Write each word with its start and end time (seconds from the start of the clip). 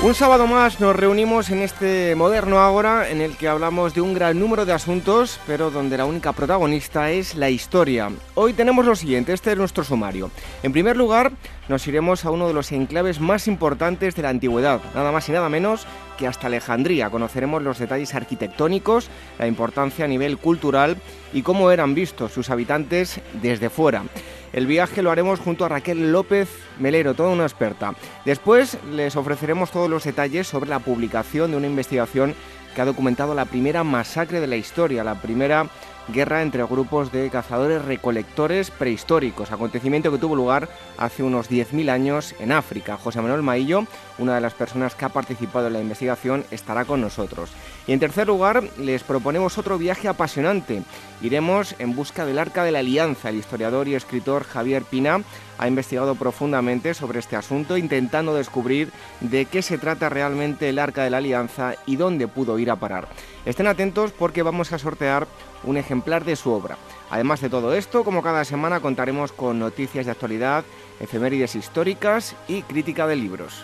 Un 0.00 0.14
sábado 0.14 0.46
más 0.46 0.78
nos 0.78 0.94
reunimos 0.94 1.50
en 1.50 1.60
este 1.60 2.14
moderno 2.14 2.60
Ágora 2.60 3.10
en 3.10 3.20
el 3.20 3.36
que 3.36 3.48
hablamos 3.48 3.94
de 3.94 4.00
un 4.00 4.14
gran 4.14 4.38
número 4.38 4.64
de 4.64 4.72
asuntos, 4.72 5.40
pero 5.44 5.72
donde 5.72 5.98
la 5.98 6.04
única 6.04 6.32
protagonista 6.32 7.10
es 7.10 7.34
la 7.34 7.50
historia. 7.50 8.08
Hoy 8.36 8.52
tenemos 8.52 8.86
lo 8.86 8.94
siguiente, 8.94 9.32
este 9.32 9.50
es 9.50 9.58
nuestro 9.58 9.82
sumario. 9.82 10.30
En 10.62 10.70
primer 10.70 10.96
lugar, 10.96 11.32
nos 11.68 11.84
iremos 11.88 12.24
a 12.24 12.30
uno 12.30 12.46
de 12.46 12.54
los 12.54 12.70
enclaves 12.70 13.18
más 13.18 13.48
importantes 13.48 14.14
de 14.14 14.22
la 14.22 14.28
antigüedad, 14.28 14.80
nada 14.94 15.10
más 15.10 15.28
y 15.28 15.32
nada 15.32 15.48
menos 15.48 15.84
que 16.16 16.28
hasta 16.28 16.46
Alejandría. 16.46 17.10
Conoceremos 17.10 17.64
los 17.64 17.80
detalles 17.80 18.14
arquitectónicos, 18.14 19.08
la 19.36 19.48
importancia 19.48 20.04
a 20.04 20.08
nivel 20.08 20.38
cultural 20.38 20.96
y 21.32 21.42
cómo 21.42 21.72
eran 21.72 21.96
vistos 21.96 22.32
sus 22.32 22.50
habitantes 22.50 23.20
desde 23.42 23.68
fuera. 23.68 24.04
El 24.52 24.66
viaje 24.66 25.02
lo 25.02 25.10
haremos 25.10 25.40
junto 25.40 25.64
a 25.64 25.68
Raquel 25.68 26.10
López 26.10 26.48
Melero, 26.78 27.14
toda 27.14 27.30
una 27.30 27.44
experta. 27.44 27.94
Después 28.24 28.78
les 28.92 29.16
ofreceremos 29.16 29.70
todos 29.70 29.90
los 29.90 30.04
detalles 30.04 30.46
sobre 30.46 30.70
la 30.70 30.78
publicación 30.78 31.50
de 31.50 31.56
una 31.56 31.66
investigación 31.66 32.34
que 32.74 32.80
ha 32.80 32.86
documentado 32.86 33.34
la 33.34 33.44
primera 33.44 33.84
masacre 33.84 34.40
de 34.40 34.46
la 34.46 34.56
historia, 34.56 35.04
la 35.04 35.20
primera 35.20 35.66
guerra 36.12 36.42
entre 36.42 36.64
grupos 36.64 37.12
de 37.12 37.30
cazadores 37.30 37.84
recolectores 37.84 38.70
prehistóricos, 38.70 39.52
acontecimiento 39.52 40.10
que 40.10 40.18
tuvo 40.18 40.36
lugar 40.36 40.68
hace 40.96 41.22
unos 41.22 41.50
10.000 41.50 41.90
años 41.90 42.34
en 42.38 42.52
África. 42.52 42.96
José 42.96 43.20
Manuel 43.20 43.42
Maillo, 43.42 43.84
una 44.18 44.34
de 44.34 44.40
las 44.40 44.54
personas 44.54 44.94
que 44.94 45.04
ha 45.04 45.10
participado 45.10 45.66
en 45.66 45.74
la 45.74 45.80
investigación, 45.80 46.44
estará 46.50 46.84
con 46.84 47.00
nosotros. 47.00 47.50
Y 47.86 47.92
en 47.92 48.00
tercer 48.00 48.26
lugar, 48.26 48.62
les 48.78 49.02
proponemos 49.02 49.58
otro 49.58 49.78
viaje 49.78 50.08
apasionante. 50.08 50.82
Iremos 51.22 51.74
en 51.78 51.94
busca 51.94 52.24
del 52.26 52.38
Arca 52.38 52.64
de 52.64 52.72
la 52.72 52.80
Alianza. 52.80 53.28
El 53.28 53.36
historiador 53.36 53.88
y 53.88 53.94
escritor 53.94 54.44
Javier 54.44 54.84
Pina 54.84 55.22
ha 55.58 55.68
investigado 55.68 56.14
profundamente 56.14 56.94
sobre 56.94 57.18
este 57.18 57.36
asunto, 57.36 57.76
intentando 57.76 58.34
descubrir 58.34 58.90
de 59.20 59.44
qué 59.44 59.60
se 59.62 59.78
trata 59.78 60.08
realmente 60.08 60.68
el 60.68 60.78
Arca 60.78 61.02
de 61.02 61.10
la 61.10 61.18
Alianza 61.18 61.74
y 61.84 61.96
dónde 61.96 62.28
pudo 62.28 62.58
ir 62.58 62.70
a 62.70 62.76
parar. 62.76 63.08
Estén 63.44 63.66
atentos 63.66 64.12
porque 64.12 64.42
vamos 64.42 64.72
a 64.72 64.78
sortear 64.78 65.26
un 65.64 65.76
ejemplar 65.76 66.24
de 66.24 66.36
su 66.36 66.50
obra. 66.50 66.78
Además 67.10 67.40
de 67.40 67.50
todo 67.50 67.74
esto, 67.74 68.04
como 68.04 68.22
cada 68.22 68.44
semana 68.44 68.80
contaremos 68.80 69.32
con 69.32 69.58
noticias 69.58 70.06
de 70.06 70.12
actualidad, 70.12 70.64
efemérides 71.00 71.54
históricas 71.54 72.36
y 72.46 72.62
crítica 72.62 73.06
de 73.06 73.16
libros. 73.16 73.62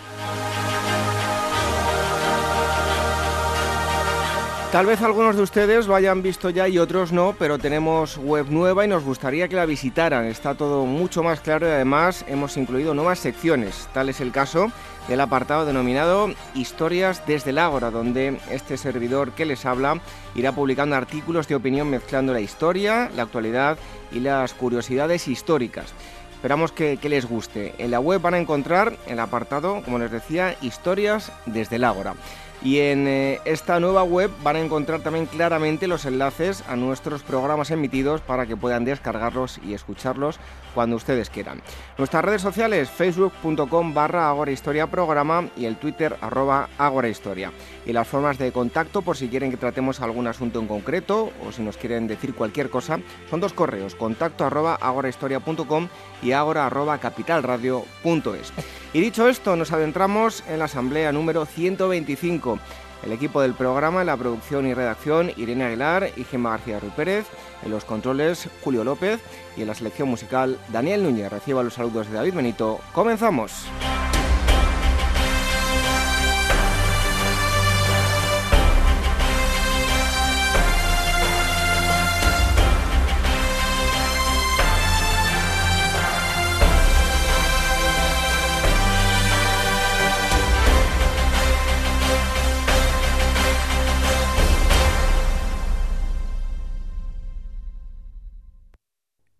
Tal 4.75 4.87
vez 4.87 5.01
algunos 5.01 5.37
de 5.37 5.41
ustedes 5.41 5.87
lo 5.87 5.95
hayan 5.95 6.21
visto 6.21 6.49
ya 6.49 6.67
y 6.67 6.79
otros 6.79 7.13
no, 7.13 7.33
pero 7.39 7.57
tenemos 7.57 8.17
web 8.17 8.47
nueva 8.49 8.83
y 8.83 8.89
nos 8.89 9.05
gustaría 9.05 9.47
que 9.47 9.55
la 9.55 9.65
visitaran. 9.65 10.25
Está 10.25 10.53
todo 10.55 10.85
mucho 10.85 11.23
más 11.23 11.39
claro 11.39 11.65
y 11.65 11.71
además 11.71 12.25
hemos 12.27 12.57
incluido 12.57 12.93
nuevas 12.93 13.19
secciones. 13.19 13.87
Tal 13.93 14.09
es 14.09 14.19
el 14.19 14.33
caso 14.33 14.73
del 15.07 15.21
apartado 15.21 15.65
denominado 15.65 16.29
Historias 16.55 17.25
desde 17.25 17.51
el 17.51 17.59
Ágora, 17.59 17.89
donde 17.89 18.37
este 18.51 18.75
servidor 18.75 19.31
que 19.31 19.45
les 19.45 19.65
habla 19.65 20.01
irá 20.35 20.51
publicando 20.51 20.97
artículos 20.97 21.47
de 21.47 21.55
opinión 21.55 21.89
mezclando 21.89 22.33
la 22.33 22.41
historia, 22.41 23.09
la 23.15 23.23
actualidad 23.23 23.77
y 24.11 24.19
las 24.19 24.53
curiosidades 24.53 25.29
históricas. 25.29 25.93
Esperamos 26.33 26.73
que, 26.73 26.99
les 27.01 27.25
guste. 27.25 27.73
En 27.77 27.91
la 27.91 28.01
web 28.01 28.21
van 28.21 28.33
a 28.33 28.39
encontrar 28.39 28.97
el 29.07 29.21
apartado, 29.21 29.81
como 29.83 29.99
les 29.99 30.11
decía, 30.11 30.57
Historias 30.61 31.31
desde 31.45 31.77
el 31.77 31.85
Ágora. 31.85 32.13
Y 32.65 32.79
en 32.79 33.07
eh, 33.07 33.39
esta 33.45 33.79
nueva 33.79 34.01
web 34.01 34.31
van 34.43 34.55
a 34.55 34.59
encontrar 34.59 35.01
también 35.01 35.27
claramente 35.27 35.87
los 35.87 36.03
enlaces 36.05 36.63
a 36.67 36.75
nuestros 36.75 37.21
programas 37.21 37.69
emitidos 37.69 38.21
para 38.21 38.47
que 38.47 38.57
puedan 38.57 38.85
descargarlos 38.85 39.59
y 39.63 39.75
escucharlos 39.75 40.39
cuando 40.73 40.95
ustedes 40.95 41.29
quieran. 41.29 41.61
Nuestras 41.99 42.25
redes 42.25 42.41
sociales, 42.41 42.89
facebook.com 42.89 43.93
barra 43.93 44.33
Historia 44.49 44.87
Programa 44.87 45.47
y 45.55 45.65
el 45.65 45.77
Twitter 45.77 46.17
arroba 46.21 46.67
Historia. 47.07 47.51
Y 47.85 47.93
las 47.93 48.07
formas 48.07 48.37
de 48.37 48.51
contacto 48.51 49.01
por 49.01 49.15
si 49.15 49.27
quieren 49.27 49.51
que 49.51 49.57
tratemos 49.57 50.01
algún 50.01 50.27
asunto 50.27 50.59
en 50.59 50.67
concreto 50.67 51.31
o 51.45 51.51
si 51.51 51.61
nos 51.61 51.77
quieren 51.77 52.07
decir 52.07 52.33
cualquier 52.33 52.69
cosa, 52.69 52.99
son 53.29 53.39
dos 53.39 53.53
correos, 53.53 53.95
contacto 53.95 54.45
arroba 54.45 54.75
agorahistoria.com 54.75 55.87
y 56.23 56.31
agora 56.31 56.65
arroba 56.65 56.97
capitalradio.es. 56.97 58.53
Y 58.93 59.01
dicho 59.01 59.29
esto, 59.29 59.55
nos 59.55 59.71
adentramos 59.71 60.43
en 60.47 60.59
la 60.59 60.65
asamblea 60.65 61.11
número 61.11 61.45
125. 61.45 62.59
El 63.05 63.11
equipo 63.11 63.41
del 63.41 63.53
programa, 63.53 64.03
la 64.03 64.17
producción 64.17 64.65
y 64.65 64.73
redacción, 64.73 65.31
Irene 65.37 65.65
Aguilar 65.65 66.09
y 66.15 66.23
Gemma 66.23 66.51
García 66.51 66.79
Ruiz 66.79 66.93
Pérez, 66.93 67.25
en 67.63 67.71
los 67.71 67.85
controles, 67.85 68.49
Julio 68.63 68.83
López 68.83 69.21
y 69.55 69.61
en 69.61 69.67
la 69.67 69.75
selección 69.75 70.09
musical, 70.09 70.57
Daniel 70.69 71.03
Núñez. 71.03 71.29
Reciba 71.29 71.61
los 71.61 71.75
saludos 71.75 72.07
de 72.07 72.15
David 72.15 72.33
Benito. 72.33 72.79
¡Comenzamos! 72.93 73.67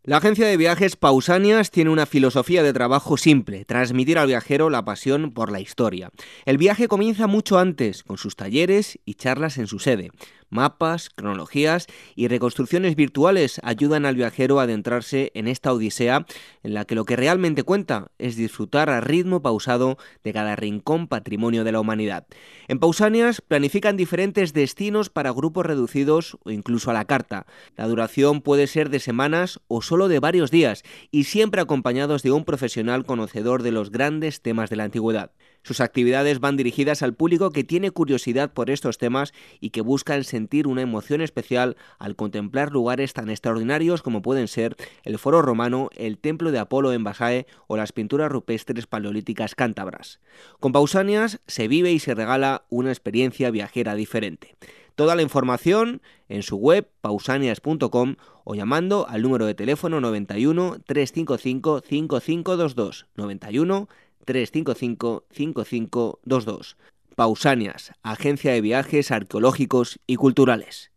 La 0.07 0.17
agencia 0.17 0.45
de 0.45 0.55
viajes 0.55 0.97
Pausanias 0.97 1.71
tiene 1.71 1.89
una 1.89 2.05
filosofía 2.05 2.61
de 2.61 2.73
trabajo 2.73 3.17
simple, 3.17 3.65
transmitir 3.65 4.19
al 4.19 4.27
viajero 4.27 4.69
la 4.69 4.85
pasión 4.85 5.31
por 5.31 5.51
la 5.51 5.59
historia. 5.59 6.11
El 6.45 6.59
viaje 6.59 6.87
comienza 6.87 7.25
mucho 7.25 7.57
antes, 7.57 8.03
con 8.03 8.19
sus 8.19 8.35
talleres 8.35 8.99
y 9.03 9.15
charlas 9.15 9.57
en 9.57 9.65
su 9.65 9.79
sede. 9.79 10.11
Mapas, 10.49 11.09
cronologías 11.09 11.87
y 12.15 12.27
reconstrucciones 12.27 12.95
virtuales 12.95 13.59
ayudan 13.63 14.05
al 14.05 14.15
viajero 14.15 14.59
a 14.59 14.63
adentrarse 14.63 15.31
en 15.35 15.47
esta 15.47 15.73
odisea 15.73 16.25
en 16.63 16.73
la 16.73 16.85
que 16.85 16.95
lo 16.95 17.05
que 17.05 17.15
realmente 17.15 17.63
cuenta 17.63 18.11
es 18.17 18.35
disfrutar 18.35 18.89
a 18.89 19.01
ritmo 19.01 19.41
pausado 19.41 19.97
de 20.23 20.33
cada 20.33 20.55
rincón 20.55 21.07
patrimonio 21.07 21.63
de 21.63 21.71
la 21.71 21.79
humanidad. 21.79 22.27
En 22.67 22.79
Pausanias 22.79 23.41
planifican 23.41 23.97
diferentes 23.97 24.53
destinos 24.53 25.09
para 25.09 25.31
grupos 25.31 25.65
reducidos 25.65 26.37
o 26.43 26.51
incluso 26.51 26.91
a 26.91 26.93
la 26.93 27.05
carta. 27.05 27.45
La 27.75 27.87
duración 27.87 28.41
puede 28.41 28.67
ser 28.67 28.89
de 28.89 28.99
semanas 28.99 29.59
o 29.67 29.81
solo 29.81 30.07
de 30.07 30.19
varios 30.19 30.51
días 30.51 30.83
y 31.11 31.25
siempre 31.25 31.61
acompañados 31.61 32.23
de 32.23 32.31
un 32.31 32.45
profesional 32.45 33.05
conocedor 33.05 33.63
de 33.63 33.71
los 33.71 33.91
grandes 33.91 34.41
temas 34.41 34.69
de 34.69 34.75
la 34.75 34.83
antigüedad. 34.85 35.31
Sus 35.65 35.81
actividades 35.81 36.39
van 36.39 36.57
dirigidas 36.57 37.01
al 37.01 37.15
público 37.15 37.49
que 37.49 37.63
tiene 37.63 37.89
curiosidad 37.89 38.53
por 38.53 38.69
estos 38.69 38.99
temas 38.99 39.33
y 39.59 39.71
que 39.71 39.81
busca 39.81 40.21
sentir 40.23 40.67
una 40.67 40.83
emoción 40.83 41.21
especial 41.21 41.75
al 41.97 42.15
contemplar 42.15 42.71
lugares 42.71 43.13
tan 43.13 43.31
extraordinarios 43.31 44.03
como 44.03 44.21
pueden 44.21 44.47
ser 44.47 44.75
el 45.03 45.17
Foro 45.17 45.41
Romano, 45.41 45.89
el 45.95 46.19
Templo 46.19 46.51
de 46.51 46.59
Apolo 46.59 46.93
en 46.93 47.03
Basae 47.03 47.47
o 47.65 47.77
las 47.77 47.93
pinturas 47.93 48.31
rupestres 48.31 48.85
paleolíticas 48.85 49.55
cántabras. 49.55 50.19
Con 50.59 50.71
Pausanias 50.71 51.41
se 51.47 51.67
vive 51.67 51.91
y 51.91 51.97
se 51.97 52.13
regala 52.13 52.65
una 52.69 52.91
experiencia 52.91 53.49
viajera 53.49 53.95
diferente. 53.95 54.55
Toda 54.93 55.15
la 55.15 55.23
información 55.23 56.03
en 56.29 56.43
su 56.43 56.57
web 56.57 56.87
pausanias.com 57.01 58.15
o 58.43 58.55
llamando 58.55 59.07
al 59.09 59.23
número 59.23 59.47
de 59.47 59.55
teléfono 59.55 59.99
91 59.99 60.77
355 60.85 61.81
5522 61.81 63.07
91 63.15 63.89
355-5522. 64.25 66.75
Pausanias, 67.15 67.93
Agencia 68.03 68.51
de 68.51 68.61
Viajes 68.61 69.11
Arqueológicos 69.11 69.99
y 70.05 70.17
Culturales. 70.17 70.91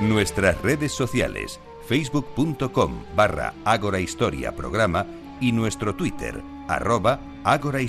Nuestras 0.00 0.60
redes 0.60 0.92
sociales, 0.92 1.58
facebook.com 1.88 3.02
barra 3.16 3.54
Ágora 3.64 3.98
Historia 3.98 4.54
Programa 4.54 5.06
y 5.40 5.52
nuestro 5.52 5.96
Twitter, 5.96 6.42
arroba 6.68 7.18
Ágora 7.44 7.80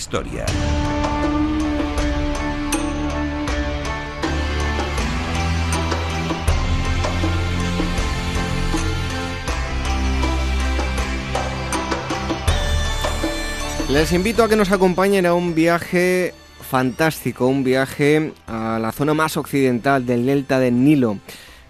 Les 13.89 14.11
invito 14.11 14.43
a 14.43 14.49
que 14.49 14.57
nos 14.57 14.71
acompañen 14.71 15.25
a 15.25 15.33
un 15.33 15.55
viaje 15.55 16.33
fantástico, 16.69 17.47
un 17.47 17.63
viaje 17.63 18.33
a 18.45 18.79
la 18.81 18.91
zona 18.91 19.13
más 19.13 19.37
occidental 19.37 20.05
del 20.05 20.25
delta 20.25 20.59
del 20.59 20.83
Nilo. 20.83 21.19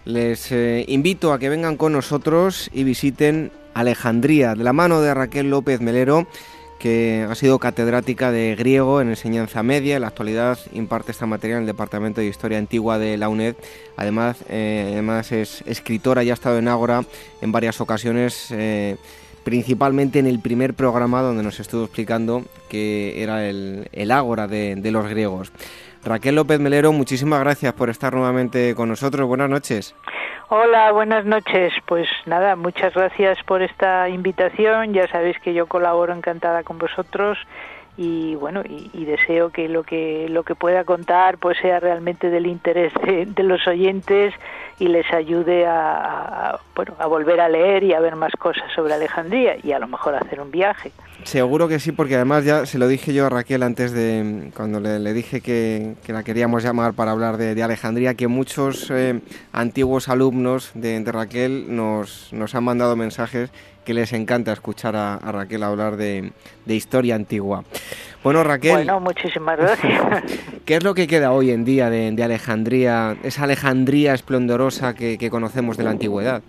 Les 0.03 0.51
eh, 0.51 0.83
invito 0.87 1.31
a 1.31 1.37
que 1.37 1.47
vengan 1.47 1.77
con 1.77 1.93
nosotros 1.93 2.71
y 2.73 2.83
visiten 2.83 3.51
Alejandría, 3.75 4.55
de 4.55 4.63
la 4.63 4.73
mano 4.73 4.99
de 4.99 5.13
Raquel 5.13 5.51
López 5.51 5.79
Melero, 5.79 6.25
que 6.79 7.27
ha 7.29 7.35
sido 7.35 7.59
catedrática 7.59 8.31
de 8.31 8.55
griego 8.55 8.99
en 8.99 9.09
enseñanza 9.09 9.61
media. 9.61 9.95
En 9.95 10.01
la 10.01 10.07
actualidad 10.07 10.57
imparte 10.73 11.11
esta 11.11 11.27
materia 11.27 11.57
en 11.57 11.61
el 11.61 11.67
Departamento 11.67 12.21
de 12.21 12.27
Historia 12.27 12.57
Antigua 12.57 12.97
de 12.97 13.17
la 13.17 13.29
UNED. 13.29 13.55
Además, 13.95 14.37
eh, 14.49 14.89
además 14.93 15.31
es 15.31 15.61
escritora 15.67 16.23
y 16.23 16.31
ha 16.31 16.33
estado 16.33 16.57
en 16.57 16.67
Ágora 16.67 17.03
en 17.41 17.51
varias 17.51 17.79
ocasiones. 17.79 18.47
Eh, 18.49 18.97
principalmente 19.47 20.19
en 20.19 20.27
el 20.27 20.41
primer 20.41 20.73
programa 20.73 21.21
donde 21.21 21.41
nos 21.41 21.61
estuvo 21.61 21.85
explicando 21.85 22.41
que 22.69 23.23
era 23.23 23.45
el, 23.47 24.11
ágora 24.11 24.45
de, 24.45 24.75
de, 24.75 24.91
los 24.91 25.07
griegos. 25.07 25.53
Raquel 26.03 26.35
López 26.35 26.59
Melero, 26.59 26.91
muchísimas 26.91 27.39
gracias 27.39 27.71
por 27.71 27.89
estar 27.89 28.13
nuevamente 28.13 28.75
con 28.75 28.89
nosotros. 28.89 29.25
Buenas 29.25 29.49
noches. 29.49 29.95
Hola, 30.49 30.91
buenas 30.91 31.23
noches. 31.23 31.71
Pues 31.85 32.09
nada, 32.25 32.57
muchas 32.57 32.93
gracias 32.93 33.41
por 33.43 33.61
esta 33.61 34.09
invitación. 34.09 34.93
Ya 34.93 35.07
sabéis 35.07 35.39
que 35.39 35.53
yo 35.53 35.65
colaboro 35.65 36.13
encantada 36.13 36.63
con 36.63 36.77
vosotros 36.77 37.37
y 37.97 38.35
bueno 38.35 38.61
y, 38.63 39.05
deseo 39.05 39.49
que 39.49 39.67
lo 39.67 39.83
que 39.83 40.29
lo 40.29 40.43
que 40.43 40.53
pueda 40.53 40.83
contar 40.83 41.39
pues 41.39 41.57
sea 41.57 41.79
realmente 41.79 42.29
del 42.29 42.45
interés 42.45 42.93
de, 43.03 43.43
los 43.43 43.65
oyentes 43.67 44.33
y 44.77 44.87
les 44.87 45.11
ayude 45.11 45.65
a, 45.65 46.59
bueno 46.75 46.93
a 46.99 47.07
volver 47.07 47.41
a 47.41 47.49
leer 47.49 47.83
y 47.83 47.93
a 47.93 47.99
ver 47.99 48.15
más 48.15 48.33
cosas 48.33 48.71
sobre 48.73 48.93
Alejandría 48.93 49.55
y 49.63 49.71
a 49.71 49.79
lo 49.79 49.87
mejor 49.87 50.15
hacer 50.15 50.39
un 50.39 50.51
viaje 50.51 50.91
seguro 51.27 51.67
que 51.67 51.79
sí 51.79 51.91
porque 51.91 52.15
además 52.15 52.45
ya 52.45 52.65
se 52.65 52.77
lo 52.79 52.87
dije 52.87 53.13
yo 53.13 53.25
a 53.25 53.29
Raquel 53.29 53.63
antes 53.63 53.91
de 53.91 54.49
cuando 54.55 54.79
le, 54.79 55.13
dije 55.13 55.41
que, 55.41 55.95
la 56.07 56.23
queríamos 56.23 56.63
llamar 56.63 56.93
para 56.93 57.11
hablar 57.11 57.37
de, 57.37 57.61
Alejandría 57.61 58.15
que 58.15 58.27
muchos 58.27 58.89
eh, 58.91 59.19
antiguos 59.51 60.09
alumnos 60.09 60.71
de, 60.73 60.99
de 60.99 61.11
Raquel 61.11 61.75
nos 61.75 62.31
nos 62.31 62.55
han 62.55 62.63
mandado 62.63 62.95
mensajes 62.95 63.51
que 63.87 63.93
les 63.93 64.11
encanta 64.11 64.51
escuchar 64.51 64.97
a, 64.97 65.17
Raquel 65.31 65.63
hablar 65.63 65.95
de, 65.95 66.33
historia 66.65 67.15
antigua. 67.15 67.63
Bueno, 68.21 68.43
Raquel. 68.43 68.73
Bueno, 68.73 68.99
muchísimas 68.99 69.57
gracias. 69.57 70.23
¿Qué 70.65 70.75
es 70.75 70.83
lo 70.83 70.93
que 70.93 71.07
queda 71.07 71.31
hoy 71.31 71.51
en 71.51 71.63
día 71.63 71.89
de, 71.89 72.21
Alejandría, 72.21 73.15
esa 73.23 73.45
Alejandría 73.45 74.13
esplendorosa 74.13 74.93
que, 74.93 75.29
conocemos 75.29 75.77
de 75.77 75.85
la 75.85 75.91
antigüedad? 75.91 76.41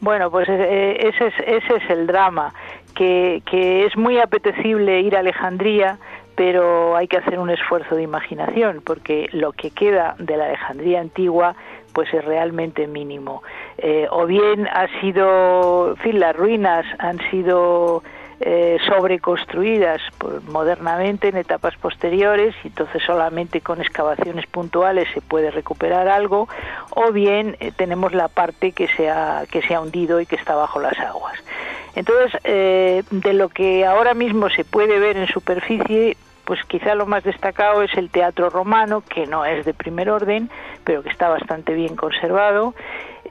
Bueno, 0.00 0.30
pues 0.30 0.48
eh, 0.48 0.96
ese, 0.98 1.26
es, 1.26 1.34
ese 1.46 1.76
es 1.76 1.90
el 1.90 2.06
drama, 2.06 2.54
que, 2.94 3.42
que 3.46 3.86
es 3.86 3.96
muy 3.96 4.18
apetecible 4.18 5.00
ir 5.00 5.16
a 5.16 5.20
Alejandría, 5.20 5.98
pero 6.34 6.96
hay 6.96 7.08
que 7.08 7.18
hacer 7.18 7.38
un 7.38 7.50
esfuerzo 7.50 7.94
de 7.94 8.02
imaginación, 8.02 8.80
porque 8.84 9.28
lo 9.32 9.52
que 9.52 9.70
queda 9.70 10.14
de 10.18 10.36
la 10.36 10.46
Alejandría 10.46 11.00
antigua 11.00 11.54
pues 11.92 12.12
es 12.14 12.24
realmente 12.24 12.86
mínimo. 12.86 13.42
Eh, 13.78 14.06
o 14.10 14.26
bien 14.26 14.66
ha 14.68 14.88
sido, 15.00 15.90
en 15.90 15.96
fin, 15.96 16.20
las 16.20 16.34
ruinas 16.34 16.86
han 16.98 17.18
sido 17.30 18.02
eh, 18.40 18.78
sobreconstruidas 18.88 20.00
modernamente 20.48 21.28
en 21.28 21.36
etapas 21.36 21.76
posteriores 21.76 22.54
y 22.64 22.68
entonces 22.68 23.02
solamente 23.04 23.60
con 23.60 23.80
excavaciones 23.80 24.46
puntuales 24.46 25.08
se 25.14 25.20
puede 25.20 25.50
recuperar 25.50 26.08
algo 26.08 26.48
o 26.90 27.12
bien 27.12 27.56
eh, 27.60 27.72
tenemos 27.74 28.12
la 28.12 28.28
parte 28.28 28.72
que 28.72 28.88
se, 28.88 29.08
ha, 29.10 29.44
que 29.50 29.62
se 29.62 29.74
ha 29.74 29.80
hundido 29.80 30.20
y 30.20 30.26
que 30.26 30.36
está 30.36 30.54
bajo 30.54 30.80
las 30.80 30.98
aguas. 30.98 31.38
Entonces, 31.94 32.42
de 32.42 33.32
lo 33.34 33.50
que 33.50 33.84
ahora 33.84 34.14
mismo 34.14 34.48
se 34.48 34.64
puede 34.64 34.98
ver 34.98 35.18
en 35.18 35.26
superficie, 35.26 36.16
pues 36.44 36.60
quizá 36.64 36.94
lo 36.94 37.06
más 37.06 37.22
destacado 37.24 37.82
es 37.82 37.94
el 37.94 38.10
teatro 38.10 38.50
romano, 38.50 39.02
que 39.02 39.26
no 39.26 39.44
es 39.44 39.64
de 39.64 39.74
primer 39.74 40.10
orden, 40.10 40.50
pero 40.84 41.02
que 41.02 41.10
está 41.10 41.28
bastante 41.28 41.74
bien 41.74 41.96
conservado. 41.96 42.74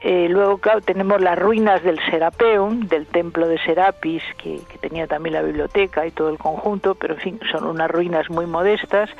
Eh, 0.00 0.26
luego, 0.28 0.58
tenemos 0.84 1.20
las 1.20 1.38
ruinas 1.38 1.82
del 1.82 2.00
Serapeum, 2.10 2.88
del 2.88 3.06
templo 3.06 3.46
de 3.46 3.58
Serapis, 3.58 4.22
que, 4.38 4.60
tenía 4.80 5.06
también 5.06 5.34
la 5.34 5.42
biblioteca 5.42 6.06
y 6.06 6.10
todo 6.10 6.30
el 6.30 6.38
conjunto, 6.38 6.94
pero 6.94 7.14
en 7.14 7.20
fin, 7.20 7.40
son 7.50 7.64
unas 7.64 7.90
ruinas 7.90 8.28
muy 8.30 8.46
modestas. 8.46 9.10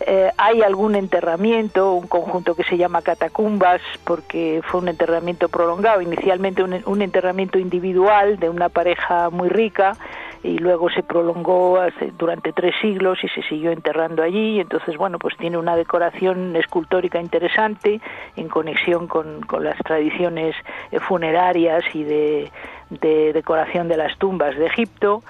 Eh, 0.00 0.30
hay 0.36 0.62
algún 0.62 0.94
enterramiento, 0.94 1.94
un 1.94 2.06
conjunto 2.06 2.54
que 2.54 2.62
se 2.62 2.76
llama 2.76 3.02
catacumbas, 3.02 3.80
porque 4.04 4.60
fue 4.64 4.80
un 4.80 4.88
enterramiento 4.88 5.48
prolongado, 5.48 6.02
inicialmente 6.02 6.62
un 6.62 7.02
enterramiento 7.02 7.58
individual 7.58 8.38
de 8.38 8.48
una 8.48 8.68
pareja 8.68 9.30
muy 9.30 9.48
rica, 9.48 9.96
y 10.42 10.58
luego 10.58 10.90
se 10.90 11.02
prolongó 11.02 11.78
durante 12.16 12.52
tres 12.52 12.74
siglos 12.80 13.18
y 13.22 13.28
se 13.28 13.42
siguió 13.42 13.70
enterrando 13.70 14.22
allí. 14.22 14.60
Entonces, 14.60 14.96
bueno, 14.96 15.18
pues 15.18 15.36
tiene 15.36 15.58
una 15.58 15.76
decoración 15.76 16.54
escultórica 16.56 17.20
interesante 17.20 18.00
en 18.36 18.48
conexión 18.48 19.06
con, 19.08 19.40
las 19.60 19.78
tradiciones 19.78 20.54
eh, 20.90 21.00
funerarias 21.00 21.84
y 21.94 22.04
de, 22.04 22.50
decoración 22.90 23.88
de 23.88 23.96
las 23.96 24.16
tumbas 24.18 24.56
de 24.56 24.66
Egipto. 24.66 25.22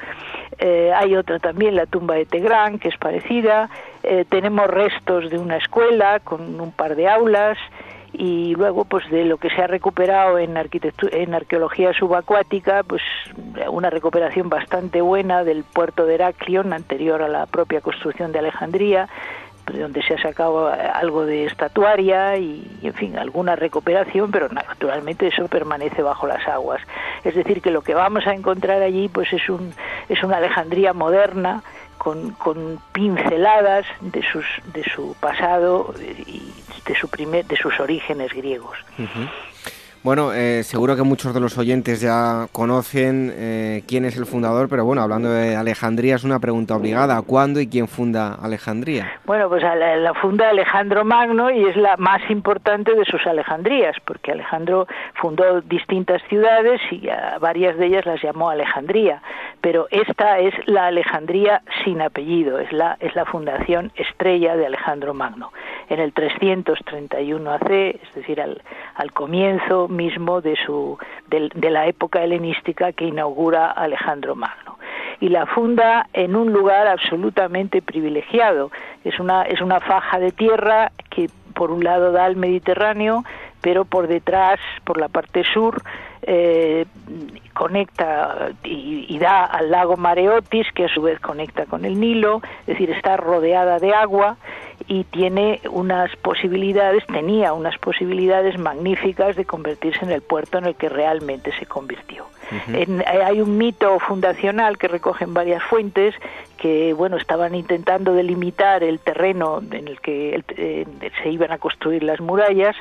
Eh, 0.59 0.93
hay 0.95 1.17
otra 1.17 1.39
también, 1.39 1.75
la 1.75 1.87
tumba 1.87 2.15
de 2.15 2.27
Tegrán, 2.27 2.79
que 2.79 2.89
es 2.89 2.97
parecida. 2.99 3.71
Eh, 4.03 4.25
tenemos 4.29 4.67
restos 4.69 5.31
de 5.31 5.39
una 5.39 5.57
escuela 5.57 6.21
con 6.21 6.61
un 6.61 6.73
par 6.73 6.95
de 6.95 7.09
aulas 7.09 7.59
y 8.13 8.55
luego 8.55 8.85
pues 8.85 9.09
de 9.11 9.25
lo 9.25 9.37
que 9.37 9.51
se 9.51 9.63
ha 9.63 9.67
recuperado 9.67 10.39
en 10.39 10.57
en 10.57 11.35
arqueología 11.35 11.93
subacuática 11.93 12.83
pues 12.83 13.03
una 13.71 13.91
recuperación 13.91 14.49
bastante 14.49 15.01
buena 15.01 15.45
del 15.45 15.65
puerto 15.65 16.07
de 16.07 16.15
Heraclión 16.15 16.73
anterior 16.73 17.23
a 17.23 17.29
la 17.29 17.47
propia 17.47 17.81
construcción 17.81 18.33
de 18.33 18.39
Alejandría 18.39 19.09
donde 19.77 20.03
se 20.03 20.15
ha 20.15 20.23
sacado 20.23 20.69
algo 20.69 21.27
de 21.27 21.45
estatuaria 21.47 22.37
y, 22.39 22.67
en 22.83 22.95
fin, 22.95 23.19
alguna 23.19 23.57
recuperación, 23.57 24.31
pero 24.31 24.49
naturalmente 24.49 25.27
eso 25.27 25.47
permanece 25.49 26.03
bajo 26.03 26.27
las 26.27 26.47
aguas. 26.49 26.81
Es 27.25 27.35
decir, 27.35 27.61
que 27.61 27.71
lo 27.71 27.83
que 27.83 27.95
vamos 27.95 28.27
a 28.27 28.33
encontrar 28.33 28.83
allí 28.83 29.09
pues 29.09 29.33
es, 29.33 29.49
un, 29.49 29.73
es 30.09 30.23
una 30.23 30.39
Alejandría 30.39 30.93
moderna 30.93 31.63
con, 32.09 32.31
con 32.31 32.81
pinceladas 32.93 33.85
de, 34.01 34.23
sus, 34.23 34.47
de 34.73 34.83
su 34.85 35.15
pasado 35.21 35.95
y 36.27 36.51
de, 36.87 36.95
su 36.95 37.09
primer, 37.09 37.45
de 37.45 37.57
sus 37.57 37.79
orígenes 37.81 38.33
griegos. 38.33 38.79
Bueno, 40.09 40.33
eh, 40.33 40.63
seguro 40.63 40.97
que 40.97 41.03
muchos 41.03 41.35
de 41.35 41.41
los 41.41 41.59
oyentes 41.59 42.01
ya 42.01 42.47
conocen 42.51 43.31
eh, 43.37 43.83
quién 43.87 44.07
es 44.07 44.17
el 44.17 44.25
fundador, 44.25 44.67
pero 44.71 44.83
bueno, 44.83 45.03
hablando 45.03 45.31
de 45.31 45.55
Alejandría 45.55 46.15
es 46.15 46.25
una 46.25 46.41
pregunta 46.41 46.75
obligada. 46.77 47.21
¿Cuándo 47.21 47.61
y 47.61 47.67
quién 47.67 47.89
funda 47.89 48.33
Alejandría? 48.33 49.21
Bueno, 49.27 49.51
pues 49.51 49.63
la, 49.63 50.15
funda 50.15 50.49
Alejandro 50.49 51.05
Magno 51.05 51.51
y 51.51 51.63
es 51.63 51.77
la 51.77 51.99
más 51.99 52.23
importante 52.31 52.95
de 52.95 53.05
sus 53.05 53.27
Alejandrías, 53.27 53.97
porque 54.07 54.33
Alejandro 54.33 54.87
fundó 55.13 55.61
distintas 55.61 56.23
ciudades 56.31 56.81
y 56.91 57.11
a 57.11 57.37
varias 57.39 57.77
de 57.77 57.89
ellas 57.89 58.07
las 58.07 58.23
llamó 58.23 58.49
Alejandría, 58.49 59.21
pero 59.61 59.89
esta 59.91 60.39
es 60.39 60.55
la 60.65 60.87
Alejandría 60.87 61.61
sin 61.85 62.01
apellido, 62.01 62.59
es 62.61 62.73
la, 62.73 62.97
es 63.01 63.15
la 63.15 63.27
fundación 63.27 63.93
estrella 63.95 64.57
de 64.57 64.65
Alejandro 64.65 65.13
Magno. 65.13 65.53
En 65.91 66.01
el 66.01 66.15
331 66.15 67.51
AC, 67.53 67.71
es 67.71 68.15
decir, 68.15 68.41
al, 68.41 68.63
al 68.95 69.13
comienzo 69.13 69.87
mismo 69.99 70.41
de, 70.41 70.57
su, 70.65 70.97
de, 71.27 71.71
la 71.71 71.87
época 71.87 72.23
helenística 72.23 72.93
que 72.93 73.05
inaugura 73.05 73.71
Alejandro 73.73 74.37
Magno 74.37 74.79
y 75.21 75.29
la 75.29 75.47
funda 75.47 76.07
en 76.13 76.37
un 76.37 76.53
lugar 76.53 76.87
absolutamente 76.87 77.83
privilegiado. 77.83 78.71
Es 79.05 79.19
una, 79.19 79.43
es 79.43 79.61
una 79.61 79.81
faja 79.81 80.21
de 80.21 80.31
tierra 80.31 80.93
que 81.11 81.29
por 81.55 81.73
un 81.73 81.83
lado 81.83 82.13
da 82.13 82.25
al 82.25 82.37
Mediterráneo, 82.37 83.25
pero 83.61 83.85
por 83.85 84.07
detrás, 84.07 84.61
por 84.85 85.01
la 85.01 85.09
parte 85.09 85.43
sur, 85.43 85.83
eh, 86.23 86.87
conecta 87.53 88.51
y, 88.63 89.07
y, 89.09 89.19
da 89.19 89.45
al 89.45 89.71
lago 89.73 89.97
Mareotis, 89.97 90.71
que 90.73 90.85
a 90.85 90.89
su 90.89 91.03
vez 91.03 91.19
conecta 91.19 91.67
con 91.67 91.85
el 91.85 91.99
Nilo, 91.99 92.41
es 92.61 92.67
decir, 92.67 92.91
está 92.91 93.17
rodeada 93.17 93.81
de 93.81 93.93
agua 93.93 94.37
y 94.89 95.05
tiene 95.05 95.61
unas 95.71 96.15
posibilidades, 96.17 97.07
tenía 97.07 97.53
unas 97.53 97.77
posibilidades 97.79 98.59
magníficas 98.59 99.37
de 99.37 99.45
convertirse 99.45 100.05
en 100.05 100.11
el 100.11 100.23
puerto 100.23 100.59
en 100.59 100.65
el 100.65 100.75
que 100.75 100.89
realmente 100.89 101.53
se 101.59 101.67
convirtió. 101.67 102.27
hay 103.07 103.43
un 103.43 103.59
mito 103.59 103.99
fundacional 103.99 104.79
que 104.79 104.89
recogen 104.89 105.35
varias 105.35 105.63
fuentes 105.63 106.15
que 106.57 106.95
bueno 106.95 107.19
estaban 107.19 107.55
intentando 107.55 108.15
delimitar 108.15 108.83
el 108.83 109.01
terreno 109.01 109.61
en 109.71 109.87
el 109.87 110.01
que 110.01 110.43
eh, 110.57 110.87
se 111.23 111.29
iban 111.29 111.53
a 111.53 111.59
construir 111.59 112.03
las 112.03 112.21
murallas 112.21 112.75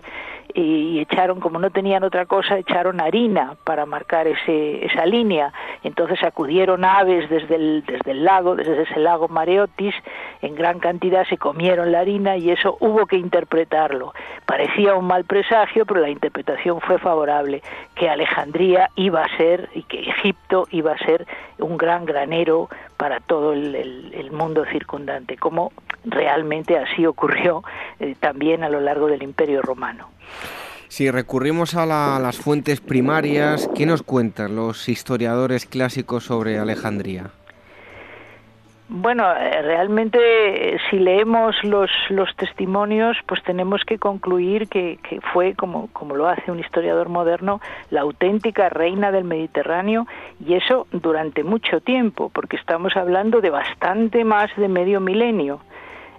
y 0.54 1.00
echaron 1.00 1.40
como 1.40 1.60
no 1.60 1.70
tenían 1.70 2.04
otra 2.04 2.26
cosa 2.26 2.58
echaron 2.58 3.00
harina 3.00 3.56
para 3.64 3.86
marcar 3.86 4.28
ese, 4.28 4.86
esa 4.86 5.06
línea. 5.06 5.54
Entonces 5.84 6.24
acudieron 6.24 6.84
aves 6.86 7.30
desde 7.30 7.56
el, 7.56 7.84
desde 7.86 8.12
el 8.12 8.24
lago 8.24 8.56
desde 8.56 8.84
ese 8.84 9.00
lago 9.00 9.28
Mareotis 9.28 9.96
en 10.42 10.56
gran 10.56 10.80
cantidad 10.80 11.26
se 11.28 11.38
comieron 11.38 11.92
la 11.92 12.00
harina 12.00 12.38
y 12.38 12.52
eso 12.52 12.78
hubo 12.80 13.06
que 13.06 13.18
interpretarlo. 13.18 14.14
Parecía 14.46 14.96
un 14.96 15.06
mal 15.06 15.26
presagio 15.26 15.86
pero 15.86 16.02
la 16.02 16.10
interpretación 16.10 16.82
fue 16.82 16.98
favorable 16.98 17.62
que 17.96 18.10
Alejandría 18.10 18.90
iba 18.96 19.24
a 19.24 19.38
ser 19.38 19.70
y 19.74 19.84
que 19.84 20.00
Egipto 20.00 20.68
iba 20.72 20.94
a 20.94 20.98
ser 20.98 21.28
un 21.60 21.78
gran 21.78 22.06
granero 22.06 22.70
para 22.98 23.20
todo 23.20 23.54
el, 23.54 24.32
mundo 24.32 24.66
circundante, 24.72 25.38
como 25.38 25.72
realmente 26.04 26.78
así 26.78 27.06
ocurrió 27.06 27.64
eh, 28.00 28.16
también 28.20 28.64
a 28.64 28.70
lo 28.70 28.82
largo 28.82 29.08
del 29.08 29.24
Imperio 29.24 29.62
Romano. 29.62 30.10
Si 30.90 31.10
recurrimos 31.12 31.76
a, 31.76 31.86
las 31.86 32.38
fuentes 32.38 32.82
primarias, 32.82 33.70
¿qué 33.76 33.86
nos 33.86 34.04
cuentan 34.04 34.56
los 34.56 34.90
historiadores 34.90 35.66
clásicos 35.66 36.26
sobre 36.26 36.60
Alejandría? 36.60 37.32
Bueno, 38.90 39.30
eh, 39.34 39.62
realmente 39.64 40.18
eh, 40.76 40.78
si 40.90 40.98
leemos 40.98 41.62
los, 41.64 41.92
los 42.10 42.34
testimonios, 42.38 43.18
pues 43.26 43.44
tenemos 43.44 43.84
que 43.84 44.00
concluir 44.00 44.70
que, 44.70 44.98
que, 45.04 45.20
fue, 45.34 45.56
como, 45.56 45.88
como 45.92 46.16
lo 46.16 46.28
hace 46.28 46.52
un 46.52 46.60
historiador 46.60 47.10
moderno, 47.10 47.60
la 47.90 48.02
auténtica 48.02 48.70
reina 48.70 49.12
del 49.12 49.26
Mediterráneo 49.26 50.08
y 50.46 50.54
eso 50.54 50.88
durante 50.92 51.44
mucho 51.44 51.82
tiempo, 51.82 52.30
porque 52.34 52.56
estamos 52.56 52.96
hablando 52.96 53.42
de 53.42 53.50
bastante 53.50 54.24
más 54.24 54.56
de 54.56 54.70
medio 54.70 55.02
milenio. 55.02 55.60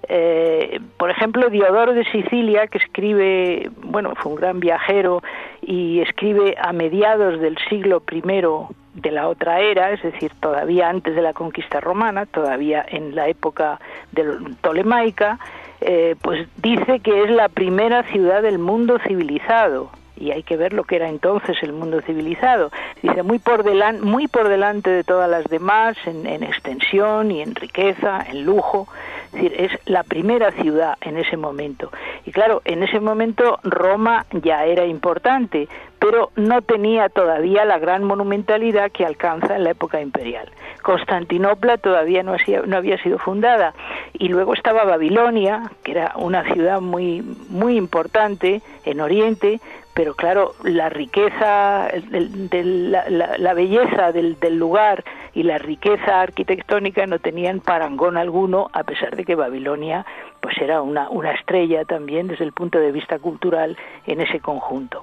Eh, 0.08 0.80
por 0.96 1.10
ejemplo, 1.10 1.50
Diodoro 1.50 1.92
de 1.92 2.04
Sicilia, 2.04 2.66
que 2.66 2.78
escribe, 2.78 3.70
bueno, 3.82 4.14
fue 4.16 4.32
un 4.32 4.38
gran 4.38 4.58
viajero 4.58 5.22
y 5.60 6.00
escribe 6.00 6.56
a 6.58 6.72
mediados 6.72 7.40
del 7.40 7.58
siglo 7.68 8.02
I 8.10 8.22
de 8.94 9.12
la 9.12 9.28
otra 9.28 9.60
era, 9.60 9.92
es 9.92 10.02
decir, 10.02 10.32
todavía 10.40 10.88
antes 10.88 11.14
de 11.14 11.22
la 11.22 11.32
conquista 11.32 11.80
romana, 11.80 12.26
todavía 12.26 12.84
en 12.88 13.14
la 13.14 13.28
época 13.28 13.78
de 14.12 14.24
tolemaica, 14.60 15.38
eh, 15.80 16.16
pues 16.20 16.48
dice 16.56 17.00
que 17.00 17.22
es 17.22 17.30
la 17.30 17.48
primera 17.48 18.02
ciudad 18.04 18.42
del 18.42 18.58
mundo 18.58 18.98
civilizado 19.06 19.90
y 20.16 20.32
hay 20.32 20.42
que 20.42 20.56
ver 20.56 20.72
lo 20.72 20.82
que 20.82 20.96
era 20.96 21.08
entonces 21.08 21.56
el 21.62 21.72
mundo 21.72 22.00
civilizado. 22.00 22.72
Dice 23.02 23.22
muy 23.22 23.38
por 23.38 23.62
muy 24.02 24.26
por 24.26 24.48
delante 24.48 24.90
de 24.90 25.04
todas 25.04 25.30
las 25.30 25.44
demás 25.44 25.96
en 26.06 26.26
extensión 26.42 27.30
y 27.30 27.40
en 27.40 27.54
riqueza, 27.54 28.24
en 28.28 28.44
lujo. 28.44 28.88
Es 29.28 29.42
decir, 29.42 29.54
es 29.58 29.73
la 29.87 30.02
primera 30.02 30.50
ciudad 30.52 30.97
en 31.00 31.18
ese 31.18 31.37
momento. 31.37 31.90
Y 32.25 32.32
claro, 32.32 32.62
en 32.64 32.82
ese 32.82 33.00
momento 33.00 33.58
Roma 33.62 34.26
ya 34.32 34.64
era 34.64 34.87
importante, 34.87 35.68
pero 35.99 36.30
no 36.37 36.62
tenía 36.62 37.08
todavía 37.08 37.64
la 37.64 37.78
gran 37.78 38.04
monumentalidad 38.04 38.90
que 38.90 39.04
alcanza 39.04 39.56
en 39.56 39.64
la 39.64 39.70
época 39.70 40.00
imperial. 40.00 40.50
Constantinopla 40.82 41.78
todavía 41.78 42.23
no, 42.23 42.37
no 42.66 42.76
había 42.76 43.02
sido 43.02 43.18
fundada 43.18 43.75
y 44.14 44.28
luego 44.28 44.54
estaba 44.54 44.85
Babilonia, 44.85 45.70
que 45.82 45.92
era 45.92 46.12
una 46.16 46.44
ciudad 46.52 46.80
muy 46.80 47.23
muy 47.49 47.76
importante 47.76 48.62
en 48.85 49.00
Oriente, 49.00 49.61
pero 49.98 50.14
claro, 50.14 50.54
la 50.62 50.88
riqueza, 50.90 51.88
de 51.90 52.62
la, 52.62 53.52
belleza 53.52 54.12
del, 54.12 54.36
lugar 54.56 55.02
y 55.34 55.42
la 55.42 55.58
riqueza 55.58 56.20
arquitectónica 56.20 57.04
no 57.06 57.18
tenían 57.18 57.58
parangón 57.58 58.16
alguno, 58.16 58.70
a 58.72 58.84
pesar 58.84 59.16
de 59.16 59.24
que 59.24 59.34
Babilonia 59.34 60.06
pues 60.38 60.56
era 60.58 60.82
una, 60.82 61.10
una 61.10 61.32
estrella 61.32 61.84
también 61.84 62.28
desde 62.28 62.44
el 62.44 62.52
punto 62.52 62.78
de 62.78 62.92
vista 62.92 63.18
cultural 63.18 63.76
en 64.06 64.20
ese 64.20 64.38
conjunto. 64.38 65.02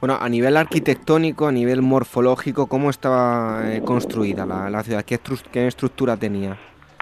Bueno, 0.00 0.18
a 0.20 0.28
nivel 0.28 0.56
arquitectónico, 0.56 1.46
a 1.46 1.52
nivel 1.52 1.80
morfológico, 1.80 2.66
¿cómo 2.66 2.90
estaba 2.90 3.72
eh, 3.72 3.82
construida 3.84 4.44
la, 4.46 4.68
la 4.68 4.82
ciudad? 4.82 5.04
¿Qué, 5.04 5.20
¿Qué 5.52 5.68
estructura 5.68 6.16
tenía? 6.16 6.58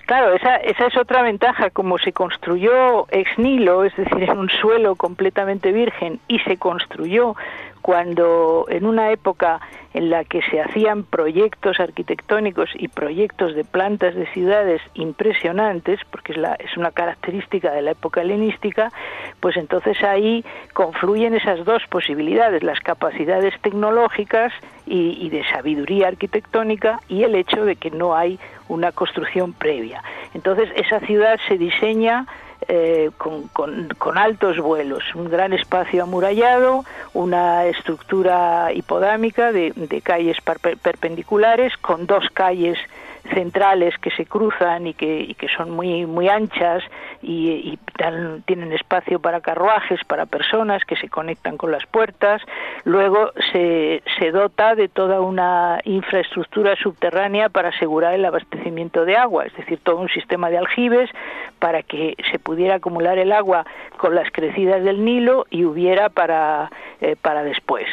Claro, 0.06 0.34
esa, 0.34 0.56
esa 0.56 0.86
es 0.86 0.96
otra 0.96 1.22
ventaja, 1.22 1.70
como 1.70 1.96
se 1.98 2.12
construyó 2.12 3.06
ex 3.10 3.38
nilo, 3.38 3.84
es 3.84 3.96
decir, 3.96 4.22
en 4.28 4.38
un 4.38 4.50
suelo 4.50 4.96
completamente 4.96 5.72
virgen, 5.72 6.20
y 6.28 6.38
se 6.40 6.56
construyó 6.56 7.36
cuando 7.84 8.64
en 8.70 8.86
una 8.86 9.12
época 9.12 9.60
en 9.92 10.08
la 10.08 10.24
que 10.24 10.40
se 10.40 10.58
hacían 10.58 11.04
proyectos 11.04 11.78
arquitectónicos 11.78 12.70
y 12.78 12.88
proyectos 12.88 13.54
de 13.54 13.62
plantas 13.62 14.14
de 14.14 14.26
ciudades 14.28 14.80
impresionantes, 14.94 16.00
porque 16.10 16.32
es, 16.32 16.38
la, 16.38 16.54
es 16.54 16.78
una 16.78 16.92
característica 16.92 17.72
de 17.72 17.82
la 17.82 17.90
época 17.90 18.22
helenística, 18.22 18.90
pues 19.40 19.58
entonces 19.58 20.02
ahí 20.02 20.46
confluyen 20.72 21.34
esas 21.34 21.62
dos 21.66 21.82
posibilidades, 21.90 22.62
las 22.62 22.80
capacidades 22.80 23.52
tecnológicas 23.60 24.50
y, 24.86 25.18
y 25.20 25.28
de 25.28 25.44
sabiduría 25.44 26.08
arquitectónica 26.08 27.00
y 27.06 27.24
el 27.24 27.34
hecho 27.34 27.66
de 27.66 27.76
que 27.76 27.90
no 27.90 28.16
hay 28.16 28.38
una 28.66 28.92
construcción 28.92 29.52
previa. 29.52 30.02
Entonces 30.32 30.70
esa 30.74 31.00
ciudad 31.00 31.38
se 31.48 31.58
diseña 31.58 32.26
eh, 32.68 33.10
con, 33.18 33.48
con, 33.48 34.18
altos 34.18 34.58
vuelos, 34.58 35.02
un 35.14 35.28
gran 35.28 35.52
espacio 35.52 36.02
amurallado, 36.02 36.84
una 37.12 37.66
estructura 37.66 38.72
hipodámica 38.72 39.52
de, 39.52 39.72
de 39.74 40.00
calles 40.00 40.38
perpendiculares, 40.82 41.76
con 41.78 42.06
dos 42.06 42.28
calles 42.32 42.78
centrales 43.32 43.96
que 43.98 44.10
se 44.10 44.26
cruzan 44.26 44.86
y 44.86 44.94
que, 44.94 45.34
que 45.38 45.48
son 45.48 45.70
muy 45.70 46.06
muy 46.06 46.28
anchas 46.28 46.82
y, 47.22 47.78
tienen 48.44 48.72
espacio 48.72 49.20
para 49.20 49.40
carruajes, 49.40 50.02
para 50.04 50.26
personas 50.26 50.84
que 50.84 50.96
se 50.96 51.08
conectan 51.08 51.56
con 51.56 51.70
las 51.70 51.86
puertas. 51.86 52.42
Luego 52.84 53.30
se, 53.52 54.02
se 54.18 54.30
dota 54.32 54.74
de 54.74 54.88
toda 54.88 55.20
una 55.20 55.80
infraestructura 55.84 56.74
subterránea 56.76 57.48
para 57.48 57.68
asegurar 57.68 58.14
el 58.14 58.24
abastecimiento 58.24 59.04
de 59.04 59.16
agua, 59.16 59.46
es 59.46 59.56
decir, 59.56 59.78
todo 59.82 59.98
un 59.98 60.08
sistema 60.08 60.50
de 60.50 60.58
aljibes 60.58 61.08
para 61.60 61.82
que 61.82 62.16
se 62.30 62.38
pudiera 62.38 62.76
acumular 62.76 63.16
el 63.18 63.32
agua 63.32 63.64
con 63.96 64.14
las 64.14 64.30
crecidas 64.30 64.82
del 64.82 65.04
Nilo 65.04 65.46
y 65.50 65.64
hubiera 65.64 66.08
para, 66.08 66.70
eh, 67.00 67.16
para 67.20 67.42
después. 67.42 67.86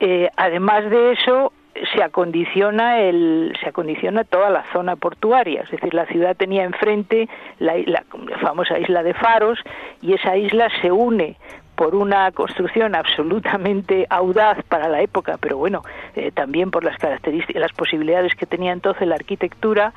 Eh, 0.00 0.28
además 0.36 0.88
de 0.90 1.12
eso, 1.12 1.52
se 1.92 2.02
acondiciona 2.02 3.00
el 3.00 3.56
se 3.60 3.68
acondiciona 3.68 4.24
toda 4.24 4.50
la 4.50 4.64
zona 4.72 4.96
portuaria. 4.96 5.62
Es 5.62 5.70
decir 5.70 5.94
la 5.94 6.06
ciudad 6.06 6.36
tenía 6.36 6.64
enfrente 6.64 7.28
la, 7.58 7.74
la, 7.86 8.04
famosa 8.40 8.78
isla 8.78 9.02
de 9.02 9.14
Faros 9.14 9.58
y 10.02 10.14
esa 10.14 10.36
isla 10.36 10.68
se 10.80 10.90
une 10.90 11.36
por 11.78 11.94
una 11.94 12.32
construcción 12.32 12.96
absolutamente 12.96 14.04
audaz 14.10 14.58
para 14.64 14.88
la 14.88 15.00
época, 15.00 15.36
pero 15.40 15.58
bueno, 15.58 15.84
eh, 16.16 16.32
también 16.32 16.72
por 16.72 16.82
las 16.82 16.98
características, 16.98 17.60
las 17.60 17.72
posibilidades 17.72 18.34
que 18.34 18.46
tenía 18.46 18.72
entonces 18.72 19.06
la 19.06 19.14
arquitectura, 19.14 19.92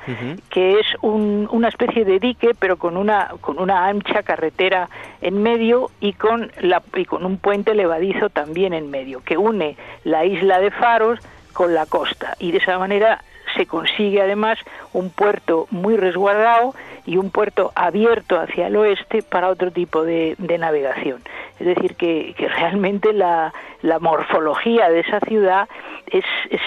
que 0.48 0.78
es 0.78 0.86
una 1.02 1.66
especie 1.66 2.04
de 2.04 2.20
dique, 2.20 2.52
pero 2.56 2.76
con 2.76 2.96
una 2.96 3.32
con 3.40 3.58
una 3.58 3.88
ancha 3.88 4.22
carretera 4.22 4.88
en 5.20 5.42
medio 5.42 5.90
y 5.98 6.12
con 6.12 6.52
la 6.60 6.80
y 6.94 7.04
con 7.04 7.26
un 7.26 7.36
puente 7.38 7.74
levadizo 7.74 8.30
también 8.30 8.74
en 8.74 8.88
medio, 8.88 9.20
que 9.24 9.36
une 9.36 9.76
la 10.04 10.24
isla 10.24 10.60
de 10.60 10.70
Faros 10.70 11.18
con 11.52 11.74
la 11.74 11.86
costa 11.86 12.36
y 12.38 12.52
de 12.52 12.58
esa 12.58 12.78
manera 12.78 13.22
se 13.56 13.66
consigue 13.66 14.20
además 14.20 14.58
un 14.92 15.10
puerto 15.10 15.66
muy 15.70 15.96
resguardado 15.96 16.74
y 17.04 17.16
un 17.16 17.30
puerto 17.30 17.72
abierto 17.74 18.38
hacia 18.38 18.68
el 18.68 18.76
oeste 18.76 19.22
para 19.22 19.48
otro 19.48 19.70
tipo 19.70 20.04
de, 20.04 20.36
navegación. 20.38 21.22
Es 21.58 21.66
decir, 21.66 21.96
que, 21.96 22.34
realmente 22.56 23.12
la, 23.12 23.52
morfología 24.00 24.88
de 24.88 25.00
esa 25.00 25.20
ciudad 25.20 25.68
es, 26.06 26.24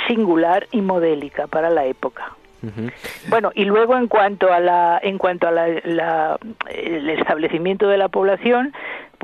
singular 0.08 0.68
y 0.72 0.82
modélica 0.82 1.48
para 1.48 1.70
la 1.70 1.86
época. 1.86 2.34
Bueno, 3.27 3.51
y 3.54 3.65
luego 3.65 3.96
en 3.96 4.08
cuanto 4.08 4.51
a 4.51 4.60
la, 4.60 5.00
en 5.04 5.20
cuanto 5.20 5.48
a 5.48 5.51
la, 5.51 6.39
el 6.68 7.10
establecimiento 7.12 7.88
de 7.88 7.98
la 7.98 8.08
población, 8.08 8.74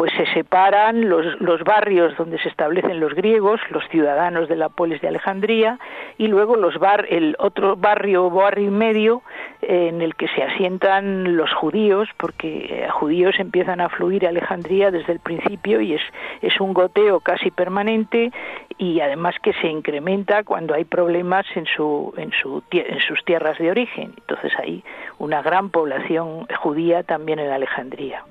pues 0.01 0.13
se 0.17 0.25
separan 0.33 1.09
los, 1.09 1.39
los, 1.41 1.63
barrios 1.63 2.17
donde 2.17 2.39
se 2.39 2.49
establecen 2.49 2.99
los 2.99 3.13
griegos, 3.13 3.61
los 3.69 3.87
ciudadanos 3.89 4.49
de 4.49 4.55
la 4.55 4.69
polis 4.69 4.99
de 4.99 5.09
Alejandría, 5.09 5.77
y 6.17 6.25
luego 6.25 6.55
los 6.55 6.79
bar, 6.79 7.05
el 7.07 7.35
otro 7.37 7.75
barrio, 7.75 8.31
barrio 8.31 8.71
medio, 8.71 9.21
en 9.61 10.01
el 10.01 10.15
que 10.15 10.27
se 10.29 10.41
asientan 10.41 11.37
los 11.37 11.53
judíos, 11.53 12.09
porque 12.17 12.65
eh, 12.65 12.89
judíos 12.89 13.35
empiezan 13.37 13.79
a 13.79 13.89
fluir 13.89 14.25
a 14.25 14.29
Alejandría 14.29 14.89
desde 14.89 15.13
el 15.13 15.19
principio 15.19 15.81
y 15.81 15.93
es, 15.93 16.01
es 16.41 16.59
un 16.59 16.73
goteo 16.73 17.19
casi 17.19 17.51
permanente 17.51 18.31
y 18.79 19.01
además 19.01 19.35
que 19.43 19.53
se 19.53 19.67
incrementa 19.67 20.43
cuando 20.43 20.73
hay 20.73 20.83
problemas 20.83 21.45
en, 21.53 21.67
su, 21.67 22.11
en, 22.17 22.31
su, 22.31 22.63
en 22.71 22.99
sus 23.01 23.23
tierras 23.23 23.59
de 23.59 23.69
origen. 23.69 24.15
Entonces 24.17 24.51
hay 24.57 24.83
una 25.19 25.43
gran 25.43 25.69
población 25.69 26.47
judía 26.59 27.03
también 27.03 27.37
en 27.37 27.51
Alejandría. 27.51 28.25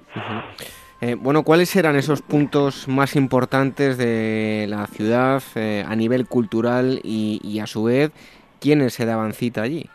Eh, 1.00 1.16
bueno, 1.19 1.45
¿cuáles 1.45 1.75
eran 1.76 1.97
esos 1.97 2.21
puntos 2.21 2.87
más 2.87 3.16
importantes 3.16 3.97
de 3.97 4.66
la 4.69 4.87
ciudad 4.87 5.42
eh, 5.54 5.83
a 5.87 5.97
nivel 5.97 6.26
cultural 6.26 7.00
y, 7.02 7.59
a 7.61 7.66
su 7.66 7.85
vez 7.85 8.12
quiénes 8.61 8.95
se 8.95 9.07
daban 9.07 9.33
cita 9.33 9.62
allí? 9.62 9.88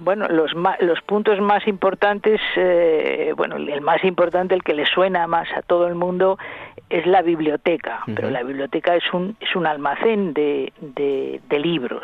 Bueno, 0.00 0.26
los, 0.26 0.52
los 0.80 1.00
puntos 1.02 1.40
más 1.40 1.68
importantes, 1.68 2.40
eh, 2.56 3.32
bueno, 3.36 3.54
el 3.56 3.80
más 3.80 4.02
importante, 4.02 4.56
el 4.56 4.64
que 4.64 4.74
le 4.74 4.86
suena 4.86 5.28
más 5.28 5.46
a 5.56 5.62
todo 5.62 5.86
el 5.86 5.94
mundo, 5.94 6.36
es 6.90 7.06
la 7.06 7.22
biblioteca. 7.22 8.00
Pero 8.12 8.30
la 8.30 8.42
biblioteca 8.42 8.96
es 8.96 9.04
un, 9.12 9.36
es 9.38 9.54
un 9.54 9.66
almacén 9.66 10.34
de, 10.34 10.72
de 10.80 11.58
libros 11.60 12.02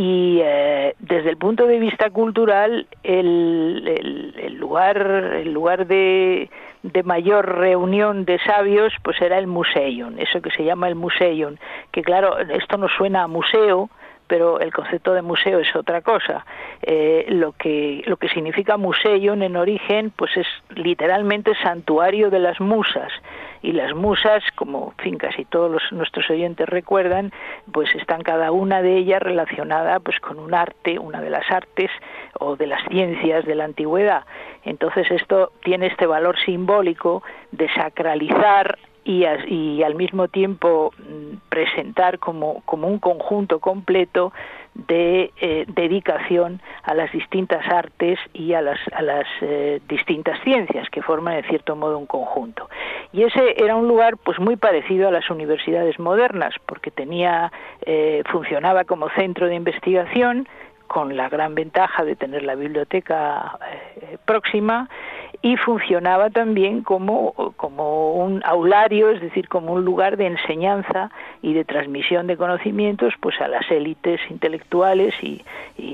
y 0.00 0.40
eh, 0.42 0.94
desde 0.98 1.28
el 1.28 1.36
punto 1.36 1.66
de 1.66 1.78
vista 1.78 2.08
cultural 2.08 2.86
el, 3.02 4.56
lugar 4.58 4.96
el 4.96 5.52
lugar 5.52 5.86
de, 5.86 6.48
de, 6.82 7.02
mayor 7.02 7.58
reunión 7.58 8.24
de 8.24 8.38
sabios 8.38 8.94
pues 9.02 9.20
era 9.20 9.36
el 9.36 9.46
museion 9.46 10.18
eso 10.18 10.40
que 10.40 10.50
se 10.52 10.64
llama 10.64 10.88
el 10.88 10.94
museion 10.94 11.60
que 11.92 12.00
claro 12.00 12.38
esto 12.38 12.78
no 12.78 12.88
suena 12.88 13.24
a 13.24 13.26
museo 13.26 13.90
pero 14.26 14.58
el 14.60 14.72
concepto 14.72 15.12
de 15.12 15.22
museo 15.22 15.58
es 15.58 15.74
otra 15.74 16.02
cosa. 16.02 16.46
Eh, 16.82 17.26
lo 17.30 17.50
que 17.50 18.04
lo 18.06 18.16
que 18.16 18.28
significa 18.28 18.76
museion 18.76 19.42
en 19.42 19.56
origen, 19.56 20.12
pues 20.14 20.36
es 20.36 20.46
literalmente 20.68 21.52
santuario 21.64 22.30
de 22.30 22.38
las 22.38 22.60
musas 22.60 23.10
y 23.62 23.72
las 23.72 23.94
musas, 23.94 24.42
como 24.54 24.92
fin 24.98 25.16
casi 25.16 25.44
todos 25.44 25.70
los, 25.70 25.82
nuestros 25.92 26.28
oyentes 26.30 26.68
recuerdan, 26.68 27.32
pues 27.72 27.94
están 27.94 28.22
cada 28.22 28.52
una 28.52 28.82
de 28.82 28.96
ellas 28.96 29.22
relacionada 29.22 30.00
pues 30.00 30.18
con 30.20 30.38
un 30.38 30.54
arte, 30.54 30.98
una 30.98 31.20
de 31.20 31.30
las 31.30 31.50
artes 31.50 31.90
o 32.38 32.56
de 32.56 32.66
las 32.66 32.82
ciencias 32.88 33.44
de 33.44 33.54
la 33.54 33.64
antigüedad. 33.64 34.24
Entonces 34.64 35.10
esto 35.10 35.52
tiene 35.62 35.86
este 35.86 36.06
valor 36.06 36.38
simbólico 36.44 37.22
de 37.52 37.68
sacralizar 37.74 38.78
y, 39.04 39.24
y 39.48 39.82
al 39.82 39.94
mismo 39.94 40.28
tiempo 40.28 40.92
mm, 40.98 41.36
presentar 41.48 42.18
como, 42.18 42.62
como 42.64 42.86
un 42.86 42.98
conjunto 42.98 43.58
completo 43.58 44.32
de 44.74 45.32
eh, 45.40 45.64
dedicación 45.68 46.60
a 46.82 46.94
las 46.94 47.10
distintas 47.12 47.66
artes 47.66 48.18
y 48.32 48.54
a 48.54 48.62
las, 48.62 48.78
a 48.92 49.02
las 49.02 49.26
eh, 49.40 49.80
distintas 49.88 50.40
ciencias 50.42 50.88
que 50.90 51.02
forman 51.02 51.34
en 51.34 51.44
cierto 51.44 51.76
modo 51.76 51.98
un 51.98 52.06
conjunto. 52.06 52.68
Y 53.12 53.24
ese 53.24 53.62
era 53.62 53.76
un 53.76 53.88
lugar 53.88 54.16
pues 54.16 54.38
muy 54.38 54.56
parecido 54.56 55.08
a 55.08 55.10
las 55.10 55.28
universidades 55.28 55.98
modernas 55.98 56.54
porque 56.66 56.90
tenía 56.90 57.52
eh, 57.84 58.22
funcionaba 58.30 58.84
como 58.84 59.08
centro 59.10 59.46
de 59.46 59.54
investigación 59.56 60.48
con 60.86 61.16
la 61.16 61.28
gran 61.28 61.54
ventaja 61.54 62.04
de 62.04 62.16
tener 62.16 62.42
la 62.42 62.56
biblioteca 62.56 63.58
próxima 64.24 64.88
y 65.42 65.56
funcionaba 65.56 66.28
también 66.28 66.82
como, 66.82 67.32
como 67.56 68.12
un 68.14 68.42
aulario, 68.44 69.10
es 69.10 69.22
decir, 69.22 69.48
como 69.48 69.72
un 69.72 69.84
lugar 69.84 70.18
de 70.18 70.26
enseñanza 70.26 71.10
y 71.40 71.54
de 71.54 71.64
transmisión 71.64 72.26
de 72.26 72.36
conocimientos 72.36 73.14
pues 73.20 73.40
a 73.40 73.48
las 73.48 73.70
élites 73.70 74.20
intelectuales 74.28 75.14
y, 75.22 75.42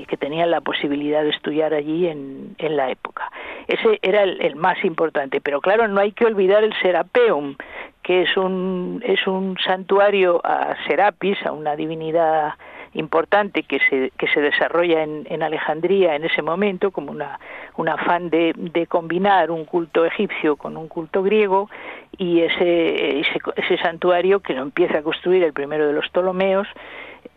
que 0.07 0.17
tenían 0.17 0.51
la 0.51 0.61
posibilidad 0.61 1.23
de 1.23 1.29
estudiar 1.29 1.73
allí 1.73 2.07
en, 2.07 2.55
en 2.59 2.77
la 2.77 2.89
época. 2.89 3.29
Ese 3.67 3.99
era 4.01 4.23
el, 4.23 4.41
el, 4.41 4.55
más 4.55 4.83
importante, 4.85 5.41
pero 5.41 5.59
claro, 5.59 5.87
no 5.87 5.99
hay 5.99 6.11
que 6.11 6.25
olvidar 6.25 6.63
el 6.63 6.73
Serapeum, 6.81 7.55
que 8.03 8.21
es 8.23 8.37
un, 8.37 9.03
es 9.05 9.27
un 9.27 9.57
santuario 9.65 10.39
a 10.45 10.75
Serapis, 10.87 11.37
a 11.45 11.51
una 11.51 11.75
divinidad 11.75 12.53
importante 12.97 13.63
que 13.63 13.79
se, 13.89 14.11
que 14.17 14.27
se 14.27 14.41
desarrolla 14.41 15.03
en, 15.03 15.25
en 15.29 15.43
Alejandría 15.43 16.15
en 16.15 16.25
ese 16.25 16.41
momento, 16.41 16.91
como 16.91 17.11
una, 17.11 17.39
un 17.75 17.89
afán 17.89 18.29
de, 18.29 18.53
de, 18.55 18.87
combinar 18.87 19.51
un 19.51 19.65
culto 19.65 20.05
egipcio 20.05 20.55
con 20.55 20.77
un 20.77 20.87
culto 20.87 21.23
griego, 21.23 21.69
y 22.17 22.41
ese, 22.41 23.19
ese, 23.19 23.39
ese 23.55 23.77
santuario 23.77 24.39
que 24.39 24.53
lo 24.53 24.63
empieza 24.63 24.99
a 24.99 25.03
construir 25.03 25.43
el 25.43 25.53
primero 25.53 25.87
de 25.87 25.93
los 25.93 26.09
Ptolomeos, 26.09 26.67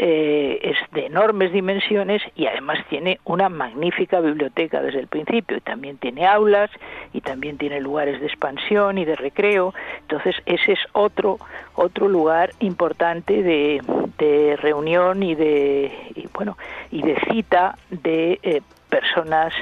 eh, 0.03 0.59
es 0.63 0.79
de 0.93 1.05
enormes 1.05 1.53
dimensiones 1.53 2.23
y 2.35 2.47
además 2.47 2.79
tiene 2.89 3.21
una 3.25 3.51
magnífica 3.51 4.21
biblioteca 4.21 4.81
desde 4.81 5.01
el 5.01 5.09
principio. 5.09 5.59
Y 5.59 5.61
también 5.61 5.99
tiene 5.99 6.27
aulas 6.27 6.71
y 7.13 7.21
también 7.21 7.59
tiene 7.59 7.83
lugares 7.83 8.19
de 8.19 8.27
expansión 8.27 8.97
y 8.97 9.05
de 9.05 9.15
recreo. 9.15 9.75
Entonces 10.01 10.37
ese 10.47 10.73
es 10.73 10.79
otro 10.93 11.39
otro 11.75 12.09
lugar 12.09 12.51
importante 12.61 13.43
de, 13.43 13.83
de 14.17 14.57
reunión 14.57 15.23
y 15.23 15.35
de 15.35 15.93
y, 16.15 16.27
bueno 16.33 16.57
y 16.91 17.03
de 17.03 17.17
cita 17.31 17.77
de 17.91 18.41
eh, 18.43 18.63
personas 18.89 19.53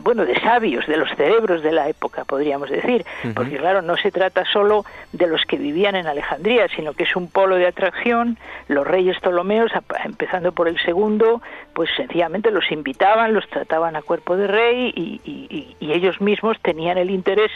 bueno, 0.00 0.24
de 0.24 0.38
sabios, 0.40 0.86
de 0.86 0.96
los 0.96 1.08
cerebros 1.16 1.62
de 1.62 1.72
la 1.72 1.88
época, 1.88 2.24
podríamos 2.24 2.70
decir, 2.70 3.04
porque 3.34 3.56
claro, 3.56 3.82
no 3.82 3.96
se 3.96 4.10
trata 4.10 4.44
solo 4.44 4.84
de 5.12 5.26
los 5.26 5.44
que 5.44 5.56
vivían 5.56 5.96
en 5.96 6.06
Alejandría, 6.06 6.68
sino 6.68 6.92
que 6.92 7.04
es 7.04 7.16
un 7.16 7.28
polo 7.28 7.56
de 7.56 7.66
atracción, 7.66 8.38
los 8.68 8.86
reyes 8.86 9.18
Ptolomeos, 9.20 9.72
empezando 10.04 10.52
por 10.52 10.68
el 10.68 10.78
segundo, 10.80 11.42
pues 11.74 11.90
sencillamente 11.96 12.50
los 12.50 12.70
invitaban, 12.70 13.34
los 13.34 13.48
trataban 13.48 13.96
a 13.96 14.02
cuerpo 14.02 14.36
de 14.36 14.46
rey 14.46 14.92
y, 14.94 15.76
ellos 15.92 16.22
mismos 16.22 16.56
tenían 16.62 16.96
el 16.96 17.10
interés 17.10 17.50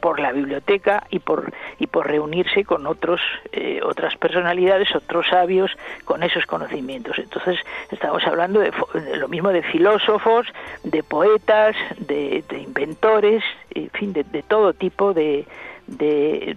por 0.00 0.20
la 0.20 0.32
biblioteca 0.32 1.04
y 1.10 1.18
por, 1.18 1.52
y 1.78 1.86
por 1.86 2.06
reunirse 2.06 2.64
con 2.64 2.86
otros, 2.86 3.20
eh, 3.52 3.80
otras 3.82 4.16
personalidades, 4.16 4.94
otros 4.94 5.26
sabios 5.28 5.70
con 6.04 6.22
esos 6.22 6.46
conocimientos. 6.46 7.18
Entonces, 7.18 7.58
estamos 7.90 8.26
hablando 8.26 8.60
de, 8.60 8.72
de 8.94 9.16
lo 9.16 9.28
mismo 9.28 9.50
de 9.50 9.62
filósofos, 9.62 10.46
de 10.82 11.02
poetas, 11.02 11.76
de, 11.98 12.44
inventores, 12.50 13.42
en 13.74 13.90
fin, 13.90 14.12
de, 14.12 14.24
todo 14.42 14.72
tipo 14.72 15.12
de, 15.12 15.46
de, 15.86 16.54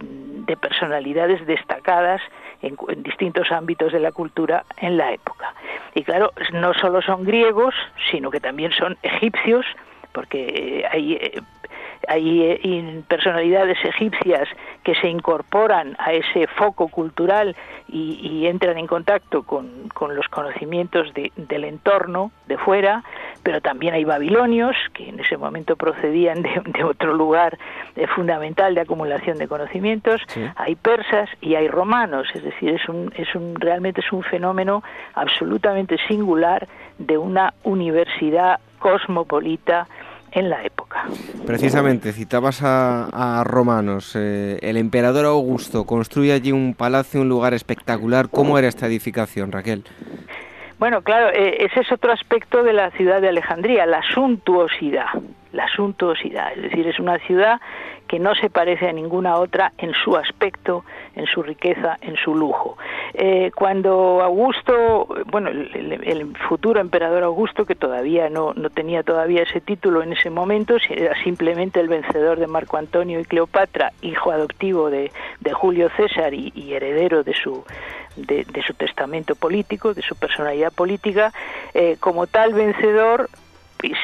personalidades 0.60 1.46
destacadas 1.46 2.22
en, 2.62 2.76
distintos 3.02 3.50
ámbitos 3.52 3.92
de 3.92 4.00
la 4.00 4.12
cultura 4.12 4.64
en 4.78 4.96
la 4.96 5.12
época. 5.12 5.54
Y 5.94 6.02
claro, 6.02 6.32
no 6.52 6.72
solo 6.74 7.02
son 7.02 7.24
griegos, 7.24 7.74
sino 8.10 8.30
que 8.30 8.40
también 8.40 8.72
son 8.72 8.96
egipcios, 9.02 9.66
porque 10.12 10.86
hay 10.90 11.14
eh, 11.14 11.40
hay 12.08 12.42
eh, 12.42 13.02
personalidades 13.08 13.78
egipcias 13.84 14.48
que 14.82 14.94
se 14.94 15.08
incorporan 15.08 15.96
a 15.98 16.12
ese 16.12 16.46
foco 16.46 16.88
cultural 16.88 17.56
y, 17.88 18.46
entran 18.46 18.76
en 18.76 18.86
contacto 18.86 19.42
con, 19.42 19.90
los 20.14 20.28
conocimientos 20.28 21.12
del 21.14 21.64
entorno 21.64 22.30
de 22.46 22.58
fuera, 22.58 23.02
pero 23.42 23.60
también 23.60 23.94
hay 23.94 24.04
babilonios 24.04 24.76
que 24.92 25.08
en 25.08 25.20
ese 25.20 25.36
momento 25.36 25.76
procedían 25.76 26.42
de, 26.42 26.84
otro 26.84 27.14
lugar 27.14 27.56
eh, 27.96 28.06
fundamental 28.06 28.74
de 28.74 28.82
acumulación 28.82 29.38
de 29.38 29.48
conocimientos, 29.48 30.20
hay 30.56 30.74
persas 30.74 31.30
y 31.40 31.54
hay 31.54 31.68
romanos, 31.68 32.28
es 32.34 32.42
decir, 32.42 32.70
es 32.70 32.88
un, 32.88 33.12
es 33.16 33.34
un, 33.34 33.54
realmente 33.54 34.00
es 34.00 34.12
un 34.12 34.22
fenómeno 34.22 34.82
absolutamente 35.14 35.96
singular 36.06 36.68
de 36.98 37.16
una 37.16 37.54
universidad 37.62 38.60
cosmopolita 38.78 39.86
en 40.34 40.50
la 40.50 40.64
época. 40.64 41.04
Precisamente, 41.46 42.12
citabas 42.12 42.60
a, 42.62 43.42
romanos. 43.44 44.14
Eh, 44.16 44.58
el 44.62 44.76
emperador 44.76 45.26
Augusto 45.26 45.84
construye 45.84 46.32
allí 46.32 46.52
un 46.52 46.74
palacio, 46.74 47.20
un 47.20 47.28
lugar 47.28 47.54
espectacular. 47.54 48.28
¿Cómo 48.28 48.58
era 48.58 48.68
esta 48.68 48.86
edificación, 48.86 49.52
Raquel? 49.52 49.84
Bueno, 50.78 51.02
claro, 51.02 51.30
eh, 51.30 51.64
ese 51.64 51.80
es 51.80 51.92
otro 51.92 52.12
aspecto 52.12 52.62
de 52.62 52.72
la 52.72 52.90
ciudad 52.90 53.20
de 53.20 53.28
Alejandría, 53.28 53.86
la 53.86 54.02
suntuosidad. 54.02 55.06
La 55.52 55.68
suntuosidad, 55.68 56.52
es 56.56 56.62
decir, 56.62 56.86
es 56.88 56.98
una 56.98 57.18
ciudad 57.20 57.60
que 58.14 58.20
no 58.20 58.32
se 58.36 58.48
parece 58.48 58.88
a 58.88 58.92
ninguna 58.92 59.38
otra 59.38 59.72
en 59.76 59.92
su 59.92 60.16
aspecto, 60.16 60.84
en 61.16 61.26
su 61.26 61.42
riqueza, 61.42 61.98
en 62.00 62.14
su 62.14 62.32
lujo. 62.32 62.78
Eh, 63.12 63.50
cuando 63.56 64.22
Augusto, 64.22 65.08
bueno, 65.32 65.50
el, 65.50 66.36
futuro 66.48 66.78
emperador 66.80 67.24
Augusto, 67.24 67.66
que 67.66 67.74
todavía 67.74 68.30
no, 68.30 68.54
no 68.54 68.70
tenía 68.70 69.02
todavía 69.02 69.42
ese 69.42 69.60
título 69.60 70.00
en 70.00 70.12
ese 70.12 70.30
momento, 70.30 70.76
era 70.88 71.20
simplemente 71.24 71.80
el 71.80 71.88
vencedor 71.88 72.38
de 72.38 72.46
Marco 72.46 72.76
Antonio 72.76 73.18
y 73.18 73.24
Cleopatra, 73.24 73.90
hijo 74.00 74.30
adoptivo 74.30 74.90
de, 74.90 75.10
de 75.40 75.52
Julio 75.52 75.90
César 75.96 76.34
y, 76.34 76.52
heredero 76.72 77.24
de 77.24 77.34
su, 77.34 77.64
de, 78.14 78.46
su 78.64 78.74
testamento 78.74 79.34
político, 79.34 79.92
de 79.92 80.02
su 80.02 80.14
personalidad 80.14 80.72
política, 80.72 81.32
eh, 81.74 81.96
como 81.98 82.28
tal 82.28 82.54
vencedor 82.54 83.28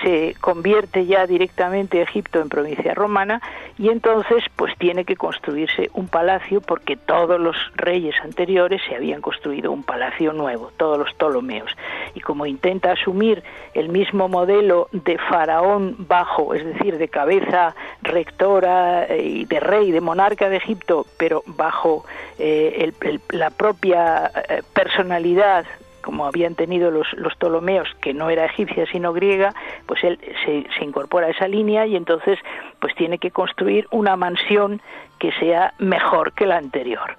se 0.03 0.35
convierte 0.41 1.07
ya 1.07 1.27
directamente 1.27 2.03
Egipto 2.03 2.41
en 2.41 2.49
provincia 2.49 2.95
romana 2.95 3.41
y 3.79 3.89
entonces 3.89 4.45
pues 4.57 4.77
tiene 4.79 5.05
que 5.05 5.17
construirse 5.17 5.91
un 5.95 6.09
palacio 6.09 6.61
porque 6.61 6.97
todos 6.97 7.41
los 7.41 7.57
reyes 7.77 8.15
anteriores 8.23 8.83
se 8.89 8.97
habían 8.97 9.21
construido 9.21 9.73
un 9.73 9.83
palacio 9.83 10.33
nuevo, 10.33 10.71
todos 10.77 10.99
los 10.99 11.13
Ptolomeos. 11.15 11.71
Y 12.15 12.21
como 12.21 12.47
intenta 12.47 12.93
asumir 12.93 13.43
el 13.75 13.89
mismo 13.89 14.29
modelo 14.29 14.89
de 14.93 15.19
faraón 15.19 15.97
bajo, 15.99 16.55
es 16.55 16.65
decir, 16.65 16.99
de 16.99 17.09
cabeza 17.09 17.75
rectora 18.03 19.05
eh, 19.05 19.23
y 19.23 19.45
de 19.45 19.61
rey, 19.61 19.91
de 19.91 20.01
monarca 20.01 20.49
de 20.49 20.57
Egipto, 20.57 21.07
pero 21.17 21.43
bajo 21.47 22.05
eh, 22.39 22.93
la 23.31 23.51
propia 23.51 24.31
eh, 24.49 24.63
personalidad 24.73 25.65
como 26.01 26.27
habían 26.27 26.55
tenido 26.55 26.91
los, 26.91 27.13
los 27.15 27.35
Ptolomeos, 27.37 27.89
que 28.01 28.15
no 28.15 28.31
era 28.31 28.47
egipcia 28.47 28.87
sino 28.91 29.13
griega, 29.13 29.55
pues 29.87 30.03
él 30.05 30.19
se, 30.45 30.67
se, 30.77 30.85
incorpora 30.85 31.27
a 31.27 31.31
esa 31.31 31.49
línea 31.49 31.87
y 31.87 31.97
entonces 31.97 32.39
pues 32.81 32.95
tiene 32.95 33.19
que 33.19 33.31
construir 33.31 33.87
una 33.91 34.17
mansión 34.17 34.81
que 35.19 35.33
sea 35.33 35.75
mejor 35.79 36.33
que 36.33 36.47
la 36.47 36.57
anterior. 36.57 37.17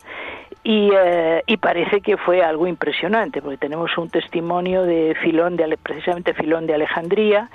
Y, 0.63 0.91
eh, 0.94 1.44
y, 1.48 1.58
parece 1.58 2.02
que 2.02 2.17
fue 2.17 2.44
algo 2.44 2.67
impresionante, 2.67 3.41
porque 3.41 3.58
tenemos 3.58 3.98
un 3.98 4.10
testimonio 4.10 4.84
de 4.84 5.15
Filón, 5.24 5.58
de, 5.58 5.76
precisamente 5.82 6.36
Filón 6.36 6.67
de 6.67 6.76
Alejandría, 6.76 7.50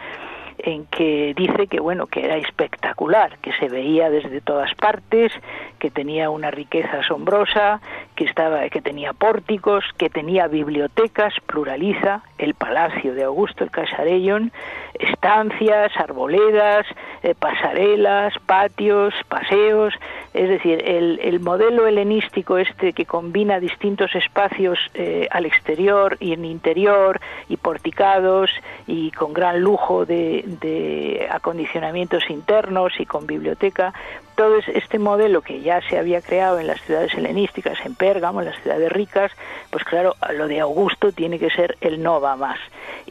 en 0.58 0.86
que 0.86 1.34
dice 1.36 1.66
que 1.66 1.80
bueno 1.80 2.06
que 2.06 2.24
era 2.24 2.36
espectacular, 2.36 3.38
que 3.38 3.52
se 3.54 3.68
veía 3.68 4.10
desde 4.10 4.40
todas 4.40 4.74
partes, 4.74 5.32
que 5.78 5.90
tenía 5.90 6.30
una 6.30 6.50
riqueza 6.50 7.00
asombrosa, 7.00 7.80
que 8.14 8.24
estaba 8.24 8.68
que 8.68 8.80
tenía 8.80 9.12
pórticos, 9.12 9.84
que 9.98 10.08
tenía 10.08 10.48
bibliotecas, 10.48 11.34
pluraliza 11.46 12.22
el 12.38 12.54
palacio 12.54 13.14
de 13.14 13.24
Augusto 13.24 13.64
el 13.64 13.70
Casarellón, 13.70 14.52
estancias, 14.98 15.92
arboledas, 15.96 16.86
eh, 17.22 17.34
pasarelas, 17.38 18.34
patios, 18.46 19.14
paseos, 19.28 19.94
es 20.36 20.48
decir, 20.50 20.82
el, 20.86 21.18
el, 21.22 21.40
modelo 21.40 21.86
helenístico 21.86 22.58
este 22.58 22.92
que 22.92 23.06
combina 23.06 23.58
distintos 23.58 24.14
espacios 24.14 24.78
eh, 24.94 25.26
al 25.30 25.46
exterior 25.46 26.16
y 26.20 26.32
en 26.32 26.44
interior 26.44 27.20
y 27.48 27.56
porticados 27.56 28.50
y 28.86 29.10
con 29.12 29.32
gran 29.32 29.60
lujo 29.60 30.04
de, 30.04 30.44
de 30.60 31.26
acondicionamientos 31.30 32.28
internos 32.28 32.92
y 32.98 33.06
con 33.06 33.26
biblioteca, 33.26 33.94
todo 34.36 34.58
este 34.58 34.98
modelo 34.98 35.40
que 35.42 35.60
ya 35.60 35.80
se 35.88 35.98
había 35.98 36.20
creado 36.20 36.60
en 36.60 36.68
las 36.68 36.80
ciudades 36.82 37.12
helenísticas, 37.14 37.78
en 37.84 37.94
Pérgamo, 37.94 38.40
en 38.40 38.46
las 38.46 38.62
ciudades 38.62 38.92
ricas, 38.92 39.32
pues 39.70 39.82
claro, 39.84 40.14
lo 40.34 40.46
de 40.46 40.60
Augusto 40.60 41.10
tiene 41.10 41.38
que 41.38 41.50
ser 41.50 41.76
el 41.80 42.02
no 42.02 42.20
va 42.20 42.36
más. 42.36 42.58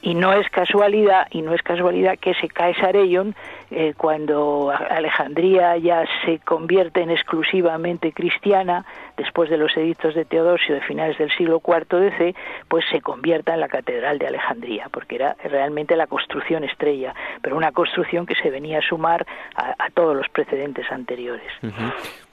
Y 0.01 0.13
no 0.13 0.33
es 0.33 0.47
casualidad, 0.49 1.27
y 1.31 1.41
no 1.41 1.53
es 1.53 1.61
casualidad 1.63 2.17
que 2.19 2.35
se 2.35 2.47
cae 2.47 2.75
Sarellón 2.75 3.35
eh, 3.71 3.93
cuando 3.97 4.71
Alejandría 4.71 5.75
ya 5.77 6.05
se 6.23 6.39
convierte 6.39 7.01
en 7.01 7.09
exclusivamente 7.09 8.13
cristiana, 8.13 8.85
después 9.17 9.49
de 9.49 9.57
los 9.57 9.75
edictos 9.77 10.15
de 10.15 10.25
Teodosio 10.25 10.75
de 10.75 10.81
finales 10.81 11.17
del 11.17 11.29
siglo 11.37 11.61
IV 11.65 11.99
DC, 11.99 12.35
pues 12.67 12.85
se 12.91 13.01
convierta 13.01 13.53
en 13.53 13.59
la 13.59 13.67
Catedral 13.67 14.19
de 14.19 14.27
Alejandría, 14.27 14.89
porque 14.91 15.15
era 15.15 15.35
realmente 15.43 15.95
la 15.95 16.07
construcción 16.07 16.63
estrella, 16.63 17.13
pero 17.41 17.55
una 17.55 17.71
construcción 17.71 18.25
que 18.25 18.35
se 18.35 18.49
venía 18.49 18.79
a 18.79 18.81
sumar 18.81 19.25
a, 19.55 19.89
todos 19.93 20.15
los 20.15 20.27
precedentes 20.29 20.85
anteriores. 20.91 21.45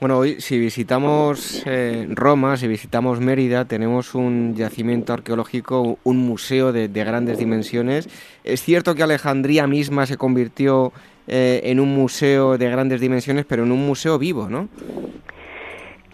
Bueno, 0.00 0.18
hoy 0.18 0.40
si 0.40 0.58
visitamos 0.58 1.64
eh, 1.66 2.06
Roma, 2.10 2.56
si 2.56 2.66
visitamos 2.66 3.20
Mérida, 3.20 3.66
tenemos 3.66 4.14
un 4.14 4.54
yacimiento 4.56 5.12
arqueológico, 5.12 5.98
un 6.02 6.18
museo 6.18 6.72
de, 6.72 6.88
de 6.88 7.04
grandes 7.04 7.38
dimensiones. 7.38 8.08
Es 8.42 8.62
cierto 8.62 8.94
que 8.94 9.02
Alejandría 9.02 9.66
misma 9.66 10.06
se 10.06 10.16
convirtió 10.16 10.92
eh, 11.28 11.60
en 11.64 11.78
un 11.78 11.94
museo 11.94 12.58
de 12.58 12.68
grandes 12.68 13.00
dimensiones, 13.00 13.44
pero 13.46 13.62
en 13.62 13.70
un 13.70 13.86
museo 13.86 14.18
vivo, 14.18 14.48
¿no? 14.48 14.68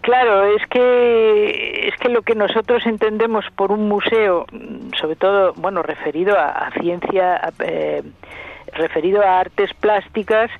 Claro, 0.09 0.43
es 0.45 0.67
que 0.69 1.87
es 1.87 1.95
que 1.99 2.09
lo 2.09 2.23
que 2.23 2.35
nosotros 2.35 2.87
entendemos 2.87 3.45
por 3.55 3.73
un 3.73 3.89
museo, 3.89 4.47
sobre 4.99 5.17
todo, 5.17 5.53
bueno, 5.59 5.83
referido 5.83 6.35
a, 6.35 6.71
ciencia, 6.81 7.53
eh, 7.59 8.03
referido 8.73 9.21
a 9.21 9.41
artes 9.41 9.75
plásticas, 9.75 10.51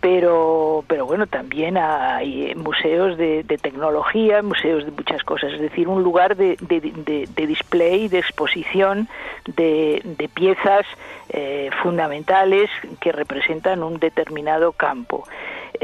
pero, 0.00 0.84
pero 0.86 1.04
bueno, 1.04 1.26
también 1.26 1.78
hay 1.78 2.54
museos 2.54 3.18
de, 3.18 3.42
tecnología, 3.60 4.40
museos 4.40 4.84
de 4.84 4.92
muchas 4.92 5.24
cosas, 5.24 5.52
es 5.54 5.60
decir, 5.60 5.88
un 5.88 6.04
lugar 6.04 6.36
de, 6.36 6.56
de, 6.60 7.46
display, 7.48 8.06
de 8.06 8.20
exposición 8.20 9.08
de, 9.56 10.30
piezas 10.32 10.86
eh, 11.28 11.70
fundamentales 11.82 12.70
que 13.00 13.10
representan 13.10 13.82
un 13.82 13.98
determinado 13.98 14.70
campo. 14.70 15.24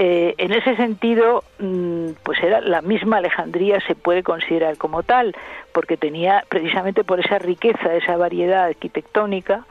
Eh, 0.00 0.36
en 0.38 0.52
ese 0.52 0.76
sentido, 0.76 1.42
mm, 1.58 2.10
pues 2.22 2.40
era 2.40 2.60
la 2.60 2.82
misma 2.82 3.16
Alejandría 3.16 3.80
se 3.80 3.96
puede 3.96 4.22
considerar 4.22 4.76
como 4.76 5.02
tal, 5.02 5.34
porque 5.72 5.96
tenía 5.96 6.44
precisamente 6.48 7.02
por 7.02 7.18
esa 7.18 7.40
riqueza, 7.40 7.96
esa 7.96 8.16
variedad 8.16 8.66
arquitectónica, 8.66 9.66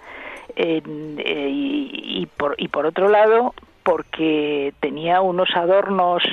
eh, 0.57 0.81
y, 0.85 2.27
por, 2.35 2.55
y 2.57 2.67
por 2.67 2.85
otro 2.85 3.07
lado, 3.07 3.53
porque 3.83 4.73
tenía 4.81 5.21
unos 5.21 5.55
adornos 5.55 6.23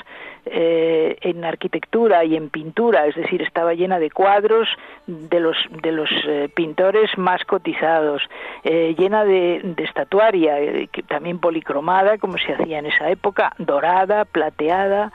eh, 0.46 1.16
en 1.22 1.44
arquitectura 1.44 2.24
y 2.24 2.36
en 2.36 2.50
pintura, 2.50 3.06
es 3.06 3.14
decir, 3.14 3.40
estaba 3.42 3.74
llena 3.74 3.98
de 3.98 4.10
cuadros 4.10 4.68
de 5.06 5.40
los 5.40 5.56
de 5.82 5.92
los 5.92 6.10
eh, 6.26 6.50
pintores 6.54 7.16
más 7.16 7.44
cotizados, 7.44 8.22
eh, 8.62 8.94
llena 8.98 9.24
de, 9.24 9.60
de 9.62 9.84
estatuaria, 9.84 10.56
que 10.92 11.02
también 11.02 11.38
policromada, 11.38 12.18
como 12.18 12.36
se 12.38 12.52
hacía 12.52 12.78
en 12.78 12.86
esa 12.86 13.10
época, 13.10 13.54
dorada, 13.58 14.24
plateada, 14.24 15.12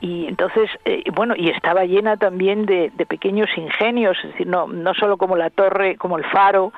y 0.00 0.26
entonces, 0.26 0.70
bueno, 1.12 1.34
y 1.36 1.50
estaba 1.50 1.84
llena 1.84 2.16
también 2.16 2.64
de, 2.64 2.90
de 2.94 3.06
pequeños 3.06 3.50
ingenios, 3.56 4.16
es 4.24 4.30
decir, 4.30 4.46
no 4.46 4.66
no 4.66 4.94
solo 4.94 5.18
como 5.18 5.36
la 5.36 5.50
torre, 5.50 5.96
como 5.96 6.16
el 6.16 6.24
faro, 6.24 6.72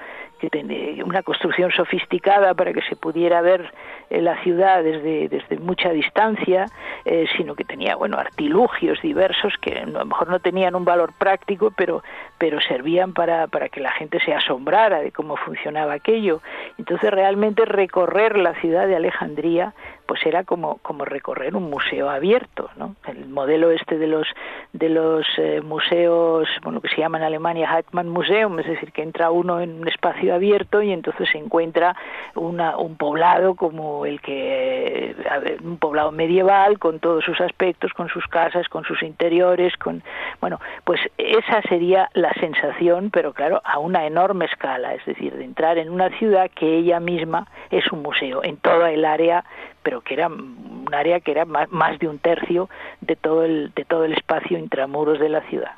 que 0.50 1.02
una 1.04 1.22
construcción 1.22 1.70
sofisticada 1.70 2.54
para 2.54 2.72
que 2.72 2.82
se 2.82 2.96
pudiera 2.96 3.40
ver 3.40 3.72
la 4.10 4.42
ciudad 4.42 4.82
desde, 4.82 5.28
desde 5.28 5.58
mucha 5.58 5.90
distancia, 5.90 6.66
eh, 7.04 7.26
sino 7.36 7.54
que 7.54 7.64
tenía 7.64 7.96
bueno 7.96 8.18
artilugios 8.18 9.00
diversos 9.02 9.54
que 9.60 9.78
a 9.78 9.86
lo 9.86 10.04
mejor 10.04 10.28
no 10.28 10.40
tenían 10.40 10.74
un 10.74 10.84
valor 10.84 11.12
práctico, 11.16 11.72
pero, 11.76 12.02
pero 12.38 12.60
servían 12.60 13.12
para, 13.12 13.46
para 13.46 13.68
que 13.68 13.80
la 13.80 13.92
gente 13.92 14.20
se 14.20 14.34
asombrara 14.34 15.00
de 15.00 15.12
cómo 15.12 15.36
funcionaba 15.36 15.94
aquello. 15.94 16.40
Entonces 16.78 17.10
realmente 17.10 17.64
recorrer 17.64 18.36
la 18.36 18.54
ciudad 18.60 18.86
de 18.86 18.96
Alejandría 18.96 19.74
pues 20.12 20.26
era 20.26 20.44
como, 20.44 20.76
como 20.82 21.06
recorrer 21.06 21.56
un 21.56 21.70
museo 21.70 22.10
abierto, 22.10 22.68
¿no? 22.76 22.96
El 23.08 23.30
modelo 23.30 23.70
este 23.70 23.96
de 23.96 24.06
los 24.06 24.26
de 24.74 24.90
los 24.90 25.24
eh, 25.38 25.62
museos, 25.62 26.46
bueno, 26.62 26.82
que 26.82 26.90
se 26.90 26.98
llama 26.98 27.16
en 27.16 27.24
Alemania 27.24 27.70
Hartmann 27.70 28.10
Museum, 28.10 28.58
es 28.58 28.66
decir, 28.66 28.92
que 28.92 29.00
entra 29.00 29.30
uno 29.30 29.62
en 29.62 29.80
un 29.80 29.88
espacio 29.88 30.34
abierto 30.34 30.82
y 30.82 30.92
entonces 30.92 31.30
se 31.32 31.38
encuentra 31.38 31.96
una, 32.34 32.76
un 32.76 32.96
poblado 32.98 33.54
como 33.54 34.04
el 34.04 34.20
que 34.20 35.16
un 35.64 35.78
poblado 35.78 36.12
medieval 36.12 36.78
con 36.78 37.00
todos 37.00 37.24
sus 37.24 37.40
aspectos, 37.40 37.94
con 37.94 38.10
sus 38.10 38.26
casas, 38.26 38.68
con 38.68 38.84
sus 38.84 39.02
interiores, 39.02 39.74
con 39.78 40.02
bueno, 40.42 40.60
pues 40.84 41.00
esa 41.16 41.62
sería 41.62 42.10
la 42.12 42.34
sensación, 42.34 43.08
pero 43.10 43.32
claro, 43.32 43.62
a 43.64 43.78
una 43.78 44.04
enorme 44.06 44.44
escala, 44.44 44.92
es 44.92 45.06
decir, 45.06 45.32
de 45.32 45.44
entrar 45.44 45.78
en 45.78 45.88
una 45.88 46.10
ciudad 46.18 46.50
que 46.50 46.76
ella 46.76 47.00
misma 47.00 47.46
es 47.70 47.90
un 47.90 48.02
museo 48.02 48.44
en 48.44 48.58
toda 48.58 48.90
el 48.90 49.06
área 49.06 49.42
pero 49.82 50.00
que 50.00 50.14
era 50.14 50.28
un 50.28 50.88
área 50.92 51.20
que 51.20 51.30
era 51.30 51.44
más, 51.44 51.70
más 51.70 51.98
de 51.98 52.08
un 52.08 52.18
tercio 52.18 52.68
de 53.00 53.16
todo 53.16 53.44
el, 53.44 53.72
de 53.74 53.84
todo 53.84 54.04
el 54.04 54.12
espacio 54.12 54.58
intramuros 54.58 55.18
de 55.18 55.28
la 55.28 55.40
ciudad. 55.48 55.72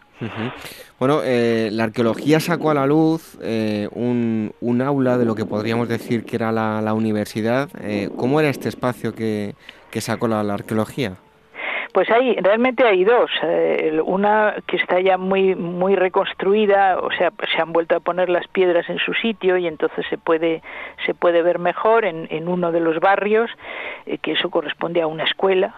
Bueno, 0.99 1.21
eh, 1.25 1.71
la 1.73 1.85
arqueología 1.85 2.41
sacó 2.41 2.71
a 2.71 2.75
la 2.75 2.87
luz 2.87 3.37
eh, 3.43 3.89
un, 3.93 4.53
un, 4.61 4.81
aula 4.81 5.19
de 5.19 5.25
lo 5.25 5.35
que 5.35 5.45
podríamos 5.45 5.89
decir 5.89 6.25
que 6.25 6.37
era 6.37 6.53
la, 6.53 6.81
la 6.81 6.95
universidad. 6.95 7.69
Eh, 7.81 8.09
¿Cómo 8.17 8.41
era 8.41 8.49
este 8.49 8.69
espacio 8.69 9.13
que, 9.15 9.55
que 9.91 10.01
sacó 10.01 10.29
la 10.29 10.41
arqueología? 10.41 11.17
Pues 11.95 12.11
hay, 12.11 12.35
realmente 12.35 12.85
hay 12.85 13.05
dos. 13.05 13.31
Eh, 13.45 14.01
una 14.05 14.57
que 14.67 14.79
está 14.79 14.99
ya 15.01 15.17
muy, 15.17 15.55
muy 15.55 15.95
reconstruida, 15.95 16.99
o 16.99 17.13
sea, 17.13 17.31
se 17.55 17.63
han 17.63 17.73
vuelto 17.73 17.95
a 17.95 18.01
poner 18.01 18.29
las 18.29 18.49
piedras 18.49 18.91
en 18.91 18.99
su 18.99 19.15
sitio 19.15 19.57
y 19.59 19.69
entonces 19.69 20.05
se 20.11 20.19
puede, 20.19 20.61
se 21.07 21.15
puede 21.15 21.41
ver 21.43 21.61
mejor 21.61 22.05
en, 22.05 22.27
en 22.31 22.49
uno 22.49 22.73
de 22.73 22.81
los 22.81 22.99
barrios, 22.99 23.49
eh, 24.07 24.19
que 24.19 24.33
eso 24.33 24.51
corresponde 24.51 25.03
a 25.03 25.07
una 25.07 25.23
escuela. 25.23 25.73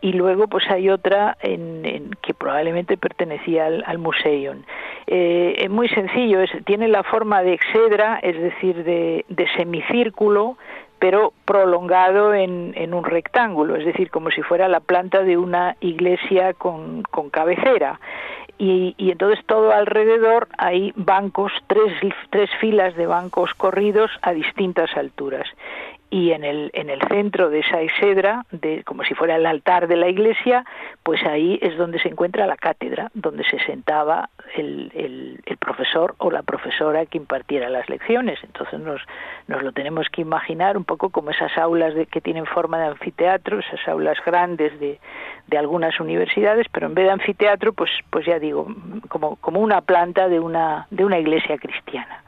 Y 0.00 0.14
luego, 0.14 0.46
pues 0.46 0.64
hay 0.70 0.88
otra 0.88 1.36
en, 1.42 2.16
que 2.22 2.32
probablemente 2.32 2.96
pertenecía 2.96 3.66
al, 3.66 3.84
al 3.86 3.98
museo. 3.98 4.54
Eh, 5.06 5.54
es 5.58 5.68
muy 5.68 5.90
sencillo, 5.90 6.40
es, 6.40 6.50
tiene 6.64 6.88
la 6.88 7.02
forma 7.02 7.42
de 7.42 7.52
exedra, 7.52 8.20
es 8.22 8.40
decir, 8.40 8.84
de, 8.84 9.26
de 9.28 9.46
semicírculo, 9.54 10.56
pero 10.98 11.32
prolongado 11.44 12.34
en, 12.34 12.94
un 12.94 13.04
rectángulo, 13.04 13.76
es 13.76 13.84
decir, 13.84 14.10
como 14.10 14.30
si 14.30 14.42
fuera 14.42 14.68
la 14.68 14.80
planta 14.80 15.22
de 15.22 15.36
una 15.36 15.76
iglesia 15.80 16.54
con, 16.54 17.02
con 17.02 17.30
cabecera. 17.30 18.00
Y, 18.60 18.96
y, 18.98 19.12
entonces 19.12 19.44
todo 19.46 19.70
alrededor 19.70 20.48
hay 20.58 20.92
bancos, 20.96 21.52
tres, 21.68 21.92
tres 22.30 22.50
filas 22.60 22.96
de 22.96 23.06
bancos 23.06 23.54
corridos 23.54 24.10
a 24.22 24.32
distintas 24.32 24.96
alturas 24.96 25.46
y 26.10 26.32
en 26.32 26.44
el, 26.44 26.70
en 26.72 26.90
el 26.90 27.00
centro 27.08 27.50
de 27.50 27.60
esa 27.60 27.80
exedra, 27.80 28.44
de, 28.50 28.82
como 28.84 29.04
si 29.04 29.14
fuera 29.14 29.36
el 29.36 29.46
altar 29.46 29.88
de 29.88 29.96
la 29.96 30.08
iglesia, 30.08 30.64
pues 31.02 31.22
ahí 31.24 31.58
es 31.62 31.76
donde 31.76 31.98
se 31.98 32.08
encuentra 32.08 32.46
la 32.46 32.56
cátedra, 32.56 33.10
donde 33.14 33.44
se 33.44 33.58
sentaba 33.60 34.30
el, 34.56 34.90
el, 34.94 35.40
el 35.44 35.56
profesor 35.58 36.14
o 36.18 36.30
la 36.30 36.42
profesora 36.42 37.04
que 37.06 37.18
impartiera 37.18 37.68
las 37.68 37.88
lecciones. 37.88 38.38
Entonces 38.42 38.80
nos, 38.80 39.00
nos 39.46 39.62
lo 39.62 39.72
tenemos 39.72 40.08
que 40.10 40.22
imaginar 40.22 40.76
un 40.76 40.84
poco 40.84 41.10
como 41.10 41.30
esas 41.30 41.56
aulas 41.58 41.94
de, 41.94 42.06
que 42.06 42.20
tienen 42.20 42.46
forma 42.46 42.78
de 42.78 42.86
anfiteatro, 42.86 43.58
esas 43.58 43.86
aulas 43.86 44.18
grandes 44.24 44.78
de, 44.80 44.98
de 45.48 45.58
algunas 45.58 45.98
universidades, 45.98 46.66
pero 46.70 46.86
en 46.86 46.94
vez 46.94 47.06
de 47.06 47.12
anfiteatro, 47.12 47.72
pues, 47.72 47.90
pues 48.10 48.26
ya 48.26 48.38
digo, 48.38 48.66
como, 49.08 49.36
como 49.36 49.60
una 49.60 49.80
planta 49.80 50.28
de 50.28 50.40
una, 50.40 50.86
de 50.90 51.04
una 51.04 51.18
iglesia 51.18 51.56
cristiana. 51.58 52.22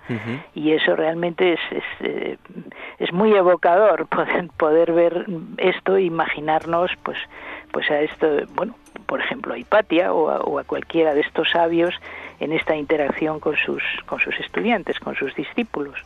Y 0.56 0.72
eso 0.72 0.96
realmente 0.96 1.52
es, 1.52 1.60
es, 1.70 1.84
eh, 2.00 2.36
es 2.98 3.12
muy 3.12 3.32
evocador 3.32 4.06
poder, 4.08 4.48
poder 4.56 4.92
ver 4.92 5.26
esto 5.58 5.96
e 5.96 6.02
imaginarnos 6.02 6.90
pues, 7.04 7.16
pues 7.70 7.88
a 7.92 8.00
esto, 8.00 8.26
bueno, 8.54 8.74
por 9.06 9.20
ejemplo 9.20 9.54
a 9.54 9.58
Hipatia 9.58 10.12
o 10.12 10.28
a, 10.28 10.40
o 10.40 10.58
a 10.58 10.64
cualquiera 10.64 11.14
de 11.14 11.20
estos 11.20 11.48
sabios 11.50 11.94
en 12.40 12.52
esta 12.52 12.74
interacción 12.74 13.38
con 13.38 13.56
sus, 13.56 13.82
con 14.06 14.18
sus 14.18 14.38
estudiantes, 14.40 14.98
con 14.98 15.14
sus 15.14 15.34
discípulos. 15.34 16.00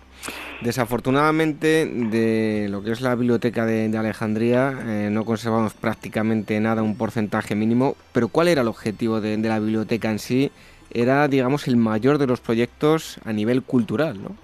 Desafortunadamente, 0.60 1.86
de 1.86 2.68
lo 2.68 2.82
que 2.82 2.92
es 2.92 3.00
la 3.00 3.14
biblioteca 3.14 3.64
de, 3.64 3.96
Alejandría, 3.96 4.74
eh, 4.84 5.08
no 5.10 5.24
conservamos 5.24 5.74
prácticamente 5.74 6.58
nada, 6.60 6.82
un 6.82 6.96
porcentaje 6.96 7.54
mínimo, 7.54 7.96
pero 8.12 8.28
¿cuál 8.28 8.48
era 8.48 8.62
el 8.62 8.68
objetivo 8.68 9.20
de, 9.20 9.36
de 9.36 9.48
la 9.48 9.58
biblioteca 9.58 10.10
en 10.10 10.18
sí? 10.18 10.50
Era, 10.90 11.28
digamos, 11.28 11.68
el 11.68 11.76
mayor 11.76 12.18
de 12.18 12.26
los 12.26 12.40
proyectos 12.40 13.18
a 13.24 13.32
nivel 13.32 13.62
cultural, 13.62 14.22
¿no? 14.22 14.36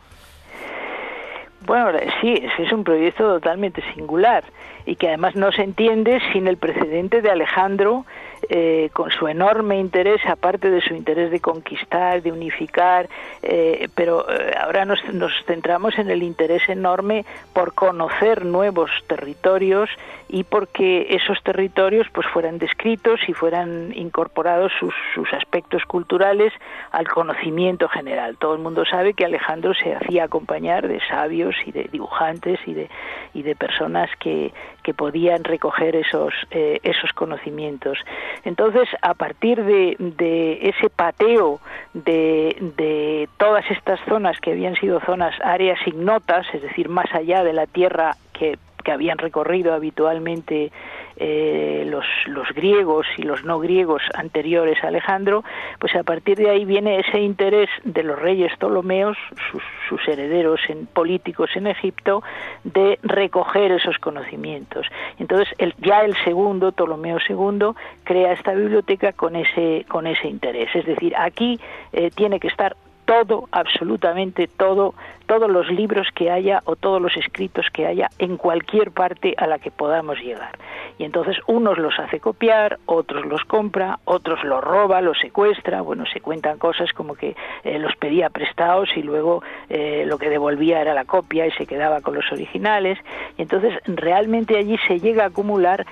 Bueno, 1.67 1.99
sí, 2.21 2.43
es 2.59 2.73
un 2.73 2.85
proyecto 2.85 3.35
totalmente 3.35 3.83
singular 3.95 4.45
y 4.87 4.97
que 4.97 5.09
además 5.09 5.37
no 5.37 5.53
se 5.53 5.63
entiende 5.63 6.21
sin 6.33 6.47
el 6.47 6.57
precedente 6.57 7.21
de 7.21 7.31
Alejandro 7.31 8.07
eh, 8.49 8.91
con 8.93 9.11
su 9.11 9.29
enorme 9.29 9.79
interés, 9.79 10.21
aparte 10.27 10.71
de 10.71 10.81
su 10.81 10.95
interés 10.95 11.31
de 11.31 11.41
conquistar, 11.41 12.23
de 12.23 12.33
unificar, 12.33 13.09
eh, 13.43 13.89
pero 13.95 14.27
eh, 14.31 14.55
ahora 14.59 14.85
nos, 14.85 14.99
nos, 15.13 15.33
centramos 15.47 15.99
en 15.99 16.11
el 16.11 16.23
interés 16.23 16.69
enorme 16.69 17.25
por 17.53 17.75
conocer 17.75 18.45
nuevos 18.45 18.91
territorios 19.07 19.91
y 20.33 20.45
porque 20.45 21.09
esos 21.11 21.43
territorios 21.43 22.07
pues 22.13 22.27
fueran 22.29 22.59
descritos 22.59 23.21
y 23.27 23.33
fueran 23.33 23.93
incorporados 23.97 24.71
sus, 24.79 24.95
aspectos 25.33 25.85
culturales 25.85 26.53
al 26.93 27.09
conocimiento 27.09 27.89
general. 27.89 28.37
Todo 28.37 28.55
el 28.55 28.61
mundo 28.61 28.85
sabe 28.85 29.15
que 29.15 29.25
Alejandro 29.25 29.75
se 29.75 29.95
hacía 29.95 30.25
acompañar 30.25 30.87
de 30.87 31.01
sabios 31.09 31.55
y 31.67 31.73
de 31.73 31.85
dibujantes 31.85 32.59
y 32.67 32.75
de, 32.75 32.91
y 33.35 33.43
de 33.43 33.55
personas 33.57 34.11
que, 34.19 34.53
que 34.83 34.95
podían 34.95 35.45
recoger 35.45 35.97
esos, 35.97 36.33
esos 36.51 37.13
conocimientos. 37.13 37.99
Entonces, 38.45 38.89
a 39.03 39.15
partir 39.15 39.63
de, 39.65 40.59
ese 40.63 40.91
pateo 40.91 41.61
de, 41.93 43.29
todas 43.37 43.69
estas 43.71 44.01
zonas 44.09 44.39
que 44.41 44.53
habían 44.53 44.75
sido 44.77 45.01
zonas, 45.01 45.35
áreas 45.43 45.79
ignotas, 45.87 46.47
es 46.53 46.63
decir, 46.63 46.89
más 46.89 47.13
allá 47.15 47.43
de 47.45 47.53
la 47.53 47.67
tierra 47.67 48.17
que 48.33 48.59
habían 48.89 49.19
recorrido 49.19 49.75
habitualmente 49.75 50.73
eh, 51.17 51.85
los, 51.87 52.05
los 52.27 52.49
griegos 52.55 53.07
y 53.17 53.23
los 53.23 53.45
no 53.45 53.59
griegos 53.59 54.03
anteriores 54.15 54.83
a 54.83 54.89
Alejandro, 54.89 55.45
pues 55.79 55.95
a 55.95 56.03
partir 56.03 56.39
de 56.39 56.51
ahí 56.51 56.65
viene 56.65 57.01
ese 57.01 57.21
interés 57.21 57.69
de 57.85 58.03
los 58.03 58.19
reyes 58.19 58.53
Ptolomeos, 58.57 59.17
sus, 59.51 59.63
sus 59.89 60.09
herederos 60.09 60.61
en, 60.69 60.87
políticos 60.87 61.51
en 61.55 61.67
Egipto, 61.67 62.23
de 62.65 62.99
recoger 63.03 63.73
esos 63.73 63.99
conocimientos. 63.99 64.87
Entonces, 65.19 65.49
el, 65.59 65.75
ya 65.79 66.03
el 66.03 66.17
segundo, 66.25 66.73
Ptolomeo 66.73 67.19
II, 67.29 67.75
crea 68.05 68.33
esta 68.33 68.55
biblioteca 68.55 69.13
con 69.13 69.37
ese, 69.37 69.85
con 69.89 70.07
ese 70.07 70.29
interés. 70.29 70.75
Es 70.75 70.87
decir, 70.87 71.15
aquí 71.17 71.61
eh, 71.93 72.11
tiene 72.11 72.41
que 72.41 72.49
estar 72.49 72.77
todo, 73.11 73.49
absolutamente 73.51 74.47
todo, 74.47 74.95
todos 75.27 75.51
los 75.51 75.69
libros 75.69 76.07
que 76.15 76.31
haya 76.31 76.63
o 76.65 76.77
todos 76.77 77.03
los 77.03 77.17
escritos 77.17 77.67
que 77.73 77.85
haya 77.85 78.09
en 78.21 78.37
cualquier 78.37 78.93
parte 78.93 79.35
a 79.37 79.49
la 79.49 79.59
que 79.59 79.73
podamos 79.73 80.21
llegar. 80.21 80.57
Y 80.97 81.03
entonces 81.03 81.37
unos 81.49 81.77
los 81.77 81.99
hace 81.99 82.21
copiar, 82.21 82.79
otros 82.87 83.27
los 83.27 83.45
compra, 83.47 83.99
otros 84.05 84.45
los 84.45 84.63
roba, 84.63 85.01
los 85.01 85.19
secuestra, 85.19 85.81
bueno, 85.81 86.05
se 86.07 86.21
cuentan 86.21 86.59
cosas 86.59 86.93
como 86.93 87.17
que 87.17 87.35
eh, 87.65 87.81
los 87.81 87.97
pedía 87.97 88.31
prestados 88.31 88.91
y 88.95 89.03
luego 89.03 89.43
eh, 89.69 90.05
lo 90.07 90.17
que 90.17 90.29
devolvía 90.29 90.81
era 90.81 90.95
la 90.95 91.05
copia 91.05 91.49
y 91.49 91.51
se 91.51 91.67
quedaba 91.67 92.03
con 92.03 92.15
los 92.15 92.31
originales. 92.31 92.97
Y 93.37 93.43
entonces 93.43 93.75
realmente 93.87 94.57
allí 94.57 94.77
se 94.87 95.01
llega 95.01 95.25
a 95.25 95.29
acumular 95.29 95.85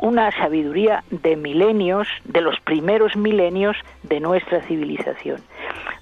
una 0.00 0.30
sabiduría 0.32 1.04
de 1.10 1.36
milenios, 1.36 2.08
de 2.24 2.40
los 2.40 2.58
primeros 2.60 3.16
milenios 3.16 3.76
de 4.02 4.20
nuestra 4.20 4.60
civilización. 4.62 5.40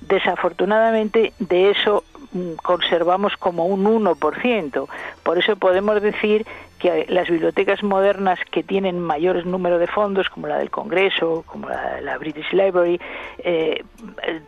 Desafortunadamente 0.00 1.32
de 1.38 1.70
eso 1.70 2.04
mm, 2.32 2.54
conservamos 2.62 3.36
como 3.36 3.66
un 3.66 3.84
1%. 3.84 4.88
Por 5.22 5.38
eso 5.38 5.56
podemos 5.56 6.02
decir 6.02 6.46
que 6.78 7.06
las 7.08 7.28
bibliotecas 7.28 7.82
modernas 7.84 8.40
que 8.50 8.64
tienen 8.64 8.98
mayores 8.98 9.46
número 9.46 9.78
de 9.78 9.86
fondos, 9.86 10.28
como 10.28 10.48
la 10.48 10.58
del 10.58 10.70
Congreso, 10.70 11.44
como 11.46 11.68
la, 11.68 12.18
British 12.18 12.50
Library, 12.52 13.00
eh, 13.38 13.84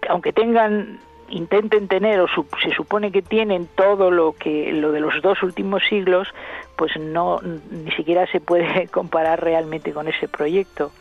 aunque 0.09 0.33
tengan 0.33 0.99
intenten 1.29 1.89
tener 1.89 2.21
o 2.21 2.27
se 2.63 2.71
supone 2.75 3.11
que 3.11 3.23
tienen 3.23 3.67
todo 3.75 4.11
lo 4.11 4.33
que 4.33 4.73
lo 4.73 4.93
de 4.93 5.01
los 5.01 5.23
dos 5.23 5.43
últimos 5.43 5.83
siglos 5.89 6.29
pues 6.77 6.93
no 6.99 7.41
ni 7.43 7.91
siquiera 7.93 8.27
se 8.27 8.41
puede 8.41 8.89
comparar 8.93 9.43
realmente 9.43 9.93
con 9.93 10.09
ese 10.09 10.29
proyecto. 10.29 10.93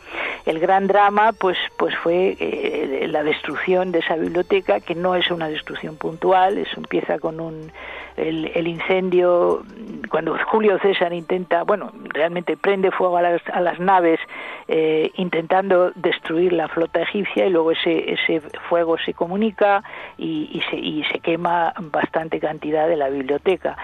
El 0.46 0.58
gran 0.58 0.86
drama 0.86 1.32
pues 1.32 1.56
pues 1.76 1.94
fue 1.96 2.36
eh, 2.38 3.06
la 3.08 3.22
destrucción 3.22 3.92
de 3.92 4.00
esa 4.00 4.16
biblioteca 4.16 4.80
que 4.80 4.94
no 4.94 5.14
es 5.14 5.30
una 5.30 5.48
destrucción 5.48 5.96
puntual 5.96 6.58
eso 6.58 6.76
empieza 6.76 7.18
con 7.18 7.40
un 7.40 7.72
el, 8.16 8.68
incendio 8.68 9.64
cuando 10.08 10.36
Julio 10.46 10.78
César 10.78 11.12
intenta 11.12 11.64
bueno 11.64 11.92
realmente 12.04 12.56
prende 12.56 12.90
fuego 12.90 13.16
a 13.16 13.22
las, 13.22 13.42
a 13.52 13.60
las 13.60 13.80
naves 13.80 14.20
eh, 14.68 15.10
intentando 15.16 15.90
destruir 15.92 16.52
la 16.52 16.68
flota 16.68 17.02
egipcia 17.02 17.46
y 17.46 17.50
luego 17.50 17.72
ese 17.72 18.12
ese 18.12 18.40
fuego 18.68 18.96
se 18.98 19.14
comunica 19.14 19.82
y, 20.16 20.48
y, 20.52 20.60
se, 20.70 20.76
y 20.76 21.04
se 21.04 21.18
quema 21.18 21.72
bastante 21.78 22.38
cantidad 22.38 22.88
de 22.88 22.96
la 22.96 23.08
biblioteca 23.08 23.76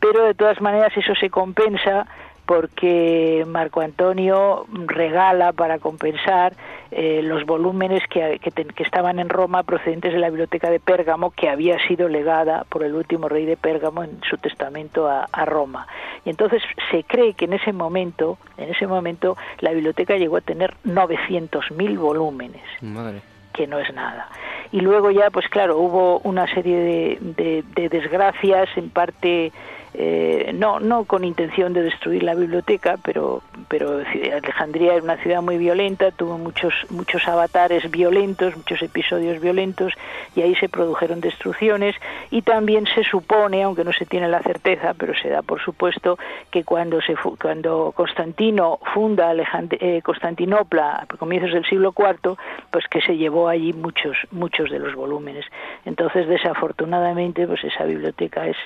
pero 0.00 0.24
de 0.24 0.34
todas 0.34 0.60
maneras 0.60 0.92
eso 0.96 1.14
se 1.14 1.30
compensa 1.30 2.06
porque 2.48 3.44
Marco 3.46 3.82
Antonio 3.82 4.64
regala 4.86 5.52
para 5.52 5.78
compensar 5.78 6.54
eh, 6.90 7.20
los 7.22 7.44
volúmenes 7.44 8.02
que, 8.08 8.40
que, 8.40 8.82
estaban 8.82 9.18
en 9.18 9.28
Roma 9.28 9.64
procedentes 9.64 10.14
de 10.14 10.18
la 10.18 10.30
biblioteca 10.30 10.70
de 10.70 10.80
Pérgamo 10.80 11.30
que 11.30 11.50
había 11.50 11.78
sido 11.86 12.08
legada 12.08 12.64
por 12.70 12.84
el 12.84 12.94
último 12.94 13.28
rey 13.28 13.44
de 13.44 13.58
Pérgamo 13.58 14.02
en 14.02 14.18
su 14.22 14.38
testamento 14.38 15.06
a, 15.06 15.44
Roma. 15.44 15.86
Y 16.24 16.30
entonces 16.30 16.62
se 16.90 17.04
cree 17.04 17.34
que 17.34 17.44
en 17.44 17.52
ese 17.52 17.74
momento, 17.74 18.38
en 18.56 18.70
ese 18.70 18.86
momento 18.86 19.36
la 19.58 19.72
biblioteca 19.72 20.16
llegó 20.16 20.38
a 20.38 20.40
tener 20.40 20.74
900.000 20.86 21.98
volúmenes. 21.98 22.62
que 23.52 23.66
no 23.66 23.78
es 23.78 23.92
nada. 23.92 24.28
Y 24.72 24.80
luego 24.80 25.10
ya, 25.10 25.30
pues 25.30 25.48
claro, 25.48 25.78
hubo 25.78 26.20
una 26.20 26.46
serie 26.54 26.78
de, 26.78 27.64
de 27.74 27.88
desgracias, 27.88 28.68
en 28.76 28.88
parte 28.88 29.52
eh, 29.94 30.52
no, 30.54 30.80
no 30.80 31.04
con 31.04 31.24
intención 31.24 31.72
de 31.72 31.82
destruir 31.82 32.22
la 32.22 32.34
biblioteca, 32.34 32.96
pero, 33.02 33.42
pero 33.68 34.00
Alejandría 34.34 34.94
era 34.94 35.02
una 35.02 35.16
ciudad 35.16 35.42
muy 35.42 35.58
violenta, 35.58 36.10
tuvo 36.10 36.38
muchos, 36.38 36.74
muchos 36.90 37.26
avatares 37.26 37.90
violentos, 37.90 38.56
muchos 38.56 38.82
episodios 38.82 39.40
violentos, 39.40 39.92
y 40.36 40.42
ahí 40.42 40.54
se 40.56 40.68
produjeron 40.68 41.20
destrucciones, 41.20 41.96
y 42.30 42.42
también 42.42 42.86
se 42.94 43.04
supone, 43.04 43.62
aunque 43.62 43.84
no 43.84 43.92
se 43.92 44.06
tiene 44.06 44.28
la 44.28 44.42
certeza, 44.42 44.94
pero 44.94 45.14
se 45.14 45.28
da 45.28 45.42
por 45.42 45.60
supuesto, 45.62 46.18
que 46.50 46.64
cuando, 46.64 47.00
se, 47.00 47.14
cuando 47.40 47.92
Constantino 47.96 48.78
funda 48.94 49.32
eh, 49.34 50.02
Constantinopla 50.02 51.00
a 51.02 51.16
comienzos 51.16 51.52
del 51.52 51.64
siglo 51.64 51.94
IV, 51.96 52.36
pues 52.70 52.86
que 52.88 53.00
se 53.00 53.16
llevó 53.16 53.48
allí 53.48 53.72
muchos, 53.72 54.16
muchos 54.30 54.70
de 54.70 54.78
los 54.78 54.94
volúmenes. 54.94 55.46
Entonces, 55.84 56.28
desafortunadamente, 56.28 57.46
pues 57.46 57.64
esa 57.64 57.84
biblioteca 57.84 58.46
es, 58.46 58.56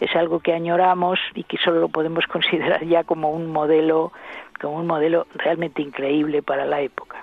es 0.00 0.14
algo 0.16 0.40
que 0.40 0.52
año 0.52 0.71
y 1.34 1.44
que 1.44 1.58
solo 1.58 1.80
lo 1.80 1.88
podemos 1.88 2.26
considerar 2.26 2.84
ya 2.84 3.04
como 3.04 3.30
un 3.30 3.46
modelo 3.52 4.12
como 4.60 4.76
un 4.76 4.86
modelo 4.86 5.26
realmente 5.34 5.82
increíble 5.82 6.40
para 6.40 6.64
la 6.64 6.80
época. 6.80 7.16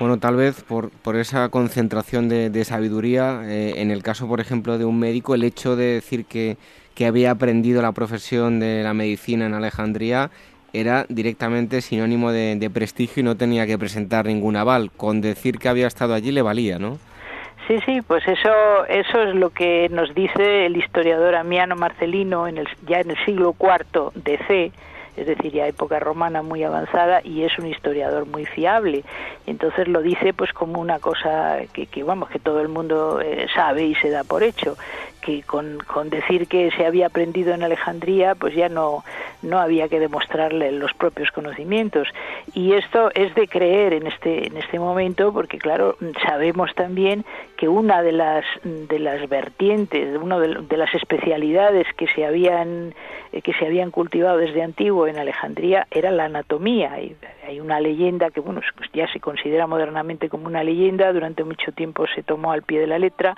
Bueno, 0.00 0.18
tal 0.18 0.34
vez 0.34 0.64
por, 0.64 0.90
por 0.90 1.14
esa 1.14 1.48
concentración 1.48 2.28
de, 2.28 2.64
sabiduría, 2.64 3.42
eh, 3.44 3.74
en 3.76 3.92
el 3.92 4.02
caso, 4.02 4.26
por 4.26 4.40
ejemplo, 4.40 4.76
de 4.76 4.84
un 4.84 4.98
médico, 4.98 5.36
el 5.36 5.44
hecho 5.44 5.76
de 5.76 5.94
decir 5.94 6.24
que, 6.24 6.56
que 6.96 7.06
había 7.06 7.30
aprendido 7.30 7.80
la 7.80 7.92
profesión 7.92 8.58
de 8.58 8.82
la 8.82 8.92
medicina 8.92 9.46
en 9.46 9.54
Alejandría 9.54 10.32
era 10.72 11.06
directamente 11.08 11.80
sinónimo 11.80 12.32
de, 12.32 12.56
de 12.56 12.70
prestigio 12.70 13.20
y 13.20 13.24
no 13.24 13.36
tenía 13.36 13.68
que 13.68 13.78
presentar 13.78 14.26
ningún 14.26 14.56
aval. 14.56 14.90
Con 14.90 15.20
decir 15.20 15.58
que 15.58 15.68
había 15.68 15.86
estado 15.86 16.14
allí 16.14 16.32
le 16.32 16.42
valía, 16.42 16.80
¿no? 16.80 16.98
Sí, 17.70 17.78
sí, 17.86 18.02
pues 18.02 18.26
eso, 18.26 18.84
eso 18.88 19.22
es 19.22 19.36
lo 19.36 19.50
que 19.50 19.88
nos 19.90 20.12
dice 20.12 20.66
el 20.66 20.76
historiador 20.76 21.36
Amiano 21.36 21.76
Marcelino 21.76 22.48
en 22.48 22.58
el, 22.58 22.66
ya 22.84 22.98
en 22.98 23.10
el 23.10 23.24
siglo 23.24 23.54
IV 23.60 24.10
DC, 24.16 24.72
es 25.16 25.26
decir, 25.28 25.52
ya 25.52 25.68
época 25.68 26.00
romana 26.00 26.42
muy 26.42 26.64
avanzada 26.64 27.20
y 27.22 27.44
es 27.44 27.56
un 27.60 27.68
historiador 27.68 28.26
muy 28.26 28.44
fiable. 28.44 29.04
Entonces 29.46 29.86
lo 29.86 30.02
dice 30.02 30.32
pues 30.32 30.52
como 30.52 30.80
una 30.80 30.98
cosa 30.98 31.58
que, 31.72 31.86
que 31.86 32.02
vamos, 32.02 32.28
que 32.30 32.40
todo 32.40 32.60
el 32.60 32.66
mundo 32.66 33.20
eh, 33.20 33.46
sabe 33.54 33.84
y 33.84 33.94
se 33.94 34.10
da 34.10 34.24
por 34.24 34.42
hecho 34.42 34.76
que 35.20 35.42
con, 35.42 35.78
con, 35.86 36.10
decir 36.10 36.48
que 36.48 36.70
se 36.72 36.86
había 36.86 37.06
aprendido 37.06 37.54
en 37.54 37.62
Alejandría, 37.62 38.34
pues 38.34 38.54
ya 38.54 38.68
no, 38.68 39.04
no 39.42 39.58
había 39.58 39.88
que 39.88 40.00
demostrarle 40.00 40.72
los 40.72 40.92
propios 40.94 41.30
conocimientos. 41.30 42.08
Y 42.54 42.72
esto 42.72 43.10
es 43.14 43.34
de 43.34 43.48
creer 43.48 43.92
en 43.94 44.06
este, 44.06 44.46
en 44.46 44.56
este 44.56 44.78
momento, 44.78 45.32
porque 45.32 45.58
claro, 45.58 45.96
sabemos 46.26 46.74
también 46.74 47.24
que 47.56 47.68
una 47.68 48.02
de 48.02 48.12
las, 48.12 48.44
de 48.64 48.98
las 48.98 49.28
vertientes, 49.28 50.16
una 50.20 50.38
de, 50.38 50.76
las 50.76 50.94
especialidades 50.94 51.86
que 51.96 52.06
se 52.08 52.24
habían, 52.24 52.94
que 53.42 53.52
se 53.52 53.66
habían 53.66 53.90
cultivado 53.90 54.38
desde 54.38 54.62
antiguo 54.62 55.06
en 55.06 55.18
Alejandría 55.18 55.86
era 55.90 56.10
la 56.10 56.24
anatomía. 56.24 57.00
Y 57.00 57.16
hay 57.46 57.60
una 57.60 57.80
leyenda 57.80 58.30
que 58.30 58.40
bueno 58.40 58.60
ya 58.92 59.10
se 59.12 59.20
considera 59.20 59.66
modernamente 59.66 60.28
como 60.28 60.46
una 60.46 60.64
leyenda 60.64 61.12
durante 61.12 61.44
mucho 61.44 61.72
tiempo 61.72 62.06
se 62.14 62.22
tomó 62.22 62.52
al 62.52 62.62
pie 62.62 62.80
de 62.80 62.86
la 62.86 62.98
letra 62.98 63.36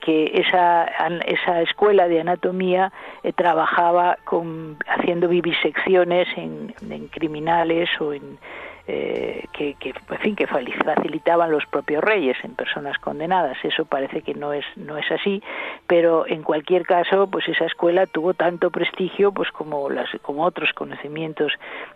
que 0.00 0.32
esa 0.34 0.84
esa 1.26 1.62
escuela 1.62 2.08
de 2.08 2.20
anatomía 2.20 2.92
eh, 3.22 3.32
trabajaba 3.32 4.18
con 4.24 4.76
haciendo 4.86 5.28
vivisecciones 5.28 6.28
en 6.36 6.74
criminales 7.10 7.88
o 8.00 8.12
en 8.12 8.38
eh, 8.88 9.46
que, 9.52 9.74
en 9.80 10.18
fin, 10.18 10.36
que 10.36 10.46
facilitaban 10.46 11.50
los 11.50 11.66
propios 11.66 12.04
reyes 12.04 12.36
en 12.44 12.54
personas 12.54 12.98
condenadas. 12.98 13.56
Eso 13.64 13.84
parece 13.84 14.22
que 14.22 14.34
no 14.34 14.52
es, 14.52 14.64
no 14.76 14.96
es 14.96 15.10
así, 15.10 15.42
pero 15.86 16.26
en 16.26 16.42
cualquier 16.42 16.84
caso, 16.84 17.26
pues 17.26 17.48
esa 17.48 17.64
escuela 17.64 18.06
tuvo 18.06 18.34
tanto 18.34 18.70
prestigio 18.70 19.32
pues 19.32 19.50
como, 19.50 19.90
las, 19.90 20.08
como 20.22 20.44
otros 20.44 20.72
conocimientos 20.72 21.52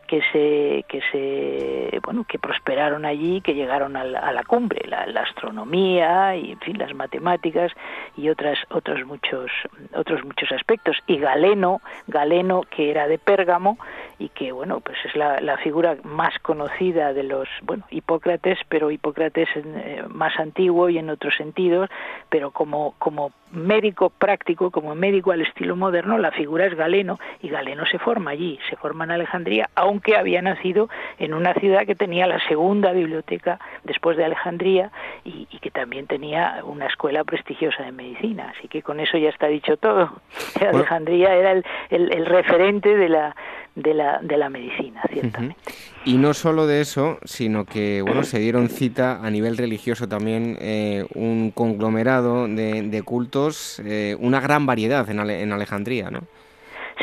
que 0.09 0.21
se, 0.33 0.85
que 0.89 1.01
se, 1.13 2.01
bueno, 2.01 2.25
que 2.25 2.39
prosperaron 2.39 3.05
allí, 3.05 3.41
que 3.41 3.55
llegaron 3.55 3.97
a 3.97 4.05
la, 4.05 4.43
cumbre, 4.43 4.81
la, 4.89 5.21
astronomía 5.21 6.35
y, 6.35 6.53
en 6.53 6.61
fin, 6.61 6.79
las 6.79 6.95
matemáticas 6.95 7.71
y 8.17 8.29
otras, 8.31 8.59
otros 8.71 9.07
muchos, 9.07 9.51
otros 9.95 10.25
muchos 10.25 10.51
aspectos. 10.51 10.97
Y 11.07 11.19
Galeno, 11.19 11.81
Galeno, 12.09 12.63
que 12.63 12.91
era 12.91 13.07
de 13.07 13.19
Pérgamo 13.19 13.79
y 14.21 14.29
que, 14.29 14.53
bueno, 14.53 14.81
pues 14.81 14.99
es 15.07 15.17
la, 15.17 15.41
la 15.41 15.57
figura 15.57 15.97
más 16.05 16.39
conocida 16.41 17.15
de 17.15 17.23
los, 17.23 17.49
bueno, 17.63 17.85
Hipócrates, 17.91 18.59
pero 18.69 18.91
Hipócrates 18.91 19.49
eh, 19.57 20.05
más 20.09 20.39
antiguo 20.39 20.91
y 20.91 20.99
en 20.99 21.09
otros 21.09 21.35
sentidos, 21.37 21.89
pero 22.29 22.51
como, 22.51 22.95
como 22.99 23.33
médico 23.51 24.11
práctico, 24.11 24.71
como 24.71 24.95
médico 24.95 25.33
al 25.33 25.41
estilo 25.41 25.75
moderno, 25.75 26.19
la 26.19 26.33
figura 26.33 26.67
es 26.67 26.75
Galeno, 26.75 27.19
y 27.41 27.49
Galeno 27.49 27.87
se 27.87 27.99
forma 27.99 28.33
allí, 28.33 28.59
se 28.69 28.77
forma 28.77 29.05
en 29.05 29.13
Alejandría, 29.13 29.71
aunque 29.75 30.19
había 30.19 30.43
nacido 30.43 30.91
en 31.19 31.33
una 31.33 31.55
ciudad 31.55 31.87
que 31.87 31.95
tenía 31.95 32.27
la 32.27 32.47
segunda 32.47 32.93
biblioteca 32.93 33.59
después 33.85 34.19
de 34.19 34.27
Alejandría 34.27 34.93
y, 35.25 35.47
que 35.61 35.71
también 35.71 36.07
tenía 36.07 36.63
una 36.65 36.87
escuela 36.87 37.23
prestigiosa 37.23 37.83
de 37.83 37.93
medicina. 37.93 38.55
Así 38.57 38.67
que 38.69 38.83
con 38.83 38.99
eso 38.99 39.19
ya 39.19 39.29
está 39.29 39.47
dicho 39.47 39.77
todo. 39.77 40.11
Alejandría 40.61 41.35
era 41.35 41.53
el, 41.53 41.65
el 41.91 42.25
referente 42.25 42.97
de 42.97 43.09
la 43.11 43.37
de 43.75 43.95
la, 43.95 44.19
de 44.23 44.37
la 44.37 44.49
medicina, 44.49 45.03
ciertamente. 45.13 45.57
Y 46.05 46.17
no 46.17 46.35
solo 46.35 46.67
de 46.67 46.81
eso, 46.81 47.19
sino 47.25 47.65
que 47.65 48.03
bueno, 48.03 48.23
se 48.23 48.39
dieron 48.39 48.69
cita 48.69 49.25
a 49.25 49.31
nivel 49.31 49.57
religioso 49.57 50.09
también 50.09 50.57
eh, 50.61 51.07
un 51.15 51.51
conglomerado 51.51 52.49
de, 52.49 52.83
de 52.83 53.03
cultos, 53.03 53.81
eh, 53.85 54.17
una 54.19 54.41
gran 54.41 54.67
variedad 54.67 55.09
en, 55.09 55.21
en 55.21 55.53
Alejandría, 55.53 56.11
¿no? 56.11 56.21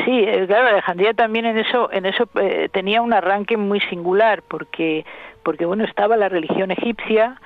Sí, 0.04 0.24
eh, 0.26 0.44
claro, 0.46 0.68
Alejandría 0.68 1.14
también 1.14 1.46
en 1.46 1.58
eso, 1.58 1.90
en 1.92 2.06
eso 2.06 2.28
tenía 2.72 3.02
un 3.02 3.12
arranque 3.12 3.56
muy 3.56 3.80
singular, 3.80 4.42
porque, 4.46 5.04
porque 5.42 5.64
bueno, 5.64 5.84
estaba 5.84 6.16
la 6.16 6.28
religión 6.28 6.70
egipcia, 6.70 7.40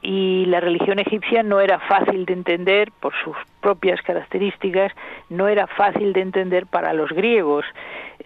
y 0.00 0.46
la 0.46 0.60
religión 0.60 0.98
egipcia 0.98 1.42
no 1.42 1.60
era 1.60 1.80
fácil 1.80 2.24
de 2.24 2.32
entender 2.32 2.92
por 3.00 3.12
sus 3.24 3.36
propias 3.60 4.00
características, 4.02 4.92
no 5.28 5.48
era 5.48 5.66
fácil 5.66 6.12
de 6.12 6.20
entender 6.20 6.66
para 6.66 6.92
los 6.92 7.10
griegos, 7.10 7.64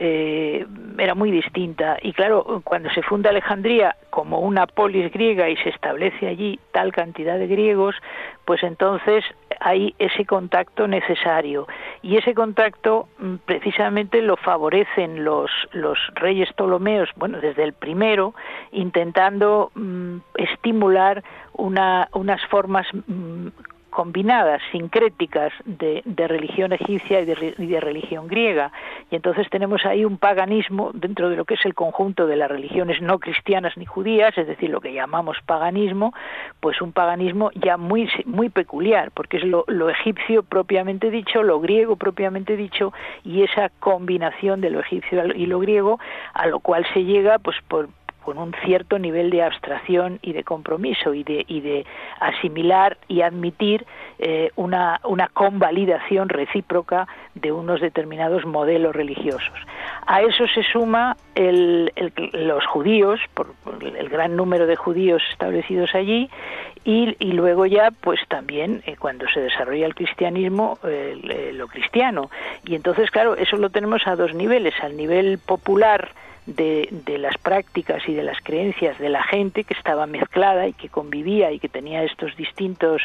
eh, 0.05 0.67
era 0.99 1.15
muy 1.15 1.31
distinta. 1.31 1.97
Y 2.03 2.13
claro, 2.13 2.61
cuando 2.65 2.91
se 2.91 3.03
funda 3.03 3.31
Alejandría 3.31 3.95
como 4.11 4.41
una 4.41 4.67
polis 4.67 5.13
griega 5.13 5.49
y 5.49 5.57
se 5.59 5.69
establece 5.69 6.27
allí 6.27 6.59
tal 6.73 6.91
cantidad 6.93 7.39
de 7.39 7.47
griegos, 7.47 7.95
pues 8.45 8.65
entonces 8.65 9.25
hay 9.61 9.95
ese 10.01 10.27
contacto 10.27 10.89
necesario. 10.89 11.69
Y 12.03 12.17
ese 12.17 12.35
contacto 12.35 13.07
mm, 13.21 13.37
precisamente 13.47 14.23
lo 14.23 14.37
favorecen 14.37 15.23
los, 15.23 15.53
los 15.71 15.99
reyes 16.15 16.53
Ptolomeos, 16.55 17.09
bueno, 17.15 17.41
desde 17.41 17.63
el 17.63 17.73
primero, 17.73 18.35
intentando 18.73 19.71
mm, 19.77 20.17
estimular 20.35 21.23
una, 21.53 22.09
unas 22.13 22.45
formas 22.47 22.89
mm, 22.93 23.49
combinadas, 23.93 24.61
sincréticas 24.73 25.53
de, 25.65 26.03
religión 26.27 26.73
egipcia 26.73 27.21
y 27.21 27.27
de, 27.27 27.81
religión 27.81 28.27
griega. 28.27 28.73
Y 29.11 29.17
entonces 29.17 29.49
tenemos 29.51 29.85
ahí 29.85 30.05
un 30.05 30.17
paganismo 30.17 30.91
dentro 30.95 31.31
de 31.31 31.37
lo 31.37 31.45
que 31.45 31.55
es 31.55 31.65
el 31.65 31.75
conjunto 31.75 32.27
de 32.27 32.37
las 32.37 32.51
religiones 32.51 33.01
no 33.01 33.21
cristianas 33.21 33.77
ni 33.77 33.85
judías, 33.85 34.37
es 34.37 34.47
decir, 34.47 34.71
lo 34.71 34.81
que 34.81 34.93
llamamos 34.93 35.37
paganismo, 35.47 36.13
pues 36.61 36.81
un 36.81 36.93
paganismo 36.93 37.51
ya 37.55 37.77
muy, 37.77 38.09
muy 38.25 38.49
peculiar, 38.49 39.11
porque 39.13 39.37
es 39.37 39.45
lo, 39.45 39.65
lo 39.69 39.91
egipcio 39.91 40.43
propiamente 40.43 41.11
dicho, 41.11 41.43
lo 41.43 41.61
griego 41.61 41.97
propiamente 41.97 42.57
dicho, 42.57 42.93
y 43.25 43.43
esa 43.43 43.69
combinación 43.79 44.61
de 44.61 44.71
lo 44.71 44.81
egipcio 44.81 45.23
y 45.37 45.47
lo 45.47 45.61
griego, 45.61 46.01
a 46.33 46.47
lo 46.47 46.61
cual 46.61 46.87
se 46.95 47.05
llega 47.05 47.39
pues 47.39 47.57
por, 47.69 47.89
con 48.23 48.39
un 48.39 48.55
cierto 48.65 48.99
nivel 48.99 49.31
de 49.31 49.43
abstracción 49.43 50.19
y 50.23 50.33
de 50.33 50.45
compromiso 50.45 51.15
y 51.15 51.25
de, 51.25 51.45
y 51.49 51.61
de 51.61 51.87
asimilar 52.21 52.99
y 53.09 53.23
admitir 53.23 53.85
eh, 54.19 54.51
una, 54.57 55.01
una 55.05 55.29
convalidación 55.29 56.29
recíproca 56.29 57.07
de 57.35 57.53
unos 57.53 57.81
determinados 57.81 58.45
modelos 58.47 58.95
religiosos. 58.95 59.59
A 60.07 60.23
eso 60.23 60.47
se 60.49 60.63
suma 60.63 61.17
el, 61.35 61.93
los 62.33 62.65
judíos, 62.67 63.21
por, 63.35 63.55
el 63.81 64.09
gran 64.09 64.37
número 64.37 64.67
de 64.67 64.77
judíos 64.77 65.23
establecidos 65.31 65.95
allí, 65.95 66.31
y, 66.85 67.17
y 67.21 67.33
luego 67.33 67.67
ya, 67.67 67.91
pues 68.01 68.21
también 68.29 68.83
eh, 68.87 68.97
cuando 68.99 69.29
se 69.29 69.41
desarrolla 69.41 69.87
el 69.87 69.95
cristianismo, 69.95 70.79
lo 70.83 71.69
cristiano. 71.69 72.31
Y 72.65 72.75
entonces, 72.75 73.11
claro, 73.11 73.37
eso 73.37 73.57
lo 73.57 73.71
tenemos 73.71 74.07
a 74.07 74.17
dos 74.17 74.35
niveles, 74.35 74.75
al 74.83 74.97
nivel 74.97 75.39
popular, 75.39 76.11
de, 76.47 76.89
de, 76.91 77.19
las 77.19 77.37
prácticas 77.39 78.03
y 78.09 78.15
de 78.15 78.23
las 78.23 78.39
creencias 78.43 78.99
de 78.99 79.09
la 79.09 79.23
gente 79.23 79.65
que 79.65 79.75
estaba 79.75 80.07
mezclada 80.07 80.67
y 80.67 80.73
que 80.73 80.89
convivía 80.89 81.53
y 81.53 81.61
que 81.61 81.69
tenía 81.69 82.03
estos 82.03 82.37
distintos, 82.37 83.03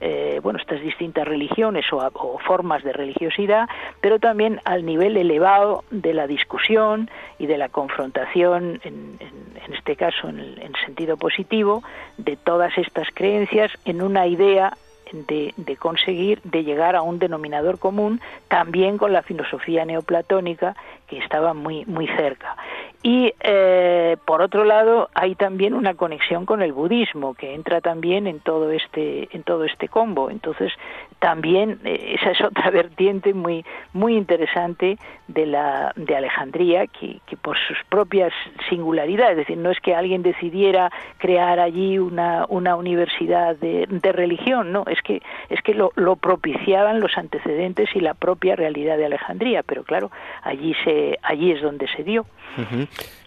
eh, 0.00 0.40
bueno, 0.42 0.58
estas 0.58 0.80
distintas 0.80 1.26
religiones 1.26 1.84
o, 1.92 2.38
formas 2.38 2.84
de 2.84 2.92
religiosidad, 2.92 3.68
pero 4.00 4.18
también 4.18 4.60
al 4.64 4.86
nivel 4.86 5.16
elevado 5.16 5.84
de 5.90 6.14
la 6.14 6.26
discusión 6.26 7.10
y 7.38 7.46
de 7.46 7.58
la 7.58 7.68
confrontación, 7.68 8.80
en, 8.84 9.18
en, 9.20 9.74
este 9.74 9.96
caso 9.96 10.28
en, 10.28 10.38
en 10.38 10.72
sentido 10.84 11.16
positivo, 11.16 11.82
de 12.18 12.36
todas 12.36 12.76
estas 12.78 13.08
creencias 13.12 13.72
en 13.84 14.00
una 14.00 14.26
idea 14.26 14.76
de, 15.12 15.54
de, 15.56 15.76
conseguir, 15.76 16.40
de 16.42 16.64
llegar 16.64 16.96
a 16.96 17.02
un 17.02 17.18
denominador 17.18 17.78
común, 17.78 18.20
también 18.48 18.98
con 18.98 19.12
la 19.12 19.22
filosofía 19.22 19.84
neoplatónica 19.84 20.76
que 21.06 21.18
estaba 21.18 21.54
muy, 21.54 21.84
muy 21.86 22.06
cerca. 22.08 22.56
Y 23.02 23.32
eh, 23.40 24.16
por 24.24 24.42
otro 24.42 24.64
lado 24.64 25.10
hay 25.14 25.36
también 25.36 25.74
una 25.74 25.94
conexión 25.94 26.44
con 26.44 26.60
el 26.60 26.72
budismo 26.72 27.34
que 27.34 27.54
entra 27.54 27.80
también 27.80 28.26
en 28.26 28.40
todo 28.40 28.72
este 28.72 29.28
en 29.30 29.44
todo 29.44 29.64
este 29.64 29.88
combo. 29.88 30.28
Entonces 30.28 30.72
también 31.20 31.78
eh, 31.84 32.16
esa 32.18 32.32
es 32.32 32.40
otra 32.40 32.70
vertiente 32.72 33.32
muy 33.32 33.64
muy 33.92 34.16
interesante 34.16 34.98
de 35.28 35.46
la 35.46 35.92
de 35.94 36.16
Alejandría 36.16 36.86
que, 36.88 37.20
que, 37.26 37.36
por 37.36 37.56
sus 37.58 37.78
propias 37.88 38.32
singularidades, 38.68 39.32
es 39.32 39.46
decir, 39.46 39.58
no 39.58 39.70
es 39.70 39.78
que 39.80 39.94
alguien 39.94 40.22
decidiera 40.22 40.90
crear 41.18 41.60
allí 41.60 41.98
una, 41.98 42.46
una 42.48 42.76
universidad 42.76 43.56
de, 43.56 43.86
de 43.88 44.12
religión, 44.12 44.72
no, 44.72 44.84
es 44.86 45.00
que 45.02 45.22
es 45.48 45.60
que 45.62 45.74
lo, 45.74 45.92
lo 45.94 46.16
propiciaban 46.16 47.00
los 47.00 47.16
antecedentes 47.16 47.88
y 47.94 48.00
la 48.00 48.14
propia 48.14 48.56
realidad 48.56 48.96
de 48.96 49.06
Alejandría, 49.06 49.62
pero 49.62 49.84
claro, 49.84 50.10
allí 50.42 50.74
se 50.84 50.95
allí 51.22 51.52
es 51.52 51.62
donde 51.62 51.86
se 51.88 52.02
dio. 52.02 52.26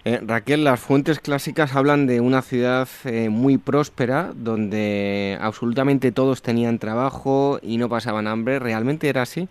Eh, 0.05 0.19
Raquel, 0.25 0.63
las 0.63 0.79
fuentes 0.79 1.19
clásicas 1.19 1.75
hablan 1.75 2.07
de 2.07 2.19
una 2.21 2.41
ciudad 2.41 2.87
eh, 3.05 3.29
muy 3.29 3.57
próspera, 3.57 4.31
donde 4.33 5.37
absolutamente 5.41 6.11
todos 6.11 6.41
tenían 6.41 6.79
trabajo 6.79 7.59
y 7.61 7.77
no 7.77 7.89
pasaban 7.89 8.27
hambre. 8.27 8.59
¿Realmente 8.59 9.09
era 9.09 9.21
así? 9.21 9.47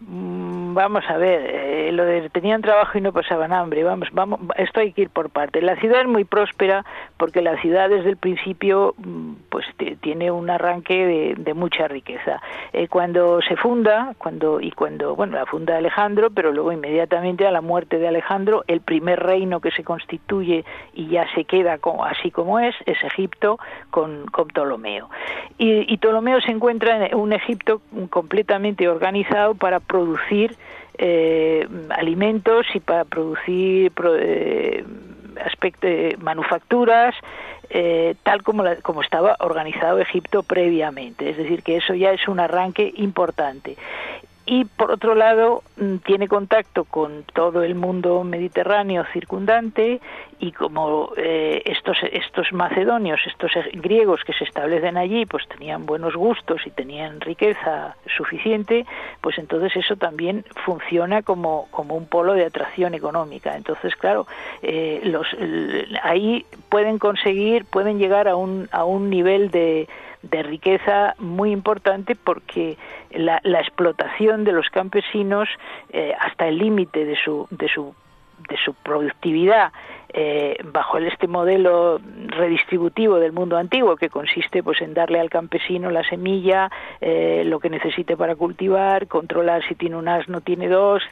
Mm, 0.00 0.74
vamos 0.74 1.04
a 1.08 1.16
ver, 1.16 1.40
eh, 1.42 1.92
lo 1.92 2.04
de 2.04 2.30
tenían 2.30 2.62
trabajo 2.62 2.96
y 2.96 3.00
no 3.00 3.12
pasaban 3.12 3.52
hambre, 3.52 3.82
vamos, 3.82 4.08
vamos, 4.12 4.38
esto 4.56 4.78
hay 4.78 4.92
que 4.92 5.02
ir 5.02 5.10
por 5.10 5.30
parte. 5.30 5.60
La 5.60 5.74
ciudad 5.76 6.02
es 6.02 6.06
muy 6.06 6.24
próspera 6.24 6.84
porque 7.18 7.42
la 7.42 7.60
ciudad 7.60 7.90
desde 7.90 8.10
el 8.10 8.16
principio 8.16 8.94
mm, 8.96 9.32
pues 9.50 9.66
tiene 10.00 10.30
un 10.30 10.48
arranque 10.48 11.34
de, 11.36 11.54
mucha 11.54 11.88
riqueza. 11.88 12.40
Eh, 12.72 12.86
cuando 12.86 13.40
se 13.42 13.56
funda, 13.56 14.14
cuando 14.16 14.60
y 14.60 14.70
cuando, 14.70 15.16
bueno, 15.16 15.36
la 15.36 15.44
funda 15.46 15.76
Alejandro, 15.76 16.30
pero 16.30 16.52
luego 16.52 16.72
inmediatamente 16.72 17.46
a 17.46 17.50
la 17.50 17.60
muerte 17.60 17.98
de 17.98 18.06
Alejandro, 18.06 18.62
el 18.68 18.80
primer 18.80 19.18
reino 19.18 19.60
que 19.60 19.72
se 19.72 19.82
constituye 19.82 20.64
y 20.94 21.08
ya 21.08 21.26
se 21.34 21.44
queda 21.44 21.78
como, 21.78 22.04
así 22.04 22.30
como 22.30 22.60
es, 22.60 22.76
es 22.86 23.02
Egipto 23.02 23.58
con, 23.90 24.26
con 24.26 24.46
Ptolomeo. 24.48 25.10
Y, 25.58 25.92
y 25.92 25.96
Ptolomeo 25.96 26.40
se 26.40 26.52
encuentra 26.52 27.08
en 27.08 27.16
un 27.16 27.32
Egipto 27.32 27.82
completamente 28.10 28.88
organizado 28.88 29.56
para 29.56 29.80
producir 29.80 30.54
eh, 31.00 31.66
alimentos 31.90 32.66
y 32.74 32.80
para 32.80 33.04
producir 33.04 33.92
eh, 34.18 34.84
manufacturas, 36.18 37.14
eh, 37.70 38.14
tal 38.22 38.42
como, 38.42 38.64
como 38.82 39.02
estaba 39.02 39.36
organizado 39.40 39.98
Egipto 39.98 40.42
previamente. 40.42 41.30
Es 41.30 41.36
decir, 41.36 41.62
que 41.62 41.76
eso 41.76 41.94
ya 41.94 42.12
es 42.12 42.26
un 42.28 42.40
arranque 42.40 42.92
importante. 42.96 43.76
Y 44.48 44.64
por 44.64 44.90
otro 44.90 45.14
lado 45.14 45.62
mm, 45.76 45.96
tiene 45.98 46.26
contacto 46.26 46.84
con 46.84 47.24
todo 47.34 47.62
el 47.62 47.74
mundo 47.74 48.24
mediterráneo 48.24 49.04
circundante 49.12 50.00
y 50.40 50.52
como 50.52 51.12
eh, 51.18 51.62
estos 51.66 51.98
estos 52.10 52.52
macedonios, 52.54 53.20
estos 53.26 53.52
griegos 53.72 54.24
que 54.24 54.32
se 54.32 54.44
establecen 54.44 54.96
allí, 54.96 55.26
pues 55.26 55.46
tenían 55.48 55.84
buenos 55.84 56.16
gustos 56.16 56.62
y 56.64 56.70
tenían 56.70 57.20
riqueza 57.20 57.96
suficiente, 58.16 58.86
pues 59.20 59.36
entonces 59.36 59.76
eso 59.76 59.96
también 59.96 60.46
funciona 60.64 61.20
como, 61.22 61.68
como 61.70 61.94
un 61.94 62.06
polo 62.06 62.32
de 62.32 62.46
atracción 62.46 62.94
económica. 62.94 63.54
Entonces, 63.54 63.96
claro, 63.96 64.26
eh, 64.62 65.02
los 65.04 65.26
ahí 66.02 66.46
pueden 66.70 66.98
conseguir, 66.98 67.66
pueden 67.66 67.98
llegar 67.98 68.28
a 68.28 68.36
un 68.36 68.68
a 68.72 68.84
un 68.84 69.10
nivel 69.10 69.50
de 69.50 69.88
de 70.22 70.42
riqueza 70.42 71.14
muy 71.18 71.52
importante 71.52 72.16
porque 72.16 72.76
la, 73.10 73.40
la 73.44 73.60
explotación 73.60 74.44
de 74.44 74.52
los 74.52 74.68
campesinos 74.70 75.48
eh, 75.90 76.14
hasta 76.18 76.46
el 76.48 76.58
límite 76.58 77.04
de 77.04 77.16
su, 77.16 77.46
de 77.50 77.68
su 77.68 77.94
de 78.48 78.56
su 78.64 78.72
productividad 78.74 79.72
eh, 80.12 80.56
bajo 80.64 80.98
este 80.98 81.26
modelo 81.26 82.00
redistributivo 82.28 83.18
del 83.18 83.32
mundo 83.32 83.56
antiguo 83.56 83.96
que 83.96 84.08
consiste 84.08 84.62
pues 84.62 84.80
en 84.80 84.94
darle 84.94 85.20
al 85.20 85.30
campesino 85.30 85.90
la 85.90 86.02
semilla 86.08 86.70
eh, 87.00 87.42
lo 87.44 87.60
que 87.60 87.70
necesite 87.70 88.16
para 88.16 88.34
cultivar 88.34 89.06
controlar 89.06 89.62
si 89.68 89.74
tiene 89.74 89.96
un 89.96 90.08
asno 90.08 90.40
tiene 90.40 90.68
dos 90.68 91.02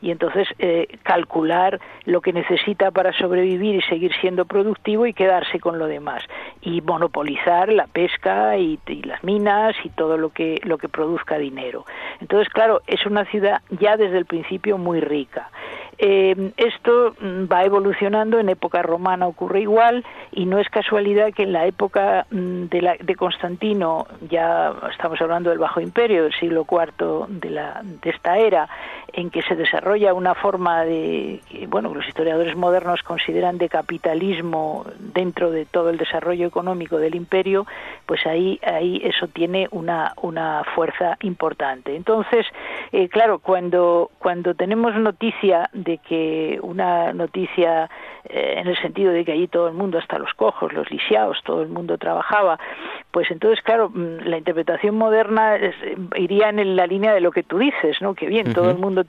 y 0.00 0.10
entonces 0.10 0.48
eh, 0.58 0.88
calcular 1.02 1.80
lo 2.04 2.20
que 2.20 2.32
necesita 2.32 2.90
para 2.90 3.12
sobrevivir 3.12 3.76
y 3.76 3.82
seguir 3.82 4.12
siendo 4.20 4.44
productivo 4.44 5.06
y 5.06 5.14
quedarse 5.14 5.60
con 5.60 5.78
lo 5.78 5.86
demás. 5.86 6.22
Y 6.60 6.80
monopolizar 6.80 7.72
la 7.72 7.86
pesca 7.86 8.56
y, 8.56 8.78
y 8.86 9.02
las 9.02 9.22
minas 9.24 9.74
y 9.84 9.90
todo 9.90 10.16
lo 10.16 10.30
que 10.30 10.60
lo 10.64 10.78
que 10.78 10.88
produzca 10.88 11.38
dinero. 11.38 11.84
Entonces 12.20 12.52
claro 12.52 12.82
es 12.86 13.04
una 13.06 13.24
ciudad 13.26 13.62
ya 13.80 13.96
desde 13.96 14.18
el 14.18 14.26
principio 14.26 14.78
muy 14.78 15.00
rica 15.00 15.50
eh, 15.98 16.52
esto 16.56 17.14
mm, 17.20 17.44
va 17.52 17.64
evolucionando, 17.64 18.38
en 18.38 18.48
época 18.48 18.82
romana 18.82 19.26
ocurre 19.26 19.60
igual 19.60 20.04
y 20.32 20.46
no 20.46 20.58
es 20.58 20.68
casualidad 20.68 21.32
que 21.32 21.44
en 21.44 21.52
la 21.52 21.66
época 21.66 22.26
mm, 22.30 22.64
de, 22.64 22.82
la, 22.82 22.96
de 23.00 23.14
Constantino, 23.14 24.06
ya 24.28 24.72
estamos 24.90 25.20
hablando 25.20 25.50
del 25.50 25.58
Bajo 25.58 25.80
Imperio, 25.80 26.24
del 26.24 26.34
siglo 26.34 26.66
IV 26.70 27.26
de, 27.28 27.50
la, 27.50 27.82
de 27.82 28.10
esta 28.10 28.38
era, 28.38 28.68
en 29.16 29.30
que 29.30 29.42
se 29.42 29.54
desarrolla 29.54 30.12
una 30.12 30.34
forma 30.34 30.84
de, 30.84 31.40
bueno, 31.68 31.94
los 31.94 32.06
historiadores 32.06 32.56
modernos 32.56 33.02
consideran 33.02 33.58
de 33.58 33.68
capitalismo 33.68 34.86
dentro 34.98 35.50
de 35.50 35.66
todo 35.66 35.90
el 35.90 35.98
desarrollo 35.98 36.46
económico 36.46 36.98
del 36.98 37.14
imperio, 37.14 37.66
pues 38.06 38.26
ahí, 38.26 38.58
ahí 38.64 39.00
eso 39.04 39.28
tiene 39.28 39.68
una, 39.70 40.12
una 40.22 40.64
fuerza 40.74 41.16
importante. 41.20 41.94
Entonces, 41.94 42.46
eh, 42.92 43.08
claro, 43.08 43.38
cuando, 43.38 44.10
cuando 44.18 44.54
tenemos 44.54 44.94
noticia 44.96 45.70
de 45.72 45.98
que 45.98 46.58
una 46.62 47.12
noticia 47.12 47.88
eh, 48.26 48.54
en 48.56 48.66
el 48.66 48.76
sentido 48.80 49.12
de 49.12 49.24
que 49.24 49.32
allí 49.32 49.48
todo 49.48 49.68
el 49.68 49.74
mundo, 49.74 49.98
hasta 49.98 50.18
los 50.18 50.32
cojos, 50.34 50.72
los 50.72 50.90
lisiados, 50.90 51.38
todo 51.44 51.62
el 51.62 51.68
mundo 51.68 51.98
trabajaba, 51.98 52.58
pues 53.10 53.30
entonces, 53.30 53.62
claro, 53.62 53.90
mm, 53.90 54.20
la 54.24 54.38
interpretación 54.38 54.96
moderna 54.96 55.58
iría 56.16 56.48
en 56.48 56.76
la 56.76 56.86
línea 56.86 57.12
de 57.12 57.20
lo 57.20 57.30
que 57.32 57.42
tú 57.42 57.58
dices, 57.58 58.00
¿no? 58.00 58.14
Que 58.14 58.26
bien, 58.26 58.52
todo 58.54 58.70
el 58.70 58.78
mundo, 58.78 59.04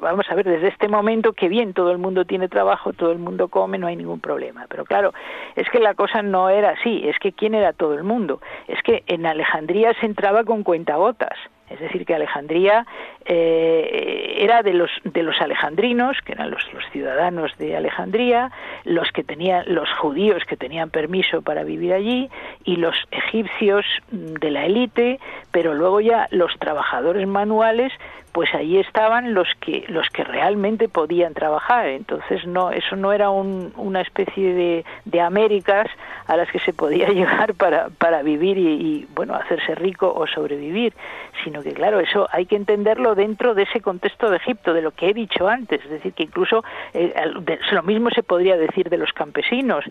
vamos 0.00 0.26
a 0.28 0.34
ver, 0.34 0.46
desde 0.46 0.68
este 0.68 0.88
momento, 0.88 1.32
que 1.32 1.48
bien, 1.48 1.72
todo 1.72 1.92
el 1.92 1.98
mundo 1.98 2.24
tiene 2.24 2.48
trabajo, 2.48 2.92
todo 2.92 3.12
el 3.12 3.18
mundo 3.18 3.48
come, 3.48 3.78
no 3.78 3.86
hay 3.86 3.96
ningún 3.96 4.20
problema. 4.20 4.66
Pero 4.68 4.84
claro, 4.84 5.12
es 5.54 5.68
que 5.70 5.78
la 5.78 5.94
cosa 5.94 6.22
no 6.22 6.48
era 6.48 6.70
así, 6.70 7.02
es 7.08 7.18
que 7.18 7.32
¿quién 7.32 7.54
era 7.54 7.72
todo 7.72 7.94
el 7.94 8.02
mundo? 8.02 8.40
Es 8.66 8.82
que 8.82 9.04
en 9.06 9.24
Alejandría 9.26 9.92
se 10.00 10.06
entraba 10.06 10.44
con 10.44 10.62
cuentagotas. 10.62 11.38
Es 11.70 11.80
decir, 11.80 12.04
que 12.04 12.14
Alejandría 12.14 12.86
eh, 13.24 14.36
era 14.38 14.62
de 14.62 14.74
los, 14.74 14.90
de 15.04 15.22
los 15.22 15.40
alejandrinos, 15.40 16.18
que 16.24 16.32
eran 16.32 16.50
los, 16.50 16.62
los, 16.74 16.84
ciudadanos 16.92 17.56
de 17.56 17.76
Alejandría, 17.76 18.50
los 18.84 19.10
que 19.12 19.24
tenían, 19.24 19.64
los 19.66 19.88
judíos 19.94 20.44
que 20.44 20.56
tenían 20.56 20.90
permiso 20.90 21.40
para 21.40 21.64
vivir 21.64 21.94
allí, 21.94 22.28
y 22.64 22.76
los 22.76 22.96
egipcios 23.10 23.86
de 24.10 24.50
la 24.50 24.66
élite, 24.66 25.18
pero 25.50 25.72
luego 25.74 26.00
ya 26.00 26.28
los 26.30 26.52
trabajadores 26.58 27.26
manuales 27.26 27.92
pues 28.32 28.54
ahí 28.54 28.78
estaban 28.78 29.34
los 29.34 29.48
que 29.60 29.84
los 29.88 30.08
que 30.08 30.24
realmente 30.24 30.88
podían 30.88 31.34
trabajar. 31.34 31.86
Entonces 31.86 32.46
no 32.46 32.70
eso 32.70 32.96
no 32.96 33.12
era 33.12 33.30
un, 33.30 33.72
una 33.76 34.00
especie 34.00 34.54
de, 34.54 34.84
de, 35.04 35.20
Américas 35.20 35.88
a 36.26 36.36
las 36.36 36.50
que 36.50 36.58
se 36.58 36.72
podía 36.72 37.08
llegar 37.12 37.54
para, 37.54 37.90
para 37.90 38.22
vivir 38.22 38.56
y, 38.58 39.06
bueno 39.14 39.34
hacerse 39.34 39.74
rico 39.74 40.12
o 40.12 40.26
sobrevivir 40.26 40.94
sino 41.44 41.62
que 41.62 41.72
claro 41.72 42.00
eso 42.00 42.26
hay 42.32 42.46
que 42.46 42.56
entenderlo 42.56 43.14
dentro 43.14 43.54
de 43.54 43.62
ese 43.64 43.80
contexto 43.80 44.30
de 44.30 44.36
Egipto 44.36 44.72
de 44.72 44.82
lo 44.82 44.92
que 44.92 45.10
he 45.10 45.14
dicho 45.14 45.48
antes. 45.48 45.82
Es 45.84 45.90
decir 45.90 46.12
que 46.12 46.24
incluso 46.24 46.64
eh, 46.94 47.14
lo 47.70 47.82
mismo 47.82 48.10
se 48.10 48.22
podría 48.22 48.56
decir 48.56 48.88
de 48.88 48.96
los 48.96 49.12
campesinos. 49.12 49.84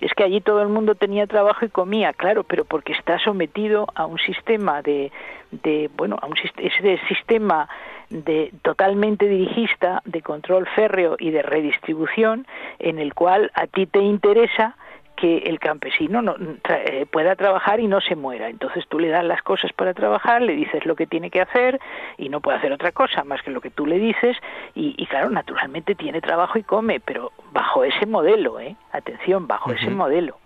Es 0.00 0.12
que 0.14 0.24
allí 0.24 0.40
todo 0.40 0.62
el 0.62 0.68
mundo 0.68 0.94
tenía 0.94 1.26
trabajo 1.26 1.64
y 1.64 1.68
comía 1.68 2.12
claro 2.12 2.44
pero 2.44 2.64
porque 2.64 2.92
está 2.92 3.18
sometido 3.18 3.86
a 3.94 4.06
un 4.06 4.18
sistema 4.18 4.82
de, 4.82 5.10
de 5.50 5.90
bueno 5.96 6.16
a 6.20 6.26
un 6.26 6.34
ese 6.38 7.00
sistema 7.08 7.68
de 8.10 8.52
totalmente 8.62 9.28
dirigista 9.28 10.02
de 10.04 10.22
control 10.22 10.66
férreo 10.74 11.16
y 11.18 11.30
de 11.30 11.42
redistribución 11.42 12.46
en 12.78 12.98
el 12.98 13.14
cual 13.14 13.50
a 13.54 13.66
ti 13.66 13.86
te 13.86 14.00
interesa 14.00 14.76
que 15.18 15.38
el 15.38 15.58
campesino 15.58 16.22
no, 16.22 16.36
eh, 16.68 17.04
pueda 17.10 17.34
trabajar 17.34 17.80
y 17.80 17.88
no 17.88 18.00
se 18.00 18.14
muera. 18.14 18.48
Entonces 18.48 18.84
tú 18.88 19.00
le 19.00 19.08
das 19.08 19.24
las 19.24 19.42
cosas 19.42 19.72
para 19.72 19.92
trabajar, 19.92 20.42
le 20.42 20.54
dices 20.54 20.86
lo 20.86 20.94
que 20.94 21.06
tiene 21.06 21.30
que 21.30 21.40
hacer 21.40 21.80
y 22.16 22.28
no 22.28 22.40
puede 22.40 22.58
hacer 22.58 22.72
otra 22.72 22.92
cosa 22.92 23.24
más 23.24 23.42
que 23.42 23.50
lo 23.50 23.60
que 23.60 23.70
tú 23.70 23.84
le 23.84 23.98
dices 23.98 24.36
y, 24.74 25.04
claro, 25.06 25.28
naturalmente 25.30 25.96
tiene 25.96 26.20
trabajo 26.20 26.58
y 26.58 26.62
come, 26.62 27.00
pero 27.00 27.32
bajo 27.52 27.82
ese 27.82 28.06
modelo, 28.06 28.60
¿eh? 28.60 28.76
Atención, 28.92 29.48
bajo 29.48 29.72
ese 29.72 29.90
modelo. 29.90 30.38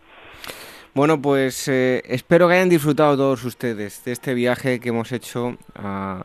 Bueno, 0.95 1.21
pues 1.21 1.69
eh, 1.69 2.03
espero 2.07 2.49
que 2.49 2.55
hayan 2.55 2.69
disfrutado 2.69 3.17
todos 3.17 3.45
ustedes 3.45 4.05
de 4.05 4.13
este 4.13 4.33
viaje 4.35 4.81
que 4.81 4.89
hemos 4.89 5.13
hecho 5.13 5.57
a 5.75 6.25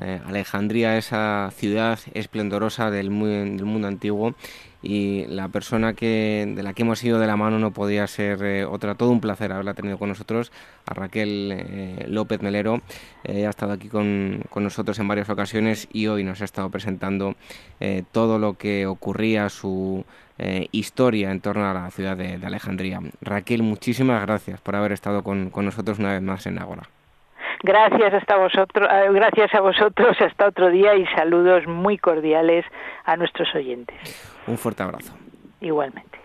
eh, 0.00 0.20
Alejandría, 0.26 0.96
esa 0.98 1.50
ciudad 1.54 1.98
esplendorosa 2.14 2.90
del, 2.90 3.10
mundo 3.10 3.88
antiguo 3.88 4.34
y 4.82 5.24
la 5.26 5.48
persona 5.48 5.92
de 5.92 6.60
la 6.62 6.74
que 6.74 6.82
hemos 6.82 7.02
ido 7.02 7.18
de 7.18 7.26
la 7.26 7.36
mano 7.36 7.58
no 7.58 7.72
podía 7.72 8.06
ser 8.06 8.42
eh, 8.42 8.64
otra. 8.64 8.94
Todo 8.94 9.10
un 9.10 9.20
placer 9.20 9.52
haberla 9.52 9.74
tenido 9.74 9.98
con 9.98 10.08
nosotros, 10.08 10.52
a 10.86 10.94
Raquel 10.94 12.06
López 12.08 12.42
Melero. 12.42 12.82
ha 13.26 13.30
estado 13.30 13.72
aquí 13.72 13.88
con, 13.88 14.42
nosotros 14.56 14.98
en 14.98 15.08
varias 15.08 15.30
ocasiones 15.30 15.88
y 15.92 16.06
hoy 16.08 16.24
nos 16.24 16.42
ha 16.42 16.44
estado 16.44 16.68
presentando 16.70 17.34
todo 18.12 18.38
lo 18.38 18.54
que 18.54 18.86
ocurría, 18.86 19.48
su 19.48 20.04
eh, 20.36 20.66
historia 20.72 21.30
en 21.30 21.40
torno 21.40 21.64
a 21.70 21.72
la 21.74 21.90
ciudad 21.92 22.16
de, 22.16 22.40
Alejandría. 22.44 23.00
Raquel, 23.20 23.62
muchísimas 23.62 24.20
gracias 24.22 24.60
por 24.60 24.74
haber 24.74 24.90
estado 24.90 25.22
con, 25.22 25.52
nosotros 25.54 26.00
una 26.00 26.12
vez 26.12 26.22
más 26.22 26.46
en 26.46 26.58
Ágora. 26.58 26.88
Gracias 27.64 28.12
hasta 28.12 28.36
vosotros, 28.36 28.86
eh, 28.92 29.08
gracias 29.10 29.54
a 29.54 29.60
vosotros 29.62 30.20
hasta 30.20 30.48
otro 30.48 30.68
día 30.68 30.96
y 30.96 31.06
saludos 31.16 31.66
muy 31.66 31.96
cordiales 31.96 32.66
a 33.06 33.16
nuestros 33.16 33.54
oyentes. 33.54 33.96
Un 34.46 34.58
fuerte 34.58 34.82
abrazo. 34.82 35.14
Igualmente. 35.62 36.23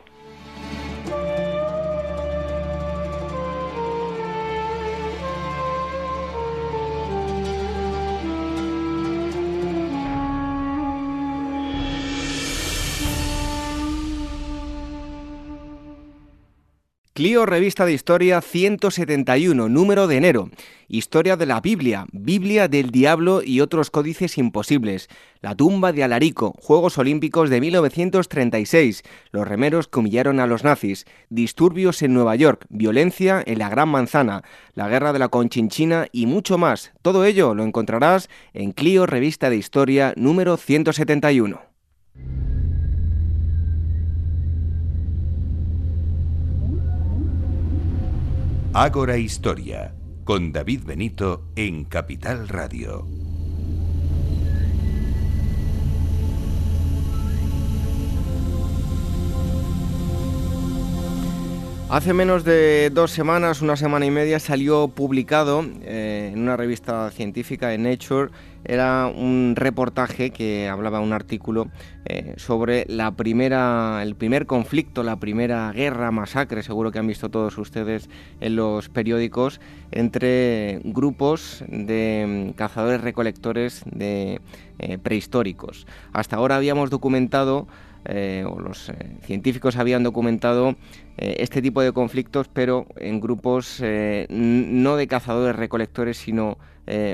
Clio 17.20 17.45
Revista 17.45 17.86
de 17.86 17.91
Historia 17.91 18.39
171, 18.39 19.67
número 19.67 20.07
de 20.07 20.15
enero. 20.15 20.49
Historia 20.88 21.36
de 21.36 21.45
la 21.45 21.59
Biblia, 21.59 22.05
Biblia 22.13 22.70
del 22.70 22.91
Diablo 22.91 23.41
y 23.43 23.59
otros 23.59 23.91
códices 23.91 24.38
imposibles. 24.38 25.09
La 25.41 25.53
tumba 25.53 25.91
de 25.91 26.05
Alarico, 26.05 26.55
Juegos 26.61 26.97
Olímpicos 26.97 27.49
de 27.49 27.59
1936. 27.59 29.03
Los 29.34 29.45
remeros 29.45 29.89
que 29.89 29.99
humillaron 29.99 30.39
a 30.39 30.47
los 30.47 30.63
nazis. 30.63 31.05
Disturbios 31.28 32.01
en 32.03 32.13
Nueva 32.13 32.38
York, 32.38 32.65
violencia 32.70 33.43
en 33.45 33.59
la 33.59 33.67
Gran 33.67 33.89
Manzana, 33.89 34.45
la 34.74 34.88
guerra 34.88 35.11
de 35.11 35.20
la 35.20 35.28
Conchinchina 35.28 36.07
y 36.13 36.26
mucho 36.26 36.57
más. 36.57 36.93
Todo 37.01 37.26
ello 37.26 37.53
lo 37.53 37.65
encontrarás 37.65 38.30
en 38.53 38.72
Clio 38.72 39.05
Revista 39.05 39.49
de 39.49 39.57
Historia 39.57 40.13
número 40.15 40.55
171. 40.55 41.70
Ágora 48.74 49.17
Historia, 49.17 49.95
con 50.26 50.51
David 50.51 50.84
Benito 50.86 51.43
en 51.55 51.86
Capital 51.86 52.47
Radio. 52.47 53.07
Hace 61.89 62.13
menos 62.13 62.43
de 62.43 62.91
dos 62.91 63.09
semanas, 63.09 63.63
una 63.63 63.76
semana 63.76 64.05
y 64.05 64.11
media, 64.11 64.39
salió 64.39 64.89
publicado 64.89 65.65
eh, 65.82 66.30
en 66.32 66.39
una 66.39 66.55
revista 66.55 67.09
científica, 67.09 67.74
en 67.74 67.82
Nature, 67.82 68.30
era 68.66 69.07
un 69.07 69.53
reportaje 69.55 70.32
que 70.32 70.68
hablaba, 70.68 70.99
un 70.99 71.14
artículo 71.14 71.70
eh, 72.05 72.34
sobre 72.38 72.86
la 72.88 73.12
primera, 73.12 74.01
el 74.03 74.16
primer 74.16 74.45
conflicto, 74.45 75.03
la 75.03 75.20
primera 75.20 75.72
guerra, 75.72 76.12
masacre, 76.12 76.64
seguro 76.64 76.91
que 76.91 76.99
han 76.99 77.07
visto 77.07 77.30
todos 77.30 77.57
ustedes 77.57 78.10
en 78.41 78.55
los 78.55 78.89
periódicos, 78.89 79.62
entre 79.91 80.82
grupos 80.84 81.64
de 81.68 82.51
mm, 82.51 82.57
cazadores 82.57 83.01
recolectores 83.01 83.84
de 83.86 84.41
eh, 84.80 84.97
prehistóricos. 84.97 85.88
Hasta 86.14 86.36
ahora 86.36 86.55
habíamos 86.57 86.89
documentado 86.89 87.68
eh, 88.05 88.45
o 88.49 88.60
los 88.60 88.91
científicos 89.24 89.76
habían 89.76 90.03
documentado 90.03 90.76
este 91.18 91.62
tipo 91.62 91.82
de 91.82 91.91
conflictos, 91.91 92.47
pero 92.47 92.88
en 92.95 93.20
grupos 93.20 93.84
no 94.30 94.95
de 94.95 95.07
cazadores 95.07 95.53
recolectores, 95.57 96.18
sino 96.18 96.57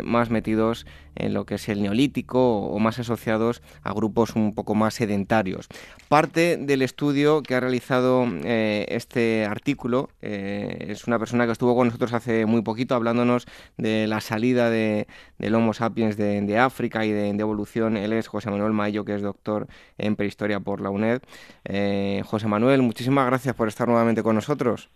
más 0.03 0.29
metidos 0.29 0.85
en 1.15 1.33
lo 1.33 1.45
que 1.45 1.55
es 1.55 1.69
el 1.69 1.81
neolítico 1.81 2.67
o 2.67 2.79
más 2.79 2.99
asociados 2.99 3.61
a 3.83 3.93
grupos 3.93 4.35
un 4.35 4.53
poco 4.53 4.75
más 4.75 4.93
sedentarios. 4.93 5.67
Parte 6.07 6.57
del 6.57 6.81
estudio 6.81 7.41
que 7.41 7.55
ha 7.55 7.59
realizado 7.59 8.25
eh, 8.43 8.85
este 8.89 9.45
artículo 9.45 10.09
eh, 10.21 10.87
es 10.89 11.07
una 11.07 11.19
persona 11.19 11.45
que 11.45 11.51
estuvo 11.51 11.75
con 11.75 11.87
nosotros 11.87 12.13
hace 12.13 12.45
muy 12.45 12.61
poquito 12.61 12.95
hablándonos 12.95 13.45
de 13.77 14.07
la 14.07 14.21
salida 14.21 14.69
de, 14.69 15.07
del 15.37 15.55
Homo 15.55 15.73
sapiens 15.73 16.17
de, 16.17 16.57
África 16.59 17.05
y 17.05 17.11
de, 17.11 17.29
evolución. 17.29 17.97
Él 17.97 18.13
es 18.13 18.27
José 18.27 18.49
Manuel 18.49 18.73
Mayo, 18.73 19.03
que 19.03 19.15
es 19.15 19.21
doctor 19.21 19.67
en 19.97 20.15
prehistoria 20.15 20.59
por 20.59 20.81
la 20.81 20.89
UNED. 20.89 21.21
Eh, 21.65 22.23
José 22.25 22.47
Manuel, 22.47 22.81
muchísimas 22.81 23.25
gracias 23.25 23.55
por 23.55 23.67
estar 23.67 23.87
nuevamente 23.87 24.23
con 24.23 24.35
nosotros. 24.35 24.89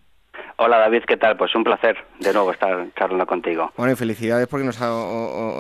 Hola 0.62 0.78
David, 0.78 1.04
¿qué 1.08 1.16
tal? 1.16 1.38
Pues 1.38 1.56
un 1.56 1.64
placer 1.64 1.96
de 2.20 2.34
nuevo 2.34 2.52
estar 2.52 2.86
charlando 2.94 3.26
contigo. 3.26 3.72
Bueno, 3.78 3.94
y 3.94 3.96
felicidades 3.96 4.46
porque 4.50 4.66
nos 4.66 4.78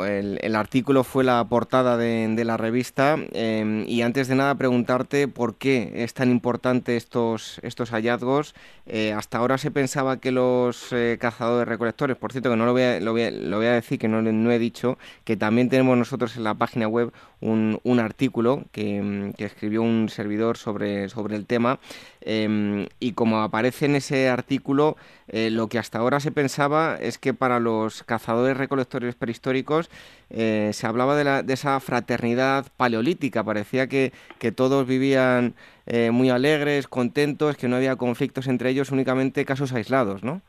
el, 0.06 0.56
artículo 0.58 1.06
fue 1.06 1.24
la 1.24 1.41
portada 1.45 1.95
de, 1.95 2.43
la 2.43 2.58
revista 2.58 3.16
em, 3.32 3.86
y 3.88 4.02
antes 4.02 4.28
de 4.28 4.36
nada 4.36 4.56
preguntarte 4.56 5.30
por 5.30 5.56
qué 5.56 6.04
es 6.04 6.14
tan 6.14 6.30
importante 6.30 6.97
estos, 6.97 7.62
estos 7.64 7.91
hallazgos. 7.91 8.56
Eh, 8.88 9.14
hasta 9.14 9.38
ahora 9.38 9.58
se 9.58 9.72
pensaba 9.72 10.20
que 10.20 10.34
los 10.34 10.91
eh, 10.91 11.18
cazadores 11.18 11.70
recolectores, 11.70 12.18
por 12.18 12.34
cierto 12.34 12.50
que 12.50 12.58
no 12.58 12.66
lo 12.66 12.74
voy 12.74 12.82
a, 12.82 13.00
lo 13.00 13.14
voy 13.14 13.22
a, 13.22 13.72
decir, 13.72 14.00
que 14.00 14.10
no, 14.10 14.52
he 14.52 14.60
dicho, 14.60 14.97
que 15.24 15.38
también 15.38 15.70
tenemos 15.70 15.97
nosotros 15.97 16.36
en 16.36 16.43
la 16.43 16.56
página 16.56 16.89
web 16.89 17.14
un, 17.39 17.80
un 17.84 18.00
artículo 18.00 18.64
que, 18.74 19.32
que, 19.38 19.45
escribió 19.45 19.82
un 19.82 20.10
servidor 20.10 20.58
sobre, 20.58 21.08
sobre 21.08 21.38
el 21.38 21.45
tema 21.45 21.80
em, 22.20 22.88
y 23.00 23.14
como 23.14 23.41
aparece 23.43 23.86
en 23.86 23.95
ese 23.95 24.28
artículo 24.28 24.89
eh, 25.28 25.50
lo 25.50 25.68
que 25.68 25.80
hasta 25.80 26.00
ahora 26.00 26.20
se 26.20 26.32
pensaba 26.32 26.98
es 27.00 27.18
que 27.18 27.34
para 27.34 27.60
los 27.60 28.04
cazadores 28.04 28.58
recolectores 28.58 29.16
prehistóricos 29.16 29.90
eh, 30.30 30.72
se 30.74 30.88
hablaba 30.88 31.16
de, 31.16 31.24
la, 31.24 31.44
de, 31.44 31.54
esa 31.54 31.80
fraternidad 31.80 32.66
paleolítica, 32.78 33.44
parecía 33.44 33.88
que, 33.88 34.12
que 34.40 34.52
todos 34.52 34.88
vivían 34.88 35.54
eh, 35.86 36.12
muy 36.12 36.30
alegres, 36.30 36.88
contentos, 36.88 37.58
que 37.58 37.68
no 37.68 37.76
había 37.76 37.96
conflictos 37.96 38.48
entre 38.48 38.70
ellos, 38.70 38.92
únicamente 38.92 39.46
casos 39.46 39.74
aislados, 39.74 40.24
¿no? 40.24 40.42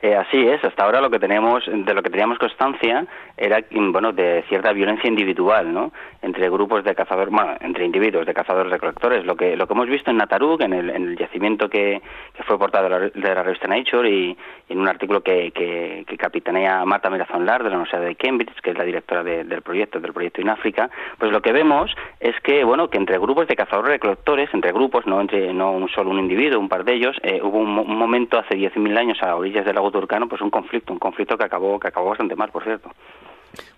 Así 0.00 0.46
es, 0.46 0.62
hasta 0.62 0.84
ahora 0.84 1.00
lo 1.00 1.10
que 1.10 1.18
tenemos, 1.18 1.64
de 1.66 1.94
lo 1.94 2.02
que 2.04 2.10
teníamos 2.10 2.38
constancia 2.38 3.04
era, 3.36 3.64
bueno, 3.70 4.12
de 4.12 4.44
cierta 4.48 4.72
violencia 4.72 5.08
individual, 5.08 5.72
¿no? 5.72 5.92
Entre 6.20 6.50
grupos 6.50 6.82
de 6.82 6.94
cazadores, 6.96 7.32
bueno, 7.32 7.54
entre 7.60 7.84
individuos 7.84 8.26
de 8.26 8.34
cazadores 8.34 8.72
recolectores. 8.72 9.24
Lo 9.24 9.36
que 9.36 9.56
lo 9.56 9.66
que 9.66 9.74
hemos 9.74 9.88
visto 9.88 10.10
en 10.10 10.16
Nataruk, 10.16 10.60
en 10.62 10.72
el, 10.72 10.90
en 10.90 11.08
el 11.08 11.16
yacimiento 11.16 11.68
que, 11.68 12.02
fue 12.46 12.58
portado 12.58 12.88
de 12.88 13.10
la, 13.14 13.42
revista 13.42 13.68
Nature 13.68 14.10
y, 14.10 14.36
en 14.68 14.78
un 14.80 14.88
artículo 14.88 15.22
que, 15.22 15.52
que, 15.52 16.04
que 16.06 16.16
capitanea 16.16 16.84
Marta 16.84 17.08
Mirazón 17.08 17.46
Lar 17.46 17.62
de 17.62 17.70
la 17.70 17.76
Universidad 17.76 18.02
de 18.02 18.16
Cambridge, 18.16 18.60
que 18.62 18.70
es 18.70 18.78
la 18.78 18.84
directora 18.84 19.22
del 19.22 19.62
proyecto, 19.62 20.00
del 20.00 20.12
proyecto 20.12 20.40
en 20.40 20.48
África, 20.48 20.90
pues 21.18 21.30
lo 21.30 21.40
que 21.40 21.52
vemos 21.52 21.94
es 22.20 22.34
que, 22.40 22.64
bueno, 22.64 22.90
que 22.90 22.98
entre 22.98 23.18
grupos 23.18 23.46
de 23.46 23.56
cazadores 23.56 23.92
recolectores, 23.92 24.52
entre 24.52 24.72
grupos, 24.72 25.06
no 25.06 25.20
entre 25.20 25.52
no 25.52 25.72
un 25.72 25.88
solo 25.88 26.10
un 26.10 26.18
individuo, 26.18 26.58
un 26.58 26.68
par 26.68 26.84
de 26.84 26.94
ellos, 26.94 27.16
eh, 27.22 27.40
hubo 27.42 27.58
un, 27.58 27.78
un 27.78 27.96
momento 27.96 28.38
hace 28.38 28.56
10.000 28.56 28.98
años 28.98 29.22
a 29.22 29.36
orillas 29.36 29.64
del 29.64 29.74
lago 29.74 29.90
turcano, 29.90 30.28
pues 30.28 30.40
un 30.40 30.50
conflicto, 30.50 30.92
un 30.92 30.98
conflicto 30.98 31.36
que 31.36 31.44
acabó, 31.44 31.78
que 31.78 31.88
acabó 31.88 32.10
bastante 32.10 32.34
mal, 32.36 32.50
por 32.50 32.64
cierto. 32.64 32.90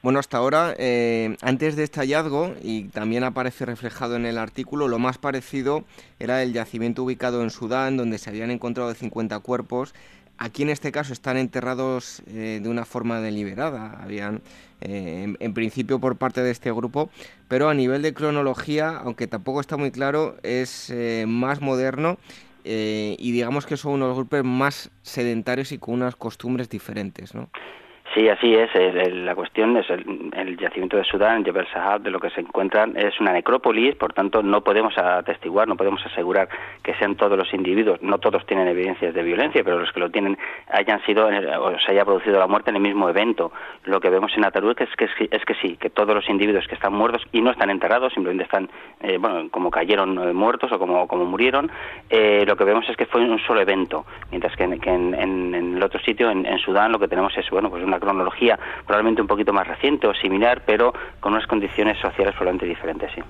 Bueno, 0.02 0.18
hasta 0.18 0.38
ahora, 0.38 0.74
eh, 0.78 1.36
antes 1.42 1.76
de 1.76 1.84
este 1.84 2.00
hallazgo, 2.00 2.54
y 2.62 2.84
también 2.84 3.24
aparece 3.24 3.66
reflejado 3.66 4.16
en 4.16 4.26
el 4.26 4.38
artículo, 4.38 4.88
lo 4.88 4.98
más 4.98 5.18
parecido 5.18 5.84
era 6.18 6.42
el 6.42 6.52
yacimiento 6.52 7.02
ubicado 7.04 7.42
en 7.42 7.50
Sudán, 7.50 7.96
donde 7.96 8.18
se 8.18 8.30
habían 8.30 8.50
encontrado 8.50 8.94
50 8.94 9.38
cuerpos. 9.40 9.94
Aquí 10.38 10.62
en 10.62 10.70
este 10.70 10.90
caso 10.90 11.12
están 11.12 11.36
enterrados 11.36 12.22
eh, 12.28 12.60
de 12.62 12.68
una 12.70 12.86
forma 12.86 13.20
deliberada, 13.20 14.00
habían 14.02 14.40
eh, 14.80 15.34
en, 15.38 15.54
principio 15.54 16.00
por 16.00 16.16
parte 16.16 16.42
de 16.42 16.50
este 16.50 16.72
grupo, 16.72 17.10
pero 17.46 17.68
a 17.68 17.74
nivel 17.74 18.00
de 18.00 18.14
cronología, 18.14 18.96
aunque 18.96 19.26
tampoco 19.26 19.60
está 19.60 19.76
muy 19.76 19.90
claro, 19.90 20.38
es 20.42 20.90
más 21.26 21.60
moderno 21.60 22.16
y 22.64 23.32
digamos 23.32 23.66
que 23.66 23.76
son 23.76 23.92
unos 23.92 24.16
grupos 24.16 24.44
más 24.44 24.90
sedentarios 25.02 25.72
y 25.72 25.78
con 25.78 25.94
unas 25.94 26.16
costumbres 26.16 26.70
diferentes, 26.70 27.34
¿no? 27.34 27.50
Sí, 28.14 28.28
así 28.28 28.52
es. 28.56 28.70
la 29.14 29.36
cuestión 29.36 29.76
es 29.76 29.88
el, 29.88 30.56
yacimiento 30.56 30.96
de 30.96 31.04
Sudán, 31.04 31.44
Jebel 31.44 31.68
Sahab, 31.72 32.00
de 32.00 32.10
lo 32.10 32.18
que 32.18 32.30
se 32.30 32.40
encuentran 32.40 32.96
es 32.96 33.20
una 33.20 33.32
necrópolis, 33.32 33.94
por 33.94 34.12
tanto 34.12 34.42
no 34.42 34.62
podemos 34.62 34.98
atestiguar, 34.98 35.68
no 35.68 35.76
podemos 35.76 36.04
asegurar 36.04 36.48
que 36.82 36.92
sean 36.94 37.14
todos 37.14 37.38
los 37.38 37.54
individuos, 37.54 38.02
no 38.02 38.18
todos 38.18 38.44
tienen 38.46 38.66
evidencias 38.66 39.14
de 39.14 39.22
violencia, 39.22 39.62
pero 39.62 39.78
los 39.78 39.92
que 39.92 40.00
lo 40.00 40.10
tienen 40.10 40.36
hayan 40.72 41.00
sido 41.04 41.28
o 41.28 41.78
se 41.78 41.92
haya 41.92 42.04
producido 42.04 42.40
la 42.40 42.48
muerte 42.48 42.70
en 42.70 42.76
el 42.76 42.82
mismo 42.82 43.08
evento. 43.08 43.52
Lo 43.84 44.00
que 44.00 44.10
vemos 44.10 44.32
en 44.36 44.44
Ataruk 44.44 44.80
es 44.80 44.90
que, 44.96 45.04
es 45.30 45.44
que 45.44 45.54
sí, 45.62 45.76
que 45.76 45.90
todos 45.90 46.12
los 46.12 46.28
individuos 46.28 46.66
que 46.66 46.74
están 46.74 46.92
muertos 46.92 47.22
y 47.30 47.40
no 47.40 47.52
están 47.52 47.70
enterrados, 47.70 48.12
simplemente 48.12 48.42
están, 48.42 48.68
eh, 49.02 49.18
bueno, 49.18 49.48
como 49.52 49.70
cayeron 49.70 50.18
eh, 50.18 50.32
muertos 50.32 50.72
o 50.72 50.80
como, 50.80 51.06
como 51.06 51.26
murieron, 51.26 51.70
eh, 52.08 52.44
lo 52.44 52.56
que 52.56 52.64
vemos 52.64 52.88
es 52.88 52.96
que 52.96 53.06
fue 53.06 53.22
un 53.22 53.38
solo 53.38 53.60
evento, 53.60 54.04
mientras 54.32 54.56
que 54.56 54.64
en, 54.64 55.54
el 55.54 55.82
otro 55.82 56.00
sitio, 56.00 56.28
en, 56.28 56.44
en 56.44 56.58
Sudán, 56.58 56.90
lo 56.90 56.98
que 56.98 57.06
tenemos 57.06 57.36
es, 57.38 57.48
bueno, 57.50 57.70
pues 57.70 57.84
una 57.84 57.99
cronología 58.00 58.58
probablemente 58.86 59.22
un 59.22 59.28
poquito 59.28 59.52
más 59.52 59.66
reciente 59.66 60.06
o 60.06 60.14
similar, 60.14 60.62
pero 60.66 60.92
con 61.20 61.32
unas 61.32 61.46
condiciones 61.46 61.98
sociales 61.98 62.34
probablemente 62.34 62.66
diferentes, 62.66 63.12
sí. 63.14 63.22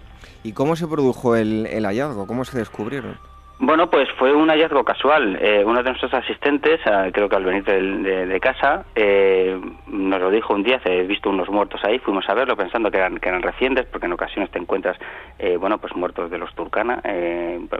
¿Y 0.43 0.53
cómo 0.53 0.77
se 0.77 0.87
produjo 0.87 1.37
el, 1.37 1.66
el 1.66 1.85
hallazgo? 1.85 2.27
¿Cómo 2.27 2.45
se 2.45 2.59
descubrieron? 2.59 3.18
Bueno, 3.63 3.91
pues 3.91 4.09
fue 4.17 4.33
un 4.33 4.49
hallazgo 4.49 4.85
casual. 4.85 5.39
Eh, 5.39 5.63
uno 5.67 5.83
de 5.83 5.91
nuestros 5.91 6.15
asistentes, 6.15 6.81
creo 7.13 7.29
que 7.29 7.37
al 7.37 7.45
venir 7.45 7.63
de, 7.63 8.41
casa, 8.41 8.87
eh, 8.95 9.61
nos 9.87 10.19
lo 10.19 10.31
dijo 10.31 10.55
un 10.55 10.63
día, 10.63 10.81
he 10.83 11.03
visto 11.03 11.29
unos 11.29 11.51
muertos 11.51 11.79
ahí, 11.85 11.99
fuimos 11.99 12.27
a 12.31 12.33
verlo 12.33 12.57
pensando 12.57 12.91
que 12.91 12.97
eran, 12.97 13.19
que 13.19 13.29
eran 13.29 13.43
recientes, 13.43 13.85
porque 13.85 14.07
en 14.07 14.15
ocasiones 14.15 14.51
te 14.51 14.59
encuentras, 14.59 14.97
eh, 15.39 15.59
bueno, 15.59 15.77
pues 15.77 15.95
muertos 15.95 16.31
de 16.31 16.39
los 16.39 16.55
Turcana, 16.55 17.03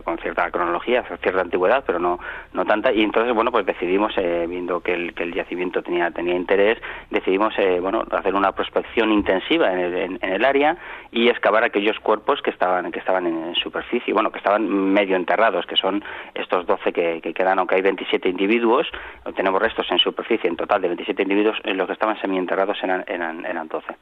con 0.05 0.19
cierta 0.19 0.51
cronología, 0.51 1.03
cierta 1.23 1.41
antigüedad, 1.41 1.83
pero 1.87 1.99
no, 1.99 2.21
no 2.53 2.67
tanta. 2.67 2.93
Y 2.93 3.01
entonces, 3.01 3.35
bueno, 3.35 3.51
pues 3.51 3.65
decidimos, 3.65 4.15
viendo 4.17 4.81
que 4.81 4.93
el, 4.93 5.15
que 5.15 5.23
el 5.23 5.33
yacimiento 5.33 5.83
tenía, 5.83 6.11
tenía 6.11 6.35
interés, 6.35 6.77
decidimos, 7.09 7.55
bueno, 7.81 8.05
hacer 8.11 8.35
una 8.35 8.53
prospección 8.53 9.13
intensiva 9.13 9.73
en 9.73 9.79
el, 9.79 9.97
en, 9.97 10.19
el, 10.23 10.45
área 10.45 10.77
y 11.11 11.29
excavar 11.29 11.65
aquellos 11.65 11.99
cuerpos 12.01 12.43
que 12.43 12.51
estaban, 12.51 12.93
que 12.93 12.99
estaban 12.99 13.27
en 13.27 13.55
superficie, 13.55 14.13
bueno, 14.13 14.31
que 14.31 14.39
estaban 14.39 14.69
medio 14.69 15.17
enterrados 15.17 15.65
que 15.71 15.77
son 15.77 16.03
estos 16.35 16.67
12 16.67 16.93
que, 16.93 17.21
quedan, 17.33 17.59
aunque 17.59 17.77
hay 17.77 17.83
27 17.83 18.29
individuos, 18.29 18.89
tenemos 19.37 19.63
restos 19.63 19.87
en 19.91 19.99
superficie 19.99 20.51
en 20.51 20.57
total 20.57 20.83
de 20.83 20.89
27 20.89 21.23
individuos, 21.23 21.57
los 21.65 21.87
que 21.87 21.93
estaban 21.93 22.21
semienterrados 22.21 22.77
eran, 22.83 23.05
eran, 23.07 23.47
eran 23.47 23.69
12. 23.69 23.95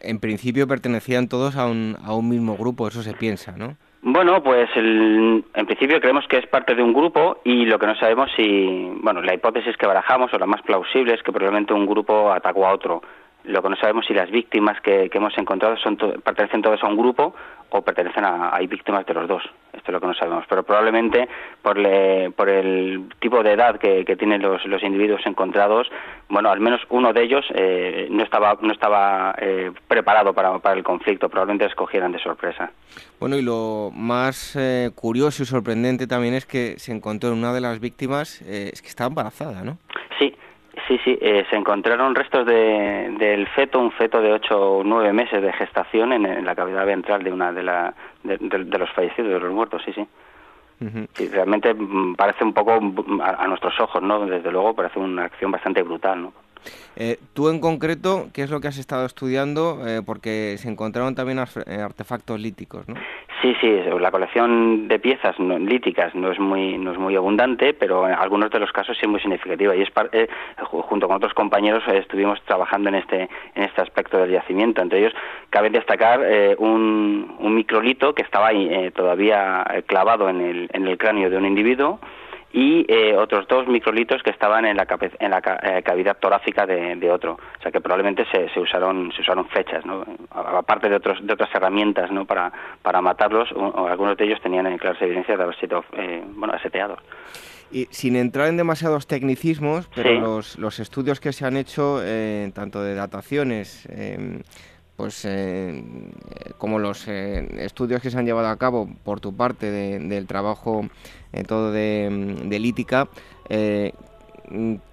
En 0.00 0.18
principio 0.18 0.66
pertenecían 0.66 1.28
todos 1.28 1.56
a 1.56 1.66
un, 1.66 1.96
a 2.02 2.14
un 2.14 2.28
mismo 2.28 2.56
grupo, 2.56 2.88
eso 2.88 3.02
se 3.02 3.14
piensa, 3.14 3.52
¿no? 3.56 3.76
Bueno, 4.08 4.40
pues 4.40 4.68
en 4.76 5.42
principio 5.66 6.00
creemos 6.00 6.28
que 6.28 6.38
es 6.38 6.46
parte 6.46 6.76
de 6.76 6.82
un 6.82 6.92
grupo 6.92 7.38
y 7.42 7.64
lo 7.64 7.76
que 7.76 7.88
no 7.88 7.96
sabemos 7.96 8.30
si, 8.36 8.88
bueno, 9.02 9.20
la 9.20 9.34
hipótesis 9.34 9.76
que 9.76 9.86
barajamos 9.86 10.32
o 10.32 10.38
la 10.38 10.46
más 10.46 10.62
plausible 10.62 11.14
es 11.14 11.22
que 11.24 11.32
probablemente 11.32 11.74
un 11.74 11.86
grupo 11.86 12.32
atacó 12.32 12.66
a 12.66 12.72
otro. 12.72 13.02
Lo 13.42 13.62
que 13.62 13.68
no 13.68 13.76
sabemos 13.76 14.06
si 14.06 14.14
las 14.14 14.30
víctimas 14.30 14.80
que, 14.80 15.10
hemos 15.12 15.36
encontrado 15.36 15.76
son 15.78 15.96
pertenecen 15.96 16.62
todos 16.62 16.82
a 16.84 16.86
un 16.86 16.96
grupo 16.96 17.34
o 17.70 17.82
pertenecen 17.82 18.24
a, 18.24 18.54
hay 18.54 18.66
víctimas 18.66 19.04
de 19.06 19.14
los 19.14 19.28
dos. 19.28 19.42
Esto 19.72 19.90
es 19.90 19.92
lo 19.92 20.00
que 20.00 20.06
no 20.06 20.14
sabemos. 20.14 20.44
Pero 20.48 20.62
probablemente 20.62 21.28
por, 21.62 21.76
por 22.34 22.48
el 22.48 23.08
tipo 23.20 23.42
de 23.42 23.52
edad 23.52 23.78
que, 23.78 24.04
tienen 24.16 24.40
los, 24.40 24.64
los, 24.66 24.82
individuos 24.82 25.20
encontrados, 25.26 25.88
bueno, 26.28 26.50
al 26.50 26.60
menos 26.60 26.80
uno 26.88 27.12
de 27.12 27.22
ellos 27.22 27.44
eh, 27.54 28.08
no 28.10 28.22
estaba, 28.22 28.56
no 28.60 28.72
estaba 28.72 29.34
eh, 29.38 29.72
preparado 29.88 30.32
para, 30.32 30.58
para, 30.58 30.76
el 30.76 30.84
conflicto. 30.84 31.28
Probablemente 31.28 31.66
escogieran 31.66 32.12
de 32.12 32.18
sorpresa. 32.18 32.70
Bueno, 33.18 33.36
y 33.36 33.42
lo 33.42 33.90
más 33.94 34.56
eh, 34.56 34.90
curioso 34.94 35.42
y 35.42 35.46
sorprendente 35.46 36.06
también 36.06 36.34
es 36.34 36.46
que 36.46 36.78
se 36.78 36.92
encontró 36.92 37.30
en 37.30 37.38
una 37.38 37.52
de 37.52 37.60
las 37.60 37.80
víctimas, 37.80 38.40
es 38.42 38.80
que 38.80 38.88
estaba 38.88 39.08
embarazada, 39.08 39.62
¿no? 39.62 39.78
Sí, 40.18 40.34
Sí, 40.86 41.00
sí, 41.04 41.18
eh, 41.20 41.44
se 41.50 41.56
encontraron 41.56 42.14
restos 42.14 42.46
de, 42.46 43.16
del 43.18 43.48
feto, 43.48 43.80
un 43.80 43.90
feto 43.90 44.20
de 44.20 44.32
ocho 44.32 44.78
o 44.78 44.84
nueve 44.84 45.12
meses 45.12 45.42
de 45.42 45.52
gestación 45.52 46.12
en, 46.12 46.44
la 46.44 46.54
cavidad 46.54 46.86
ventral 46.86 47.24
de 47.24 47.32
una 47.32 47.52
de, 47.52 47.64
la, 47.64 47.92
de, 48.22 48.78
los 48.78 48.90
fallecidos, 48.92 49.32
de 49.32 49.40
los 49.40 49.52
muertos, 49.52 49.82
sí, 49.84 49.92
sí. 49.92 50.06
sí 51.14 51.28
realmente 51.28 51.74
mm, 51.74 52.14
parece 52.14 52.44
un 52.44 52.52
poco 52.52 52.80
mm, 52.80 53.20
a, 53.20 53.46
nuestros 53.48 53.78
ojos, 53.80 54.00
¿no? 54.00 54.26
Desde 54.26 54.52
luego 54.52 54.74
parece 54.74 55.00
una 55.00 55.24
acción 55.24 55.50
bastante 55.50 55.82
brutal, 55.82 56.22
¿no? 56.22 56.32
Eh, 56.96 57.18
tú 57.34 57.50
en 57.50 57.60
concreto, 57.60 58.28
¿qué 58.32 58.42
es 58.42 58.50
lo 58.50 58.60
que 58.60 58.68
has 58.68 58.78
estado 58.78 59.04
estudiando? 59.04 59.86
Eh, 59.86 60.00
porque 60.04 60.56
se 60.58 60.68
encontraron 60.68 61.14
también 61.14 61.38
eh, 61.38 61.80
artefactos 61.80 62.40
líticos, 62.40 62.88
¿no? 62.88 62.94
Sí, 63.42 63.54
sí, 63.60 63.68
la 64.00 64.10
colección 64.10 64.88
de 64.88 64.98
piezas 64.98 65.38
líticas 65.38 66.14
no 66.14 66.32
es 66.32 66.40
muy 66.40 66.78
no 66.78 66.92
es 66.92 66.98
muy 66.98 67.14
abundante, 67.16 67.74
pero 67.74 68.08
en 68.08 68.14
algunos 68.14 68.50
de 68.50 68.58
los 68.58 68.72
casos 68.72 68.96
sí 68.96 69.04
es 69.04 69.10
muy 69.10 69.20
significativa 69.20 69.76
y 69.76 69.82
es 69.82 69.90
junto 70.56 71.06
con 71.06 71.16
otros 71.16 71.34
compañeros 71.34 71.84
estuvimos 71.86 72.40
trabajando 72.46 72.88
en 72.88 72.94
este 72.94 73.28
en 73.54 73.62
este 73.62 73.82
aspecto 73.82 74.16
del 74.18 74.30
yacimiento. 74.30 74.80
Entre 74.80 75.00
ellos 75.00 75.12
cabe 75.50 75.68
destacar 75.68 76.20
un, 76.58 77.36
un 77.38 77.54
microlito 77.54 78.14
que 78.14 78.22
estaba 78.22 78.48
ahí, 78.48 78.90
todavía 78.92 79.64
clavado 79.86 80.30
en 80.30 80.40
el, 80.40 80.70
en 80.72 80.88
el 80.88 80.96
cráneo 80.96 81.28
de 81.28 81.36
un 81.36 81.44
individuo 81.44 82.00
y 82.52 82.86
eh, 82.88 83.16
otros 83.16 83.46
dos 83.48 83.66
microlitos 83.66 84.22
que 84.22 84.30
estaban 84.30 84.64
en 84.64 84.76
la, 84.76 84.86
en 85.18 85.30
la 85.30 85.38
eh, 85.62 85.82
cavidad 85.82 86.16
torácica 86.18 86.66
de, 86.66 87.10
otro. 87.10 87.32
O 87.34 87.62
sea 87.62 87.70
que 87.70 87.80
probablemente 87.80 88.24
se, 88.30 88.48
se, 88.48 88.60
usaron, 88.60 89.12
se 89.12 89.22
usaron 89.22 89.46
flechas, 89.48 89.84
¿no? 89.84 90.04
aparte 90.30 90.88
de, 90.88 90.96
otros, 90.96 91.18
de 91.24 91.32
otras 91.32 91.50
herramientas 91.54 92.10
¿no? 92.10 92.24
para, 92.24 92.52
para 92.82 93.00
matarlos, 93.00 93.48
algunos 93.52 94.16
de 94.16 94.24
ellos 94.24 94.40
tenían 94.40 94.76
claras 94.78 95.00
evidencias 95.02 95.36
de 95.36 95.44
haber 95.44 95.56
sido 95.56 95.84
eh, 95.92 96.22
bueno, 96.34 96.54
aseteados. 96.54 96.98
Y 97.70 97.86
sin 97.90 98.14
entrar 98.14 98.48
en 98.48 98.56
demasiados 98.56 99.08
tecnicismos, 99.08 99.88
pero 99.94 100.20
los, 100.20 100.56
los, 100.56 100.78
estudios 100.78 101.18
que 101.18 101.32
se 101.32 101.46
han 101.46 101.56
hecho, 101.56 102.00
tanto 102.54 102.80
de 102.80 102.94
dataciones, 102.94 103.88
pues 104.96 105.28
como 106.58 106.78
los 106.78 107.06
estudios 107.06 108.00
que 108.00 108.10
se 108.10 108.18
han 108.18 108.24
llevado 108.24 108.48
a 108.48 108.56
cabo 108.56 108.88
por 109.04 109.20
tu 109.20 109.36
parte 109.36 109.70
del 109.70 110.26
trabajo 110.26 110.88
todo 111.44 111.72
de, 111.72 112.08
de 112.44 112.58
lítica. 112.58 113.08
Eh, 113.48 113.92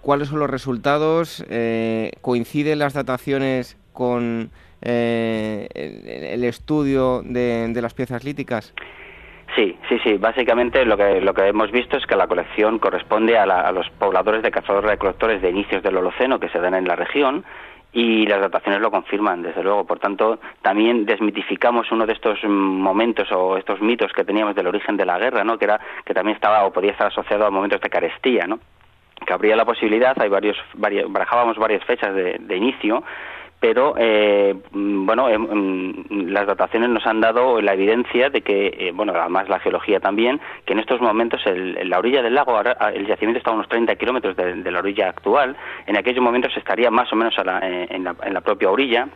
¿Cuáles 0.01 0.29
son 0.29 0.39
los 0.39 0.49
resultados? 0.49 1.45
Eh, 1.49 2.11
¿Coinciden 2.21 2.79
las 2.79 2.93
dataciones 2.93 3.77
con 3.93 4.49
eh, 4.81 5.67
el, 6.33 6.43
estudio 6.43 7.21
de, 7.23 7.71
las 7.79 7.93
piezas 7.93 8.23
líticas? 8.23 8.73
Sí, 9.55 9.77
sí, 9.87 9.99
sí. 10.03 10.17
Básicamente 10.17 10.83
lo 10.85 10.97
que, 10.97 11.21
lo 11.21 11.35
que 11.35 11.47
hemos 11.47 11.71
visto 11.71 11.97
es 11.97 12.05
que 12.07 12.15
la 12.15 12.25
colección 12.25 12.79
corresponde 12.79 13.37
a, 13.37 13.43
a 13.43 13.71
los 13.71 13.87
pobladores 13.99 14.41
de 14.41 14.49
cazadores-recolectores 14.49 15.43
de 15.43 15.51
inicios 15.51 15.83
del 15.83 15.97
Holoceno 15.97 16.39
que 16.39 16.49
se 16.49 16.59
dan 16.59 16.73
en 16.73 16.87
la 16.87 16.95
región 16.95 17.45
y 17.93 18.25
las 18.25 18.41
dataciones 18.41 18.81
lo 18.81 18.89
confirman, 18.89 19.43
desde 19.43 19.63
luego. 19.63 19.85
Por 19.85 19.99
tanto, 19.99 20.39
también 20.61 21.05
desmitificamos 21.05 21.91
uno 21.91 22.07
de 22.07 22.13
estos 22.13 22.43
momentos 22.43 23.31
o 23.31 23.57
estos 23.57 23.79
mitos 23.81 24.11
que 24.11 24.25
teníamos 24.25 24.55
del 24.55 24.67
origen 24.67 24.97
de 24.97 25.05
la 25.05 25.19
guerra, 25.19 25.43
¿no? 25.43 25.59
Que 25.59 25.65
era 25.65 25.79
que 26.03 26.13
también 26.13 26.35
estaba 26.35 26.65
o 26.65 26.73
podía 26.73 26.91
estar 26.91 27.07
asociado 27.07 27.45
a 27.45 27.51
momentos 27.51 27.79
de 27.81 27.89
carestía, 27.89 28.47
¿no? 28.47 28.59
Que 29.25 29.31
habría 29.31 29.55
la 29.55 29.65
posibilidad, 29.65 30.19
hay 30.19 30.29
varios, 30.29 30.57
varios 30.73 31.11
barajábamos 31.11 31.57
varias 31.57 31.83
fechas 31.85 32.13
de, 32.15 32.37
de 32.39 32.57
inicio, 32.57 33.03
pero 33.63 33.93
eh, 33.97 34.53
bueno, 34.73 35.29
em, 35.29 35.47
em, 35.49 36.27
las 36.27 36.45
dataciones 36.45 36.89
nos 36.89 37.07
han 37.07 37.21
dado 37.21 37.61
la 37.61 37.75
evidencia 37.75 38.29
de 38.29 38.41
que, 38.41 38.75
eh, 38.77 38.91
bueno, 38.93 39.13
además 39.15 39.47
la 39.47 39.59
geología 39.59 40.01
también, 40.01 40.41
que 40.65 40.73
en 40.73 40.79
estos 40.79 40.99
momentos 40.99 41.39
el, 41.45 41.89
la 41.89 41.97
orilla 41.97 42.21
del 42.21 42.35
lago, 42.35 42.59
el 42.59 43.07
yacimiento 43.07 43.37
está 43.37 43.51
a 43.51 43.53
unos 43.53 43.69
30 43.69 43.95
kilómetros 43.95 44.35
de, 44.35 44.69
la 44.69 44.79
orilla 44.79 45.07
actual, 45.07 45.55
en 45.87 45.95
aquellos 45.95 46.21
momentos 46.21 46.51
estaría 46.57 46.91
más 46.91 47.13
o 47.13 47.15
menos 47.15 47.33
eh, 47.37 47.87
en, 47.89 48.03
la, 48.03 48.41
propia 48.41 48.69
orilla, 48.69 49.07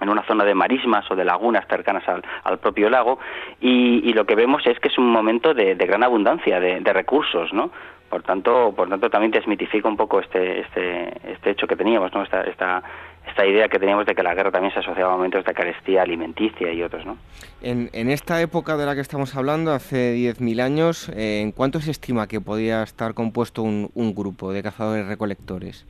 en 0.00 0.08
una 0.08 0.22
zona 0.22 0.44
de 0.44 0.54
marismas 0.54 1.10
o 1.10 1.16
de 1.16 1.24
lagunas 1.24 1.66
cercanas 1.66 2.04
al, 2.44 2.58
propio 2.60 2.90
lago 2.90 3.18
y, 3.60 4.12
lo 4.12 4.24
que 4.24 4.36
vemos 4.36 4.64
es 4.68 4.78
que 4.78 4.86
es 4.86 4.98
un 4.98 5.10
momento 5.10 5.52
de, 5.52 5.74
gran 5.74 6.04
abundancia 6.04 6.60
de, 6.60 6.78
de, 6.78 6.92
recursos, 6.92 7.52
¿no? 7.52 7.72
Por 8.08 8.22
tanto, 8.22 8.72
por 8.74 8.88
tanto 8.88 9.08
también 9.10 9.30
desmitifica 9.30 9.88
un 9.88 9.96
poco 9.96 10.20
este, 10.20 10.60
este, 10.60 11.32
este 11.32 11.50
hecho 11.50 11.66
que 11.66 11.76
teníamos, 11.76 12.12
¿no? 12.12 12.22
Esta, 12.22 12.42
esta, 12.42 12.82
esta 13.26 13.46
idea 13.46 13.68
que 13.68 13.78
teníamos 13.78 14.06
de 14.06 14.14
que 14.14 14.22
la 14.22 14.34
guerra 14.34 14.50
también 14.50 14.72
se 14.72 14.80
asociaba 14.80 15.12
a 15.12 15.16
momentos 15.16 15.44
de 15.44 15.54
carestía 15.54 16.02
alimenticia 16.02 16.72
y 16.72 16.82
otros, 16.82 17.04
¿no? 17.06 17.16
En, 17.62 17.90
en 17.92 18.08
esta 18.08 18.40
época 18.40 18.78
de 18.78 18.86
la 18.86 18.94
que 18.94 19.02
estamos 19.02 19.36
hablando, 19.36 19.72
hace 19.72 20.14
10.000 20.14 20.62
años, 20.62 21.10
eh, 21.10 21.40
¿en 21.42 21.52
cuánto 21.52 21.80
se 21.80 21.90
estima 21.90 22.26
que 22.26 22.40
podía 22.40 22.82
estar 22.82 23.12
compuesto 23.12 23.62
un, 23.62 23.90
un 23.94 24.14
grupo 24.14 24.50
de 24.50 24.62
cazadores-recolectores? 24.62 25.86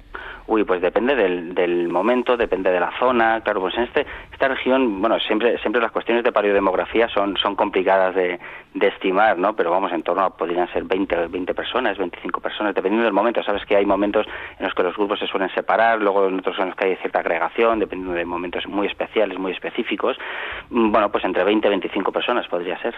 Uy, 0.46 0.64
pues 0.64 0.80
depende 0.80 1.14
del, 1.14 1.54
del, 1.54 1.88
momento, 1.88 2.36
depende 2.36 2.72
de 2.72 2.80
la 2.80 2.90
zona. 2.98 3.40
Claro, 3.42 3.60
pues 3.60 3.76
en 3.76 3.84
este, 3.84 4.04
esta 4.32 4.48
región, 4.48 5.00
bueno, 5.00 5.16
siempre, 5.20 5.56
siempre 5.58 5.80
las 5.80 5.92
cuestiones 5.92 6.24
de 6.24 6.32
paleodemografía 6.32 7.08
son, 7.08 7.36
son 7.36 7.54
complicadas 7.54 8.16
de, 8.16 8.40
de 8.74 8.86
estimar, 8.88 9.38
¿no? 9.38 9.54
Pero 9.54 9.70
vamos, 9.70 9.92
en 9.92 10.02
torno 10.02 10.24
a, 10.24 10.36
podrían 10.36 10.66
ser 10.72 10.84
20, 10.84 11.28
20 11.28 11.54
personas, 11.54 11.98
25 11.98 12.40
personas, 12.40 12.74
dependiendo 12.74 13.04
del 13.04 13.12
momento. 13.12 13.42
Sabes 13.44 13.64
que 13.64 13.76
hay 13.76 13.86
momentos 13.86 14.26
en 14.58 14.64
los 14.64 14.74
que 14.74 14.82
los 14.82 14.96
grupos 14.96 15.20
se 15.20 15.26
suelen 15.26 15.50
separar, 15.54 16.00
luego 16.00 16.26
en 16.26 16.40
otros 16.40 16.58
en 16.58 16.66
los 16.66 16.74
que 16.74 16.86
hay 16.86 16.96
cierta 16.96 17.20
agregación, 17.20 17.78
dependiendo 17.78 18.14
de 18.14 18.24
momentos 18.24 18.66
muy 18.66 18.88
especiales, 18.88 19.38
muy 19.38 19.52
específicos. 19.52 20.18
Mm, 20.70 20.90
bueno, 20.90 21.12
pues 21.12 21.24
entre 21.24 21.44
20 21.44 21.59
y 21.68 21.70
25 21.70 22.12
personas 22.12 22.46
podría 22.48 22.80
ser. 22.80 22.94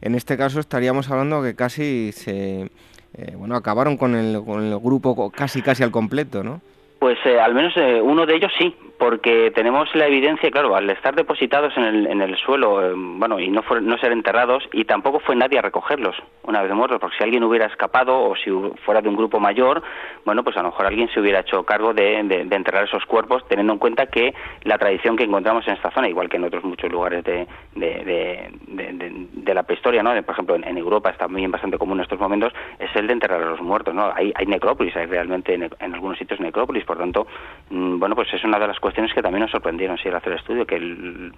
En 0.00 0.14
este 0.14 0.36
caso 0.36 0.60
estaríamos 0.60 1.10
hablando 1.10 1.42
que 1.42 1.54
casi 1.54 2.12
se 2.12 2.70
eh, 3.14 3.34
bueno, 3.36 3.56
acabaron 3.56 3.96
con 3.96 4.14
el, 4.14 4.42
con 4.44 4.64
el 4.64 4.78
grupo 4.78 5.30
casi 5.30 5.62
casi 5.62 5.82
al 5.82 5.90
completo, 5.90 6.44
¿no? 6.44 6.60
Pues 7.00 7.16
eh, 7.24 7.40
al 7.40 7.54
menos 7.54 7.72
eh, 7.78 7.98
uno 8.02 8.26
de 8.26 8.36
ellos 8.36 8.52
sí, 8.58 8.76
porque 8.98 9.50
tenemos 9.52 9.88
la 9.94 10.06
evidencia, 10.06 10.50
claro, 10.50 10.76
al 10.76 10.90
estar 10.90 11.14
depositados 11.14 11.74
en 11.78 11.84
el, 11.84 12.06
en 12.06 12.20
el 12.20 12.36
suelo, 12.36 12.84
eh, 12.86 12.92
bueno, 12.94 13.40
y 13.40 13.48
no, 13.48 13.62
no 13.80 13.96
ser 13.96 14.12
enterrados, 14.12 14.68
y 14.74 14.84
tampoco 14.84 15.18
fue 15.20 15.34
nadie 15.34 15.58
a 15.58 15.62
recogerlos 15.62 16.14
una 16.42 16.60
vez 16.60 16.70
muertos, 16.74 16.98
porque 17.00 17.16
si 17.16 17.24
alguien 17.24 17.42
hubiera 17.42 17.64
escapado 17.64 18.20
o 18.20 18.36
si 18.36 18.50
fuera 18.84 19.00
de 19.00 19.08
un 19.08 19.16
grupo 19.16 19.40
mayor, 19.40 19.82
bueno, 20.26 20.44
pues 20.44 20.58
a 20.58 20.62
lo 20.62 20.68
mejor 20.68 20.84
alguien 20.84 21.08
se 21.08 21.20
hubiera 21.20 21.40
hecho 21.40 21.64
cargo 21.64 21.94
de, 21.94 22.18
enterrar 22.18 22.84
esos 22.84 23.06
cuerpos, 23.06 23.48
teniendo 23.48 23.72
en 23.72 23.78
cuenta 23.78 24.08
que 24.08 24.34
la 24.64 24.76
tradición 24.76 25.16
que 25.16 25.24
encontramos 25.24 25.66
en 25.68 25.74
esta 25.74 25.90
zona, 25.92 26.06
igual 26.06 26.28
que 26.28 26.36
en 26.36 26.44
otros 26.44 26.64
muchos 26.64 26.92
lugares 26.92 27.24
de, 27.24 27.46
de 27.76 29.54
la 29.54 29.62
prehistoria, 29.62 30.02
¿no? 30.02 30.10
por 30.22 30.34
ejemplo, 30.34 30.56
en, 30.56 30.76
Europa 30.76 31.08
está 31.08 31.24
también 31.24 31.50
bastante 31.50 31.78
común 31.78 31.98
en 31.98 32.02
estos 32.02 32.20
momentos, 32.20 32.52
es 32.78 32.94
el 32.94 33.06
de 33.06 33.14
enterrar 33.14 33.42
a 33.42 33.50
los 33.50 33.60
muertos, 33.62 33.94
¿no? 33.94 34.12
Hay, 34.14 34.32
hay 34.34 34.46
necrópolis, 34.46 34.94
hay 34.96 35.06
realmente 35.06 35.54
en, 35.54 35.70
en 35.78 35.94
algunos 35.94 36.18
sitios 36.18 36.40
necrópolis, 36.40 36.84
por 36.90 36.98
tanto, 36.98 37.24
mm, 37.70 38.00
bueno, 38.00 38.16
pues 38.16 38.26
es 38.34 38.42
una 38.42 38.58
de 38.58 38.66
las 38.66 38.80
cuestiones 38.80 39.14
que 39.14 39.22
también 39.22 39.42
nos 39.42 39.52
sorprendieron 39.52 39.96
sí, 39.96 40.08
al 40.08 40.16
hacer 40.16 40.32
el 40.32 40.40
estudio, 40.40 40.66
que 40.66 40.80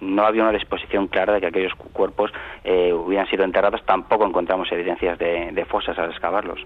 no 0.01 0.25
había 0.25 0.41
una 0.41 0.51
disposición 0.51 1.05
clara 1.05 1.33
de 1.33 1.41
que 1.41 1.45
aquellos 1.45 1.75
cuerpos 1.75 2.31
eh, 2.63 2.91
hubieran 2.91 3.27
sido 3.27 3.43
enterrados, 3.43 3.85
tampoco 3.85 4.25
encontramos 4.25 4.71
evidencias 4.71 5.19
de, 5.19 5.65
fosas 5.69 5.95
al 5.99 6.09
excavarlos. 6.09 6.59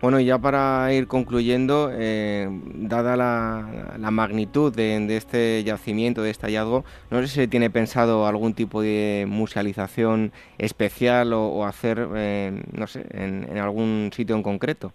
Bueno, 0.00 0.20
y 0.20 0.24
ya 0.24 0.38
para 0.38 0.90
ir 0.94 1.06
concluyendo, 1.06 1.90
eh, 1.92 2.48
dada 2.50 3.14
la, 3.14 4.10
magnitud 4.10 4.74
de, 4.74 5.04
este 5.14 5.62
yacimiento, 5.64 6.22
de 6.22 6.30
este 6.30 6.46
hallazgo, 6.46 6.86
no 7.10 7.20
sé 7.20 7.26
si 7.26 7.48
tiene 7.48 7.68
pensado 7.68 8.26
algún 8.26 8.54
tipo 8.54 8.80
de 8.80 9.26
musealización 9.28 10.32
especial 10.56 11.34
o, 11.34 11.66
hacer, 11.66 12.08
eh, 12.16 12.62
no 12.72 12.86
sé, 12.86 13.04
en 13.12 13.58
algún 13.58 14.08
sitio 14.14 14.34
en 14.34 14.42
concreto. 14.42 14.94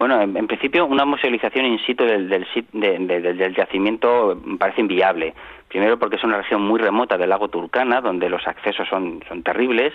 Bueno, 0.00 0.18
en, 0.22 0.46
principio 0.46 0.86
una 0.86 1.04
musealización 1.04 1.66
in 1.66 1.78
situ 1.84 2.06
del, 2.06 2.26
del, 2.30 3.06
del 3.36 3.54
yacimiento 3.54 4.40
parece 4.58 4.80
inviable. 4.80 5.34
Primero 5.68 5.98
porque 5.98 6.16
es 6.16 6.24
una 6.24 6.38
región 6.38 6.62
muy 6.62 6.80
remota 6.80 7.18
del 7.18 7.28
lago 7.28 7.48
Turcana, 7.48 8.00
donde 8.00 8.30
los 8.30 8.46
accesos 8.46 8.88
son, 8.88 9.22
son 9.28 9.42
terribles, 9.42 9.92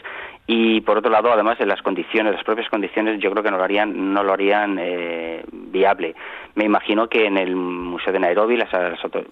y 0.48 0.82
por 0.82 1.00
otro 1.00 1.10
lado, 1.10 1.32
además 1.32 1.58
de 1.58 1.66
las 1.66 1.82
condiciones, 1.82 2.34
las 2.34 2.44
propias 2.44 2.70
condiciones, 2.70 3.20
yo 3.20 3.32
creo 3.32 3.42
que 3.42 3.50
no 3.50 3.58
lo 3.58 3.64
harían, 3.64 4.14
no 4.14 4.24
lo 4.24 4.34
harían 4.34 4.78
eh, 4.80 5.44
viable. 5.52 6.16
Me 6.54 6.66
imagino 6.66 7.10
que 7.10 7.26
en 7.26 7.38
el 7.38 7.56
Museo 7.56 8.14
de 8.14 8.20
Nairobi, 8.20 8.56
las, 8.56 8.70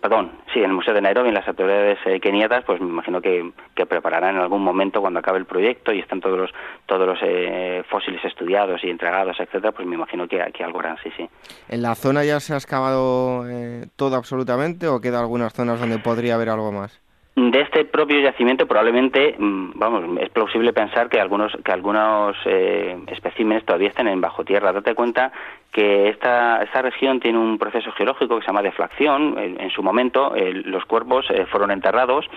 perdón, 0.02 0.32
sí, 0.52 0.60
en 0.60 0.66
el 0.66 0.74
Museo 0.74 0.94
de 0.94 1.02
Nairobi, 1.02 1.30
en 1.30 1.36
las 1.36 1.48
autoridades 1.48 2.00
eh, 2.06 2.20
keniatas, 2.20 2.64
pues 2.66 2.82
me 2.82 2.88
imagino 2.88 3.22
que, 3.22 3.52
que, 3.76 3.86
prepararán 3.86 4.36
en 4.36 4.42
algún 4.42 4.64
momento 4.64 5.02
cuando 5.02 5.20
acabe 5.20 5.38
el 5.38 5.46
proyecto 5.46 5.94
y 5.94 6.00
están 6.00 6.20
todos 6.20 6.38
los, 6.38 6.52
todos 6.88 7.06
los 7.06 7.20
eh, 7.22 7.84
fósiles 7.90 8.26
estudiados 8.26 8.84
y 8.84 8.90
entregados, 8.90 9.40
etcétera, 9.40 9.72
pues 9.72 9.88
me 9.88 9.96
imagino 9.96 10.28
que, 10.28 10.42
aquí 10.42 10.64
algo 10.64 10.80
harán, 10.80 10.98
sí, 11.04 11.12
sí. 11.16 11.30
¿En 11.70 11.84
la 11.84 11.94
zona 11.94 12.26
ya 12.26 12.40
se 12.40 12.56
ha 12.56 12.58
excavado 12.58 13.46
todo 13.96 14.16
absolutamente 14.16 14.88
o 14.88 15.00
queda 15.00 15.20
algunas 15.20 15.54
zonas 15.54 15.80
donde 15.80 16.00
podría 16.00 16.36
haber 16.36 16.50
algo 16.50 16.72
más? 16.72 17.03
De 17.36 17.62
este 17.62 17.86
propio 17.86 18.20
yacimiento 18.20 18.68
probablemente, 18.68 19.36
mm, 19.38 19.72
vamos, 19.74 20.22
es 20.22 20.30
plausible 20.30 20.72
pensar 20.72 21.10
que 21.10 21.20
algunos 21.20 21.52
que 21.66 21.72
algunos 21.72 22.38
eh, 22.46 22.96
especímenes 23.08 23.66
todavía 23.66 23.90
estén 23.90 24.08
en 24.08 24.22
bajo 24.22 24.46
tierra. 24.46 24.72
Date 24.72 24.94
cuenta 24.94 25.32
que 25.72 26.10
esta, 26.10 26.62
esta 26.62 26.84
región 26.84 27.20
tiene 27.20 27.40
un 27.40 27.58
proceso 27.58 27.92
geológico 27.94 28.36
que 28.36 28.42
se 28.42 28.48
llama 28.48 28.62
deflación. 28.62 29.40
En, 29.40 29.70
su 29.72 29.82
momento 29.82 30.32
los 30.36 30.86
cuerpos 30.86 31.26
eh, 31.32 31.48
fueron 31.48 31.72
enterrados 31.72 32.30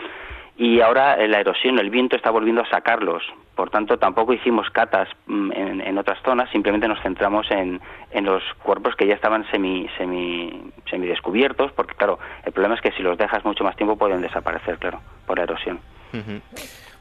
y 0.58 0.80
ahora 0.80 1.16
la 1.26 1.40
erosión, 1.40 1.78
el 1.78 1.90
viento 1.90 2.16
está 2.16 2.30
volviendo 2.30 2.62
a 2.62 2.68
sacarlos. 2.68 3.22
Por 3.54 3.70
tanto, 3.70 3.98
tampoco 3.98 4.32
hicimos 4.32 4.68
catas 4.70 5.08
mm, 5.26 5.52
en, 5.52 5.98
otras 5.98 6.18
zonas, 6.22 6.50
simplemente 6.50 6.88
nos 6.88 7.00
centramos 7.02 7.50
en, 7.50 7.80
en, 8.10 8.24
los 8.24 8.42
cuerpos 8.62 8.94
que 8.96 9.06
ya 9.06 9.14
estaban 9.14 9.48
semi, 9.50 9.88
semi, 9.96 10.70
semi 10.90 11.06
descubiertos, 11.06 11.72
porque 11.72 11.94
claro, 11.94 12.18
el 12.44 12.52
problema 12.52 12.74
es 12.74 12.80
que 12.80 12.92
si 12.92 13.02
los 13.02 13.16
dejas 13.16 13.44
mucho 13.44 13.64
más 13.64 13.76
tiempo 13.76 13.96
pueden 13.96 14.20
desaparecer, 14.20 14.78
claro, 14.78 15.00
por 15.26 15.38
erosión. 15.38 15.80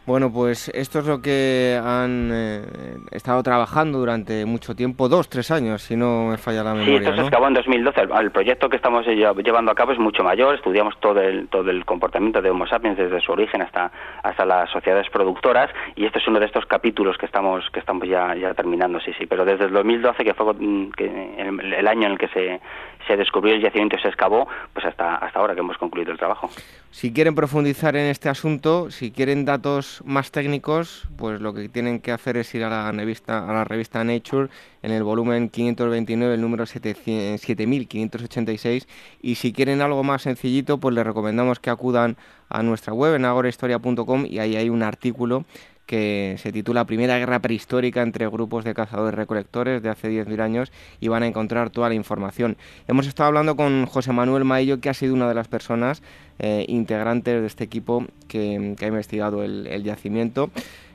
Bueno, 0.06 0.32
pues 0.32 0.70
esto 0.70 1.00
es 1.00 1.08
lo 1.08 1.20
que 1.20 1.80
han 1.84 2.30
eh, 2.32 2.62
estado 3.10 3.42
trabajando 3.42 3.98
durante 3.98 4.46
mucho 4.46 4.76
tiempo, 4.76 5.10
dos, 5.10 5.28
tres 5.30 5.50
años, 5.50 5.82
si 5.82 5.96
no 5.96 6.28
me 6.28 6.38
falla 6.38 6.64
la 6.64 6.76
memoria. 6.76 7.00
Sí, 7.00 7.06
esto 7.06 7.16
se 7.16 7.28
acabó 7.28 7.48
en 7.48 7.56
2012. 7.56 8.02
El, 8.02 8.30
proyecto 8.30 8.70
que 8.70 8.76
estamos 8.76 9.04
llevando 9.08 9.72
a 9.72 9.76
cabo 9.76 9.94
es 9.94 10.00
mucho 10.00 10.24
mayor. 10.24 10.54
Estudiamos 10.54 10.94
todo 11.00 11.20
el, 11.22 11.48
todo 11.48 11.72
el 11.72 11.86
comportamiento 11.86 12.40
de 12.40 12.52
Homo 12.52 12.68
sapiens 12.68 12.98
desde 12.98 13.20
su 13.20 13.32
origen 13.32 13.64
hasta, 13.64 13.92
hasta 14.22 14.46
las 14.46 14.70
sociedades 14.70 15.10
productoras 15.10 15.72
y 15.96 16.06
este 16.06 16.20
es 16.20 16.28
uno 16.28 16.40
de 16.40 16.46
estos 16.46 16.68
capítulos 16.68 17.18
que 17.18 17.26
estamos, 17.26 17.68
que 17.72 17.80
estamos 17.80 18.08
ya, 18.08 18.36
ya 18.36 18.54
terminando, 18.54 19.00
sí, 19.00 19.12
sí. 19.18 19.26
Pero 19.26 19.44
desde 19.44 19.66
el 19.66 19.74
2012, 19.74 20.24
que 20.24 20.34
fue 20.36 20.54
mm, 20.54 20.92
el, 21.00 21.88
año 21.88 22.06
en 22.06 22.12
el 22.12 22.18
que 22.20 22.28
se, 22.28 22.62
se 23.08 23.18
descubrió 23.18 23.56
el 23.56 23.62
yacimiento 23.64 23.96
y 23.98 24.02
se 24.02 24.10
excavó, 24.10 24.48
pues 24.72 24.86
hasta, 24.86 25.16
hasta 25.16 25.40
ahora 25.40 25.56
que 25.56 25.62
hemos 25.62 25.80
concluido 25.80 26.12
el 26.12 26.20
trabajo. 26.20 26.48
Si 26.96 27.12
quieren 27.12 27.36
profundizar 27.36 27.98
en 27.98 28.06
este 28.06 28.30
asunto, 28.30 28.90
si 28.90 29.12
quieren 29.12 29.44
datos 29.44 30.02
más 30.06 30.32
técnicos, 30.32 31.10
pues 31.18 31.42
lo 31.42 31.54
que 31.54 31.68
tienen 31.68 32.00
que 32.00 32.14
hacer 32.14 32.38
es 32.38 32.56
ir 32.56 32.64
a 32.64 32.70
la 32.70 33.66
revista, 33.66 34.06
Nature 34.06 34.48
en 34.82 34.94
el 34.94 35.04
volumen 35.04 35.50
529, 35.50 36.36
el 36.36 36.40
número 36.40 36.66
7586. 36.66 38.88
Y 39.22 39.36
si 39.36 39.52
quieren 39.52 39.82
algo 39.82 40.06
más 40.06 40.22
sencillito, 40.22 40.78
pues 40.78 40.96
les 40.96 41.06
recomendamos 41.06 41.60
que 41.60 41.70
acudan 41.70 42.16
a 42.48 42.64
nuestra 42.64 42.94
web 42.94 43.16
en 43.16 43.26
agorahistoria.com 43.26 44.26
y 44.26 44.40
ahí 44.40 44.56
hay 44.56 44.70
un 44.70 44.82
artículo 44.82 45.44
que 45.86 46.36
se 46.38 46.52
titula 46.52 46.86
Primera 46.86 47.18
Guerra 47.18 47.40
Prehistórica 47.40 48.02
entre 48.02 48.28
grupos 48.28 48.64
de 48.64 48.74
cazadores-recolectores 48.74 49.82
de 49.82 49.90
hace 49.90 50.10
10.000 50.10 50.42
años 50.42 50.72
y 51.00 51.08
van 51.08 51.24
a 51.24 51.28
encontrar 51.28 51.70
toda 51.70 51.90
la 51.90 51.96
información. 51.96 52.58
Hemos 52.88 53.08
estado 53.08 53.28
hablando 53.28 53.56
con 53.56 53.86
José 53.86 54.12
Manuel 54.12 54.46
Maillo, 54.46 54.80
que 54.80 54.90
ha 54.90 54.94
sido 54.94 55.14
una 55.14 55.28
de 55.28 55.36
las 55.36 55.48
personas 55.48 56.02
eh, 56.40 56.66
integrantes 56.68 57.42
de 57.42 57.48
este 57.48 57.64
equipo 57.64 58.06
que, 58.28 58.76
ha 58.82 58.88
investigado 58.88 59.44
el, 59.44 59.84
yacimiento. 59.84 60.50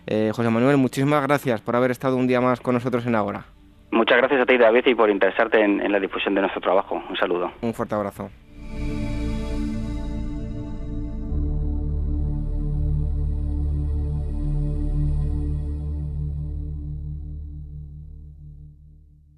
Eh, 0.07 0.33
José 0.35 0.51
Manuel, 0.51 0.77
muchísimas 0.77 1.23
gracias 1.23 1.61
por 1.61 1.77
haber 1.77 1.91
estado 1.91 2.17
un 2.17 2.27
día 2.27 2.41
más 2.41 2.61
con 2.61 2.75
nosotros 2.75 3.07
en 3.07 3.15
Agora. 3.15 3.45
Muchas 3.93 4.19
gracias 4.19 4.41
a 4.41 4.47
ti, 4.47 4.57
David, 4.57 4.87
y 4.87 4.95
por 4.95 5.11
interesarte 5.11 5.63
en 5.63 5.91
la 5.91 5.99
difusión 5.99 6.35
de 6.35 6.43
nuestro 6.43 6.61
trabajo. 6.61 7.03
Un 7.09 7.17
saludo. 7.17 7.51
Un 7.61 7.75
fuerte 7.75 7.95
abrazo. 7.95 8.31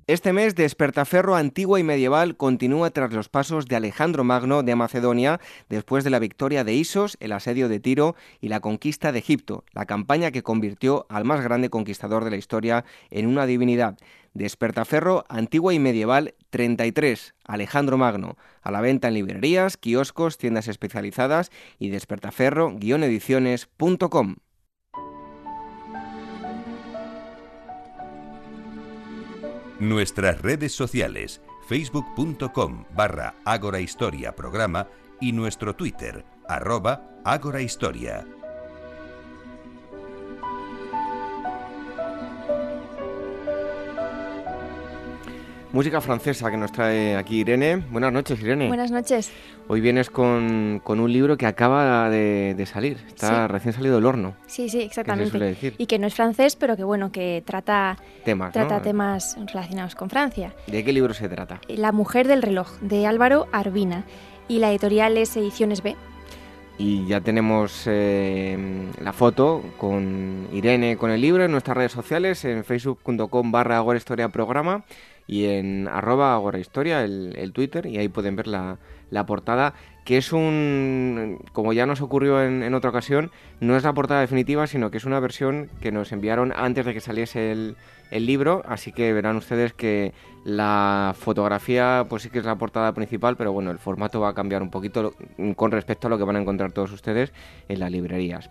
Este 0.08 0.32
mes, 0.32 0.56
Despertaferro 0.56 1.36
antigua 1.36 1.78
y 1.78 1.84
medieval 1.84 2.36
continúa 2.36 2.90
tras 2.90 3.12
los 3.12 3.28
pasos 3.28 3.66
de 3.66 3.76
Alejandro 3.76 4.24
Magno 4.24 4.64
de 4.64 4.74
Macedonia 4.74 5.38
después 5.68 6.02
de 6.02 6.10
la 6.10 6.18
victoria 6.18 6.64
de 6.64 6.74
Isos, 6.74 7.16
el 7.20 7.30
asedio 7.30 7.68
de 7.68 7.78
Tiro 7.78 8.16
y 8.40 8.48
la 8.48 8.58
conquista 8.58 9.12
de 9.12 9.20
Egipto, 9.20 9.62
la 9.72 9.86
campaña 9.86 10.32
que 10.32 10.42
convirtió 10.42 11.06
al 11.08 11.24
más 11.24 11.40
grande 11.40 11.70
conquistador 11.70 12.24
de 12.24 12.32
la 12.32 12.36
historia 12.36 12.84
en 13.10 13.28
una 13.28 13.46
divinidad. 13.46 13.96
Despertaferro 14.34 15.24
antigua 15.28 15.72
y 15.72 15.78
medieval 15.78 16.34
33, 16.50 17.36
Alejandro 17.44 17.96
Magno, 17.96 18.36
a 18.60 18.72
la 18.72 18.80
venta 18.80 19.06
en 19.06 19.14
librerías, 19.14 19.76
kioscos, 19.76 20.36
tiendas 20.36 20.66
especializadas 20.66 21.52
y 21.78 21.90
despertaferro-ediciones.com. 21.90 24.34
Nuestras 29.82 30.40
redes 30.40 30.72
sociales, 30.72 31.42
facebook.com 31.66 32.84
barra 32.94 33.34
Ágora 33.44 33.80
Historia 33.80 34.36
Programa 34.36 34.86
y 35.20 35.32
nuestro 35.32 35.74
Twitter, 35.74 36.24
arroba 36.48 37.18
Ágora 37.24 37.62
Música 45.72 46.02
francesa 46.02 46.50
que 46.50 46.58
nos 46.58 46.70
trae 46.70 47.16
aquí 47.16 47.40
Irene. 47.40 47.76
Buenas 47.76 48.12
noches, 48.12 48.38
Irene. 48.42 48.68
Buenas 48.68 48.90
noches. 48.90 49.32
Hoy 49.68 49.80
vienes 49.80 50.10
con, 50.10 50.82
un 50.84 51.12
libro 51.12 51.38
que 51.38 51.46
acaba 51.46 52.10
de, 52.10 52.68
salir. 52.70 52.98
Está 53.08 53.48
recién 53.48 53.72
salido 53.72 53.94
del 53.94 54.04
horno. 54.04 54.34
Sí, 54.46 54.68
sí, 54.68 54.82
exactamente. 54.82 55.74
Y 55.78 55.86
que 55.86 55.98
no 55.98 56.08
es 56.08 56.14
francés, 56.14 56.56
pero 56.56 56.76
que 56.76 56.84
bueno, 56.84 57.10
que 57.10 57.42
trata 57.46 57.96
temas, 58.22 58.52
trata 58.52 58.82
temas 58.82 59.38
relacionados 59.46 59.94
con 59.94 60.10
Francia. 60.10 60.54
¿De 60.66 60.84
qué 60.84 60.92
libro 60.92 61.14
se 61.14 61.26
trata? 61.30 61.58
La 61.68 61.90
mujer 61.90 62.28
del 62.28 62.42
reloj, 62.42 62.70
de 62.82 63.06
Álvaro 63.06 63.46
Arbina. 63.50 64.04
Y 64.48 64.58
la 64.58 64.70
editorial 64.70 65.16
es 65.16 65.34
Ediciones 65.38 65.82
B. 65.82 65.96
Y 66.76 67.06
ya 67.06 67.22
tenemos 67.22 67.84
eh, 67.86 68.90
la 69.00 69.14
foto 69.14 69.62
con 69.78 70.48
Irene 70.52 70.98
con 70.98 71.10
el 71.10 71.20
libro 71.20 71.44
en 71.44 71.50
nuestras 71.52 71.76
redes 71.76 71.92
sociales, 71.92 72.44
en 72.44 72.62
facebook.com 72.62 73.52
barra 73.52 73.82
Programa 74.30 74.84
y 75.26 75.46
en 75.46 75.88
arroba 75.88 76.34
agorahistoria, 76.34 77.04
el, 77.04 77.34
el 77.36 77.52
Twitter, 77.52 77.86
y 77.86 77.98
ahí 77.98 78.08
pueden 78.08 78.36
ver 78.36 78.46
la, 78.46 78.78
la 79.10 79.26
portada, 79.26 79.74
que 80.04 80.16
es 80.16 80.32
un, 80.32 81.38
como 81.52 81.72
ya 81.72 81.86
nos 81.86 82.00
ocurrió 82.00 82.42
en, 82.42 82.62
en, 82.62 82.74
otra 82.74 82.90
ocasión, 82.90 83.30
no 83.60 83.76
es 83.76 83.84
la 83.84 83.92
portada 83.92 84.20
definitiva, 84.20 84.66
sino 84.66 84.90
que 84.90 84.96
es 84.96 85.04
una 85.04 85.20
versión 85.20 85.70
que 85.80 85.92
nos 85.92 86.12
enviaron 86.12 86.52
antes 86.56 86.84
de 86.84 86.94
que 86.94 87.00
saliese 87.00 87.52
el, 87.52 87.76
el 88.10 88.26
libro, 88.26 88.62
así 88.66 88.92
que 88.92 89.12
verán 89.12 89.36
ustedes 89.36 89.72
que 89.72 90.12
la 90.44 91.14
fotografía 91.18 92.06
pues 92.08 92.22
sí 92.22 92.30
que 92.30 92.40
es 92.40 92.44
la 92.44 92.56
portada 92.56 92.92
principal, 92.92 93.36
pero 93.36 93.52
bueno, 93.52 93.70
el 93.70 93.78
formato 93.78 94.20
va 94.20 94.30
a 94.30 94.34
cambiar 94.34 94.62
un 94.62 94.70
poquito 94.70 95.14
con 95.56 95.70
respecto 95.70 96.08
a 96.08 96.10
lo 96.10 96.18
que 96.18 96.24
van 96.24 96.36
a 96.36 96.40
encontrar 96.40 96.72
todos 96.72 96.92
ustedes 96.92 97.32
en 97.68 97.80
las 97.80 97.90
librerías. 97.90 98.50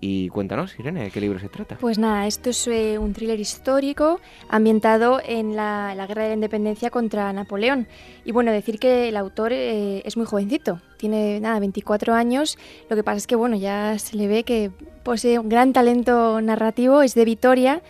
Y 0.00 0.28
cuéntanos, 0.30 0.78
Irene, 0.78 1.04
¿de 1.04 1.10
qué 1.10 1.20
libro 1.20 1.38
se 1.38 1.48
trata? 1.48 1.76
Pues 1.78 1.98
nada, 1.98 2.26
esto 2.26 2.50
es 2.50 2.66
eh, 2.68 2.98
un 2.98 3.12
thriller 3.12 3.38
histórico 3.38 4.20
ambientado 4.48 5.20
en 5.22 5.54
la, 5.56 5.94
Guerra 6.08 6.22
de 6.22 6.28
la 6.30 6.34
Independencia 6.34 6.88
contra 6.88 7.32
Napoleón. 7.32 7.86
Y 8.24 8.32
bueno, 8.32 8.50
decir 8.50 8.78
que 8.78 9.10
el 9.10 9.16
autor 9.16 9.52
eh, 9.52 10.02
es 10.06 10.16
muy 10.16 10.24
jovencito, 10.24 10.80
tiene 10.96 11.38
nada, 11.40 11.60
24 11.60 12.14
años. 12.14 12.56
Lo 12.88 12.96
que 12.96 13.04
pasa 13.04 13.18
es 13.18 13.26
que 13.26 13.36
bueno, 13.36 13.56
ya 13.56 13.98
se 13.98 14.16
le 14.16 14.26
ve 14.26 14.44
que 14.44 14.70
posee 15.02 15.38
un 15.38 15.50
gran 15.50 15.74
talento 15.74 16.40
narrativo, 16.40 17.02
es 17.02 17.14
de 17.14 17.24
Vitoria 17.26 17.82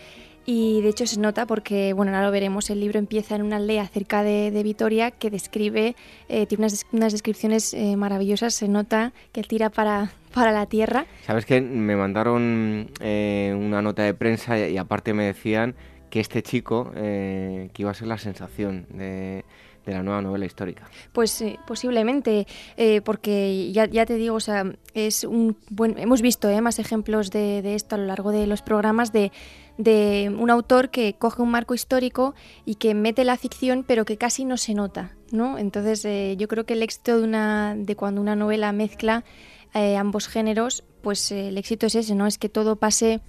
y 0.45 0.81
de 0.81 0.89
hecho 0.89 1.05
se 1.05 1.19
nota 1.19 1.45
porque, 1.45 1.93
bueno, 1.93 2.11
ahora 2.11 2.25
lo 2.25 2.31
veremos, 2.31 2.69
el 2.69 2.79
libro 2.79 2.99
empieza 2.99 3.35
en 3.35 3.43
una 3.43 3.57
aldea 3.57 3.87
cerca 3.87 4.23
de, 4.23 4.61
Vitoria 4.63 5.11
que 5.11 5.29
describe, 5.29 5.95
eh, 6.29 6.45
tiene 6.47 6.67
unas, 6.91 7.11
descripciones 7.11 7.73
eh, 7.73 7.95
maravillosas, 7.95 8.53
se 8.53 8.67
nota 8.67 9.13
que 9.31 9.43
tira 9.43 9.69
para, 9.69 10.11
para 10.33 10.51
la 10.51 10.65
tierra. 10.65 11.05
¿Sabes 11.25 11.45
que 11.45 11.61
Me 11.61 11.95
mandaron 11.95 12.89
eh, 12.99 13.55
una 13.57 13.81
nota 13.81 14.03
de 14.03 14.13
prensa 14.13 14.57
y, 14.57 14.77
aparte 14.77 15.13
me 15.13 15.25
decían 15.25 15.75
que 16.09 16.19
este 16.19 16.43
chico, 16.43 16.91
que 16.93 17.71
iba 17.77 17.91
a 17.91 17.93
ser 17.93 18.07
la 18.07 18.17
sensación 18.17 18.85
de 18.89 19.45
de 19.85 19.93
la 19.93 20.03
nueva 20.03 20.21
novela 20.21 20.45
histórica. 20.45 20.87
Pues 21.11 21.43
posiblemente, 21.65 22.45
porque 23.03 23.71
ya, 23.71 23.87
ya, 23.87 24.05
te 24.05 24.13
digo, 24.13 24.35
o 24.35 24.39
sea, 24.39 24.63
es 24.93 25.23
un 25.23 25.57
buen, 25.71 25.97
hemos 25.97 26.21
visto 26.21 26.49
más 26.61 26.77
ejemplos 26.77 27.31
de, 27.31 27.63
de, 27.63 27.73
esto 27.73 27.95
a 27.95 27.97
lo 27.97 28.05
largo 28.05 28.31
de 28.31 28.45
los 28.45 28.61
programas 28.61 29.11
de 29.11 29.31
de 29.77 30.33
un 30.37 30.49
autor 30.49 30.89
que 30.89 31.13
coge 31.13 31.41
un 31.41 31.49
marco 31.49 31.73
histórico 31.73 32.35
y 32.65 32.75
que 32.75 32.93
mete 32.93 33.23
la 33.23 33.37
ficción, 33.37 33.83
pero 33.87 34.05
que 34.05 34.17
casi 34.17 34.45
no 34.45 34.57
se 34.57 34.73
nota, 34.73 35.15
¿no? 35.31 35.57
Entonces, 35.57 36.05
eh, 36.05 36.35
yo 36.37 36.47
creo 36.47 36.65
que 36.65 36.73
el 36.73 36.83
éxito 36.83 37.17
de, 37.17 37.23
una, 37.23 37.75
de 37.75 37.95
cuando 37.95 38.21
una 38.21 38.35
novela 38.35 38.71
mezcla 38.73 39.23
eh, 39.73 39.97
ambos 39.97 40.27
géneros, 40.27 40.83
pues 41.01 41.31
eh, 41.31 41.49
el 41.49 41.57
éxito 41.57 41.87
es 41.87 41.95
ese, 41.95 42.15
¿no? 42.15 42.27
Es 42.27 42.37
que 42.37 42.49
todo 42.49 42.75
pase 42.75 43.21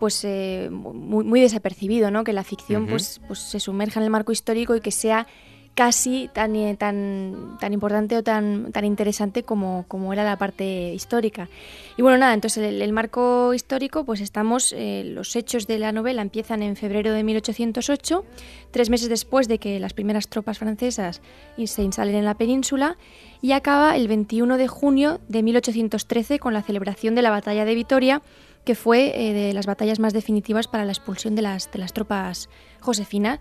pues 0.00 0.26
muy, 0.70 1.24
muy, 1.24 1.40
desapercibido, 1.40 2.10
¿no? 2.10 2.24
Que 2.24 2.34
la 2.34 2.44
ficción 2.44 2.86
pues, 2.86 3.20
pues 3.26 3.38
se 3.38 3.58
sumerja 3.58 4.00
en 4.00 4.04
el 4.04 4.10
marco 4.10 4.32
histórico 4.32 4.74
y 4.74 4.80
que 4.80 4.90
sea 4.90 5.26
casi 5.74 6.30
tan, 6.32 6.54
eh, 6.56 6.76
tan, 6.76 7.56
tan 7.60 7.72
importante 7.72 8.16
o 8.16 8.22
tan, 8.22 8.70
tan 8.72 8.84
interesante 8.84 9.42
como, 9.42 9.84
como 9.88 10.12
era 10.12 10.24
la 10.24 10.36
parte 10.36 10.94
histórica. 10.94 11.48
Y 11.96 12.02
bueno, 12.02 12.18
nada, 12.18 12.34
entonces 12.34 12.80
el, 12.80 12.92
marco 12.92 13.52
histórico, 13.54 14.04
pues 14.04 14.20
estamos, 14.20 14.72
eh, 14.76 15.02
los 15.04 15.34
hechos 15.34 15.66
de 15.66 15.78
la 15.78 15.92
novela 15.92 16.22
empiezan 16.22 16.62
en 16.62 16.76
febrero 16.76 17.12
de 17.12 17.24
1808, 17.24 18.24
tres 18.70 18.88
meses 18.88 19.08
después 19.08 19.48
de 19.48 19.58
que 19.58 19.80
las 19.80 19.92
primeras 19.92 20.28
tropas 20.28 20.58
francesas 20.58 21.20
se 21.64 21.82
instalen 21.82 22.14
en 22.14 22.24
la 22.24 22.34
península, 22.34 22.96
y 23.44 23.52
acaba 23.52 23.96
el 23.96 24.08
21 24.08 24.56
de 24.56 24.68
junio 24.68 25.20
de 25.28 25.42
1813 25.42 26.38
con 26.38 26.54
la 26.54 26.62
celebración 26.62 27.14
de 27.14 27.22
la 27.22 27.30
batalla 27.30 27.64
de 27.64 27.74
Vitoria, 27.74 28.22
que 28.64 28.74
fue 28.74 29.12
eh, 29.14 29.32
de 29.34 29.52
las 29.52 29.66
batallas 29.66 29.98
más 29.98 30.12
definitivas 30.12 30.68
para 30.68 30.84
la 30.84 30.92
expulsión 30.92 31.34
de 31.34 31.42
las, 31.42 31.70
de 31.70 31.78
las 31.78 31.92
tropas 31.92 32.48
josefinas. 32.80 33.40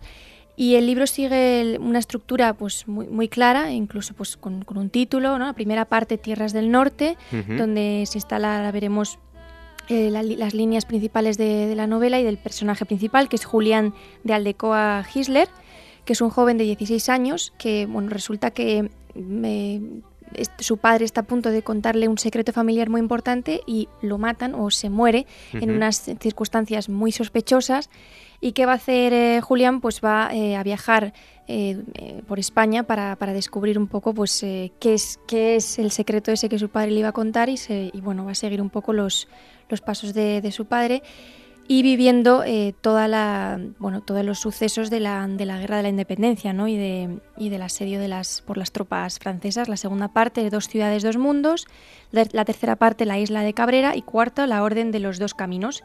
Y 0.56 0.76
el 0.76 0.86
libro 0.86 1.08
sigue 1.08 1.78
una 1.80 2.00
estructura 2.00 2.54
pues 2.54 2.88
muy, 2.88 3.08
muy 3.08 3.28
clara, 3.28 3.72
incluso 3.72 4.14
pues 4.14 4.38
con, 4.38 4.64
un 4.68 4.90
título, 4.90 5.40
¿no? 5.40 5.48
La 5.48 5.54
primera 5.54 5.86
parte, 5.86 6.18
Tierras 6.18 6.54
del 6.54 6.70
Norte, 6.70 7.18
donde 7.48 8.04
se 8.08 8.20
instala, 8.20 8.72
veremos, 8.72 9.18
eh, 9.90 10.12
las 10.12 10.54
líneas 10.54 10.86
principales 10.86 11.38
de, 11.38 11.76
la 11.76 11.88
novela 11.88 12.20
y 12.20 12.24
del 12.24 12.38
personaje 12.38 12.86
principal, 12.86 13.30
que 13.30 13.36
es 13.36 13.46
Julián 13.46 13.94
de 14.24 14.34
Aldecoa 14.34 15.04
Gisler, 15.04 15.50
que 16.06 16.14
es 16.14 16.22
un 16.22 16.30
joven 16.30 16.58
de 16.58 16.66
16 16.66 17.10
años 17.10 17.54
que, 17.58 17.86
bueno, 17.86 18.10
resulta 18.10 18.52
que 18.52 18.90
su 20.60 20.78
padre 20.78 21.06
está 21.06 21.22
a 21.22 21.26
punto 21.26 21.50
de 21.50 21.64
contarle 21.64 22.08
un 22.08 22.18
secreto 22.18 22.54
familiar 22.54 22.90
muy 22.90 23.02
importante 23.02 23.62
y 23.66 23.90
lo 24.02 24.18
matan 24.18 24.56
o 24.56 24.72
se 24.72 24.90
muere 24.90 25.26
en 25.54 25.72
unas 25.72 26.12
circunstancias 26.20 26.90
muy 26.90 27.12
sospechosas. 27.12 27.90
¿Y 28.44 28.52
qué 28.52 28.66
va 28.66 28.74
a 28.74 28.76
hacer 28.76 29.14
eh, 29.14 29.40
Julián? 29.42 29.80
Pues 29.80 30.02
va 30.02 30.30
eh, 30.34 30.58
a 30.58 30.64
viajar 30.64 31.14
por 32.28 32.40
España 32.40 32.84
para, 32.84 33.34
descubrir 33.34 33.78
un 33.78 33.88
poco 33.88 34.14
pues, 34.14 34.40
qué, 34.40 34.94
es, 34.94 35.20
qué 35.28 35.58
es 35.58 35.78
el 35.78 35.92
secreto 35.92 36.32
ese 36.32 36.48
que 36.48 36.58
su 36.58 36.70
padre 36.70 36.92
le 36.92 37.00
iba 37.00 37.10
a 37.10 37.12
contar 37.12 37.50
y, 37.50 37.58
bueno, 38.02 38.24
va 38.24 38.32
a 38.32 38.36
seguir 38.36 38.62
un 38.62 38.70
poco 38.70 38.94
los, 38.94 39.28
los 39.68 39.82
pasos 39.82 40.14
de, 40.14 40.40
de 40.40 40.52
su 40.54 40.68
padre 40.68 41.04
y 41.68 41.82
viviendo 41.82 42.44
eh, 42.44 42.74
toda 42.82 43.08
la, 43.08 43.60
bueno, 43.80 44.02
todos 44.02 44.26
los 44.26 44.40
sucesos 44.40 44.90
de 44.90 45.00
la, 45.00 45.26
de 45.28 45.46
la 45.46 45.60
guerra 45.60 45.78
de 45.78 45.84
la 45.84 45.90
independencia 45.90 46.52
¿no? 46.52 46.68
y, 46.68 46.76
de, 46.76 47.20
y 47.38 47.50
del 47.50 47.62
asedio 47.62 48.00
de 48.00 48.10
las, 48.10 48.42
por 48.42 48.58
las 48.58 48.72
tropas 48.72 49.20
francesas. 49.20 49.70
La 49.70 49.78
segunda 49.78 50.10
parte, 50.10 50.50
Dos 50.50 50.68
ciudades, 50.68 51.04
dos 51.04 51.18
mundos. 51.18 51.66
La, 52.12 52.46
tercera 52.46 52.76
parte, 52.76 53.06
La 53.06 53.18
isla 53.18 53.44
de 53.44 53.54
Cabrera. 53.54 53.96
Y 53.96 54.02
cuarta, 54.02 54.46
La 54.46 54.62
orden 54.62 54.92
de 54.92 55.00
los 55.00 55.20
dos 55.20 55.34
caminos. 55.34 55.84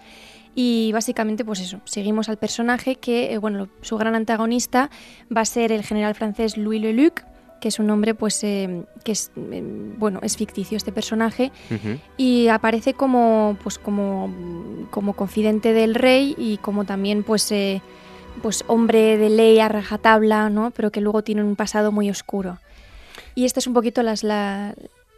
Y 0.60 0.90
básicamente, 0.90 1.44
pues 1.44 1.60
eso, 1.60 1.80
seguimos 1.84 2.28
al 2.28 2.36
personaje 2.36 2.96
que, 2.96 3.32
eh, 3.32 3.38
bueno, 3.38 3.68
su 3.80 3.96
gran 3.96 4.16
antagonista 4.16 4.90
va 5.34 5.42
a 5.42 5.44
ser 5.44 5.70
el 5.70 5.84
general 5.84 6.16
francés 6.16 6.56
Louis 6.56 6.82
Leluc, 6.82 7.22
que 7.60 7.68
es 7.68 7.78
un 7.78 7.86
nombre 7.86 8.12
pues 8.14 8.42
eh, 8.42 8.82
que 9.04 9.12
es 9.12 9.30
eh, 9.36 9.62
bueno 9.98 10.18
es 10.22 10.36
ficticio 10.36 10.76
este 10.76 10.90
personaje. 10.90 11.52
Y 12.16 12.48
aparece 12.48 12.94
como 12.94 13.56
pues 13.62 13.78
como 13.78 14.34
como 14.90 15.12
confidente 15.12 15.72
del 15.72 15.94
rey 15.94 16.34
y 16.36 16.56
como 16.56 16.84
también 16.84 17.22
pues 17.22 17.52
eh, 17.52 17.80
pues 18.42 18.64
hombre 18.66 19.16
de 19.16 19.30
ley 19.30 19.60
a 19.60 19.68
rajatabla 19.68 20.50
no 20.50 20.72
pero 20.72 20.90
que 20.90 21.00
luego 21.00 21.22
tiene 21.22 21.44
un 21.44 21.54
pasado 21.54 21.92
muy 21.92 22.10
oscuro. 22.10 22.58
Y 23.36 23.44
estas 23.44 23.64
es 23.64 23.68
un 23.68 23.74
poquito 23.74 24.02
las 24.02 24.24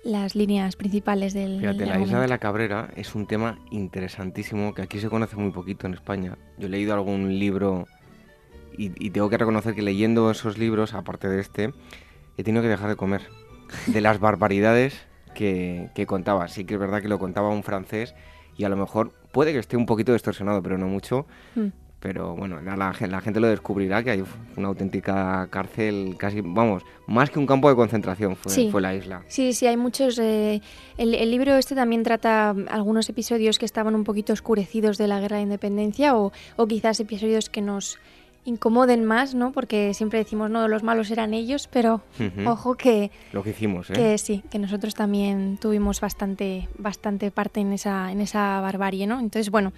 las 0.05 0.35
líneas 0.35 0.77
principales 0.77 1.35
del 1.35 1.61
Fíjate, 1.61 1.87
la 1.87 2.01
isla 2.01 2.21
de 2.21 2.29
la 2.29 2.39
Cabrera 2.39 2.91
es 2.97 3.15
un 3.15 3.27
tema 3.27 3.59
interesantísimo 3.71 4.75
que 4.75 4.83
aquí 4.83 4.99
se 4.99 5.09
conoce 5.09 5.37
muy 5.37 5.51
poquito 5.53 5.87
en 5.87 5.95
España. 5.95 6.39
Yo 6.59 6.67
he 6.67 6.71
leído 6.71 6.95
algún 6.95 7.39
libro 7.39 7.87
y, 8.77 8.93
y 9.05 9.11
tengo 9.11 9.29
que 9.29 9.39
reconocer 9.39 9.75
que 9.75 9.83
leyendo 9.83 10.31
esos 10.31 10.59
libros, 10.59 10.95
aparte 10.95 11.29
de 11.29 11.41
este, 11.41 11.73
he 12.37 12.43
tenido 12.45 12.63
que 12.63 12.69
dejar 12.69 12.89
de 12.89 12.97
comer. 12.97 13.23
De 13.87 14.01
las 14.01 14.19
barbaridades 14.21 15.07
que, 15.35 16.05
contaba. 16.07 16.49
Sí 16.49 16.65
que 16.65 16.75
es 16.75 16.81
verdad 16.81 17.01
que 17.03 17.09
lo 17.09 17.19
contaba 17.19 17.49
un 17.49 17.63
francés 17.63 18.15
y 18.57 18.65
a 18.65 18.69
lo 18.69 18.77
mejor 18.77 19.13
puede 19.33 19.53
que 19.53 19.59
esté 19.59 19.77
un 19.77 19.87
poquito 19.87 20.13
distorsionado, 20.13 20.63
pero 20.63 20.79
no 20.79 20.87
mucho. 20.87 21.27
Hmm. 21.55 21.69
Pero 22.01 22.35
bueno, 22.35 22.63
la, 22.63 22.77
la, 22.77 23.21
gente 23.21 23.41
lo 23.41 23.49
descubrirá 23.49 24.03
que 24.03 24.11
hay 24.11 24.25
una 24.57 24.69
auténtica 24.69 25.47
cárcel, 25.51 26.15
casi, 26.17 26.41
vamos, 26.41 26.83
más 27.07 27.29
que 27.29 27.39
un 27.39 27.47
campo 27.47 27.69
de 27.69 27.77
concentración 27.77 28.37
fue, 28.37 28.71
fue 28.71 28.81
la 28.81 28.95
isla. 28.95 29.23
Sí, 29.29 29.53
sí, 29.53 29.67
hay 29.67 29.77
muchos. 29.77 30.19
Eh, 30.19 30.63
el, 30.97 31.15
el, 31.15 31.31
libro 31.31 31.57
este 31.57 31.75
también 31.75 32.03
trata 32.03 32.55
algunos 32.71 33.07
episodios 33.11 33.59
que 33.59 33.67
estaban 33.67 33.95
un 33.95 34.05
poquito 34.05 34.33
oscurecidos 34.33 34.97
de 34.97 35.09
la 35.09 35.21
guerra 35.21 35.37
de 35.37 35.43
independencia 35.43 36.17
o, 36.17 36.33
o 36.57 36.67
quizás 36.67 37.01
episodios 37.01 37.51
que 37.51 37.61
nos 37.61 37.99
incomoden 38.45 39.05
más, 39.05 39.35
¿no? 39.35 39.53
Porque 39.53 39.93
siempre 39.95 40.19
decimos, 40.19 40.51
no, 40.51 40.67
los 40.69 40.83
malos 40.83 41.11
eran 41.11 41.35
ellos, 41.35 41.69
pero 41.71 42.03
ojo 42.47 42.75
que... 42.75 43.11
Lo 43.33 43.43
que 43.43 43.51
hicimos, 43.51 43.91
¿eh? 43.91 43.93
Que 43.93 44.19
sí, 44.19 44.43
que 44.51 44.59
nosotros 44.59 44.95
también 44.95 45.59
tuvimos 45.59 46.01
bastante, 46.01 46.69
bastante 46.79 47.31
parte 47.31 47.61
en 47.61 47.73
esa, 47.73 48.11
en 48.11 48.21
esa 48.21 48.61
barbarie, 48.61 49.07
¿no? 49.07 49.21
Entonces, 49.21 49.51
bueno, 49.51 49.73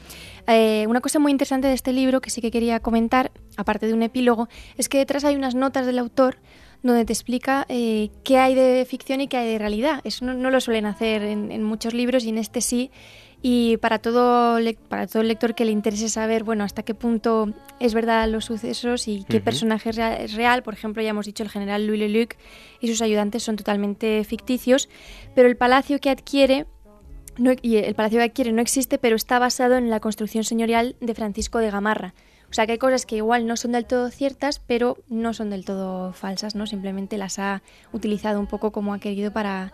eh, 0.46 0.86
una 0.88 1.00
cosa 1.00 1.18
muy 1.18 1.32
interesante 1.32 1.68
de 1.68 1.74
este 1.74 1.92
libro 1.92 2.20
que 2.20 2.30
sí 2.30 2.40
que 2.40 2.50
quería 2.50 2.80
comentar, 2.80 3.32
aparte 3.56 3.86
de 3.86 3.94
un 3.94 4.02
epílogo, 4.02 4.48
es 4.76 4.88
que 4.88 4.98
detrás 4.98 5.24
hay 5.24 5.34
unas 5.34 5.54
notas 5.54 5.86
del 5.86 5.98
autor 5.98 6.36
donde 6.82 7.04
te 7.04 7.12
explica 7.12 7.64
eh, 7.68 8.10
qué 8.24 8.38
hay 8.38 8.54
de 8.54 8.84
ficción 8.88 9.20
y 9.20 9.28
qué 9.28 9.36
hay 9.36 9.48
de 9.52 9.58
realidad. 9.58 10.00
Eso 10.04 10.24
no, 10.24 10.50
lo 10.50 10.60
suelen 10.60 10.86
hacer 10.86 11.22
en, 11.22 11.52
en 11.52 11.62
muchos 11.62 11.94
libros 11.94 12.24
y 12.24 12.30
en 12.30 12.38
este 12.38 12.60
sí 12.60 12.90
y 13.42 13.76
para 13.78 13.98
todo, 13.98 14.58
para 14.88 15.08
todo 15.08 15.22
el 15.22 15.28
lector 15.28 15.56
que 15.56 15.64
le 15.64 15.72
interese 15.72 16.08
saber, 16.08 16.44
bueno, 16.44 16.62
hasta 16.62 16.84
qué 16.84 16.94
punto 16.94 17.52
es 17.80 17.92
verdad 17.92 18.28
los 18.28 18.44
sucesos 18.44 19.08
y 19.08 19.24
qué 19.28 19.40
personaje 19.40 19.90
es 20.22 20.34
real, 20.34 20.62
por 20.62 20.74
ejemplo, 20.74 21.02
ya 21.02 21.10
hemos 21.10 21.26
dicho, 21.26 21.42
el 21.42 21.50
general 21.50 21.86
Louis 21.86 21.98
Leluc 21.98 22.36
y 22.80 22.86
sus 22.86 23.02
ayudantes 23.02 23.42
son 23.42 23.56
totalmente 23.56 24.22
ficticios, 24.22 24.88
pero 25.34 25.48
el 25.48 25.56
palacio 25.56 25.98
que 25.98 26.10
adquiere 26.10 26.66
no, 27.36 27.52
y 27.62 27.76
el 27.76 27.94
palacio 27.96 28.18
que 28.18 28.26
adquiere 28.26 28.52
no 28.52 28.62
existe, 28.62 28.98
pero 28.98 29.16
está 29.16 29.40
basado 29.40 29.76
en 29.76 29.90
la 29.90 29.98
construcción 29.98 30.44
señorial 30.44 30.94
de 31.00 31.14
Francisco 31.14 31.58
de 31.58 31.70
Gamarra. 31.70 32.14
O 32.48 32.54
sea 32.54 32.66
que 32.66 32.72
hay 32.72 32.78
cosas 32.78 33.06
que 33.06 33.16
igual 33.16 33.46
no 33.46 33.56
son 33.56 33.72
del 33.72 33.86
todo 33.86 34.10
ciertas, 34.10 34.58
pero 34.58 34.98
no 35.08 35.32
son 35.32 35.48
del 35.48 35.64
todo 35.64 36.12
falsas, 36.12 36.54
¿no? 36.54 36.66
Simplemente 36.66 37.16
las 37.16 37.38
ha 37.38 37.62
utilizado 37.92 38.38
un 38.38 38.46
poco 38.46 38.70
como 38.70 38.92
ha 38.92 38.98
querido 38.98 39.32
para, 39.32 39.72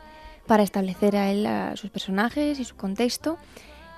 para 0.49 0.65
establecer 0.65 1.15
a 1.15 1.31
él 1.31 1.47
a 1.47 1.77
sus 1.77 1.91
personajes 1.91 2.59
y 2.59 2.65
su 2.65 2.75
contexto. 2.75 3.39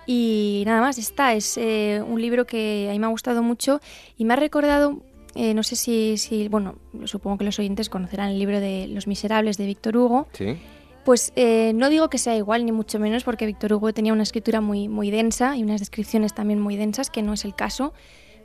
Y 0.05 0.65
nada 0.67 0.81
más, 0.81 0.99
está. 0.99 1.33
Es 1.33 1.57
eh, 1.57 2.03
un 2.07 2.21
libro 2.21 2.45
que 2.45 2.89
a 2.91 2.93
mí 2.93 2.99
me 2.99 3.07
ha 3.07 3.11
gustado 3.11 3.43
mucho 3.43 3.81
y 4.19 4.25
me 4.27 4.35
ha 4.35 4.37
recordado, 4.37 5.01
eh, 5.35 5.55
no 5.55 5.63
sé 5.63 5.77
si, 5.77 6.19
si, 6.19 6.49
bueno, 6.49 6.75
supongo 7.05 7.39
que 7.39 7.45
los 7.45 7.59
oyentes 7.59 7.89
conocerán 7.89 8.31
el 8.31 8.39
libro 8.39 8.61
de 8.61 8.89
Los 8.89 9.07
Miserables 9.07 9.57
de 9.57 9.67
Víctor 9.67 9.97
Hugo. 9.97 10.27
Sí. 10.33 10.59
Pues 11.05 11.33
eh, 11.37 11.73
no 11.75 11.89
digo 11.89 12.11
que 12.11 12.19
sea 12.19 12.37
igual, 12.37 12.67
ni 12.67 12.73
mucho 12.73 12.99
menos, 12.99 13.25
porque 13.25 13.47
Víctor 13.47 13.73
Hugo 13.73 13.95
tenía 13.95 14.13
una 14.13 14.25
escritura 14.25 14.61
muy, 14.61 14.89
muy 14.89 15.11
densa 15.11 15.57
y 15.57 15.63
unas 15.63 15.81
descripciones 15.81 16.35
también 16.35 16.61
muy 16.61 16.77
densas, 16.77 17.09
que 17.09 17.23
no 17.23 17.33
es 17.33 17.45
el 17.45 17.55
caso 17.55 17.95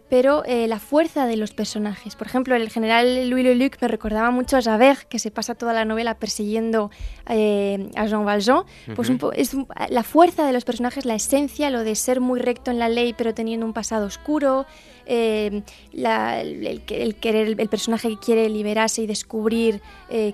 pero 0.09 0.43
eh, 0.45 0.67
la 0.67 0.79
fuerza 0.79 1.25
de 1.25 1.35
los 1.35 1.51
personajes. 1.51 2.15
Por 2.15 2.27
ejemplo, 2.27 2.55
el 2.55 2.69
general 2.69 3.29
Louis 3.29 3.43
Leluc 3.43 3.81
me 3.81 3.87
recordaba 3.87 4.29
mucho 4.29 4.57
a 4.57 4.61
Javert, 4.61 5.07
que 5.07 5.17
se 5.17 5.31
pasa 5.31 5.55
toda 5.55 5.73
la 5.73 5.83
novela 5.83 6.15
persiguiendo 6.15 6.91
eh, 7.27 7.89
a 7.95 8.05
Jean 8.05 8.23
Valjean. 8.23 8.63
Pues 8.95 9.11
es 9.35 9.55
la 9.89 10.03
fuerza 10.03 10.45
de 10.45 10.53
los 10.53 10.63
personajes, 10.63 11.05
la 11.05 11.15
esencia, 11.15 11.71
lo 11.71 11.83
de 11.83 11.95
ser 11.95 12.21
muy 12.21 12.39
recto 12.39 12.69
en 12.69 12.77
la 12.77 12.87
ley, 12.87 13.13
pero 13.17 13.33
teniendo 13.33 13.65
un 13.65 13.73
pasado 13.73 14.05
oscuro, 14.05 14.67
eh, 15.07 15.63
el, 15.91 16.83
querer, 17.19 17.59
el 17.59 17.69
personaje 17.69 18.09
que 18.09 18.17
quiere 18.17 18.49
liberarse 18.49 19.01
y 19.01 19.07
descubrir 19.07 19.81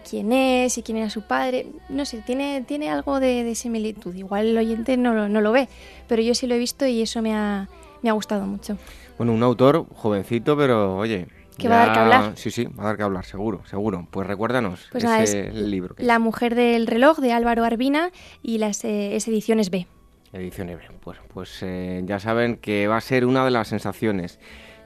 quién 0.09 0.33
es 0.33 0.77
y 0.77 0.83
quién 0.83 0.97
era 0.97 1.09
su 1.09 1.21
padre. 1.21 1.67
No 1.87 2.03
sé, 2.03 2.21
tiene, 2.25 2.61
tiene 2.67 2.89
algo 2.89 3.21
de, 3.21 3.55
similitud. 3.55 4.13
Igual 4.15 4.47
el 4.47 4.57
oyente 4.57 4.97
no, 4.97 5.29
no, 5.29 5.41
lo 5.41 5.51
ve, 5.53 5.69
pero 6.07 6.21
yo 6.21 6.35
sí 6.35 6.45
lo 6.45 6.55
he 6.55 6.59
visto 6.59 6.85
y 6.85 7.01
eso 7.01 7.21
me 7.21 7.33
ha, 7.33 7.69
me 8.01 8.09
ha 8.09 8.13
gustado 8.13 8.45
mucho. 8.45 8.77
Bueno, 9.17 9.33
un 9.33 9.43
autor 9.43 9.85
jovencito, 9.93 10.57
pero 10.57 10.97
oye. 10.97 11.27
Que 11.57 11.67
va 11.67 11.83
a 11.83 11.85
dar 11.85 11.93
que 11.93 11.99
hablar. 11.99 12.31
Sí, 12.35 12.49
sí, 12.49 12.65
va 12.65 12.83
a 12.83 12.85
dar 12.87 12.97
que 12.97 13.03
hablar, 13.03 13.25
seguro, 13.25 13.61
seguro. 13.65 14.07
Pues 14.09 14.25
recuérdanos 14.25 14.87
pues 14.91 15.03
ese 15.03 15.51
libro. 15.51 15.95
La 15.99 16.17
mujer 16.17 16.55
del 16.55 16.87
reloj 16.87 17.19
de 17.19 17.33
Álvaro 17.33 17.63
Arbina 17.63 18.09
y 18.41 18.57
las 18.57 18.83
eh, 18.83 19.15
es 19.15 19.27
ediciones 19.27 19.69
B. 19.69 19.85
Ediciones 20.33 20.77
B. 20.77 20.85
Pues, 21.03 21.19
pues 21.33 21.59
eh, 21.61 22.01
ya 22.05 22.19
saben 22.19 22.57
que 22.57 22.87
va 22.87 22.97
a 22.97 23.01
ser 23.01 23.25
una 23.25 23.45
de 23.45 23.51
las 23.51 23.67
sensaciones 23.67 24.39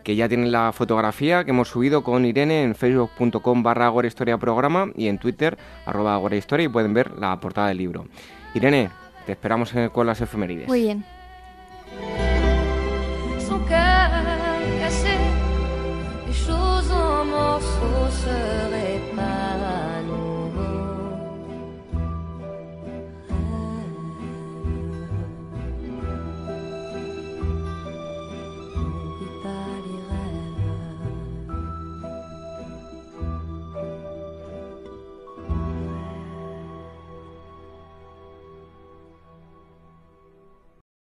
que 0.06 0.16
ya 0.16 0.30
tienen 0.30 0.52
la 0.52 0.72
fotografía 0.72 1.44
que 1.44 1.50
hemos 1.50 1.70
subido 1.70 2.04
con 2.04 2.26
Irene 2.26 2.64
en 2.64 2.76
facebook.com 2.76 3.64
barra 3.64 3.92
Historia 4.06 4.38
Programa 4.38 4.92
y 4.96 5.08
en 5.08 5.18
Twitter 5.18 5.58
arroba 5.86 6.22
Historia 6.36 6.66
y 6.66 6.70
pueden 6.70 6.94
ver 6.94 7.12
la 7.18 7.40
portada 7.40 7.70
del 7.70 7.78
libro. 7.78 8.06
Irene, 8.54 8.90
te 9.26 9.32
esperamos 9.32 9.74
con 9.92 10.06
las 10.06 10.22
efemérides. 10.22 10.68
Muy 10.68 10.82
bien. 10.82 11.04
cassé, 14.80 15.18
les 16.28 16.34
choses 16.34 16.92
en 16.92 17.26
morceaux 17.26 18.10
se 18.24 18.74
réparent. 18.74 19.45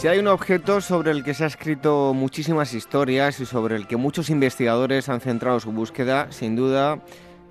Si 0.00 0.08
hay 0.08 0.18
un 0.18 0.28
objeto 0.28 0.80
sobre 0.80 1.10
el 1.10 1.22
que 1.22 1.34
se 1.34 1.44
ha 1.44 1.46
escrito 1.46 2.14
muchísimas 2.14 2.72
historias 2.72 3.38
y 3.38 3.44
sobre 3.44 3.76
el 3.76 3.86
que 3.86 3.98
muchos 3.98 4.30
investigadores 4.30 5.10
han 5.10 5.20
centrado 5.20 5.60
su 5.60 5.72
búsqueda, 5.72 6.32
sin 6.32 6.56
duda 6.56 7.00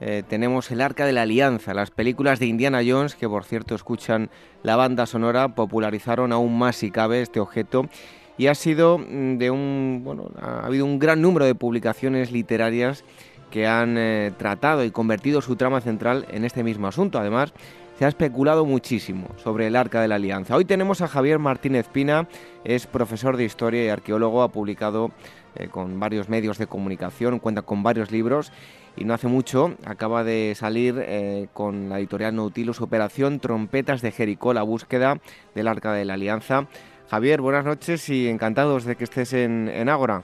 eh, 0.01 0.23
tenemos 0.27 0.71
el 0.71 0.81
Arca 0.81 1.05
de 1.05 1.11
la 1.11 1.21
Alianza. 1.21 1.75
Las 1.75 1.91
películas 1.91 2.39
de 2.39 2.47
Indiana 2.47 2.81
Jones, 2.83 3.13
que 3.13 3.29
por 3.29 3.43
cierto 3.43 3.75
escuchan 3.75 4.31
la 4.63 4.75
banda 4.75 5.05
sonora, 5.05 5.49
popularizaron 5.53 6.31
aún 6.31 6.57
más 6.57 6.77
si 6.77 6.89
cabe 6.89 7.21
este 7.21 7.39
objeto 7.39 7.87
y 8.35 8.47
ha 8.47 8.55
sido 8.55 8.97
mm, 8.97 9.37
de 9.37 9.51
un 9.51 10.01
bueno, 10.03 10.31
ha 10.41 10.65
habido 10.65 10.85
un 10.85 10.97
gran 10.97 11.21
número 11.21 11.45
de 11.45 11.53
publicaciones 11.53 12.31
literarias 12.31 13.03
que 13.51 13.67
han 13.67 13.95
eh, 13.95 14.31
tratado 14.39 14.83
y 14.83 14.89
convertido 14.89 15.43
su 15.43 15.55
trama 15.55 15.81
central 15.81 16.25
en 16.31 16.45
este 16.45 16.63
mismo 16.63 16.87
asunto. 16.87 17.19
Además, 17.19 17.53
se 17.99 18.05
ha 18.05 18.07
especulado 18.07 18.63
muchísimo 18.63 19.27
sobre 19.35 19.67
el 19.67 19.75
Arca 19.75 19.99
de 19.99 20.07
la 20.07 20.15
Alianza. 20.15 20.55
Hoy 20.55 20.63
tenemos 20.63 21.01
a 21.01 21.09
Javier 21.09 21.37
Martínez 21.37 21.89
Pina, 21.89 22.29
es 22.63 22.87
profesor 22.87 23.35
de 23.35 23.43
historia 23.43 23.83
y 23.83 23.89
arqueólogo, 23.89 24.41
ha 24.41 24.53
publicado 24.53 25.11
eh, 25.57 25.67
con 25.67 25.99
varios 25.99 26.29
medios 26.29 26.57
de 26.57 26.67
comunicación, 26.67 27.39
cuenta 27.39 27.61
con 27.61 27.83
varios 27.83 28.09
libros 28.09 28.53
y 28.95 29.03
no 29.03 29.13
hace 29.13 29.27
mucho 29.27 29.73
acaba 29.85 30.23
de 30.23 30.53
salir 30.55 30.95
eh, 30.97 31.49
con 31.51 31.89
la 31.89 31.99
editorial 31.99 32.37
Nautilus 32.37 32.79
Operación 32.79 33.41
Trompetas 33.41 34.01
de 34.01 34.11
Jericó, 34.11 34.53
la 34.53 34.63
búsqueda 34.63 35.17
del 35.53 35.67
Arca 35.67 35.91
de 35.91 36.05
la 36.05 36.13
Alianza. 36.13 36.67
Javier, 37.11 37.41
buenas 37.41 37.65
noches 37.65 38.07
y 38.07 38.29
encantados 38.29 38.85
de 38.85 38.95
que 38.95 39.03
estés 39.03 39.33
en, 39.33 39.67
en 39.67 39.89
Ágora. 39.89 40.23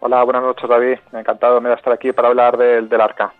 Hola, 0.00 0.24
buenas 0.24 0.42
noches 0.42 0.68
David, 0.68 0.98
encantado 1.12 1.60
de 1.60 1.74
estar 1.74 1.92
aquí 1.92 2.10
para 2.10 2.26
hablar 2.26 2.56
del 2.56 3.00
Arca. 3.00 3.34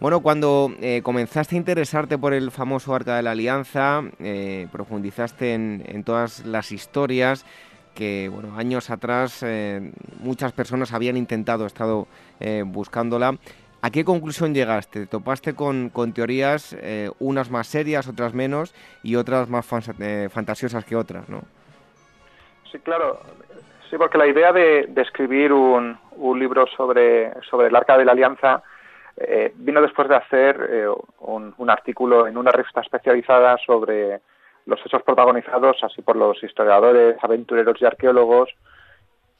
Bueno, 0.00 0.20
cuando 0.20 0.70
eh, 0.80 1.02
comenzaste 1.02 1.56
a 1.56 1.58
interesarte 1.58 2.18
por 2.18 2.32
el 2.32 2.52
famoso 2.52 2.94
Arca 2.94 3.16
de 3.16 3.22
la 3.22 3.32
Alianza, 3.32 4.02
eh, 4.20 4.68
profundizaste 4.70 5.54
en, 5.54 6.04
todas 6.04 6.46
las 6.46 6.70
historias 6.70 7.44
que, 7.96 8.30
bueno, 8.32 8.56
años 8.56 8.90
atrás 8.90 9.42
eh, 9.42 9.90
muchas 10.20 10.52
personas 10.52 10.92
habían 10.92 11.16
intentado, 11.16 11.66
estado 11.66 12.06
buscándola. 12.66 13.34
¿A 13.82 13.90
qué 13.90 14.04
conclusión 14.04 14.54
llegaste? 14.54 15.06
¿Topaste 15.06 15.54
con, 15.54 15.90
teorías, 16.14 16.76
unas 17.18 17.50
más 17.50 17.66
serias, 17.66 18.06
otras 18.06 18.34
menos, 18.34 18.74
y 19.02 19.16
otras 19.16 19.48
más 19.48 19.66
fantasiosas 19.66 20.84
que 20.84 20.94
otras, 20.94 21.28
no? 21.28 21.42
Sí, 22.70 22.78
claro. 22.78 23.18
Sí, 23.90 23.96
porque 23.96 24.18
la 24.18 24.28
idea 24.28 24.52
de, 24.52 24.88
escribir 24.96 25.52
un, 25.52 25.98
un, 26.12 26.38
libro 26.38 26.68
sobre, 26.76 27.32
sobre 27.50 27.66
el 27.66 27.74
Arca 27.74 27.98
de 27.98 28.04
la 28.04 28.12
Alianza 28.12 28.62
eh, 29.20 29.52
vino 29.56 29.82
después 29.82 30.08
de 30.08 30.14
hacer 30.14 30.68
eh, 30.70 30.86
un, 31.20 31.70
artículo 31.70 32.28
en 32.28 32.36
una 32.36 32.52
revista 32.52 32.80
especializada 32.80 33.58
sobre 33.66 34.20
los 34.66 34.80
hechos 34.86 35.02
protagonizados 35.02 35.82
así 35.82 36.02
por 36.02 36.14
los 36.14 36.42
historiadores, 36.42 37.16
aventureros 37.22 37.80
y 37.80 37.84
arqueólogos 37.84 38.50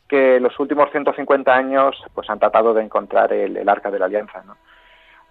que 0.09 0.41
los 0.41 0.59
últimos 0.59 0.91
150 0.91 1.55
años 1.55 1.95
pues 2.15 2.29
han 2.31 2.39
tratado 2.39 2.75
de 2.75 2.83
encontrar 2.83 3.33
el, 3.33 3.69
arca 3.69 3.91
de 3.91 3.99
la 3.99 4.07
alianza. 4.07 4.43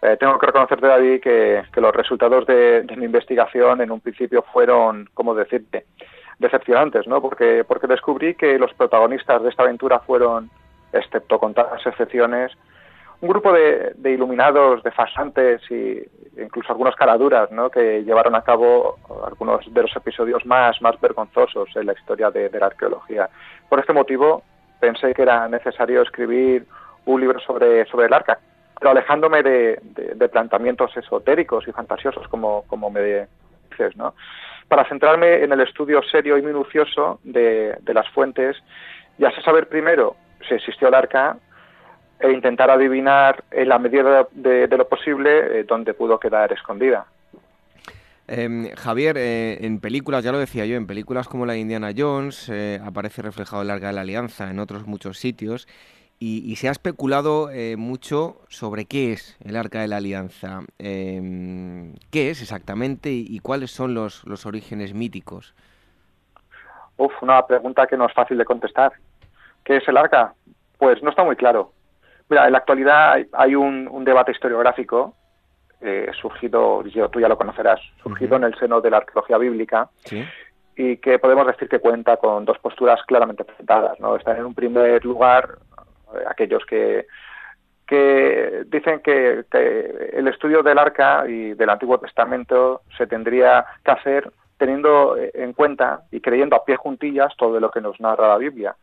Eh, 0.01 0.15
tengo 0.19 0.37
que 0.37 0.45
reconocerte, 0.45 0.87
David, 0.87 1.21
que, 1.21 1.63
los 1.75 1.95
resultados 1.95 2.45
de, 2.45 2.85
mi 2.95 3.05
investigación 3.05 3.81
en 3.81 3.91
un 3.91 3.99
principio 3.99 4.43
fueron, 4.53 5.09
¿cómo 5.13 5.33
decirte?, 5.33 5.85
decepcionantes, 6.37 7.07
¿no? 7.07 7.19
Porque, 7.19 7.65
porque 7.67 7.87
descubrí 7.87 8.35
que 8.35 8.59
los 8.59 8.71
protagonistas 8.75 9.41
de 9.41 9.49
esta 9.49 9.63
aventura 9.63 9.99
fueron, 9.99 10.51
excepto 10.93 11.39
con 11.39 11.53
las 11.55 11.83
excepciones, 11.83 12.51
un 13.19 13.29
grupo 13.29 13.51
de, 13.51 13.95
iluminados, 14.05 14.83
de 14.83 14.91
fasantes 14.91 15.61
y 15.71 16.03
incluso 16.39 16.71
algunas 16.71 16.95
caraduras 16.95 17.51
¿no? 17.51 17.69
que 17.69 18.03
llevaron 18.03 18.35
a 18.35 18.43
cabo 18.43 18.97
algunos 19.25 19.61
de 19.73 19.81
los 19.81 19.95
episodios 19.95 20.45
más, 20.45 20.79
más 20.81 20.99
vergonzosos 21.01 21.75
en 21.75 21.87
la 21.87 21.93
historia 21.93 22.29
de, 22.29 22.49
la 22.51 22.67
arqueología. 22.67 23.29
Por 23.69 23.79
este 23.79 23.93
motivo 23.93 24.43
pensé 24.79 25.13
que 25.15 25.23
era 25.23 25.47
necesario 25.47 26.03
escribir 26.03 26.67
un 27.05 27.21
libro 27.21 27.39
sobre, 27.39 27.85
sobre 27.85 28.05
el 28.05 28.13
arca, 28.13 28.37
pero 28.79 28.91
alejándome 28.91 29.41
de, 29.41 30.29
planteamientos 30.31 30.95
esotéricos 30.95 31.67
y 31.67 31.71
fantasiosos 31.71 32.27
como, 32.27 32.65
como 32.67 32.91
me 32.91 33.27
dices, 33.71 33.95
¿no? 33.95 34.13
para 34.67 34.85
centrarme 34.85 35.43
en 35.43 35.51
el 35.53 35.61
estudio 35.61 36.03
serio 36.03 36.37
y 36.37 36.43
minucioso 36.43 37.19
de, 37.23 37.77
de 37.81 37.93
las 37.93 38.07
fuentes 38.09 38.57
y 39.17 39.25
así 39.25 39.41
saber 39.41 39.69
primero 39.69 40.15
si 40.47 40.53
existió 40.53 40.89
el 40.89 40.93
arca 40.93 41.37
e 42.19 42.31
intentar 42.31 42.71
adivinar 42.71 43.43
en 43.51 43.69
la 43.69 43.79
medida 43.79 44.27
de, 44.31 44.67
lo 44.67 44.87
posible 44.87 45.59
eh, 45.59 45.63
dónde 45.63 45.93
pudo 45.93 46.19
quedar 46.19 46.51
escondida. 46.51 47.05
Em, 48.27 48.69
Javier, 48.75 49.17
eh, 49.17 49.65
en 49.65 49.79
películas, 49.79 50.23
ya 50.23 50.31
lo 50.31 50.39
decía 50.39 50.65
yo, 50.65 50.75
en 50.75 50.87
películas 50.87 51.27
como 51.27 51.45
la 51.45 51.53
de 51.53 51.59
Indiana 51.59 51.91
Jones 51.95 52.49
eh, 52.49 52.79
aparece 52.83 53.21
reflejado 53.21 53.61
el 53.61 53.69
Arca 53.69 53.87
de 53.87 53.93
la 53.93 54.01
Alianza, 54.01 54.49
en 54.49 54.59
otros 54.59 54.85
muchos 54.87 55.17
sitios, 55.17 55.67
y, 56.19 56.55
se 56.55 56.67
ha 56.67 56.71
especulado 56.71 57.51
mucho 57.77 58.41
sobre 58.47 58.85
qué 58.85 59.11
es 59.11 59.37
el 59.45 59.55
Arca 59.55 59.81
de 59.81 59.87
la 59.87 59.97
Alianza, 59.97 60.61
em, 60.79 61.93
qué 62.09 62.31
es 62.31 62.41
exactamente 62.41 63.11
y, 63.11 63.39
cuáles 63.39 63.69
son 63.69 63.93
los, 63.93 64.25
los 64.25 64.47
orígenes 64.47 64.95
míticos. 64.95 65.53
Uf, 66.97 67.13
una 67.21 67.45
pregunta 67.45 67.85
que 67.85 67.97
no 67.97 68.07
es 68.07 68.13
fácil 68.13 68.39
de 68.39 68.45
contestar. 68.45 68.93
¿Qué 69.63 69.77
es 69.77 69.87
el 69.87 69.95
Arca? 69.95 70.33
Pues 70.79 71.03
no 71.03 71.11
está 71.11 71.23
muy 71.23 71.35
claro. 71.35 71.71
Mira, 72.29 72.45
en 72.45 72.51
la 72.51 72.57
actualidad 72.59 73.17
hay 73.33 73.55
un, 73.55 74.03
debate 74.03 74.31
historiográfico 74.31 75.15
eh, 75.81 76.09
surgido, 76.19 76.83
yo, 76.85 77.09
tú 77.09 77.19
ya 77.19 77.27
lo 77.27 77.37
conocerás, 77.37 77.79
surgido 78.01 78.35
en 78.35 78.43
el 78.43 78.55
seno 78.57 78.81
de 78.81 78.89
la 78.89 78.97
arqueología 78.97 79.37
bíblica 79.37 79.89
y 80.75 80.97
que 80.97 81.19
podemos 81.19 81.47
decir 81.47 81.69
que 81.69 81.79
cuenta 81.79 82.17
con 82.17 82.45
dos 82.45 82.59
posturas 82.59 83.01
claramente 83.07 83.45
presentadas. 83.45 83.99
¿no? 83.99 84.15
Están 84.15 84.37
en 84.37 84.45
un 84.45 84.53
primer 84.53 85.03
lugar 85.05 85.57
eh, 86.13 86.23
aquellos 86.27 86.65
que, 86.65 87.07
que 87.87 88.63
dicen 88.67 88.99
que, 88.99 89.45
que 89.49 90.11
el 90.13 90.27
estudio 90.27 90.63
del 90.63 90.77
arca 90.77 91.25
y 91.27 91.53
del 91.53 91.69
Antiguo 91.69 91.97
Testamento 91.99 92.81
se 92.97 93.07
tendría 93.07 93.65
que 93.83 93.91
hacer 93.91 94.31
teniendo 94.57 95.15
en 95.17 95.53
cuenta 95.53 96.01
y 96.11 96.19
creyendo 96.19 96.55
a 96.55 96.65
pie 96.65 96.75
juntillas 96.75 97.35
todo 97.37 97.59
lo 97.59 97.71
que 97.71 97.81
nos 97.81 97.99
narra 97.99 98.29
la 98.29 98.37
Biblia. 98.37 98.75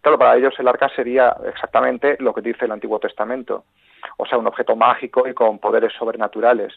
Claro, 0.00 0.18
para 0.18 0.36
ellos 0.36 0.54
el 0.58 0.68
arca 0.68 0.88
sería 0.88 1.36
exactamente 1.46 2.16
lo 2.20 2.32
que 2.32 2.40
dice 2.40 2.64
el 2.64 2.72
Antiguo 2.72 2.98
Testamento, 2.98 3.64
o 4.16 4.26
sea, 4.26 4.38
un 4.38 4.46
objeto 4.46 4.74
mágico 4.74 5.28
y 5.28 5.34
con 5.34 5.58
poderes 5.58 5.92
sobrenaturales. 5.92 6.72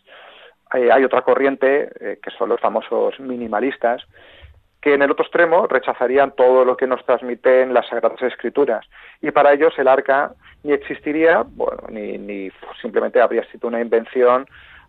Eh, 0.74 0.92
hay 0.92 1.04
otra 1.06 1.22
corriente, 1.22 1.90
eh, 2.00 2.20
que 2.22 2.32
son 2.32 2.50
los 2.50 2.60
famosos 2.60 3.20
minimalistas, 3.20 4.02
que 4.82 4.96
en 4.96 5.02
el 5.02 5.12
otro 5.12 5.24
extremo 5.24 5.68
rechazarían 5.68 6.32
todo 6.32 6.66
lo 6.66 6.76
que 6.76 6.88
nos 6.88 7.06
transmiten 7.06 7.74
las 7.74 7.88
Sagradas 7.88 8.22
Escrituras. 8.22 8.86
Y 9.22 9.32
para 9.32 9.54
ellos 9.54 9.74
el 9.78 9.88
arca 9.88 10.34
ni 10.64 10.74
existiría, 10.74 11.46
bueno, 11.46 11.84
ni, 11.90 12.18
ni 12.18 12.52
simplemente 12.82 13.22
habría 13.22 13.46
sido 13.46 13.70
una 13.70 13.80
invención 13.80 14.46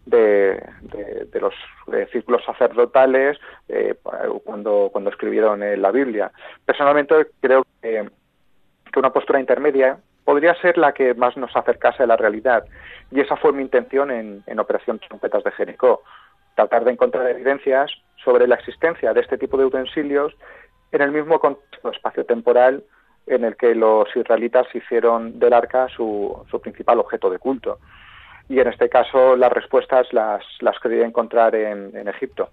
de, 0.06 0.60
de, 0.82 1.40
los 1.40 1.54
eh, 1.92 2.08
círculos 2.12 2.44
sacerdotales 2.44 3.38
cuando, 4.42 4.90
cuando 4.92 5.10
escribieron 5.10 5.60
la 5.80 5.90
Biblia. 5.90 6.30
Personalmente 6.66 7.28
creo 7.40 7.64
que 7.80 8.06
que 8.94 9.00
una 9.00 9.12
postura 9.12 9.40
intermedia 9.40 9.98
podría 10.24 10.54
ser 10.60 10.78
la 10.78 10.92
que 10.92 11.14
más 11.14 11.36
nos 11.36 11.54
acercase 11.56 12.04
a 12.04 12.06
la 12.06 12.16
realidad. 12.16 12.64
Y 13.10 13.20
esa 13.20 13.36
fue 13.36 13.52
mi 13.52 13.60
intención 13.60 14.12
en, 14.12 14.58
Operación 14.60 15.00
Trompetas 15.00 15.42
de 15.42 15.50
Jericó, 15.50 16.02
tratar 16.54 16.84
de 16.84 16.92
encontrar 16.92 17.28
evidencias 17.28 17.90
sobre 18.24 18.46
la 18.46 18.54
existencia 18.54 19.12
de 19.12 19.20
este 19.20 19.36
tipo 19.36 19.58
de 19.58 19.64
utensilios 19.64 20.32
en 20.92 21.02
el 21.02 21.10
mismo 21.10 21.40
contexto 21.40 21.90
espacio-temporal 21.90 22.84
en 23.26 23.44
el 23.44 23.56
que 23.56 23.74
los 23.74 24.06
israelitas 24.14 24.66
hicieron 24.72 25.40
del 25.40 25.52
arca 25.52 25.88
su, 25.88 26.46
principal 26.62 27.00
objeto 27.00 27.28
de 27.30 27.40
culto. 27.40 27.80
Y 28.48 28.60
en 28.60 28.68
este 28.68 28.88
caso 28.88 29.34
las 29.36 29.52
respuestas 29.52 30.06
las, 30.12 30.44
las 30.60 30.78
quería 30.78 31.04
encontrar 31.04 31.56
en, 31.56 32.06
Egipto. 32.06 32.48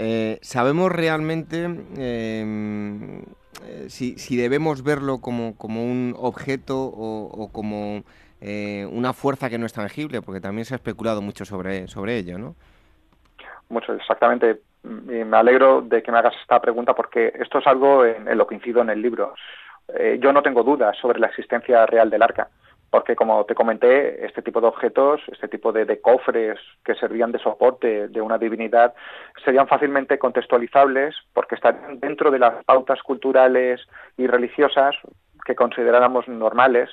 Eh, 0.00 0.38
¿Sabemos 0.42 0.92
realmente 0.92 1.64
em, 1.64 3.18
eh, 3.66 3.86
si, 3.88 4.16
si, 4.16 4.36
debemos 4.36 4.84
verlo 4.84 5.20
como, 5.20 5.58
como 5.58 5.82
un 5.82 6.14
objeto 6.16 6.78
o, 6.78 7.50
como 7.52 8.04
eh, 8.40 8.86
una 8.92 9.12
fuerza 9.12 9.50
que 9.50 9.58
no 9.58 9.66
es 9.66 9.72
tangible? 9.72 10.22
Porque 10.22 10.40
también 10.40 10.66
se 10.66 10.74
ha 10.74 10.76
especulado 10.76 11.20
mucho 11.20 11.44
sobre, 11.44 11.88
sobre 11.88 12.16
ello, 12.16 12.38
¿no? 12.38 12.54
Mucho, 13.70 13.92
exactamente. 13.92 14.60
Y 14.84 15.24
me 15.24 15.36
alegro 15.36 15.82
de 15.82 16.00
que 16.00 16.12
me 16.12 16.18
hagas 16.18 16.36
esta 16.40 16.60
pregunta 16.60 16.94
porque 16.94 17.32
esto 17.34 17.58
es 17.58 17.66
algo 17.66 18.04
en, 18.04 18.38
lo 18.38 18.46
que 18.46 18.54
incido 18.54 18.82
en 18.82 18.90
el 18.90 19.02
libro. 19.02 19.34
yo 20.20 20.32
no 20.32 20.42
tengo 20.42 20.62
dudas 20.62 20.96
sobre 20.96 21.18
la 21.18 21.26
existencia 21.26 21.84
real 21.86 22.08
del 22.08 22.22
arca 22.22 22.48
porque 22.90 23.16
como 23.16 23.44
te 23.44 23.54
comenté, 23.54 24.24
este 24.24 24.42
tipo 24.42 24.60
de 24.60 24.68
objetos, 24.68 25.20
este 25.30 25.48
tipo 25.48 25.72
de, 25.72 26.00
cofres 26.00 26.58
que 26.84 26.94
servían 26.94 27.32
de 27.32 27.38
soporte 27.38 28.08
de 28.08 28.20
una 28.20 28.38
divinidad, 28.38 28.94
serían 29.44 29.68
fácilmente 29.68 30.18
contextualizables 30.18 31.14
porque 31.34 31.56
estarían 31.56 32.00
dentro 32.00 32.30
de 32.30 32.38
las 32.38 32.64
pautas 32.64 33.02
culturales 33.02 33.80
y 34.16 34.26
religiosas 34.26 34.94
que 35.44 35.54
consideráramos 35.54 36.28
normales. 36.28 36.90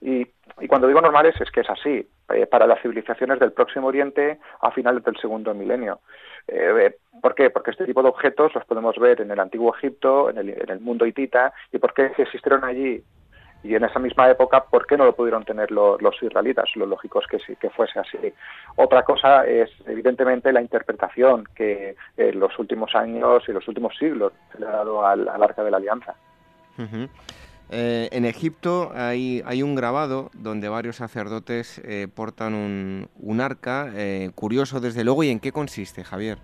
Y, 0.00 0.26
cuando 0.68 0.88
digo 0.88 1.00
normales 1.00 1.34
es 1.40 1.50
que 1.50 1.60
es 1.60 1.70
así. 1.70 2.06
eh, 2.34 2.46
para 2.46 2.66
las 2.66 2.80
civilizaciones 2.82 3.38
del 3.38 3.52
Próximo 3.52 3.86
Oriente 3.86 4.38
a 4.60 4.70
finales 4.72 5.04
del 5.04 5.16
segundo 5.18 5.54
milenio. 5.54 6.00
Eh, 6.48 6.96
¿Por 7.22 7.34
qué? 7.34 7.50
Porque 7.50 7.70
este 7.70 7.84
tipo 7.84 8.02
de 8.02 8.08
objetos 8.08 8.54
los 8.54 8.64
podemos 8.64 8.96
ver 8.98 9.20
en 9.20 9.30
el 9.30 9.38
antiguo 9.38 9.74
Egipto, 9.76 10.30
en 10.30 10.38
el, 10.38 10.48
en 10.50 10.70
el 10.70 10.80
mundo 10.80 11.06
hitita, 11.06 11.52
y 11.72 11.78
por 11.78 11.94
qué 11.94 12.12
existieron 12.18 12.64
allí 12.64 13.02
y 13.66 13.74
en 13.74 13.84
esa 13.84 13.98
misma 13.98 14.30
época, 14.30 14.64
¿por 14.64 14.86
qué 14.86 14.96
no 14.96 15.04
lo 15.04 15.14
pudieron 15.14 15.44
tener 15.44 15.70
los, 15.72 16.00
israelitas? 16.22 16.68
Lo 16.76 16.86
lógico 16.86 17.20
es 17.20 17.26
que, 17.26 17.38
sí, 17.40 17.56
que 17.56 17.68
fuese 17.70 17.98
así. 17.98 18.18
Otra 18.76 19.02
cosa 19.02 19.44
es, 19.44 19.70
evidentemente, 19.86 20.52
la 20.52 20.62
interpretación 20.62 21.44
que 21.54 21.96
en 22.16 22.38
los 22.38 22.56
últimos 22.58 22.94
años 22.94 23.42
y 23.48 23.52
los 23.52 23.66
últimos 23.66 23.96
siglos 23.98 24.32
se 24.52 24.60
le 24.60 24.66
ha 24.66 24.70
dado 24.70 25.04
al, 25.04 25.28
Arca 25.28 25.64
de 25.64 25.70
la 25.70 25.78
Alianza. 25.78 26.14
Eh, 27.70 28.08
en 28.12 28.24
Egipto 28.24 28.92
hay, 28.94 29.42
hay, 29.44 29.62
un 29.64 29.74
grabado 29.74 30.30
donde 30.34 30.68
varios 30.68 30.96
sacerdotes 30.96 31.80
eh, 31.84 32.06
portan 32.14 32.54
un, 32.54 33.08
un 33.18 33.40
arca, 33.40 33.90
eh, 33.94 34.30
curioso 34.36 34.78
desde 34.78 35.02
luego, 35.02 35.24
¿y 35.24 35.30
en 35.30 35.40
qué 35.40 35.50
consiste, 35.50 36.04
Javier? 36.04 36.38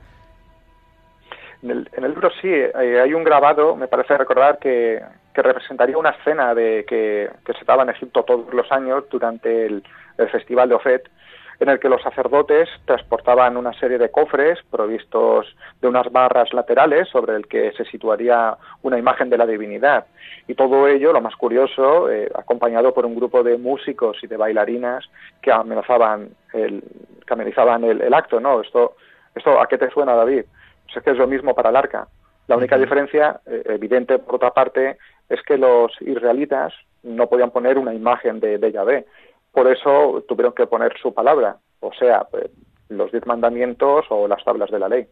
En 1.63 1.71
el, 1.71 1.89
en 1.93 2.05
el 2.05 2.11
libro 2.11 2.31
sí, 2.41 2.53
hay 2.53 3.15
un 3.15 3.25
grabado, 3.25 3.77
me 3.77 3.87
parece 3.87 4.19
recordar 4.19 4.59
que, 4.59 5.01
que 5.33 5.43
representaría 5.43 5.97
una 5.97 6.11
escena 6.11 6.55
de 6.55 6.85
que, 6.87 7.31
se 7.47 7.65
daba 7.65 7.83
en 7.83 7.91
Egipto 7.91 8.23
todos 8.25 8.53
los 8.53 8.71
años 8.71 9.05
durante 9.11 9.67
el, 9.67 9.83
festival 10.31 10.69
de 10.69 10.75
Ofet, 10.77 11.11
en 11.59 11.69
el 11.69 11.81
que 11.81 11.89
los 11.89 12.03
sacerdotes 12.03 12.69
transportaban 12.85 13.57
una 13.57 13.73
serie 13.73 13.99
de 13.99 14.11
cofres 14.11 14.59
provistos 14.71 15.57
de 15.81 15.89
unas 15.89 16.13
barras 16.13 16.53
laterales 16.53 17.09
sobre 17.09 17.35
el 17.35 17.49
que 17.49 17.73
se 17.73 17.85
situaría 17.87 18.57
una 18.83 18.99
imagen 18.99 19.31
de 19.31 19.39
la 19.39 19.47
divinidad. 19.47 20.07
Y 20.47 20.55
todo 20.55 20.87
ello, 20.87 21.13
lo 21.13 21.21
más 21.21 21.35
curioso, 21.35 22.11
eh, 22.11 22.31
acompañado 22.35 22.95
por 22.95 23.05
un 23.05 23.17
grupo 23.17 23.43
de 23.43 23.59
músicos 23.59 24.19
y 24.23 24.27
de 24.27 24.37
bailarinas 24.37 25.05
que 25.41 25.51
amenazaban 25.51 26.31
el, 26.53 26.85
que 27.27 27.35
amenizaban 27.35 27.83
el, 27.85 28.15
acto, 28.15 28.39
¿no? 28.39 28.61
Esto, 28.61 28.97
esto, 29.35 29.61
¿a 29.61 29.67
qué 29.67 29.79
te 29.79 29.91
suena, 29.91 30.15
David? 30.15 30.45
Pues 30.93 30.99
es 30.99 31.05
que 31.05 31.11
es 31.13 31.19
lo 31.19 31.27
mismo 31.27 31.55
para 31.55 31.71
el 31.71 31.77
arca. 31.77 32.09
La 32.49 32.57
única 32.57 32.77
diferencia, 32.77 33.41
eh, 33.47 33.63
evidente 33.67 34.19
por 34.19 34.35
otra 34.35 34.53
parte, 34.53 34.99
es 35.29 35.41
que 35.43 35.57
los 35.57 35.91
israelitas 36.03 36.75
no 37.03 37.29
podían 37.29 37.51
poner 37.51 37.79
una 37.79 37.95
imagen 37.95 38.41
de, 38.41 38.59
de 38.59 38.73
Yahvé. 38.73 39.07
Por 39.53 39.69
eso 39.69 40.23
tuvieron 40.29 40.53
que 40.53 40.67
poner 40.67 40.95
su 41.01 41.15
palabra, 41.15 41.57
o 41.81 41.93
sea, 41.95 42.25
pues, 42.25 42.51
los 42.91 43.11
diez 43.11 43.25
mandamientos 43.27 44.05
o 44.11 44.29
las 44.29 44.45
tablas 44.45 44.71
de 44.71 44.79
la 44.79 44.89
ley. 44.89 45.07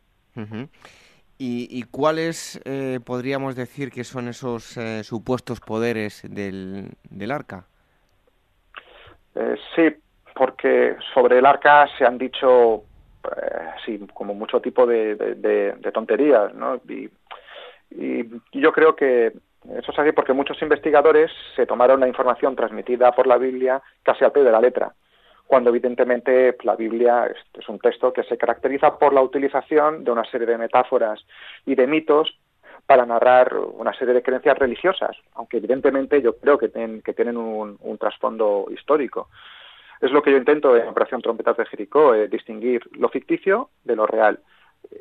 ¿Y, 1.38 1.82
cuáles 1.84 2.60
eh, 2.66 3.00
podríamos 3.04 3.56
decir 3.56 3.90
que 3.90 4.04
son 4.04 4.28
esos 4.28 4.76
eh, 4.76 5.02
supuestos 5.04 5.60
poderes 5.60 6.22
del, 6.28 6.90
del 7.08 7.30
arca? 7.30 7.64
Eh, 9.34 9.56
sí, 9.74 9.88
porque 10.34 10.96
sobre 11.14 11.38
el 11.38 11.46
arca 11.46 11.88
se 11.96 12.04
han 12.04 12.18
dicho, 12.18 12.84
sí, 13.84 14.00
como 14.14 14.34
mucho 14.34 14.60
tipo 14.60 14.86
de, 14.86 15.14
de, 15.14 15.92
tonterías, 15.92 16.54
¿no? 16.54 16.80
y, 16.88 17.10
yo 18.52 18.72
creo 18.72 18.94
que 18.94 19.32
eso 19.76 19.92
es 19.92 19.98
así 19.98 20.12
porque 20.12 20.32
muchos 20.32 20.60
investigadores 20.62 21.30
se 21.54 21.66
tomaron 21.66 22.00
la 22.00 22.08
información 22.08 22.56
transmitida 22.56 23.12
por 23.12 23.26
la 23.26 23.36
Biblia 23.36 23.82
casi 24.02 24.24
al 24.24 24.32
pie 24.32 24.42
de 24.42 24.52
la 24.52 24.60
letra, 24.60 24.94
cuando 25.46 25.70
evidentemente 25.70 26.56
la 26.62 26.76
Biblia 26.76 27.26
es, 27.58 27.68
un 27.68 27.78
texto 27.78 28.12
que 28.12 28.22
se 28.22 28.38
caracteriza 28.38 28.98
por 28.98 29.12
la 29.12 29.20
utilización 29.20 30.04
de 30.04 30.12
una 30.12 30.24
serie 30.24 30.46
de 30.46 30.56
metáforas 30.56 31.20
y 31.66 31.74
de 31.74 31.86
mitos 31.86 32.38
para 32.86 33.04
narrar 33.04 33.54
una 33.54 33.92
serie 33.92 34.14
de 34.14 34.22
creencias 34.22 34.58
religiosas, 34.58 35.16
aunque 35.34 35.58
evidentemente 35.58 36.22
yo 36.22 36.36
creo 36.36 36.56
que, 36.56 36.68
tienen 36.68 37.36
un, 37.36 37.98
trasfondo 37.98 38.66
histórico. 38.70 39.28
Es 40.00 40.10
lo 40.10 40.22
que 40.22 40.30
yo 40.30 40.38
intento 40.38 40.76
en 40.76 40.88
Operación 40.88 41.20
Trompetas 41.20 41.56
de 41.56 41.66
Jericó, 41.66 42.14
eh, 42.14 42.28
distinguir 42.28 42.82
lo 42.92 43.08
ficticio 43.08 43.70
de 43.84 43.96
lo 43.96 44.06
real 44.06 44.40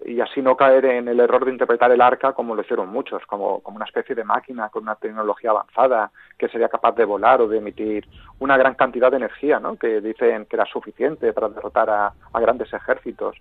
y 0.06 0.20
así 0.22 0.42
no 0.42 0.56
caer 0.56 0.86
en 0.86 1.08
el 1.08 1.20
error 1.20 1.46
de 1.46 1.52
interpretar 1.52 1.92
el 1.92 2.02
arca 2.02 2.34
como 2.34 2.56
lo 2.56 2.62
hicieron 2.62 2.90
muchos, 2.90 3.26
como, 3.26 3.62
como 3.62 3.78
una 3.78 3.86
especie 3.86 4.16
de 4.16 4.24
máquina 4.24 4.70
con 4.70 4.84
una 4.84 4.96
tecnología 4.96 5.50
avanzada 5.50 6.12
que 6.38 6.48
sería 6.48 6.70
capaz 6.70 6.96
de 6.96 7.06
volar 7.06 7.42
o 7.42 7.48
de 7.48 7.58
emitir 7.58 8.08
una 8.40 8.58
gran 8.58 8.76
cantidad 8.76 9.10
de 9.10 9.18
energía, 9.18 9.60
¿no? 9.60 9.78
que 9.78 10.02
dicen 10.02 10.46
que 10.46 10.56
era 10.56 10.66
suficiente 10.66 11.34
para 11.34 11.50
derrotar 11.50 11.90
a, 11.90 12.14
grandes 12.40 12.72
ejércitos. 12.72 13.36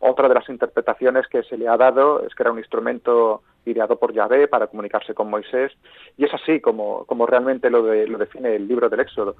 Otra 0.00 0.28
de 0.28 0.34
las 0.34 0.48
interpretaciones 0.48 1.26
que 1.28 1.42
se 1.44 1.56
le 1.56 1.68
ha 1.68 1.76
dado 1.76 2.22
es 2.26 2.34
que 2.34 2.42
era 2.42 2.52
un 2.52 2.58
instrumento 2.58 3.42
ideado 3.64 3.98
por 3.98 4.12
Yahvé 4.12 4.48
para 4.48 4.68
comunicarse 4.68 5.14
con 5.14 5.30
Moisés, 5.30 5.72
y 6.16 6.24
es 6.24 6.34
así 6.34 6.60
como, 6.60 7.04
como 7.06 7.26
realmente 7.26 7.70
lo, 7.70 7.82
lo 7.82 8.18
define 8.18 8.56
el 8.56 8.68
libro 8.68 8.88
del 8.88 9.00
Éxodo. 9.00 9.36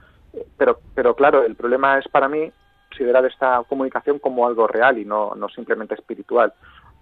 Pero, 0.56 0.80
pero 0.94 1.14
claro, 1.14 1.44
el 1.44 1.54
problema 1.54 1.98
es 1.98 2.08
para 2.08 2.28
mí 2.28 2.50
considerar 2.88 3.24
esta 3.26 3.62
comunicación 3.68 4.18
como 4.18 4.46
algo 4.46 4.66
real 4.66 4.98
y 4.98 5.04
no, 5.04 5.34
no 5.34 5.48
simplemente 5.48 5.94
espiritual. 5.94 6.52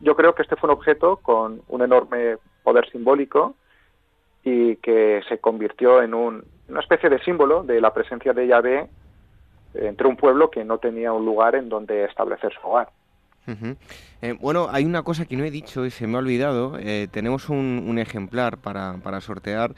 Yo 0.01 0.17
creo 0.17 0.35
que 0.35 0.43
este 0.43 0.57
fue 0.57 0.69
un 0.69 0.77
objeto 0.77 1.17
con 1.17 1.63
un 1.69 1.83
enorme 1.83 2.37
poder 2.63 2.91
simbólico 2.91 3.55
y 4.43 4.77
que 4.77 5.23
se 5.29 5.39
convirtió 5.39 6.03
en 6.03 6.15
un, 6.15 6.45
una 6.69 6.81
especie 6.81 7.09
de 7.09 7.21
símbolo 7.21 7.63
de 7.63 7.81
la 7.81 7.95
presencia 7.95 8.33
de 8.33 8.47
Yahvé 8.47 8.89
entre 9.75 10.07
un 10.07 10.17
pueblo 10.17 10.51
que 10.51 10.65
no 10.65 10.79
tenía 10.79 11.13
un 11.13 11.25
lugar 11.25 11.55
en 11.55 11.69
donde 11.69 12.05
establecer 12.05 12.53
su 12.53 12.67
hogar. 12.67 12.89
Eh, 13.47 14.37
bueno, 14.41 14.69
hay 14.71 14.85
una 14.85 15.03
cosa 15.03 15.27
que 15.27 15.37
no 15.37 15.45
he 15.45 15.51
dicho 15.51 15.85
y 15.85 15.91
se 15.91 16.07
me 16.07 16.17
ha 16.17 16.19
olvidado. 16.19 16.79
Eh, 16.79 17.09
tenemos 17.11 17.49
un, 17.49 17.99
ejemplar 17.99 18.59
para, 18.59 19.21
sortear. 19.21 19.75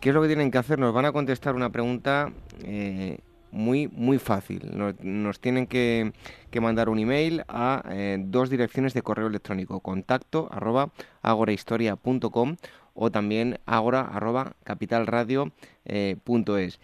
¿Qué 0.00 0.10
es 0.10 0.14
lo 0.14 0.22
que 0.22 0.28
tienen 0.28 0.50
que 0.50 0.58
hacer? 0.58 0.78
Nos 0.78 0.92
van 0.92 1.04
a 1.04 1.12
contestar 1.12 1.54
una 1.54 1.70
pregunta 1.70 2.32
eh, 2.64 3.18
muy, 3.50 3.88
muy 3.88 4.18
fácil. 4.18 4.70
Nos, 5.00 5.40
tienen 5.40 5.66
que, 5.66 6.12
mandar 6.60 6.88
un 6.88 6.98
email 6.98 7.44
a 7.48 7.82
dos 8.18 8.50
direcciones 8.50 8.94
de 8.94 9.02
correo 9.02 9.28
electrónico, 9.28 9.80
contacto 9.80 10.48
arroba 10.50 10.90
agorahistoria.com 11.22 12.56
o 12.94 13.10
también 13.10 13.58
agora 13.66 14.02
arroba 14.02 14.54
capitalradio.es. 14.64 16.80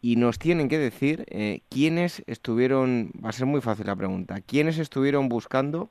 Eh, 0.00 0.10
y 0.10 0.16
nos 0.16 0.38
tienen 0.38 0.68
que 0.68 0.78
decir 0.78 1.24
eh, 1.28 1.60
quiénes 1.68 2.22
estuvieron, 2.26 3.12
va 3.22 3.30
a 3.30 3.32
ser 3.32 3.46
muy 3.46 3.60
fácil 3.60 3.86
la 3.86 3.96
pregunta, 3.96 4.40
quiénes 4.40 4.78
estuvieron 4.78 5.28
buscando 5.28 5.90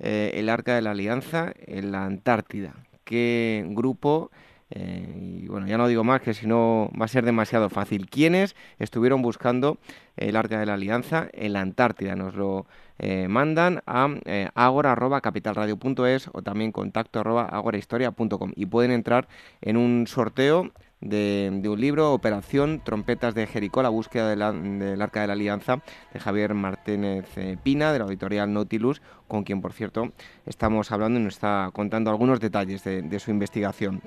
el 0.00 0.48
Arca 0.48 0.76
de 0.76 0.82
la 0.82 0.92
Alianza 0.92 1.52
en 1.66 1.90
la 1.90 2.04
Antártida. 2.04 2.72
¿Qué 3.04 3.64
grupo 3.70 4.30
eh, 4.70 5.40
y 5.42 5.48
bueno, 5.48 5.66
ya 5.66 5.78
no 5.78 5.88
digo 5.88 6.04
más 6.04 6.20
que 6.20 6.34
si 6.34 6.46
no 6.46 6.90
va 7.00 7.06
a 7.06 7.08
ser 7.08 7.24
demasiado 7.24 7.70
fácil. 7.70 8.08
¿Quiénes 8.08 8.54
estuvieron 8.78 9.22
buscando 9.22 9.78
el 10.16 10.36
Arca 10.36 10.60
de 10.60 10.66
la 10.66 10.74
Alianza 10.74 11.28
en 11.32 11.54
la 11.54 11.60
Antártida? 11.60 12.16
Nos 12.16 12.34
lo 12.34 12.66
eh, 12.98 13.28
mandan 13.28 13.82
a 13.86 14.08
eh, 14.24 14.48
agora.capitalradio.es 14.54 16.30
o 16.32 16.42
también 16.42 16.72
contacto 16.72 17.20
agorahistoria.com 17.20 18.52
y 18.54 18.66
pueden 18.66 18.90
entrar 18.90 19.28
en 19.62 19.76
un 19.76 20.06
sorteo 20.06 20.70
de, 21.00 21.62
un 21.64 21.80
libro, 21.80 22.12
Operación 22.12 22.80
Trompetas 22.84 23.34
de 23.34 23.46
Jericó, 23.46 23.82
la 23.82 23.88
búsqueda 23.88 24.28
del 24.28 25.02
Arca 25.02 25.20
de 25.20 25.26
la 25.26 25.32
Alianza, 25.32 25.78
de 26.12 26.20
Javier 26.20 26.54
Martínez 26.54 27.26
Pina, 27.62 27.92
de 27.92 27.98
la 27.98 28.06
editorial 28.06 28.52
Nautilus, 28.52 29.02
con 29.26 29.44
quien, 29.44 29.60
por 29.60 29.72
cierto, 29.72 30.08
estamos 30.46 30.90
hablando 30.92 31.20
y 31.20 31.22
nos 31.22 31.34
está 31.34 31.70
contando 31.72 32.10
algunos 32.10 32.40
detalles 32.40 32.84
de 32.84 33.18
su 33.18 33.30
investigación. 33.30 34.02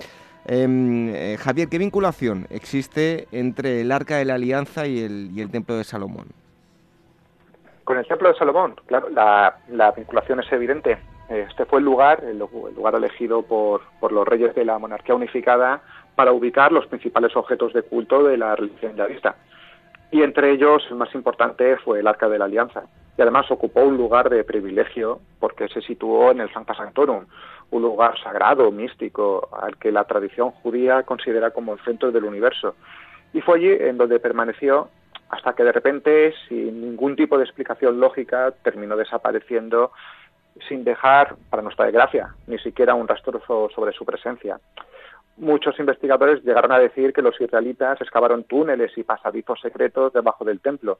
Em, 0.46 1.14
eh, 1.14 1.38
Javier, 1.39 1.68
¿qué 1.70 1.78
vinculación 1.78 2.48
existe 2.50 3.28
entre 3.32 3.82
el 3.82 3.92
Arca 3.92 4.18
de 4.18 4.26
la 4.26 4.36
Alianza 4.36 4.88
y 4.88 5.00
el, 5.00 5.50
Templo 5.52 5.76
de 5.76 5.84
Salomón? 5.84 6.28
Con 7.84 7.98
el 7.98 8.08
Templo 8.08 8.30
de 8.30 8.36
Salomón, 8.36 8.76
claro, 8.88 9.10
la, 9.10 9.92
vinculación 9.96 10.39
es 10.39 10.52
evidente. 10.52 10.98
Este 11.30 11.66
fue 11.66 11.80
el 11.80 11.86
lugar, 11.86 12.24
el, 12.24 12.39
lugar 12.39 12.96
elegido 12.96 13.44
por, 13.44 13.82
los 14.12 14.28
reyes 14.28 14.54
de 14.56 14.66
la 14.66 14.78
monarquía 14.80 15.16
unificada 15.16 15.82
para 16.16 16.32
ubicar 16.32 16.72
los 16.72 16.88
principales 16.88 17.36
objetos 17.36 17.74
de 17.74 17.84
culto 17.84 18.24
de 18.24 18.38
la 18.38 18.55
religión 18.55 18.95
yadista. 18.95 19.36
Y 20.12 20.24
entre 20.24 20.51
ellos, 20.51 20.84
el 20.89 20.97
más 20.97 21.14
importante 21.16 21.78
fue 21.78 21.99
el 21.99 22.07
Arca 22.07 22.28
de 22.28 22.38
la 22.38 22.45
Alianza. 22.45 22.84
Y 23.17 23.21
además 23.21 23.50
ocupó 23.50 23.82
un 23.82 23.97
lugar 23.97 24.29
de 24.29 24.43
privilegio 24.43 25.20
porque 25.39 25.67
se 25.70 25.82
situó 25.82 26.32
en 26.32 26.42
el 26.42 26.51
Sancta 26.51 26.74
Sanctorum, 26.75 27.25
un 27.71 27.82
lugar 27.82 28.20
sagrado, 28.21 28.71
místico, 28.71 29.50
al 29.54 29.78
que 29.78 29.92
la 29.92 30.04
tradición 30.04 30.51
judía 30.51 31.04
considera 31.04 31.51
como 31.51 31.74
el 31.74 31.79
centro 31.79 32.12
del 32.12 32.25
universo. 32.25 32.75
Y 33.33 33.42
fue 33.42 33.58
allí 33.58 33.71
en 33.71 33.97
donde 33.97 34.20
permaneció 34.20 34.89
hasta 35.29 35.54
que 35.54 35.63
de 35.63 35.71
repente, 35.71 36.33
sin 36.50 36.82
ningún 36.82 37.16
tipo 37.16 37.38
de 37.38 37.46
explicación 37.46 38.01
lógica, 38.01 38.54
terminó 38.63 38.97
desapareciendo 38.97 39.92
sin 40.67 40.83
dejar, 40.83 41.36
para 41.50 41.63
nuestra 41.63 41.86
desgracia, 41.86 42.36
ni 42.47 42.58
siquiera 42.59 42.93
un 42.93 43.08
rastro 43.08 43.42
sobre 43.74 43.93
su 43.93 44.04
presencia. 44.04 44.59
Muchos 45.37 45.79
investigadores 45.79 46.43
llegaron 46.43 46.71
a 46.71 46.79
decir 46.79 47.13
que 47.13 47.21
los 47.21 47.39
israelitas 47.39 47.99
excavaron 48.01 48.43
túneles 48.43 48.95
y 48.97 49.03
pasadizos 49.03 49.59
secretos 49.59 50.13
debajo 50.13 50.45
del 50.45 50.59
templo, 50.59 50.99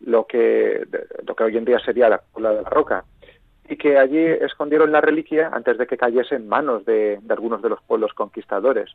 lo 0.00 0.26
que, 0.26 0.86
lo 1.26 1.34
que 1.34 1.44
hoy 1.44 1.56
en 1.56 1.64
día 1.64 1.78
sería 1.78 2.08
la 2.08 2.18
cúpula 2.18 2.50
de 2.50 2.62
la 2.62 2.70
roca 2.70 3.04
y 3.68 3.76
que 3.76 3.98
allí 3.98 4.18
escondieron 4.18 4.92
la 4.92 5.00
reliquia 5.00 5.50
antes 5.52 5.78
de 5.78 5.86
que 5.86 5.96
cayese 5.96 6.34
en 6.34 6.48
manos 6.48 6.84
de, 6.84 7.20
algunos 7.28 7.62
de 7.62 7.68
los 7.68 7.80
pueblos 7.82 8.12
conquistadores. 8.12 8.90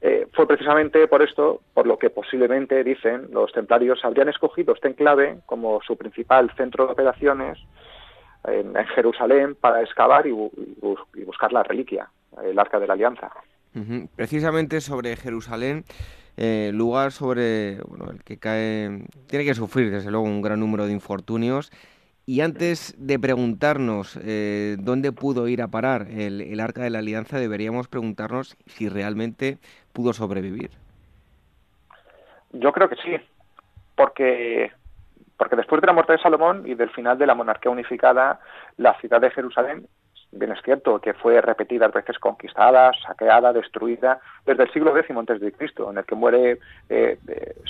Eh, 0.00 0.26
fue 0.32 0.46
precisamente 0.46 1.08
por 1.08 1.22
esto, 1.22 1.60
por 1.74 1.86
lo 1.86 1.98
que 1.98 2.10
posiblemente, 2.10 2.84
dicen, 2.84 3.28
los 3.32 3.50
templarios 3.52 4.04
habrían 4.04 4.28
escogido 4.28 4.74
este 4.74 4.88
enclave 4.88 5.38
como 5.46 5.80
su 5.82 5.96
principal 5.96 6.50
centro 6.56 6.86
de 6.86 6.92
operaciones 6.92 7.58
en, 8.44 8.74
Jerusalén 8.94 9.56
para 9.56 9.82
excavar 9.82 10.26
y, 10.26 10.32
buscar 11.24 11.52
la 11.52 11.62
reliquia, 11.62 12.08
el 12.44 12.58
Arca 12.58 12.78
de 12.78 12.86
la 12.86 12.92
Alianza. 12.92 13.30
Precisamente 14.16 14.80
sobre 14.80 15.16
Jerusalén, 15.16 15.84
eh, 16.36 16.70
lugar 16.72 17.12
sobre 17.12 17.72
el 17.72 18.22
que 18.24 18.38
cae, 18.38 19.06
tiene 19.26 19.44
que 19.44 19.54
sufrir 19.54 19.90
desde 19.90 20.10
luego 20.10 20.24
un 20.24 20.40
gran 20.40 20.60
número 20.60 20.86
de 20.86 20.92
infortunios. 20.92 21.72
Y 22.26 22.42
antes 22.42 22.94
de 22.98 23.18
preguntarnos 23.18 24.18
eh, 24.22 24.76
dónde 24.78 25.12
pudo 25.12 25.48
ir 25.48 25.62
a 25.62 25.68
parar 25.68 26.08
el, 26.10 26.60
Arca 26.60 26.82
de 26.82 26.90
la 26.90 26.98
Alianza, 26.98 27.38
deberíamos 27.38 27.88
preguntarnos 27.88 28.56
si 28.66 28.88
realmente 28.88 29.58
pudo 29.92 30.12
sobrevivir. 30.12 30.70
Yo 32.52 32.70
creo 32.72 32.88
que 32.88 32.96
sí, 32.96 33.16
porque 33.96 34.70
porque 35.38 35.56
después 35.56 35.80
de 35.80 35.86
la 35.86 35.92
muerte 35.92 36.12
de 36.12 36.18
Salomón 36.18 36.64
y 36.66 36.74
del 36.74 36.90
final 36.90 37.16
de 37.16 37.26
la 37.26 37.34
monarquía 37.34 37.70
unificada, 37.70 38.40
la 38.76 38.94
ciudad 39.00 39.20
de 39.20 39.30
Jerusalén 39.30 39.88
bien 40.30 40.52
es 40.52 40.62
cierto 40.62 41.00
que 41.00 41.14
fue 41.14 41.40
repetidas 41.40 41.92
veces 41.92 42.18
conquistada, 42.18 42.92
saqueada, 43.06 43.52
destruida 43.52 44.20
desde 44.44 44.64
el 44.64 44.72
siglo 44.72 44.96
X 44.96 45.16
antes 45.16 45.40
de 45.40 45.52
Cristo, 45.52 45.90
en 45.90 45.98
el 45.98 46.04
que 46.04 46.14
muere 46.14 46.58
eh, 46.88 47.18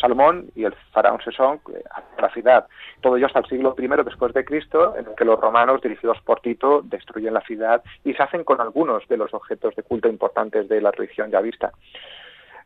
Salomón 0.01 0.51
y 0.55 0.65
el 0.65 0.75
faraón 0.93 1.21
Sesón 1.23 1.61
eh, 1.75 1.83
la 2.21 2.31
ciudad. 2.31 2.67
Todo 3.01 3.17
ello 3.17 3.27
hasta 3.27 3.41
el 3.41 3.47
siglo 3.47 3.75
I 3.79 3.89
después 4.05 4.33
de 4.35 4.45
Cristo, 4.45 4.97
en 4.97 5.07
el 5.07 5.15
que 5.15 5.25
los 5.25 5.41
romanos, 5.41 5.81
dirigidos 5.83 6.21
por 6.23 6.41
Tito, 6.41 6.83
destruyen 6.83 7.35
la 7.35 7.43
ciudad 7.43 7.83
y 8.05 8.15
se 8.15 8.23
hacen 8.23 8.45
con 8.45 8.61
algunos 8.61 9.07
de 9.09 9.17
los 9.17 9.33
objetos 9.35 9.77
de 9.77 9.83
culto 9.83 10.09
importantes 10.09 10.69
de 10.69 10.81
la 10.81 10.91
religión 10.91 11.31
ya 11.31 11.41
vista. 11.41 11.73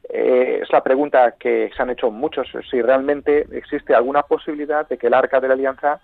Eh, 0.08 0.60
es 0.62 0.72
la 0.72 0.82
pregunta 0.82 1.32
que 1.38 1.70
se 1.76 1.82
han 1.82 1.90
hecho 1.90 2.10
muchos, 2.10 2.48
si 2.70 2.82
realmente 2.82 3.46
existe 3.52 3.94
alguna 3.94 4.22
posibilidad 4.22 4.88
de 4.88 4.98
que 4.98 5.06
el 5.06 5.14
arca 5.14 5.40
de 5.40 5.48
la 5.48 5.54
alianza 5.54 6.00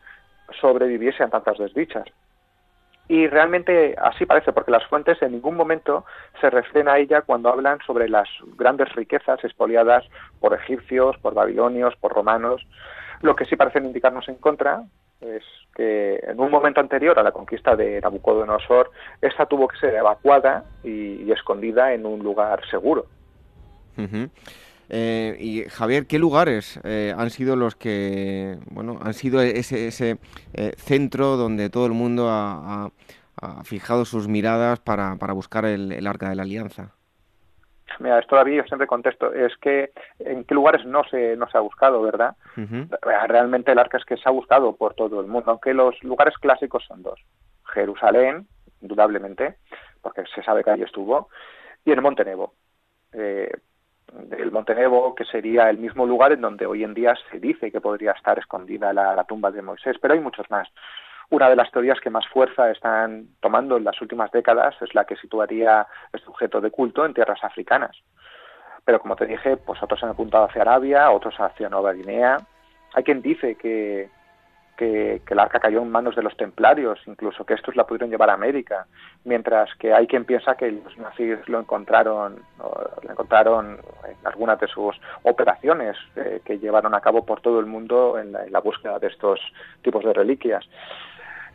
sobreviviese 0.61 1.23
a 1.23 1.29
tantas 1.29 1.59
desdichas. 1.59 2.05
Y 3.09 3.27
realmente 3.27 3.95
así 3.99 4.27
parece, 4.27 4.53
porque 4.53 4.71
las 4.71 4.87
fuentes 4.87 5.21
en 5.23 5.33
ningún 5.33 5.57
momento 5.57 6.05
se 6.41 6.51
refieren 6.51 6.89
a 6.89 6.99
ella 6.99 7.23
cuando 7.23 7.49
hablan 7.49 7.79
sobre 7.87 8.09
las 8.09 8.29
grandes 8.57 8.93
riquezas 8.95 9.43
expoliadas 9.43 10.05
por 10.41 10.53
egipcios, 10.53 11.17
por 11.19 11.33
babilonios, 11.33 11.97
por 11.97 12.13
romanos. 12.13 12.67
Lo 13.23 13.35
que 13.35 13.47
sí 13.47 13.57
parecen 13.57 13.87
indicarnos 13.87 14.29
en 14.29 14.37
contra 14.37 14.83
es 15.23 15.43
que 15.75 16.21
en 16.23 16.39
un 16.39 16.51
momento 16.51 16.81
anterior 16.81 17.19
a 17.19 17.23
la 17.23 17.33
conquista 17.33 17.75
de 17.75 18.01
Nabucodonosor, 18.01 18.91
esta 19.23 19.47
tuvo 19.47 19.69
que 19.69 19.79
ser 19.79 19.95
evacuada 19.95 20.65
y, 20.85 21.31
escondida 21.33 21.93
en 21.95 22.05
un 22.05 22.23
lugar 22.23 22.61
seguro. 22.69 23.07
Eh, 24.91 25.37
y 25.39 25.65
Javier, 25.65 26.07
¿qué 26.07 26.19
lugares 26.19 26.81
eh, 26.85 27.15
han 27.17 27.31
sido 27.31 27.57
los 27.57 27.77
que, 27.77 28.59
bueno, 28.71 28.99
han 29.03 29.15
sido 29.15 29.41
ese, 29.43 29.89
ese 29.89 30.19
eh, 30.55 30.73
centro 30.77 31.37
donde 31.37 31.69
todo 31.71 31.87
el 31.87 31.93
mundo 31.93 32.29
ha, 32.31 32.91
fijado 33.63 34.05
sus 34.05 34.27
miradas 34.27 34.81
para, 34.81 35.15
para 35.15 35.33
buscar 35.33 35.65
el, 35.65 36.05
arca 36.09 36.29
de 36.29 36.35
la 36.35 36.43
alianza? 36.43 36.91
Mira, 38.01 38.19
esto 38.19 38.35
David, 38.35 38.57
yo 38.57 38.63
siempre 38.65 38.89
contesto, 38.89 39.33
es 39.33 39.57
que 39.59 39.93
en 40.19 40.43
qué 40.43 40.55
lugares 40.55 40.85
no 40.85 41.05
se, 41.05 41.37
no 41.37 41.49
se 41.49 41.57
ha 41.57 41.61
buscado, 41.61 42.03
¿verdad? 42.03 42.35
Realmente 43.29 43.71
el 43.71 43.79
arca 43.79 43.99
es 43.99 44.05
que 44.05 44.17
se 44.17 44.29
ha 44.29 44.33
buscado 44.33 44.75
por 44.75 44.95
todo 44.95 45.21
el 45.21 45.29
mundo, 45.29 45.53
aunque 45.53 45.73
los 45.73 46.03
lugares 46.03 46.37
clásicos 46.39 46.85
son 46.85 47.05
dos. 47.05 47.21
Jerusalén, 47.73 48.49
indudablemente, 48.81 49.57
porque 50.03 50.25
se 50.35 50.43
sabe 50.43 50.65
que 50.65 50.71
ahí 50.71 50.83
estuvo, 50.83 51.29
y 51.85 51.93
en 51.93 52.03
Montenevo. 52.03 52.55
Eh, 53.13 53.51
el 54.31 54.51
Montenegro, 54.51 55.15
que 55.15 55.25
sería 55.25 55.69
el 55.71 55.79
mismo 55.79 56.07
lugar 56.07 56.33
en 56.33 56.41
donde 56.41 56.67
hoy 56.67 56.85
en 56.85 56.95
día 56.95 57.15
se 57.31 57.39
dice 57.39 57.71
que 57.71 57.81
podría 57.81 58.13
estar 58.13 58.39
escondida 58.39 58.93
la, 58.93 59.25
tumba 59.25 59.51
de 59.51 59.63
Moisés, 59.63 59.97
pero 60.01 60.15
hay 60.15 60.21
muchos 60.21 60.51
más. 60.51 60.69
Una 61.31 61.51
de 61.51 61.57
las 61.57 61.71
teorías 61.71 62.01
que 62.01 62.11
más 62.11 62.27
fuerza 62.29 62.71
están 62.71 63.29
tomando 63.41 63.77
en 63.77 63.85
las 63.85 64.01
últimas 64.01 64.31
décadas 64.31 64.75
es 64.81 64.95
la 64.95 65.05
que 65.05 65.17
situaría 65.17 65.87
este 66.13 66.29
objeto 66.29 66.61
de 66.61 66.71
culto 66.71 67.05
en 67.05 67.13
tierras 67.13 67.45
africanas. 67.45 67.97
Pero 68.85 69.01
como 69.01 69.17
te 69.17 69.27
dije, 69.27 69.59
pues 69.59 69.83
otros 69.83 70.03
han 70.03 70.11
apuntado 70.11 70.47
hacia 70.47 70.63
Arabia, 70.63 71.11
otros 71.11 71.35
hacia 71.39 71.69
Nueva 71.69 71.93
Guinea. 71.93 72.39
Hay 72.95 73.05
quien 73.05 73.21
dice 73.21 73.57
que 73.57 74.09
que, 74.79 75.21
el 75.29 75.39
arca 75.39 75.59
cayó 75.59 75.83
en 75.83 75.91
manos 75.91 76.15
de 76.15 76.23
los 76.23 76.37
templarios, 76.37 77.01
incluso 77.07 77.45
que 77.45 77.55
estos 77.55 77.75
la 77.77 77.85
pudieron 77.85 78.11
llevar 78.11 78.31
a 78.31 78.35
América, 78.35 78.87
mientras 79.25 79.75
que 79.75 79.93
hay 79.93 80.07
quien 80.07 80.25
piensa 80.25 80.55
que 80.55 80.71
los 80.71 80.97
nazis 80.97 81.37
lo 81.49 81.59
encontraron, 81.59 82.37
lo 82.59 83.11
encontraron 83.11 83.81
en 84.09 84.27
algunas 84.27 84.59
de 84.61 84.69
sus 84.69 84.99
operaciones 85.25 85.97
eh, 86.17 86.41
que 86.45 86.59
llevaron 86.59 86.95
a 86.95 87.01
cabo 87.01 87.27
por 87.27 87.41
todo 87.41 87.59
el 87.59 87.67
mundo 87.67 88.19
en 88.19 88.33
la, 88.33 88.61
búsqueda 88.61 88.99
de 88.99 89.09
estos 89.09 89.41
tipos 89.83 90.05
de 90.05 90.13
reliquias. 90.13 90.65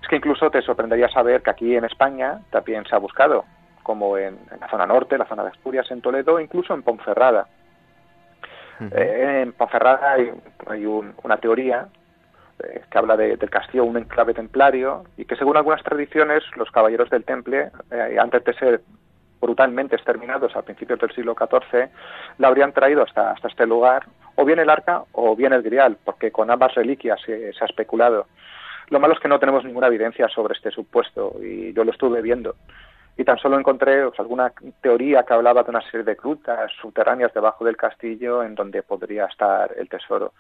Es 0.02 0.08
que 0.10 0.18
incluso 0.18 0.52
te 0.52 0.62
sorprendería 0.62 1.08
saber 1.08 1.42
que 1.42 1.50
aquí 1.50 1.76
en 1.76 1.86
España 1.86 2.42
también 2.52 2.86
se 2.86 2.96
ha 2.96 3.00
buscado, 3.00 3.46
como 3.84 4.18
en, 4.18 4.38
la 4.60 4.70
zona 4.70 4.86
norte, 4.86 5.18
la 5.18 5.26
zona 5.26 5.44
de 5.44 5.50
Asturias, 5.50 5.90
en 5.92 6.02
Toledo, 6.02 6.40
incluso 6.42 6.74
en 6.74 6.84
Ponferrada. 6.84 7.48
Eh, 8.92 9.44
en 9.44 9.54
Ponferrada 9.54 10.14
hay, 10.14 10.32
una 11.24 11.38
teoría 11.38 11.88
eh, 12.64 12.82
que 12.90 12.98
habla 12.98 13.18
de, 13.18 13.38
del 13.38 13.50
castillo, 13.50 13.86
un 13.86 13.98
enclave 13.98 14.34
templario, 14.34 15.04
y 15.18 15.26
que 15.26 15.36
según 15.36 15.58
algunas 15.58 15.84
tradiciones 15.84 16.44
los 16.56 16.72
caballeros 16.72 17.10
del 17.10 17.24
temple, 17.24 17.72
eh, 17.92 18.18
antes 18.20 18.44
de 18.44 18.54
ser 18.54 18.82
brutalmente 19.42 19.96
exterminados 19.96 20.56
a 20.56 20.62
principios 20.62 21.00
del 21.00 21.12
siglo 21.12 21.36
XIV, 21.36 21.90
la 22.38 22.48
habrían 22.48 22.72
traído 22.72 23.04
hasta, 23.04 23.32
hasta 23.32 23.50
este 23.50 23.68
lugar, 23.68 24.06
o 24.36 24.46
bien 24.46 24.60
el 24.60 24.70
arca 24.70 25.04
o 25.12 25.36
bien 25.36 25.54
el 25.54 25.62
grial, 25.62 25.98
porque 26.04 26.32
con 26.32 26.50
ambas 26.50 26.74
reliquias 26.76 27.20
se, 27.26 27.52
ha 27.60 27.66
especulado. 27.66 28.28
Lo 28.90 29.00
malo 29.00 29.14
es 29.14 29.20
que 29.20 29.28
no 29.28 29.40
tenemos 29.40 29.64
ninguna 29.64 29.88
evidencia 29.88 30.28
sobre 30.30 30.54
este 30.54 30.72
supuesto, 30.72 31.36
y 31.42 31.74
yo 31.74 31.84
lo 31.84 31.92
estuve 31.92 32.22
viendo 32.22 32.56
y 33.16 33.24
tan 33.24 33.38
solo 33.38 33.60
encontré 33.60 34.08
pues, 34.08 34.20
alguna 34.20 34.52
teoría 34.82 35.24
que 35.24 35.34
hablaba 35.34 35.64
de 35.64 35.70
una 35.70 35.82
serie 35.82 36.04
de 36.04 36.16
grutas 36.16 36.72
subterráneas 36.82 37.34
debajo 37.34 37.64
del 37.64 37.78
castillo 37.78 38.44
en 38.44 38.56
donde 38.56 38.82
podría 38.82 39.26
estar 39.26 39.72
el 39.78 39.88
tesoro. 39.88 40.34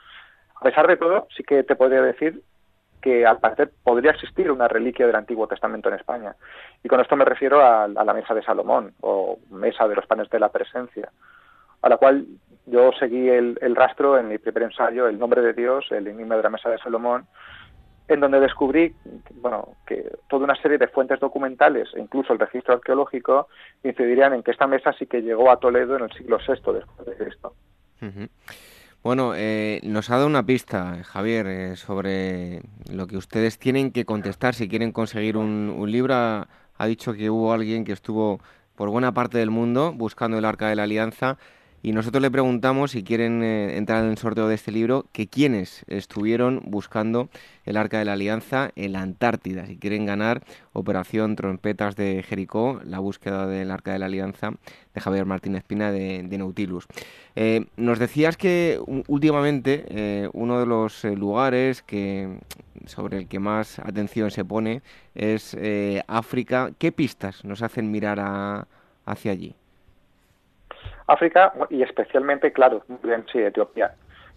A 0.63 0.71
pesar 0.71 0.87
de 0.87 0.95
todo, 0.95 1.27
sí 1.35 1.43
que 1.43 1.61
te 1.63 1.75
podría 1.75 2.01
decir 2.01 2.41
que 3.01 3.25
al 3.25 3.39
parecer 3.39 3.73
podría 3.83 4.11
existir 4.11 4.49
una 4.49 4.69
reliquia 4.69 5.05
del 5.05 5.17
Antiguo 5.17 5.45
Testamento 5.45 5.89
en 5.89 5.95
España. 5.95 6.37
Y 6.81 6.87
con 6.87 7.01
esto 7.01 7.17
me 7.17 7.25
refiero 7.25 7.61
a, 7.61 7.85
la 7.85 8.13
mesa 8.13 8.33
de 8.33 8.41
Salomón 8.43 8.93
o 9.01 9.39
mesa 9.51 9.89
de 9.89 9.95
los 9.95 10.05
panes 10.07 10.29
de 10.29 10.39
la 10.39 10.47
presencia, 10.47 11.11
a 11.81 11.89
la 11.89 11.97
cual 11.97 12.25
yo 12.65 12.93
seguí 12.97 13.27
el, 13.27 13.75
rastro 13.75 14.17
en 14.17 14.29
mi 14.29 14.37
primer 14.37 14.63
ensayo, 14.63 15.09
El 15.09 15.19
nombre 15.19 15.41
de 15.41 15.51
Dios, 15.51 15.85
el 15.91 16.07
enigma 16.07 16.37
de 16.37 16.43
la 16.43 16.49
mesa 16.49 16.69
de 16.69 16.77
Salomón, 16.77 17.27
en 18.07 18.21
donde 18.21 18.39
descubrí 18.39 18.95
bueno, 19.41 19.75
que 19.85 20.09
toda 20.29 20.45
una 20.45 20.55
serie 20.55 20.77
de 20.77 20.87
fuentes 20.87 21.19
documentales 21.19 21.89
e 21.93 21.99
incluso 21.99 22.31
el 22.31 22.39
registro 22.39 22.75
arqueológico 22.75 23.49
incidirían 23.83 24.33
en 24.33 24.43
que 24.43 24.51
esta 24.51 24.67
mesa 24.67 24.93
sí 24.93 25.07
que 25.07 25.23
llegó 25.23 25.51
a 25.51 25.59
Toledo 25.59 25.97
en 25.97 26.03
el 26.03 26.13
siglo 26.13 26.37
VI 26.37 26.71
después 26.71 27.05
de 27.05 27.17
Cristo. 27.17 27.53
Bueno, 29.03 29.33
eh, 29.35 29.81
nos 29.83 30.09
ha 30.09 30.15
dado 30.15 30.27
una 30.27 30.45
pista, 30.45 31.03
Javier, 31.03 31.45
eh, 31.47 31.75
sobre 31.75 32.61
lo 32.89 33.05
que 33.05 33.17
ustedes 33.17 33.59
tienen 33.59 33.91
que 33.91 34.05
contestar 34.05 34.55
si 34.55 34.69
quieren 34.69 34.93
conseguir 34.93 35.35
un, 35.35 35.91
libro. 35.91 36.15
Ha, 36.15 36.47
dicho 36.87 37.13
que 37.13 37.29
hubo 37.29 37.51
alguien 37.51 37.83
que 37.83 37.91
estuvo 37.91 38.39
por 38.75 38.89
buena 38.89 39.13
parte 39.13 39.37
del 39.37 39.49
mundo 39.49 39.91
buscando 39.91 40.37
el 40.37 40.45
Arca 40.45 40.69
de 40.69 40.77
la 40.77 40.83
Alianza 40.83 41.37
y 41.85 41.91
nosotros 41.91 42.21
le 42.21 42.31
preguntamos 42.31 42.91
si 42.91 43.03
quieren 43.03 43.43
eh, 43.43 43.75
entrar 43.75 44.05
en 44.05 44.11
el 44.11 44.17
sorteo 44.17 44.47
de 44.47 44.55
este 44.55 44.71
libro, 44.71 45.05
que 45.11 45.27
quiénes 45.27 45.83
estuvieron 45.87 46.61
buscando 46.65 47.29
el 47.65 47.75
Arca 47.75 47.99
de 47.99 48.05
la 48.05 48.13
Alianza 48.13 48.71
en 48.77 48.93
la 48.93 49.01
Antártida, 49.01 49.65
si 49.65 49.75
quieren 49.75 50.05
ganar 50.05 50.43
Operación 50.71 51.35
Trompetas 51.35 51.97
de 51.97 52.23
Jericó, 52.23 52.79
la 52.85 52.99
búsqueda 52.99 53.47
del 53.47 53.69
Arca 53.69 53.91
de 53.91 53.99
la 53.99 54.05
Alianza 54.05 54.51
de 54.93 55.01
Javier 55.01 55.25
Martínez 55.25 55.65
Pina 55.65 55.91
de, 55.91 56.23
Nautilus. 56.23 56.87
Eh, 57.35 57.65
nos 57.75 57.99
decías 57.99 58.37
que 58.37 58.79
últimamente 59.07 59.85
eh, 59.89 60.29
uno 60.31 60.61
de 60.61 60.65
los 60.65 61.03
lugares 61.03 61.81
que 61.81 62.39
sobre 62.85 63.17
el 63.17 63.27
que 63.27 63.39
más 63.39 63.79
atención 63.79 64.31
se 64.31 64.45
pone 64.45 64.81
es 65.15 65.57
África. 66.07 66.71
¿Qué 66.77 66.93
pistas 66.93 67.43
nos 67.43 67.61
hacen 67.61 67.91
mirar 67.91 68.67
hacia 69.05 69.31
allí? 69.33 69.55
África 71.07 71.53
y 71.69 71.83
especialmente, 71.83 72.51
claro, 72.51 72.83
bien, 73.03 73.25
sí, 73.31 73.39
Etiopía. 73.39 73.93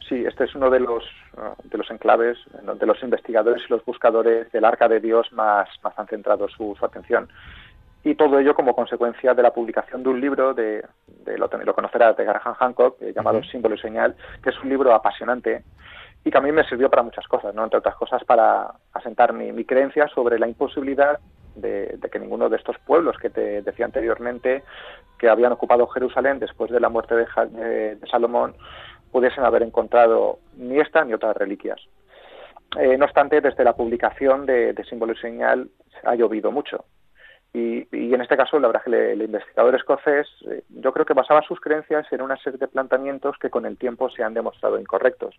Sí, 0.09 0.25
este 0.25 0.45
es 0.45 0.55
uno 0.55 0.71
de 0.71 0.81
los, 0.81 1.05
uh, 1.37 1.69
de 1.69 1.79
los 1.79 1.91
enclaves 1.91 2.39
en 2.59 2.67
donde 2.67 2.87
los 2.87 3.03
investigadores 3.03 3.63
y 3.67 3.73
los 3.73 3.85
buscadores 3.85 4.51
del 4.53 4.65
Arca 4.65 4.89
de 4.89 5.01
Dios 5.01 5.33
más, 5.33 5.69
más 5.83 5.99
han 5.99 6.07
centrado 6.07 6.49
su, 6.49 6.77
atención. 6.81 7.29
Y 8.05 8.15
todo 8.15 8.39
ello 8.39 8.55
como 8.55 8.77
consecuencia 8.77 9.35
de 9.35 9.43
la 9.43 9.53
publicación 9.53 10.05
de 10.05 10.09
un 10.11 10.21
libro 10.21 10.55
de, 10.55 10.85
de 11.25 11.39
lo, 11.39 11.49
lo 11.49 11.75
conocerás, 11.75 12.17
de 12.17 12.25
Graham 12.25 12.55
Hancock, 12.55 13.03
eh, 13.03 13.13
llamado 13.13 13.43
Símbolo 13.43 13.75
y 13.75 13.79
Señal, 13.79 14.15
que 14.43 14.51
es 14.51 14.63
un 14.63 14.69
libro 14.69 14.95
apasionante 14.95 15.65
y 16.25 16.31
que 16.31 16.39
a 16.39 16.41
mí 16.41 16.53
me 16.53 16.65
sirvió 16.65 16.89
para 16.89 17.03
muchas 17.03 17.27
cosas, 17.27 17.55
¿no? 17.55 17.65
entre 17.65 17.79
otras 17.79 17.97
cosas 17.97 18.23
para 18.25 18.75
asentar 18.93 19.33
mi, 19.33 19.51
mi 19.53 19.65
creencia 19.65 20.09
sobre 20.09 20.39
la 20.39 20.47
imposibilidad 20.47 21.19
de, 21.57 21.99
que 22.11 22.19
ninguno 22.19 22.49
de 22.49 22.57
estos 22.57 22.79
pueblos 22.81 23.17
que 23.19 23.31
te 23.31 23.63
decía 23.63 23.85
anteriormente 23.85 24.63
que 25.19 25.29
habían 25.29 25.53
ocupado 25.53 25.87
Jerusalén 25.89 26.39
después 26.39 26.71
de 26.71 26.81
la 26.81 26.89
muerte 26.89 27.15
de, 27.15 27.99
Salomón 28.11 28.55
pudiesen 29.11 29.45
haber 29.45 29.63
encontrado 29.63 30.39
ni 30.57 30.79
esta 30.79 31.05
ni 31.05 31.15
otras 31.15 31.37
reliquias. 31.37 31.81
Eh, 32.79 32.99
no 32.99 33.07
obstante, 33.07 33.41
desde 33.41 33.65
la 33.65 33.75
publicación 33.75 34.45
de, 34.45 34.75
símbolo 34.89 35.13
y 35.13 35.17
señal 35.17 35.69
ha 36.05 36.15
llovido 36.15 36.53
mucho. 36.53 36.85
Y, 37.55 37.87
en 37.91 38.21
este 38.21 38.37
caso, 38.37 38.61
la 38.61 38.69
verdad 38.69 38.83
que 38.85 39.13
el, 39.13 39.23
investigador 39.23 39.75
escocés, 39.77 40.27
eh, 40.51 40.63
yo 40.69 40.93
creo 40.93 41.07
que 41.07 41.15
basaba 41.15 41.41
sus 41.41 41.59
creencias 41.59 42.07
en 42.13 42.21
una 42.21 42.37
serie 42.37 42.59
de 42.59 42.69
planteamientos 42.69 43.39
que 43.39 43.49
con 43.49 43.65
el 43.65 43.79
tiempo 43.79 44.11
se 44.11 44.23
han 44.23 44.35
demostrado 44.35 44.79
incorrectos. 44.79 45.35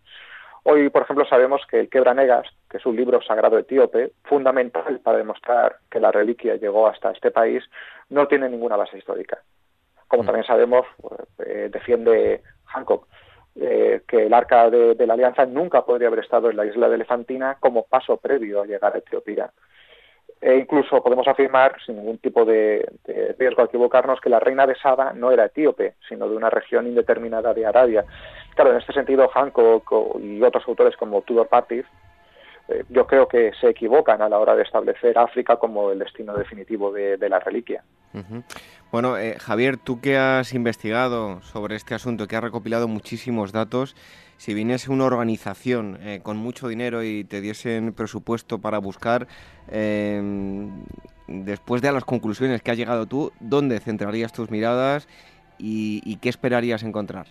Hoy, 0.63 0.89
por 0.89 1.03
ejemplo, 1.03 1.25
sabemos 1.25 1.61
que 1.69 1.79
el 1.79 1.89
Quebranegas, 1.89 2.47
que 2.69 2.77
es 2.77 2.85
un 2.85 2.95
libro 2.95 3.21
sagrado 3.21 3.57
etíope, 3.57 4.11
fundamental 4.23 4.99
para 4.99 5.17
demostrar 5.17 5.77
que 5.89 5.99
la 5.99 6.11
reliquia 6.11 6.55
llegó 6.55 6.88
hasta 6.88 7.11
este 7.11 7.31
país, 7.31 7.63
no 8.09 8.27
tiene 8.27 8.49
ninguna 8.49 8.75
base 8.75 8.97
histórica. 8.97 9.41
Como 10.07 10.23
mm. 10.23 10.25
también 10.25 10.45
sabemos, 10.45 10.85
eh, 11.45 11.69
defiende 11.71 12.41
Hancock 12.65 13.07
eh, 13.59 14.01
que 14.07 14.27
el 14.27 14.34
arca 14.35 14.69
de, 14.69 15.07
la 15.07 15.15
alianza 15.15 15.47
nunca 15.47 15.84
podría 15.84 16.09
haber 16.09 16.19
estado 16.19 16.51
en 16.51 16.57
la 16.57 16.65
isla 16.67 16.89
de 16.89 16.95
Elefantina 16.95 17.57
como 17.59 17.88
paso 17.88 18.17
previo 18.17 18.61
a 18.61 18.67
llegar 18.67 18.93
a 18.93 18.99
Etiopía. 18.99 19.51
E 20.39 20.55
incluso 20.55 21.01
podemos 21.01 21.27
afirmar, 21.27 21.76
sin 21.85 21.95
ningún 21.95 22.19
tipo 22.19 22.45
de, 22.45 22.88
riesgo 23.39 23.61
a 23.64 23.65
equivocarnos, 23.65 24.22
que 24.22 24.30
la 24.30 24.39
reina 24.39 24.68
de 24.68 24.76
Saba 24.76 25.14
no 25.14 25.31
era 25.31 25.45
etíope, 25.45 25.95
sino 26.07 26.30
de 26.30 26.35
una 26.35 26.49
región 26.49 26.85
indeterminada 26.85 27.53
de 27.53 27.65
Arabia. 27.65 28.05
Claro, 28.55 28.72
en 28.72 28.77
este 28.77 28.93
sentido, 28.93 29.27
Hancock 29.30 30.19
y 30.19 30.41
otros 30.43 30.68
autores 30.68 30.95
como 30.95 31.22
Tudor 31.22 31.47
Partis, 31.47 31.85
eh, 32.68 32.84
yo 32.89 33.07
creo 33.07 33.27
que 33.27 33.52
se 33.60 33.69
equivocan 33.69 34.22
a 34.22 34.30
la 34.30 34.39
hora 34.39 34.56
de 34.56 34.64
establecer 34.64 35.18
África 35.18 35.57
como 35.57 35.91
el 35.91 35.99
destino 35.99 36.34
definitivo 36.34 36.91
de, 36.91 37.18
la 37.30 37.39
reliquia. 37.39 37.84
Bueno, 38.91 39.18
eh, 39.18 39.38
Javier, 39.39 39.77
tú 39.77 40.02
que 40.02 40.18
has 40.18 40.53
investigado 40.53 41.41
sobre 41.41 41.76
este 41.76 41.94
asunto, 41.94 42.27
que 42.27 42.35
has 42.35 42.44
recopilado 42.44 42.88
muchísimos 42.88 43.52
datos, 43.52 43.95
si 44.38 44.53
viniese 44.53 44.91
una 44.91 45.06
organización 45.06 45.98
eh, 46.02 46.19
con 46.23 46.38
mucho 46.38 46.68
dinero 46.68 47.03
y 47.03 47.23
te 47.23 47.41
diesen 47.41 47.94
presupuesto 47.94 48.60
para 48.60 48.80
buscar, 48.80 49.27
después 51.27 51.81
de 51.81 51.91
las 51.91 52.06
conclusiones 52.06 52.61
que 52.61 52.72
has 52.72 52.77
llegado 52.77 53.06
tú, 53.06 53.34
¿dónde 53.39 53.80
centrarías 53.80 54.31
tus 54.31 54.49
miradas 54.49 55.07
y 55.57 56.15
qué 56.18 56.30
esperarías 56.30 56.84
encontrar? 56.84 57.27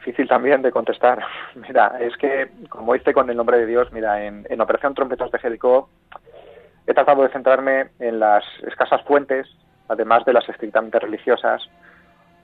Difícil 0.00 0.28
también 0.28 0.62
de 0.62 0.72
contestar. 0.72 1.22
Mira, 1.54 1.98
es 2.00 2.16
que, 2.16 2.50
como 2.68 2.94
hice 2.94 3.12
con 3.12 3.28
el 3.30 3.36
nombre 3.36 3.58
de 3.58 3.66
Dios, 3.66 3.92
mira, 3.92 4.24
en, 4.24 4.60
Operación 4.60 4.94
Trompetas 4.94 5.30
de 5.30 5.38
Jericó 5.38 5.88
he 6.86 6.94
tratado 6.94 7.22
de 7.22 7.28
centrarme 7.28 7.90
en 7.98 8.18
las 8.18 8.44
escasas 8.66 9.02
fuentes, 9.02 9.46
además 9.88 10.24
de 10.24 10.32
las 10.32 10.48
estrictamente 10.48 10.98
religiosas, 10.98 11.62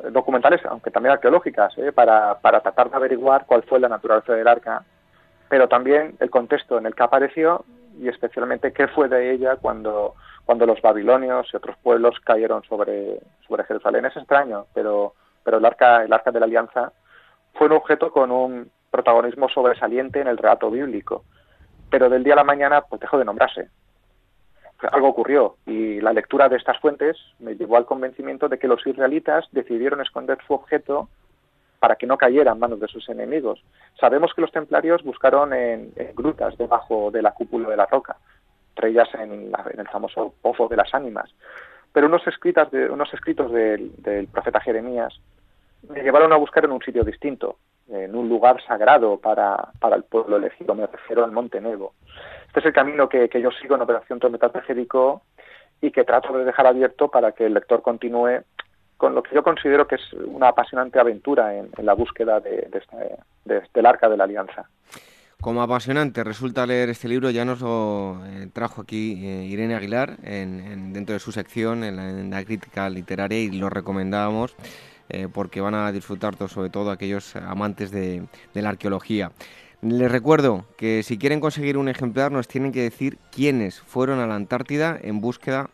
eh, 0.01 0.11
documentales, 0.11 0.61
aunque 0.66 0.91
también 0.91 1.15
arqueológicas, 1.15 1.77
¿eh? 1.78 1.91
para, 1.93 2.39
para 2.41 2.61
tratar 2.61 2.91
de 2.91 2.97
averiguar 2.97 3.47
cuál 3.47 3.62
fue 3.65 3.81
la 3.81 3.89
naturaleza 3.89 4.35
del 4.35 4.47
arca, 4.47 4.85
pero 5.49 5.69
también 5.69 6.16
el 6.20 6.31
contexto 6.31 6.78
en 6.78 6.87
el 6.87 6.95
que 6.95 7.03
apareció 7.03 7.65
y 7.99 8.09
especialmente 8.09 8.73
qué 8.73 8.89
fue 8.89 9.09
de 9.09 9.33
ella 9.33 9.57
cuando, 9.57 10.15
cuando 10.45 10.66
los 10.66 10.81
babilonios 10.83 11.49
y 11.53 11.57
otros 11.57 11.77
pueblos 11.83 12.20
cayeron 12.23 12.62
sobre, 12.65 13.20
sobre 13.49 13.65
Jerusalén. 13.65 14.05
Es 14.05 14.16
extraño, 14.16 14.66
pero, 14.74 15.15
pero 15.43 15.59
el 15.59 15.65
arca, 15.65 16.05
el 16.05 16.12
arca 16.12 16.31
de 16.31 16.41
la 16.41 16.47
alianza 16.47 16.93
fue 17.57 17.66
un 17.66 17.73
objeto 17.73 18.11
con 18.11 18.31
un 18.31 18.70
protagonismo 18.91 19.49
sobresaliente 19.49 20.20
en 20.20 20.28
el 20.28 20.39
relato 20.39 20.70
bíblico, 20.70 21.24
pero 21.91 22.09
del 22.09 22.24
día 22.24 22.35
a 22.35 22.37
la 22.37 22.45
mañana 22.45 22.83
pues 22.83 23.01
dejó 23.01 23.19
de 23.19 23.24
nombrarse. 23.24 23.69
Algo 24.93 25.09
ocurrió 25.09 25.57
y 25.65 26.01
la 26.01 26.12
lectura 26.12 26.49
de 26.49 26.57
estas 26.57 26.78
fuentes 26.81 27.16
me 27.39 27.55
llevó 27.55 27.78
al 27.78 27.87
convencimiento 27.87 28.49
de 28.49 28.59
que 28.59 28.69
los 28.69 28.87
israelitas 28.87 29.47
decidieron 29.53 30.03
esconder 30.03 30.39
su 30.47 30.53
objeto 30.53 31.09
para 31.78 31.97
que 31.97 32.07
no 32.07 32.19
cayera 32.19 32.53
en 32.53 32.59
manos 32.59 32.81
de 32.81 32.89
sus 32.89 33.09
enemigos. 33.09 33.62
Sabemos 33.99 34.33
que 34.35 34.43
los 34.43 34.53
templarios 34.53 35.03
buscaron 35.03 35.55
en, 35.55 35.93
grutas 36.15 36.57
debajo 36.59 37.11
de 37.11 37.23
la 37.23 37.33
cúpula 37.33 37.70
de 37.70 37.77
la 37.77 37.87
roca, 37.87 38.16
entre 38.70 38.91
ellas 38.91 39.09
en, 39.15 39.51
el 39.78 39.89
famoso 39.89 40.35
Pozo 40.43 40.69
de 40.69 40.77
las 40.77 40.93
Ánimas. 40.95 41.35
Pero 41.93 42.09
unos, 42.09 42.23
de, 42.70 42.91
unos 42.91 43.15
escritos 43.15 43.51
del 43.51 44.28
profeta 44.31 44.61
Jeremías 44.61 45.19
me 45.89 46.03
llevaron 46.03 46.33
a 46.33 46.37
buscar 46.37 46.65
en 46.65 46.73
un 46.73 46.83
sitio 46.83 47.05
distinto, 47.05 47.59
en 47.89 48.15
un 48.15 48.29
lugar 48.29 48.63
sagrado 48.67 49.19
para, 49.19 49.71
para 49.81 49.97
el 49.97 50.05
pueblo 50.05 50.37
elegido, 50.37 50.75
me 50.75 50.87
refiero 50.87 51.25
al 51.25 51.33
Monte 51.33 51.61
Nebo. 51.61 51.93
Este 52.49 52.61
es 52.61 52.67
el 52.67 52.73
camino 52.73 53.09
que, 53.09 53.29
yo 53.41 53.51
sigo 53.51 53.75
en 53.75 53.83
Operación 53.83 54.19
Tormenta 54.19 54.49
de 54.49 54.63
Jericó 54.63 55.23
y 55.81 55.91
que 55.91 56.05
trato 56.05 56.37
de 56.37 56.45
dejar 56.45 56.67
abierto 56.67 57.09
para 57.09 57.33
que 57.33 57.47
el 57.47 57.55
lector 57.55 57.83
continúe 57.83 58.43
con 58.97 59.15
lo 59.15 59.23
que 59.23 59.35
yo 59.35 59.43
considero 59.43 59.87
que 59.87 59.97
es 59.97 60.13
una 60.15 60.49
apasionante 60.49 60.99
aventura 60.99 61.55
en, 61.55 61.71
la 61.83 61.93
búsqueda 61.93 62.41
de, 62.41 62.69
de 63.45 63.63
del 63.75 63.87
Arca 63.87 64.09
de 64.09 64.17
la 64.17 64.25
Alianza. 64.25 64.71
Como 65.41 65.63
apasionante 65.63 66.25
resulta 66.25 66.67
leer 66.67 66.89
este 66.89 67.09
libro, 67.09 67.29
ya 67.29 67.45
nos 67.45 67.61
lo 67.61 68.25
eh, 68.25 68.49
trajo 68.55 68.81
aquí 68.81 69.23
eh, 69.23 69.45
Irene 69.45 69.75
Aguilar 69.75 70.17
en, 70.23 70.95
dentro 70.95 71.13
de 71.13 71.19
su 71.19 71.31
sección 71.31 71.85
en 71.85 71.97
la, 71.97 72.09
en 72.09 72.31
la 72.31 72.43
crítica 72.45 72.89
literaria 72.89 73.39
y 73.39 73.51
lo 73.51 73.69
recomendábamos. 73.69 74.57
Eh, 75.09 75.28
porque 75.33 75.61
van 75.61 75.74
a 75.74 75.93
disfrutar 75.93 76.37
sobre 76.49 76.70
todo 76.70 76.91
aquellos 76.91 77.37
amantes 77.37 77.91
de, 77.91 78.27
la 78.55 78.70
arqueología. 78.70 79.31
Les 79.83 80.11
recuerdo 80.11 80.66
que 80.77 81.03
si 81.03 81.16
quieren 81.16 81.39
conseguir 81.39 81.77
un 81.77 81.89
ejemplar 81.89 82.33
nos 82.33 82.49
tienen 82.49 82.73
que 82.73 82.83
decir 82.83 83.19
quiénes 83.31 83.81
fueron 83.81 84.19
a 84.19 84.27
la 84.27 84.35
Antártida 84.35 84.99
en 85.01 85.20
búsqueda 85.20 85.70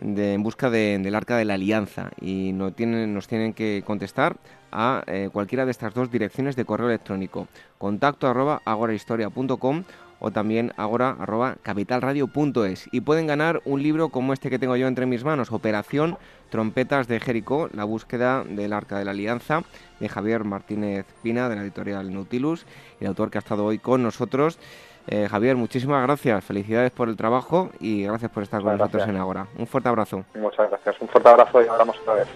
en 0.00 0.42
busca 0.42 0.70
del 0.70 1.14
Arca 1.14 1.36
de 1.36 1.44
la 1.44 1.54
Alianza. 1.54 2.10
Y 2.20 2.52
nos 2.52 2.74
tienen, 2.74 3.14
nos 3.14 3.28
tienen 3.28 3.54
que 3.54 3.82
contestar 3.86 4.36
a 4.72 5.04
eh, 5.06 5.30
cualquiera 5.32 5.64
de 5.64 5.70
estas 5.70 5.94
dos 5.94 6.10
direcciones 6.10 6.56
de 6.56 6.64
correo 6.64 6.88
electrónico. 6.88 7.46
Contacto 7.78 8.26
arroba 8.26 8.60
agorahistoria.com 8.64 9.84
o 10.18 10.30
también 10.30 10.72
ahora 10.76 11.16
arroba 11.18 11.56
capitalradio.es 11.62 12.88
y 12.90 13.02
pueden 13.02 13.26
ganar 13.26 13.60
un 13.64 13.82
libro 13.82 14.08
como 14.08 14.32
este 14.32 14.50
que 14.50 14.58
tengo 14.58 14.76
yo 14.76 14.86
entre 14.88 15.06
mis 15.06 15.22
manos, 15.22 15.52
Operación 15.52 16.16
Trompetas 16.54 17.08
de 17.08 17.18
Jericó, 17.18 17.68
la 17.72 17.82
búsqueda 17.82 18.44
del 18.44 18.72
Arca 18.72 18.96
de 18.96 19.04
la 19.04 19.10
Alianza, 19.10 19.62
de 19.98 20.08
Javier 20.08 20.44
Martínez 20.44 21.04
Pina, 21.20 21.48
de 21.48 21.56
la 21.56 21.62
editorial 21.62 22.14
Nautilus, 22.14 22.64
el 23.00 23.08
autor 23.08 23.28
que 23.28 23.38
ha 23.38 23.40
estado 23.40 23.64
hoy 23.64 23.80
con 23.80 24.04
nosotros. 24.04 24.60
Eh, 25.08 25.26
Javier, 25.28 25.56
muchísimas 25.56 26.00
gracias, 26.04 26.44
felicidades 26.44 26.92
por 26.92 27.08
el 27.08 27.16
trabajo 27.16 27.70
y 27.80 28.04
gracias 28.04 28.30
por 28.30 28.44
estar 28.44 28.62
con 28.62 28.78
nosotros 28.78 29.08
en 29.08 29.16
Ahora. 29.16 29.48
Un 29.58 29.66
fuerte 29.66 29.88
abrazo. 29.88 30.22
Muchas 30.36 30.70
gracias, 30.70 30.94
un 31.00 31.08
fuerte 31.08 31.28
abrazo 31.28 31.60
y 31.60 31.66
hablamos 31.66 31.98
otra 31.98 32.14
vez. 32.14 32.28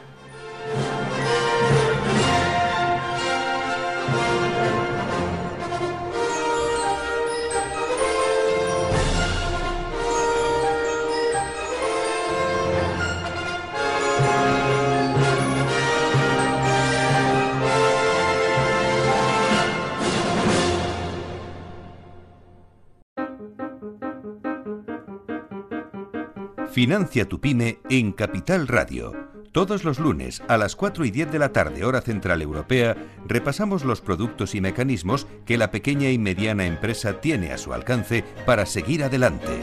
Financia 26.79 27.25
tu 27.25 27.41
pyme 27.41 27.81
en 27.91 28.13
Capital 28.13 28.69
Radio. 28.69 29.13
Todos 29.51 29.83
los 29.83 29.99
lunes 29.99 30.45
a 30.47 30.57
las 30.57 30.77
4 30.77 31.05
y 31.07 31.11
10 31.11 31.33
de 31.33 31.41
la 31.41 31.53
tarde 31.53 31.85
hora 31.85 32.01
central 32.01 32.41
europea 32.41 32.97
repasamos 33.27 33.85
los 33.85 34.01
productos 34.01 34.55
y 34.55 34.61
mecanismos 34.61 35.27
que 35.45 35.59
la 35.59 35.73
pequeña 35.73 36.09
y 36.11 36.19
mediana 36.19 36.67
empresa 36.67 37.21
tiene 37.21 37.51
a 37.51 37.59
su 37.59 37.73
alcance 37.73 38.23
para 38.47 38.65
seguir 38.65 39.03
adelante. 39.03 39.61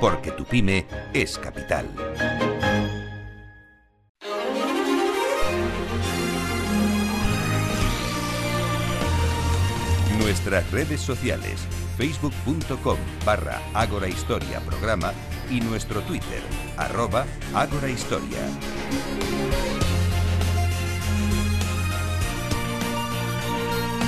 Porque 0.00 0.30
tu 0.30 0.46
pyme 0.46 0.86
es 1.12 1.36
capital. 1.36 1.86
Nuestras 10.18 10.70
redes 10.70 11.02
sociales 11.02 11.60
facebook.com 11.98 12.96
barra 13.26 13.60
y 15.50 15.60
nuestro 15.60 16.00
Twitter, 16.02 16.42
arroba 16.76 17.26
Ágora 17.54 17.88
Historia. 17.88 18.38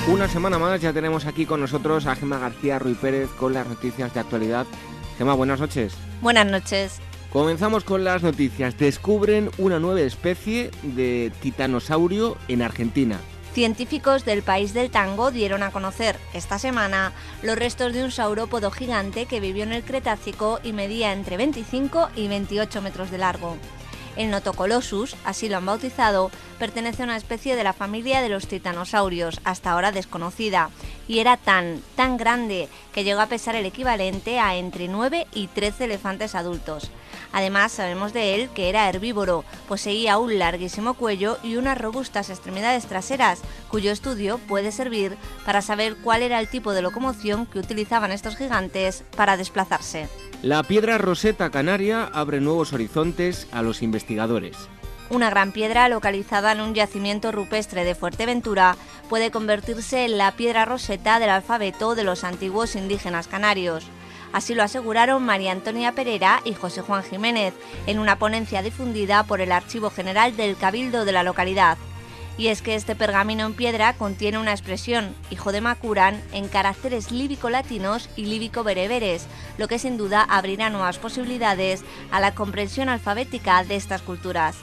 Una 0.07 0.29
semana 0.29 0.59
más 0.59 0.81
ya 0.81 0.93
tenemos 0.93 1.25
aquí 1.25 1.47
con 1.47 1.61
nosotros 1.61 2.07
a 2.07 2.15
Gema 2.15 2.39
García 2.39 2.79
Ruy 2.79 2.95
Pérez 2.95 3.31
con 3.31 3.55
las 3.55 3.67
noticias 3.67 4.13
de 4.13 4.21
actualidad. 4.21 4.67
Gema, 5.17 5.35
buenas 5.35 5.61
noches. 5.61 5.95
Buenas 6.21 6.47
noches. 6.47 7.01
Comenzamos 7.33 7.85
con 7.85 8.05
las 8.05 8.23
noticias. 8.23 8.79
Descubren 8.79 9.51
una 9.59 9.81
nueva 9.81 10.03
especie 10.03 10.71
de 10.83 11.33
titanosaurio 11.41 12.37
en 12.49 12.63
Argentina. 12.63 13.19
Científicos 13.55 14.25
del 14.25 14.43
país 14.43 14.75
del 14.75 14.91
tango 14.91 15.31
dieron 15.31 15.63
a 15.63 15.71
conocer 15.71 16.19
esta 16.33 16.59
semana 16.59 17.13
los 17.41 17.57
restos 17.57 17.93
de 17.93 18.03
un 18.03 18.11
saurópodo 18.11 18.73
gigante 18.73 19.27
que 19.27 19.39
vivió 19.39 19.63
en 19.63 19.73
el 19.73 19.85
Cretácico 19.85 20.59
y 20.65 20.73
medía 20.73 21.13
entre 21.13 21.37
25 21.37 22.11
y 22.17 22.27
28 22.27 22.83
metros 22.83 23.13
de 23.13 23.19
largo. 23.19 23.57
El 24.17 24.33
Notocolossus, 24.33 25.15
así 25.25 25.49
lo 25.49 25.59
han 25.59 25.67
bautizado, 25.67 26.33
pertenece 26.59 27.03
a 27.03 27.05
una 27.05 27.17
especie 27.17 27.55
de 27.55 27.63
la 27.63 27.73
familia 27.73 28.23
de 28.23 28.29
los 28.29 28.49
titanosaurios, 28.49 29.41
hasta 29.45 29.71
ahora 29.71 29.93
desconocida, 29.93 30.71
y 31.07 31.21
era 31.21 31.37
tan, 31.37 31.81
tan 31.95 32.17
grande 32.17 32.69
que 32.93 33.05
llegó 33.05 33.21
a 33.21 33.29
pesar 33.29 33.55
el 33.55 33.67
equivalente 33.67 34.41
a 34.41 34.57
entre 34.57 34.89
9 34.89 35.29
y 35.33 35.47
13 35.47 35.85
elefantes 35.85 36.35
adultos. 36.35 36.91
Además, 37.35 37.73
sabemos 37.73 38.13
de 38.13 38.37
él 38.37 38.49
que 38.55 38.69
era 38.69 38.89
herbívoro, 38.89 39.45
poseía 39.67 40.19
un 40.19 40.39
larguísimo 40.39 40.95
cuello 40.95 41.37
y 41.43 41.57
unas 41.57 41.77
robustas 41.77 42.31
extremidades 42.31 42.87
traseras, 42.87 43.41
cuyo 43.69 43.91
estudio 43.91 44.39
puede 44.39 44.71
servir 44.71 45.17
para 45.45 45.61
saber 45.61 45.97
cuál 45.97 46.23
era 46.23 46.39
el 46.39 46.47
tipo 46.47 46.73
de 46.73 46.81
locomoción 46.81 47.47
que 47.47 47.59
utilizaban 47.59 48.13
estos 48.13 48.37
gigantes 48.37 49.03
para 49.17 49.37
desplazarse. 49.37 50.09
La 50.43 50.63
piedra 50.63 50.97
roseta 50.97 51.51
canaria 51.51 52.05
abre 52.05 52.41
nuevos 52.41 52.73
horizontes 52.73 53.49
a 53.51 53.63
los 53.63 53.83
investigadores. 53.83 54.57
Una 55.11 55.29
gran 55.29 55.51
piedra 55.51 55.89
localizada 55.89 56.53
en 56.53 56.61
un 56.61 56.73
yacimiento 56.73 57.33
rupestre 57.33 57.83
de 57.85 57.97
Fuerteventura 57.97 58.77
puede 59.09 59.33
convertirse 59.33 60.05
en 60.05 60.19
la 60.19 60.33
piedra 60.37 60.65
roseta 60.67 61.19
del 61.19 61.31
alfabeto 61.31 61.97
de 61.97 62.05
los 62.05 62.23
antiguos 62.23 62.77
indígenas 62.77 63.27
canarios. 63.27 63.85
Así 64.35 64.53
lo 64.57 64.65
aseguraron 64.65 65.23
María 65.23 65.53
Antonia 65.53 65.93
Pereira 65.93 66.43
y 66.45 66.55
José 66.55 66.81
Juan 66.81 67.05
Jiménez 67.05 67.55
en 67.87 68.01
una 68.01 68.19
ponencia 68.19 68.63
difundida 68.63 69.23
por 69.23 69.41
el 69.41 69.53
Archivo 69.53 69.91
General 69.91 70.37
del 70.37 70.57
Cabildo 70.57 71.05
de 71.05 71.13
la 71.13 71.23
localidad. 71.23 71.79
Y 72.37 72.49
es 72.49 72.61
que 72.61 72.75
este 72.75 72.97
pergamino 72.97 73.47
en 73.47 73.55
piedra 73.55 73.93
contiene 73.93 74.39
una 74.39 74.51
expresión, 74.51 75.15
hijo 75.31 75.53
de 75.53 75.61
Macuran, 75.61 76.21
en 76.33 76.49
caracteres 76.49 77.13
líbico-latinos 77.13 78.11
y 78.17 78.25
líbico-bereberes, 78.25 79.27
lo 79.57 79.69
que 79.69 79.79
sin 79.79 79.97
duda 79.97 80.27
abrirá 80.29 80.69
nuevas 80.69 80.99
posibilidades 80.99 81.85
a 82.11 82.19
la 82.19 82.35
comprensión 82.35 82.89
alfabética 82.89 83.63
de 83.63 83.77
estas 83.77 84.03
culturas. 84.03 84.57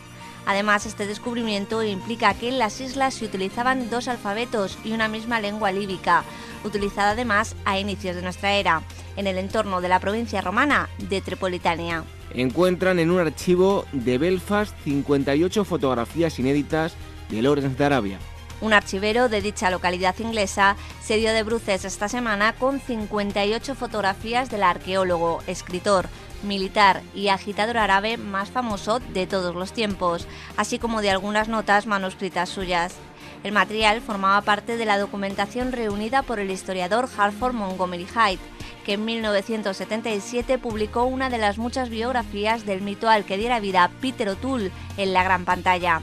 Además, 0.46 0.86
este 0.86 1.08
descubrimiento 1.08 1.84
implica 1.84 2.34
que 2.34 2.50
en 2.50 2.60
las 2.60 2.82
islas 2.82 3.14
se 3.14 3.26
utilizaban 3.26 3.90
dos 3.90 4.08
alfabetos 4.08 4.78
y 4.84 4.94
una 4.94 5.08
misma 5.08 5.40
lengua 5.40 5.72
líbica, 5.72 6.24
utilizada 6.64 7.12
además 7.12 7.56
a 7.66 7.80
inicios 7.80 8.16
de 8.16 8.22
nuestra 8.22 8.54
era, 8.54 8.82
en 9.16 9.28
el 9.28 9.38
entorno 9.38 9.82
de 9.82 9.90
la 9.90 10.00
provincia 10.00 10.42
romana 10.42 10.90
de 10.98 11.22
Tripolitania. 11.22 12.04
Encuentran 12.34 13.00
en 13.00 13.12
un 13.12 13.20
archivo 13.20 13.86
de 13.92 14.18
Belfast 14.18 14.76
58 14.84 15.66
fotografías 15.66 16.40
inéditas 16.40 16.96
de 17.30 17.42
Lorenz 17.42 17.78
de 17.78 17.86
Arabia. 17.86 18.20
Un 18.62 18.74
archivero 18.74 19.28
de 19.28 19.42
dicha 19.42 19.72
localidad 19.72 20.16
inglesa 20.20 20.76
se 21.02 21.18
dio 21.18 21.34
de 21.34 21.44
bruces 21.44 21.84
esta 21.84 22.08
semana 22.08 22.54
con 22.54 22.80
58 22.80 23.74
fotografías 23.74 24.52
del 24.52 24.64
arqueólogo, 24.64 25.42
escritor, 25.48 26.08
militar 26.44 27.02
y 27.14 27.30
agitador 27.30 27.78
árabe 27.78 28.18
más 28.18 28.50
famoso 28.50 29.00
de 29.00 29.28
todos 29.28 29.56
los 29.56 29.74
tiempos, 29.74 30.28
así 30.58 30.80
como 30.80 31.02
de 31.02 31.10
algunas 31.10 31.48
notas 31.48 31.88
manuscritas 31.88 32.50
suyas. 32.50 32.96
El 33.44 33.54
material 33.54 34.02
formaba 34.02 34.42
parte 34.42 34.78
de 34.78 34.86
la 34.86 35.00
documentación 35.00 35.72
reunida 35.72 36.22
por 36.22 36.40
el 36.40 36.52
historiador 36.52 37.10
Harford 37.18 37.54
Montgomery 37.54 38.06
Hyde, 38.06 38.40
que 38.86 38.94
en 38.94 39.06
1977 39.06 40.58
publicó 40.60 41.06
una 41.06 41.30
de 41.30 41.40
las 41.40 41.58
muchas 41.58 41.90
biografías 41.90 42.66
del 42.66 42.82
mito 42.82 43.10
al 43.10 43.26
que 43.26 43.38
diera 43.38 43.60
vida 43.60 43.90
Peter 44.00 44.30
O'Toole 44.30 44.72
en 44.98 45.14
la 45.14 45.24
gran 45.24 45.46
pantalla. 45.46 46.02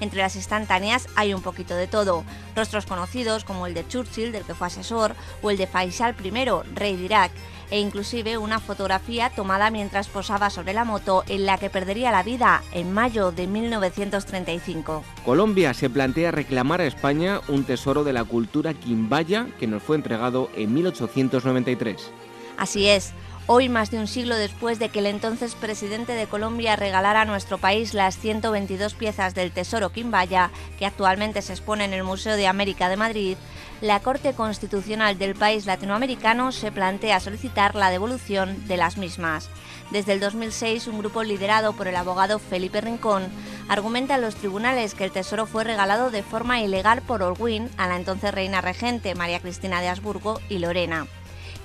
Entre 0.00 0.20
las 0.20 0.36
instantáneas 0.36 1.08
hay 1.16 1.34
un 1.34 1.42
poquito 1.42 1.74
de 1.74 1.88
todo. 1.88 2.24
Rostros 2.54 2.86
conocidos 2.86 3.44
como 3.44 3.66
el 3.66 3.74
de 3.74 3.86
Churchill, 3.86 4.32
del 4.32 4.44
que 4.44 4.54
fue 4.54 4.68
asesor, 4.68 5.14
o 5.42 5.50
el 5.50 5.56
de 5.56 5.66
Faisal 5.66 6.14
I, 6.22 6.30
rey 6.74 6.96
de 6.96 7.04
Irak, 7.04 7.32
e 7.70 7.80
inclusive 7.80 8.38
una 8.38 8.60
fotografía 8.60 9.30
tomada 9.30 9.70
mientras 9.70 10.08
posaba 10.08 10.50
sobre 10.50 10.72
la 10.72 10.84
moto 10.84 11.24
en 11.28 11.46
la 11.46 11.58
que 11.58 11.70
perdería 11.70 12.10
la 12.10 12.22
vida 12.22 12.62
en 12.72 12.92
mayo 12.92 13.32
de 13.32 13.46
1935. 13.46 15.04
Colombia 15.24 15.74
se 15.74 15.90
plantea 15.90 16.30
reclamar 16.30 16.80
a 16.80 16.86
España 16.86 17.40
un 17.48 17.64
tesoro 17.64 18.04
de 18.04 18.12
la 18.12 18.24
cultura 18.24 18.74
quimbaya 18.74 19.46
que 19.58 19.66
nos 19.66 19.82
fue 19.82 19.96
entregado 19.96 20.50
en 20.56 20.74
1893. 20.74 22.10
Así 22.56 22.88
es, 22.88 23.12
Hoy, 23.50 23.70
más 23.70 23.90
de 23.90 23.98
un 23.98 24.08
siglo 24.08 24.36
después 24.36 24.78
de 24.78 24.90
que 24.90 24.98
el 24.98 25.06
entonces 25.06 25.54
presidente 25.54 26.12
de 26.12 26.26
Colombia 26.26 26.76
regalara 26.76 27.22
a 27.22 27.24
nuestro 27.24 27.56
país 27.56 27.94
las 27.94 28.18
122 28.18 28.92
piezas 28.92 29.34
del 29.34 29.52
Tesoro 29.52 29.90
Quimbaya, 29.90 30.50
que 30.78 30.84
actualmente 30.84 31.40
se 31.40 31.54
expone 31.54 31.86
en 31.86 31.94
el 31.94 32.04
Museo 32.04 32.36
de 32.36 32.46
América 32.46 32.90
de 32.90 32.98
Madrid, 32.98 33.38
la 33.80 34.00
Corte 34.00 34.32
Constitucional 34.32 35.18
del 35.18 35.34
país 35.34 35.64
latinoamericano 35.66 36.50
se 36.50 36.72
plantea 36.72 37.20
solicitar 37.20 37.76
la 37.76 37.90
devolución 37.90 38.66
de 38.66 38.76
las 38.76 38.96
mismas. 38.96 39.48
Desde 39.90 40.12
el 40.12 40.20
2006, 40.20 40.88
un 40.88 40.98
grupo 40.98 41.22
liderado 41.22 41.72
por 41.72 41.86
el 41.86 41.96
abogado 41.96 42.38
Felipe 42.38 42.80
Rincón 42.80 43.28
argumenta 43.68 44.16
en 44.16 44.22
los 44.22 44.34
tribunales 44.34 44.94
que 44.94 45.04
el 45.04 45.12
tesoro 45.12 45.46
fue 45.46 45.64
regalado 45.64 46.10
de 46.10 46.22
forma 46.22 46.60
ilegal 46.60 47.02
por 47.02 47.22
Orwin 47.22 47.70
a 47.76 47.86
la 47.86 47.96
entonces 47.96 48.34
reina 48.34 48.60
regente 48.60 49.14
María 49.14 49.40
Cristina 49.40 49.80
de 49.80 49.88
Habsburgo 49.88 50.40
y 50.48 50.58
Lorena 50.58 51.06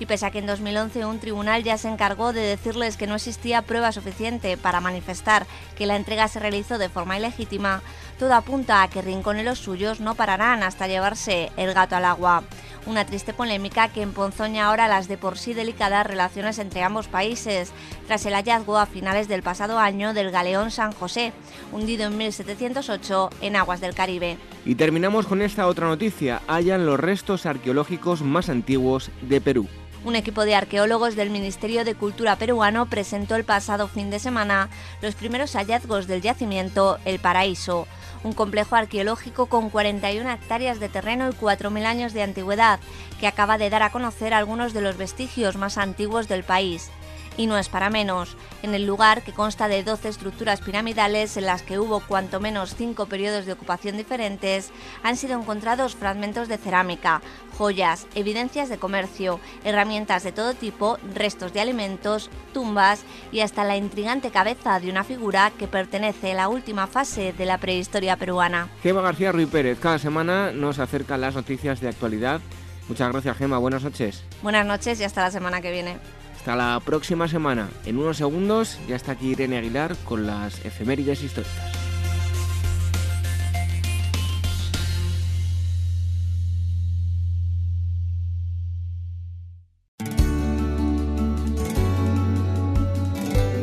y 0.00 0.06
pese 0.06 0.26
a 0.26 0.30
que 0.30 0.38
en 0.38 0.46
2011 0.46 1.04
un 1.04 1.20
tribunal 1.20 1.62
ya 1.62 1.78
se 1.78 1.88
encargó 1.88 2.32
de 2.32 2.40
decirles 2.40 2.96
que 2.96 3.06
no 3.06 3.14
existía 3.14 3.62
prueba 3.62 3.92
suficiente 3.92 4.56
para 4.56 4.80
manifestar 4.80 5.46
que 5.76 5.86
la 5.86 5.96
entrega 5.96 6.28
se 6.28 6.40
realizó 6.40 6.78
de 6.78 6.88
forma 6.88 7.18
ilegítima, 7.18 7.82
todo 8.18 8.34
apunta 8.34 8.82
a 8.82 8.88
que 8.88 9.02
Rincón 9.02 9.38
y 9.38 9.42
los 9.42 9.58
suyos 9.58 10.00
no 10.00 10.14
pararán 10.14 10.62
hasta 10.62 10.86
llevarse 10.86 11.50
el 11.56 11.74
gato 11.74 11.96
al 11.96 12.04
agua. 12.04 12.42
Una 12.86 13.06
triste 13.06 13.32
polémica 13.32 13.88
que 13.88 14.02
emponzoña 14.02 14.66
ahora 14.66 14.88
las 14.88 15.08
de 15.08 15.16
por 15.16 15.38
sí 15.38 15.54
delicadas 15.54 16.06
relaciones 16.06 16.58
entre 16.58 16.82
ambos 16.82 17.08
países, 17.08 17.72
tras 18.06 18.26
el 18.26 18.34
hallazgo 18.34 18.78
a 18.78 18.86
finales 18.86 19.26
del 19.26 19.42
pasado 19.42 19.78
año 19.78 20.12
del 20.12 20.30
galeón 20.30 20.70
San 20.70 20.92
José, 20.92 21.32
hundido 21.72 22.06
en 22.06 22.18
1708 22.18 23.30
en 23.40 23.56
aguas 23.56 23.80
del 23.80 23.94
Caribe. 23.94 24.36
Y 24.66 24.74
terminamos 24.74 25.26
con 25.26 25.40
esta 25.40 25.66
otra 25.66 25.88
noticia. 25.88 26.42
Hallan 26.46 26.84
los 26.84 27.00
restos 27.00 27.46
arqueológicos 27.46 28.22
más 28.22 28.48
antiguos 28.48 29.10
de 29.22 29.40
Perú. 29.40 29.66
Un 30.04 30.16
equipo 30.16 30.44
de 30.44 30.54
arqueólogos 30.54 31.16
del 31.16 31.30
Ministerio 31.30 31.82
de 31.82 31.94
Cultura 31.94 32.36
peruano 32.36 32.84
presentó 32.84 33.36
el 33.36 33.44
pasado 33.44 33.88
fin 33.88 34.10
de 34.10 34.18
semana 34.18 34.68
los 35.00 35.14
primeros 35.14 35.54
hallazgos 35.56 36.06
del 36.06 36.20
yacimiento 36.20 36.98
El 37.06 37.18
Paraíso, 37.18 37.88
un 38.22 38.34
complejo 38.34 38.76
arqueológico 38.76 39.46
con 39.46 39.70
41 39.70 40.30
hectáreas 40.30 40.78
de 40.78 40.90
terreno 40.90 41.30
y 41.30 41.32
4.000 41.32 41.86
años 41.86 42.12
de 42.12 42.22
antigüedad, 42.22 42.80
que 43.18 43.26
acaba 43.26 43.56
de 43.56 43.70
dar 43.70 43.82
a 43.82 43.92
conocer 43.92 44.34
algunos 44.34 44.74
de 44.74 44.82
los 44.82 44.98
vestigios 44.98 45.56
más 45.56 45.78
antiguos 45.78 46.28
del 46.28 46.44
país. 46.44 46.90
Y 47.36 47.46
no 47.46 47.58
es 47.58 47.68
para 47.68 47.90
menos. 47.90 48.36
En 48.62 48.74
el 48.74 48.86
lugar, 48.86 49.22
que 49.22 49.32
consta 49.32 49.68
de 49.68 49.82
12 49.82 50.08
estructuras 50.08 50.60
piramidales 50.60 51.36
en 51.36 51.46
las 51.46 51.62
que 51.62 51.78
hubo 51.78 52.00
cuanto 52.00 52.40
menos 52.40 52.74
cinco 52.76 53.06
periodos 53.06 53.46
de 53.46 53.52
ocupación 53.52 53.96
diferentes, 53.96 54.70
han 55.02 55.16
sido 55.16 55.38
encontrados 55.38 55.96
fragmentos 55.96 56.48
de 56.48 56.58
cerámica, 56.58 57.22
joyas, 57.58 58.06
evidencias 58.14 58.68
de 58.68 58.78
comercio, 58.78 59.40
herramientas 59.64 60.22
de 60.22 60.32
todo 60.32 60.54
tipo, 60.54 60.98
restos 61.14 61.52
de 61.52 61.60
alimentos, 61.60 62.30
tumbas 62.52 63.02
y 63.32 63.40
hasta 63.40 63.64
la 63.64 63.76
intrigante 63.76 64.30
cabeza 64.30 64.80
de 64.80 64.90
una 64.90 65.04
figura 65.04 65.52
que 65.58 65.68
pertenece 65.68 66.32
a 66.32 66.34
la 66.34 66.48
última 66.48 66.86
fase 66.86 67.32
de 67.32 67.46
la 67.46 67.58
prehistoria 67.58 68.16
peruana. 68.16 68.68
Gema 68.82 69.02
García 69.02 69.32
Ruiz 69.32 69.48
Pérez, 69.48 69.78
cada 69.80 69.98
semana 69.98 70.52
nos 70.52 70.78
acercan 70.78 71.20
las 71.20 71.34
noticias 71.34 71.80
de 71.80 71.88
actualidad. 71.88 72.40
Muchas 72.88 73.10
gracias, 73.10 73.36
Gema. 73.38 73.58
Buenas 73.58 73.82
noches. 73.82 74.22
Buenas 74.42 74.66
noches 74.66 75.00
y 75.00 75.04
hasta 75.04 75.22
la 75.22 75.30
semana 75.30 75.60
que 75.60 75.72
viene. 75.72 75.98
Hasta 76.44 76.56
la 76.56 76.78
próxima 76.80 77.26
semana. 77.26 77.70
En 77.86 77.96
unos 77.96 78.18
segundos 78.18 78.78
ya 78.86 78.96
está 78.96 79.12
aquí 79.12 79.28
Irene 79.28 79.56
Aguilar 79.56 79.96
con 80.04 80.26
las 80.26 80.62
efemérides 80.62 81.22
históricas. 81.22 81.54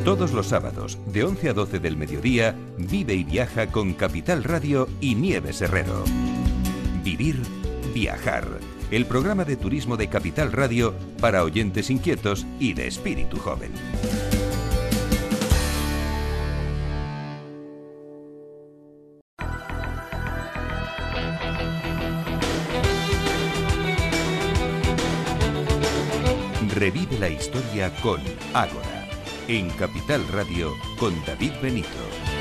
Todos 0.03 0.33
los 0.33 0.47
sábados, 0.47 0.97
de 1.05 1.23
11 1.23 1.49
a 1.49 1.53
12 1.53 1.77
del 1.77 1.97
mediodía, 1.97 2.55
vive 2.79 3.13
y 3.13 3.23
viaja 3.23 3.67
con 3.67 3.93
Capital 3.93 4.43
Radio 4.43 4.89
y 4.99 5.13
Nieves 5.13 5.61
Herrero. 5.61 6.03
Vivir, 7.03 7.43
viajar 7.93 8.47
el 8.91 9.05
programa 9.05 9.45
de 9.45 9.55
turismo 9.55 9.95
de 9.95 10.09
Capital 10.09 10.51
Radio 10.51 10.93
para 11.19 11.43
oyentes 11.43 11.89
inquietos 11.89 12.45
y 12.59 12.73
de 12.73 12.87
espíritu 12.87 13.37
joven. 13.37 13.71
Revive 26.75 27.19
la 27.19 27.29
historia 27.29 27.93
con 28.01 28.19
Ágora, 28.53 29.07
en 29.47 29.69
Capital 29.71 30.27
Radio 30.29 30.73
con 30.99 31.13
David 31.25 31.51
Benito. 31.61 32.40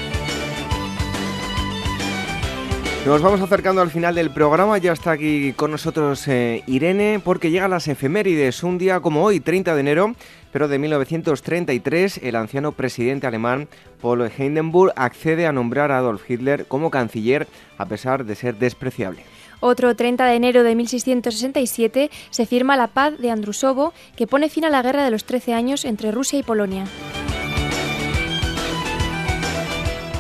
Nos 3.06 3.22
vamos 3.22 3.40
acercando 3.40 3.80
al 3.80 3.90
final 3.90 4.14
del 4.14 4.30
programa, 4.30 4.76
ya 4.76 4.92
está 4.92 5.12
aquí 5.12 5.54
con 5.54 5.70
nosotros 5.70 6.28
eh, 6.28 6.62
Irene, 6.66 7.18
porque 7.24 7.50
llegan 7.50 7.70
las 7.70 7.88
efemérides, 7.88 8.62
un 8.62 8.76
día 8.76 9.00
como 9.00 9.24
hoy, 9.24 9.40
30 9.40 9.74
de 9.74 9.80
enero, 9.80 10.14
pero 10.52 10.68
de 10.68 10.78
1933, 10.78 12.20
el 12.22 12.36
anciano 12.36 12.72
presidente 12.72 13.26
alemán 13.26 13.68
Paul 14.02 14.30
Hindenburg 14.36 14.92
accede 14.96 15.46
a 15.46 15.52
nombrar 15.52 15.90
a 15.90 15.96
Adolf 15.96 16.30
Hitler 16.30 16.66
como 16.66 16.90
canciller, 16.90 17.48
a 17.78 17.86
pesar 17.86 18.26
de 18.26 18.34
ser 18.34 18.56
despreciable. 18.56 19.22
Otro 19.60 19.96
30 19.96 20.26
de 20.26 20.34
enero 20.34 20.62
de 20.62 20.74
1667 20.74 22.10
se 22.28 22.46
firma 22.46 22.76
la 22.76 22.88
paz 22.88 23.18
de 23.18 23.30
Andrusovo, 23.30 23.94
que 24.14 24.26
pone 24.26 24.50
fin 24.50 24.66
a 24.66 24.70
la 24.70 24.82
guerra 24.82 25.04
de 25.04 25.10
los 25.10 25.24
13 25.24 25.54
años 25.54 25.86
entre 25.86 26.12
Rusia 26.12 26.38
y 26.38 26.42
Polonia. 26.42 26.84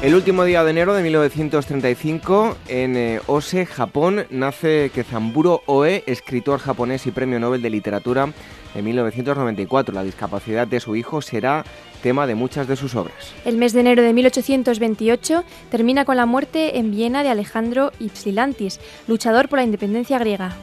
El 0.02 0.14
último 0.14 0.44
día 0.44 0.64
de 0.64 0.70
enero 0.70 0.94
de 0.94 1.02
1935, 1.02 2.56
en 2.68 2.96
eh, 2.96 3.20
Ose, 3.26 3.66
Japón, 3.66 4.24
nace 4.30 4.90
Kezamburo 4.94 5.62
Oe, 5.66 6.04
escritor 6.06 6.58
japonés 6.58 7.06
y 7.06 7.10
premio 7.10 7.38
Nobel 7.38 7.60
de 7.60 7.68
Literatura 7.68 8.32
en 8.74 8.84
1994. 8.84 9.94
La 9.94 10.02
discapacidad 10.02 10.66
de 10.66 10.80
su 10.80 10.96
hijo 10.96 11.20
será 11.20 11.66
tema 12.02 12.26
de 12.26 12.34
muchas 12.34 12.66
de 12.66 12.76
sus 12.76 12.94
obras. 12.94 13.34
El 13.44 13.58
mes 13.58 13.74
de 13.74 13.80
enero 13.80 14.02
de 14.02 14.14
1828 14.14 15.44
termina 15.70 16.06
con 16.06 16.16
la 16.16 16.24
muerte 16.24 16.78
en 16.78 16.90
Viena 16.90 17.22
de 17.22 17.28
Alejandro 17.28 17.92
Ypsilantis, 18.00 18.80
luchador 19.06 19.50
por 19.50 19.58
la 19.58 19.66
independencia 19.66 20.18
griega. 20.18 20.56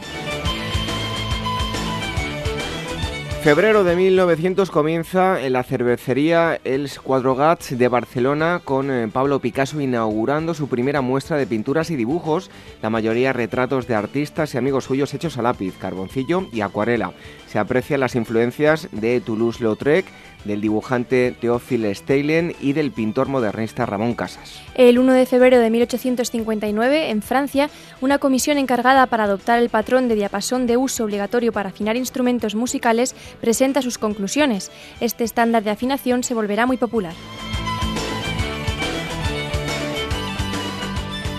Febrero 3.47 3.85
de 3.85 3.95
1900 3.95 4.69
comienza 4.71 5.41
en 5.41 5.53
la 5.53 5.63
cervecería 5.63 6.59
Els 6.65 6.99
Cuatro 6.99 7.33
Gats 7.33 7.77
de 7.77 7.87
Barcelona 7.87 8.59
con 8.61 8.91
eh, 8.91 9.07
Pablo 9.07 9.39
Picasso 9.39 9.79
inaugurando 9.79 10.53
su 10.53 10.67
primera 10.67 10.99
muestra 10.99 11.37
de 11.37 11.47
pinturas 11.47 11.89
y 11.89 11.95
dibujos, 11.95 12.51
la 12.81 12.89
mayoría 12.89 13.31
retratos 13.31 13.87
de 13.87 13.95
artistas 13.95 14.53
y 14.53 14.57
amigos 14.57 14.83
suyos 14.83 15.13
hechos 15.13 15.37
a 15.37 15.43
lápiz, 15.43 15.77
carboncillo 15.79 16.49
y 16.51 16.59
acuarela. 16.59 17.13
Se 17.47 17.57
aprecian 17.57 18.01
las 18.01 18.15
influencias 18.15 18.89
de 18.91 19.21
Toulouse-Lautrec, 19.21 20.03
del 20.47 20.61
dibujante 20.61 21.35
Théophile 21.39 21.93
Steylen 21.93 22.55
y 22.59 22.73
del 22.73 22.91
pintor 22.91 23.27
modernista 23.27 23.85
Ramón 23.85 24.15
Casas. 24.15 24.59
El 24.75 24.97
1 24.97 25.13
de 25.13 25.25
febrero 25.25 25.59
de 25.59 25.69
1859, 25.69 27.09
en 27.11 27.21
Francia, 27.21 27.69
una 28.01 28.17
comisión 28.17 28.57
encargada 28.57 29.05
para 29.07 29.25
adoptar 29.25 29.59
el 29.59 29.69
patrón 29.69 30.07
de 30.07 30.15
diapasón 30.15 30.65
de 30.65 30.77
uso 30.77 31.03
obligatorio 31.03 31.51
para 31.51 31.69
afinar 31.69 31.95
instrumentos 31.95 32.55
musicales 32.55 33.15
presenta 33.41 33.81
sus 33.81 33.97
conclusiones. 33.97 34.71
Este 34.99 35.23
estándar 35.23 35.63
de 35.63 35.71
afinación 35.71 36.23
se 36.23 36.33
volverá 36.33 36.65
muy 36.65 36.77
popular. 36.77 37.13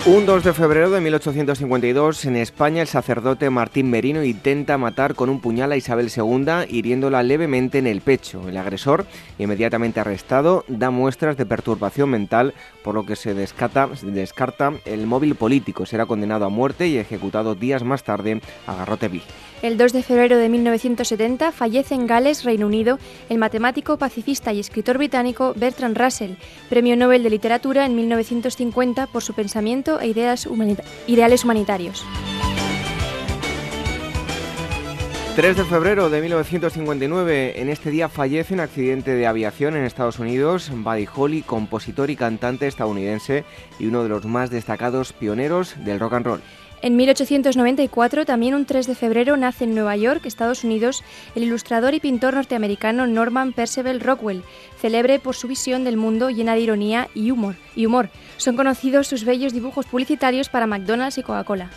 Un 0.07 0.25
2 0.25 0.45
de 0.45 0.55
febrero 0.55 0.91
de 0.91 1.01
1852, 1.03 2.25
en 2.25 2.37
España, 2.37 2.81
el 2.81 2.89
sacerdote 2.89 3.51
Martín 3.51 3.91
Merino 3.91 4.23
intenta 4.23 4.79
matar 4.79 5.15
con 5.15 5.29
un 5.29 5.41
puñal 5.41 5.73
a 5.73 5.77
Isabel 5.77 6.11
II, 6.17 6.67
hiriéndola 6.69 7.23
levemente 7.23 7.79
en 7.79 7.87
el 7.87 8.01
pecho. 8.01 8.49
El 8.49 8.57
agresor, 8.57 9.05
inmediatamente 9.39 10.01
arrestado, 10.01 10.65
da 10.69 10.91
muestras 10.91 11.37
de 11.37 11.45
perturbación 11.45 12.09
mental, 12.09 12.55
por 12.83 12.95
lo 12.95 13.05
que 13.05 13.17
se 13.17 13.35
descarta, 13.35 13.91
descarta 14.03 14.73
el 14.87 15.07
móvil 15.07 15.35
político. 15.35 15.85
Será 15.85 16.07
condenado 16.07 16.47
a 16.47 16.49
muerte 16.49 16.87
y 16.87 16.97
ejecutado 16.97 17.55
días 17.55 17.83
más 17.83 18.03
tarde 18.03 18.41
a 18.67 18.77
garrote 18.77 19.09
vil. 19.09 19.23
El 19.61 19.77
2 19.77 19.93
de 19.93 20.05
febrero 20.05 20.39
de 20.39 20.49
1970 20.49 21.51
fallece 21.51 21.97
en 21.97 22.07
Gales, 22.07 22.45
Reino 22.45 22.67
Unido, 22.67 23.01
el 23.29 23.39
matemático, 23.39 23.99
pacifista 23.99 24.53
y 24.53 24.61
escritor 24.61 24.99
británico 24.99 25.53
Bertrand 25.57 25.99
Russell, 25.99 26.35
Premio 26.69 26.97
Nobel 26.97 27.25
de 27.25 27.31
Literatura 27.31 27.85
en 27.85 27.97
1950 27.97 29.09
por 29.09 29.23
su 29.23 29.35
pensamiento 29.35 29.88
e 29.97 30.09
ideas 30.09 30.47
ideales 31.07 31.45
humanitarios. 31.45 32.05
3 35.39 35.57
de 35.57 35.65
febrero 35.65 36.11
de 36.11 36.21
1959, 36.21 37.63
en 37.63 37.69
este 37.69 37.91
día 37.91 38.09
fallece 38.09 38.55
en 38.55 38.61
accidente 38.61 39.15
de 39.15 39.27
aviación 39.27 39.77
en 39.77 39.85
Estados 39.85 40.19
Unidos 40.19 40.69
Buddy 40.75 41.07
Holly, 41.15 41.43
compositor 41.43 42.11
y 42.11 42.17
cantante 42.17 42.67
estadounidense 42.67 43.45
y 43.79 43.87
uno 43.87 44.03
de 44.03 44.09
los 44.09 44.27
más 44.27 44.51
destacados 44.51 45.13
pioneros 45.13 45.77
del 45.85 46.01
rock 46.01 46.15
and 46.15 46.27
roll. 46.27 46.41
En 46.81 46.95
1894, 46.97 48.25
también 48.25 48.55
un 48.55 48.65
3 48.65 48.87
de 48.87 48.95
febrero, 48.95 49.37
nace 49.37 49.65
en 49.65 49.75
Nueva 49.75 49.97
York, 49.97 50.25
Estados 50.27 50.63
Unidos, 50.63 51.03
el 51.35 51.43
ilustrador 51.43 51.95
y 51.95 52.01
pintor 52.01 52.35
norteamericano 52.35 53.07
Norman 53.07 53.53
Percival 53.53 54.01
Rockwell, 54.01 54.45
célebre 54.81 55.19
por 55.19 55.35
su 55.35 55.49
visión 55.49 55.83
del 55.83 55.97
mundo 55.97 56.31
llena 56.31 56.55
de 56.55 56.61
ironía 56.61 57.09
y 57.15 57.33
humor. 57.33 57.57
Y 57.75 57.87
humor. 57.87 58.11
Son 58.37 58.57
conocidos 58.57 59.09
sus 59.09 59.25
bellos 59.25 59.53
dibujos 59.53 59.87
publicitarios 59.87 60.49
para 60.49 60.69
McDonald's 60.69 61.19
y 61.19 61.23
Coca-Cola. 61.25 61.71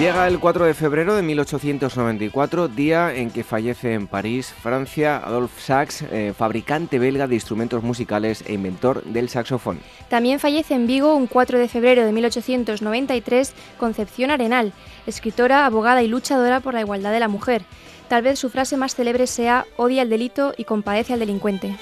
Llega 0.00 0.26
el 0.26 0.40
4 0.40 0.64
de 0.64 0.72
febrero 0.72 1.14
de 1.14 1.20
1894, 1.20 2.68
día 2.68 3.14
en 3.14 3.30
que 3.30 3.44
fallece 3.44 3.92
en 3.92 4.06
París, 4.06 4.50
Francia, 4.62 5.18
Adolphe 5.18 5.60
Sax, 5.60 6.04
eh, 6.10 6.32
fabricante 6.34 6.98
belga 6.98 7.26
de 7.26 7.34
instrumentos 7.34 7.82
musicales 7.82 8.42
e 8.46 8.54
inventor 8.54 9.04
del 9.04 9.28
saxofón. 9.28 9.78
También 10.08 10.40
fallece 10.40 10.72
en 10.72 10.86
Vigo 10.86 11.14
un 11.14 11.26
4 11.26 11.58
de 11.58 11.68
febrero 11.68 12.06
de 12.06 12.12
1893 12.12 13.52
Concepción 13.78 14.30
Arenal, 14.30 14.72
escritora, 15.06 15.66
abogada 15.66 16.02
y 16.02 16.08
luchadora 16.08 16.60
por 16.60 16.72
la 16.72 16.80
igualdad 16.80 17.12
de 17.12 17.20
la 17.20 17.28
mujer. 17.28 17.66
Tal 18.08 18.22
vez 18.22 18.38
su 18.38 18.48
frase 18.48 18.78
más 18.78 18.94
célebre 18.94 19.26
sea 19.26 19.66
odia 19.76 20.00
el 20.00 20.08
delito 20.08 20.54
y 20.56 20.64
compadece 20.64 21.12
al 21.12 21.20
delincuente. 21.20 21.76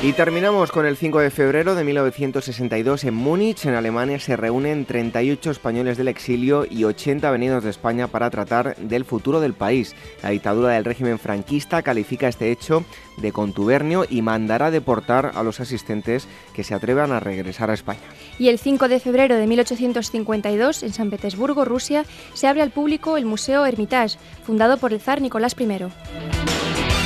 Y 0.00 0.12
terminamos 0.12 0.70
con 0.70 0.86
el 0.86 0.96
5 0.96 1.18
de 1.18 1.30
febrero 1.30 1.74
de 1.74 1.82
1962 1.82 3.02
en 3.02 3.14
Múnich, 3.14 3.66
en 3.66 3.74
Alemania, 3.74 4.20
se 4.20 4.36
reúnen 4.36 4.84
38 4.84 5.50
españoles 5.50 5.96
del 5.98 6.06
exilio 6.06 6.64
y 6.70 6.84
80 6.84 7.28
venidos 7.32 7.64
de 7.64 7.70
España 7.70 8.06
para 8.06 8.30
tratar 8.30 8.76
del 8.76 9.04
futuro 9.04 9.40
del 9.40 9.54
país. 9.54 9.96
La 10.22 10.30
dictadura 10.30 10.74
del 10.74 10.84
régimen 10.84 11.18
franquista 11.18 11.82
califica 11.82 12.28
este 12.28 12.52
hecho 12.52 12.84
de 13.16 13.32
contubernio 13.32 14.06
y 14.08 14.22
mandará 14.22 14.70
deportar 14.70 15.32
a 15.34 15.42
los 15.42 15.58
asistentes 15.58 16.28
que 16.54 16.62
se 16.62 16.74
atrevan 16.74 17.10
a 17.10 17.18
regresar 17.18 17.68
a 17.68 17.74
España. 17.74 17.98
Y 18.38 18.50
el 18.50 18.60
5 18.60 18.86
de 18.86 19.00
febrero 19.00 19.34
de 19.34 19.48
1852, 19.48 20.84
en 20.84 20.92
San 20.92 21.10
Petersburgo, 21.10 21.64
Rusia, 21.64 22.04
se 22.34 22.46
abre 22.46 22.62
al 22.62 22.70
público 22.70 23.16
el 23.16 23.24
Museo 23.24 23.66
Hermitage, 23.66 24.16
fundado 24.44 24.76
por 24.76 24.92
el 24.92 25.00
zar 25.00 25.20
Nicolás 25.20 25.56
I. 25.58 26.97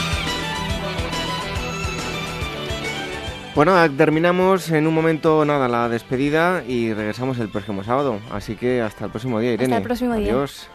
Bueno, 3.54 3.74
terminamos 3.98 4.70
en 4.70 4.86
un 4.86 4.94
momento 4.94 5.44
nada 5.44 5.68
la 5.68 5.90
despedida 5.90 6.64
y 6.66 6.94
regresamos 6.94 7.38
el 7.38 7.50
próximo 7.50 7.84
sábado. 7.84 8.18
Así 8.30 8.56
que 8.56 8.80
hasta 8.80 9.04
el 9.04 9.10
próximo 9.10 9.40
día, 9.40 9.52
Irene. 9.52 9.74
Hasta 9.74 9.76
el 9.76 9.82
próximo 9.82 10.14
día. 10.14 10.32
Adiós. 10.32 10.70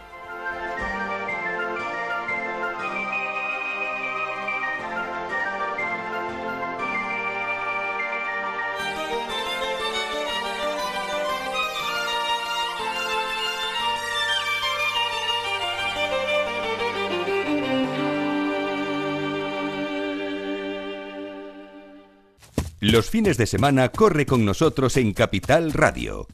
Los 22.80 23.10
fines 23.10 23.36
de 23.36 23.46
semana 23.46 23.88
corre 23.88 24.24
con 24.24 24.44
nosotros 24.44 24.96
en 24.98 25.12
Capital 25.12 25.72
Radio. 25.72 26.28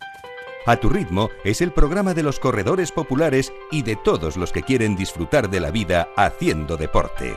A 0.66 0.77
tu 0.77 0.91
ritmo 0.91 1.31
es 1.43 1.62
el 1.62 1.73
programa 1.73 2.12
de 2.12 2.23
los 2.23 2.39
corredores 2.39 2.93
populares 2.93 3.51
y 3.71 3.81
de 3.81 3.97
todos 3.97 4.37
los 4.37 4.53
que 4.53 4.62
quieren 4.62 4.95
disfrutar 4.95 5.49
de 5.49 5.61
la 5.61 5.71
vida 5.71 6.09
haciendo 6.16 6.77
deporte. 6.77 7.35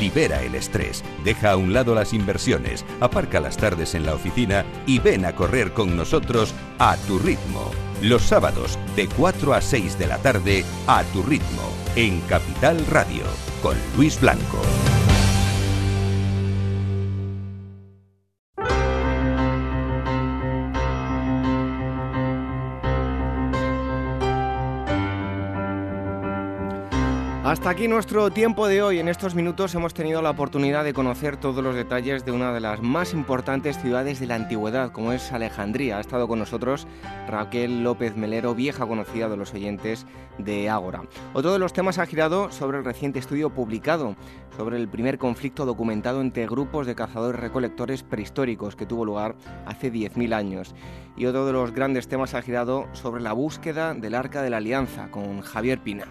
Libera 0.00 0.42
el 0.42 0.54
estrés, 0.54 1.04
deja 1.24 1.50
a 1.50 1.56
un 1.56 1.74
lado 1.74 1.94
las 1.94 2.14
inversiones, 2.14 2.86
aparca 3.00 3.38
las 3.38 3.58
tardes 3.58 3.94
en 3.94 4.06
la 4.06 4.14
oficina 4.14 4.64
y 4.86 4.98
ven 4.98 5.26
a 5.26 5.34
correr 5.34 5.74
con 5.74 5.94
nosotros 5.94 6.54
a 6.78 6.96
tu 7.06 7.18
ritmo. 7.18 7.70
Los 8.00 8.22
sábados 8.22 8.78
de 8.96 9.08
4 9.08 9.52
a 9.52 9.60
6 9.60 9.98
de 9.98 10.06
la 10.06 10.16
tarde 10.18 10.64
a 10.86 11.04
tu 11.04 11.22
ritmo 11.22 11.70
en 11.96 12.22
Capital 12.22 12.82
Radio 12.86 13.24
con 13.60 13.76
Luis 13.94 14.18
Blanco. 14.18 14.62
Hasta 27.48 27.70
aquí 27.70 27.88
nuestro 27.88 28.30
tiempo 28.30 28.68
de 28.68 28.82
hoy. 28.82 28.98
En 28.98 29.08
estos 29.08 29.34
minutos 29.34 29.74
hemos 29.74 29.94
tenido 29.94 30.20
la 30.20 30.28
oportunidad 30.28 30.84
de 30.84 30.92
conocer 30.92 31.38
todos 31.38 31.64
los 31.64 31.74
detalles 31.74 32.26
de 32.26 32.30
una 32.30 32.52
de 32.52 32.60
las 32.60 32.82
más 32.82 33.14
importantes 33.14 33.80
ciudades 33.80 34.20
de 34.20 34.26
la 34.26 34.34
antigüedad, 34.34 34.92
como 34.92 35.14
es 35.14 35.32
Alejandría. 35.32 35.96
Ha 35.96 36.00
estado 36.02 36.28
con 36.28 36.40
nosotros 36.40 36.86
Raquel 37.26 37.82
López 37.82 38.14
Melero, 38.16 38.54
vieja 38.54 38.86
conocida 38.86 39.30
de 39.30 39.38
los 39.38 39.54
oyentes 39.54 40.04
de 40.36 40.68
Ágora. 40.68 41.04
Otro 41.32 41.54
de 41.54 41.58
los 41.58 41.72
temas 41.72 41.96
ha 41.96 42.04
girado 42.04 42.52
sobre 42.52 42.76
el 42.76 42.84
reciente 42.84 43.18
estudio 43.18 43.48
publicado 43.48 44.14
sobre 44.54 44.76
el 44.76 44.86
primer 44.86 45.16
conflicto 45.16 45.64
documentado 45.64 46.20
entre 46.20 46.46
grupos 46.46 46.86
de 46.86 46.96
cazadores-recolectores 46.96 48.02
prehistóricos 48.02 48.76
que 48.76 48.84
tuvo 48.84 49.06
lugar 49.06 49.36
hace 49.64 49.90
10.000 49.90 50.34
años. 50.34 50.74
Y 51.16 51.24
otro 51.24 51.46
de 51.46 51.54
los 51.54 51.72
grandes 51.72 52.08
temas 52.08 52.34
ha 52.34 52.42
girado 52.42 52.88
sobre 52.92 53.22
la 53.22 53.32
búsqueda 53.32 53.94
del 53.94 54.14
Arca 54.14 54.42
de 54.42 54.50
la 54.50 54.58
Alianza 54.58 55.10
con 55.10 55.40
Javier 55.40 55.82
Pina. 55.82 56.08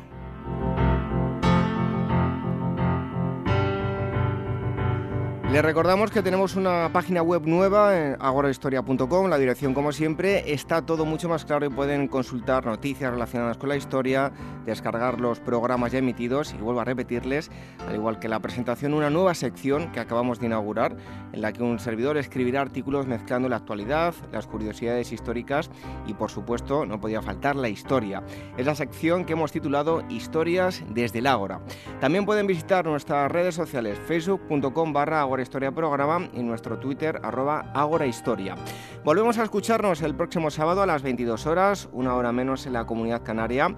Les 5.51 5.63
recordamos 5.63 6.11
que 6.11 6.21
tenemos 6.21 6.57
una 6.57 6.89
página 6.91 7.21
web 7.21 7.43
nueva 7.45 7.97
en 7.97 8.17
agorahistoria.com, 8.19 9.29
la 9.29 9.37
dirección 9.37 9.73
como 9.73 9.93
siempre 9.93 10.51
está 10.51 10.85
todo 10.85 11.05
mucho 11.05 11.29
más 11.29 11.45
claro 11.45 11.65
y 11.65 11.69
pueden 11.69 12.09
consultar 12.09 12.65
noticias 12.65 13.11
relacionadas 13.11 13.55
con 13.55 13.69
la 13.69 13.77
historia, 13.77 14.33
descargar 14.65 15.21
los 15.21 15.39
programas 15.39 15.93
ya 15.93 15.99
emitidos 15.99 16.53
y 16.53 16.57
vuelvo 16.57 16.81
a 16.81 16.83
repetirles, 16.83 17.49
al 17.87 17.95
igual 17.95 18.19
que 18.19 18.27
la 18.27 18.41
presentación, 18.41 18.93
una 18.93 19.09
nueva 19.09 19.33
sección 19.35 19.89
que 19.93 20.01
acabamos 20.01 20.41
de 20.41 20.47
inaugurar 20.47 20.97
en 21.31 21.41
la 21.41 21.53
que 21.53 21.63
un 21.63 21.79
servidor 21.79 22.17
escribirá 22.17 22.59
artículos 22.59 23.07
mezclando 23.07 23.47
la 23.47 23.55
actualidad, 23.55 24.13
las 24.33 24.47
curiosidades 24.47 25.13
históricas 25.13 25.71
y 26.05 26.13
por 26.13 26.29
supuesto 26.29 26.85
no 26.85 26.99
podía 26.99 27.21
faltar 27.21 27.55
la 27.55 27.69
historia. 27.69 28.21
Es 28.57 28.65
la 28.65 28.75
sección 28.75 29.23
que 29.23 29.31
hemos 29.31 29.53
titulado 29.53 30.03
Historias 30.09 30.83
desde 30.89 31.19
el 31.19 31.27
Ágora. 31.27 31.61
También 32.01 32.25
pueden 32.25 32.47
visitar 32.47 32.83
nuestras 32.83 33.31
redes 33.31 33.55
sociales 33.55 33.97
facebook.com 34.07 34.91
barra 34.91 35.25
Historia 35.41 35.71
Programa 35.71 36.29
y 36.33 36.43
nuestro 36.43 36.79
Twitter 36.79 37.19
arroba 37.23 37.71
Agora 37.73 38.05
Historia. 38.05 38.55
Volvemos 39.03 39.37
a 39.37 39.43
escucharnos 39.43 40.01
el 40.01 40.15
próximo 40.15 40.49
sábado 40.49 40.81
a 40.81 40.85
las 40.85 41.01
22 41.01 41.45
horas, 41.45 41.89
una 41.91 42.15
hora 42.15 42.31
menos 42.31 42.65
en 42.65 42.73
la 42.73 42.85
comunidad 42.85 43.23
canaria 43.23 43.75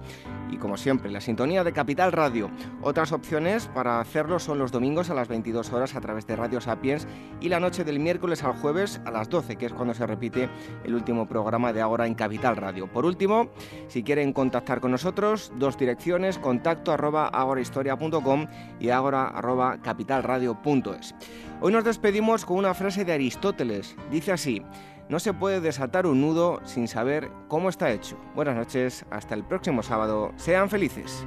y 0.52 0.56
como 0.56 0.76
siempre, 0.76 1.10
la 1.10 1.20
sintonía 1.20 1.64
de 1.64 1.72
Capital 1.72 2.12
Radio. 2.12 2.50
Otras 2.82 3.12
opciones 3.12 3.68
para 3.68 4.00
hacerlo 4.00 4.38
son 4.38 4.58
los 4.58 4.72
domingos 4.72 5.10
a 5.10 5.14
las 5.14 5.28
22 5.28 5.72
horas 5.72 5.94
a 5.94 6.00
través 6.00 6.26
de 6.26 6.36
Radio 6.36 6.60
Sapiens 6.60 7.06
y 7.40 7.48
la 7.48 7.60
noche 7.60 7.84
del 7.84 8.00
miércoles 8.00 8.42
al 8.42 8.54
jueves 8.54 9.00
a 9.04 9.10
las 9.10 9.28
12, 9.28 9.56
que 9.56 9.66
es 9.66 9.72
cuando 9.72 9.94
se 9.94 10.06
repite 10.06 10.48
el 10.84 10.94
último 10.94 11.26
programa 11.28 11.72
de 11.72 11.82
Agora 11.82 12.06
en 12.06 12.14
Capital 12.14 12.56
Radio. 12.56 12.86
Por 12.88 13.06
último, 13.06 13.50
si 13.88 14.02
quieren 14.02 14.32
contactar 14.32 14.80
con 14.80 14.90
nosotros, 14.90 15.52
dos 15.56 15.78
direcciones, 15.78 16.38
contacto 16.38 16.92
arroba 16.92 17.28
agorahistoria.com 17.28 18.46
y 18.80 18.90
agora 18.90 19.28
arroba 19.28 19.78
capitalradio.es. 19.82 21.14
Hoy 21.62 21.74
nos 21.74 21.84
despedimos 21.84 22.46
con 22.46 22.56
una 22.56 22.72
frase 22.72 23.04
de 23.04 23.12
Aristóteles. 23.12 23.94
Dice 24.10 24.32
así, 24.32 24.62
no 25.10 25.20
se 25.20 25.34
puede 25.34 25.60
desatar 25.60 26.06
un 26.06 26.22
nudo 26.22 26.62
sin 26.64 26.88
saber 26.88 27.30
cómo 27.48 27.68
está 27.68 27.90
hecho. 27.90 28.16
Buenas 28.34 28.56
noches, 28.56 29.04
hasta 29.10 29.34
el 29.34 29.44
próximo 29.44 29.82
sábado. 29.82 30.32
Sean 30.36 30.70
felices. 30.70 31.26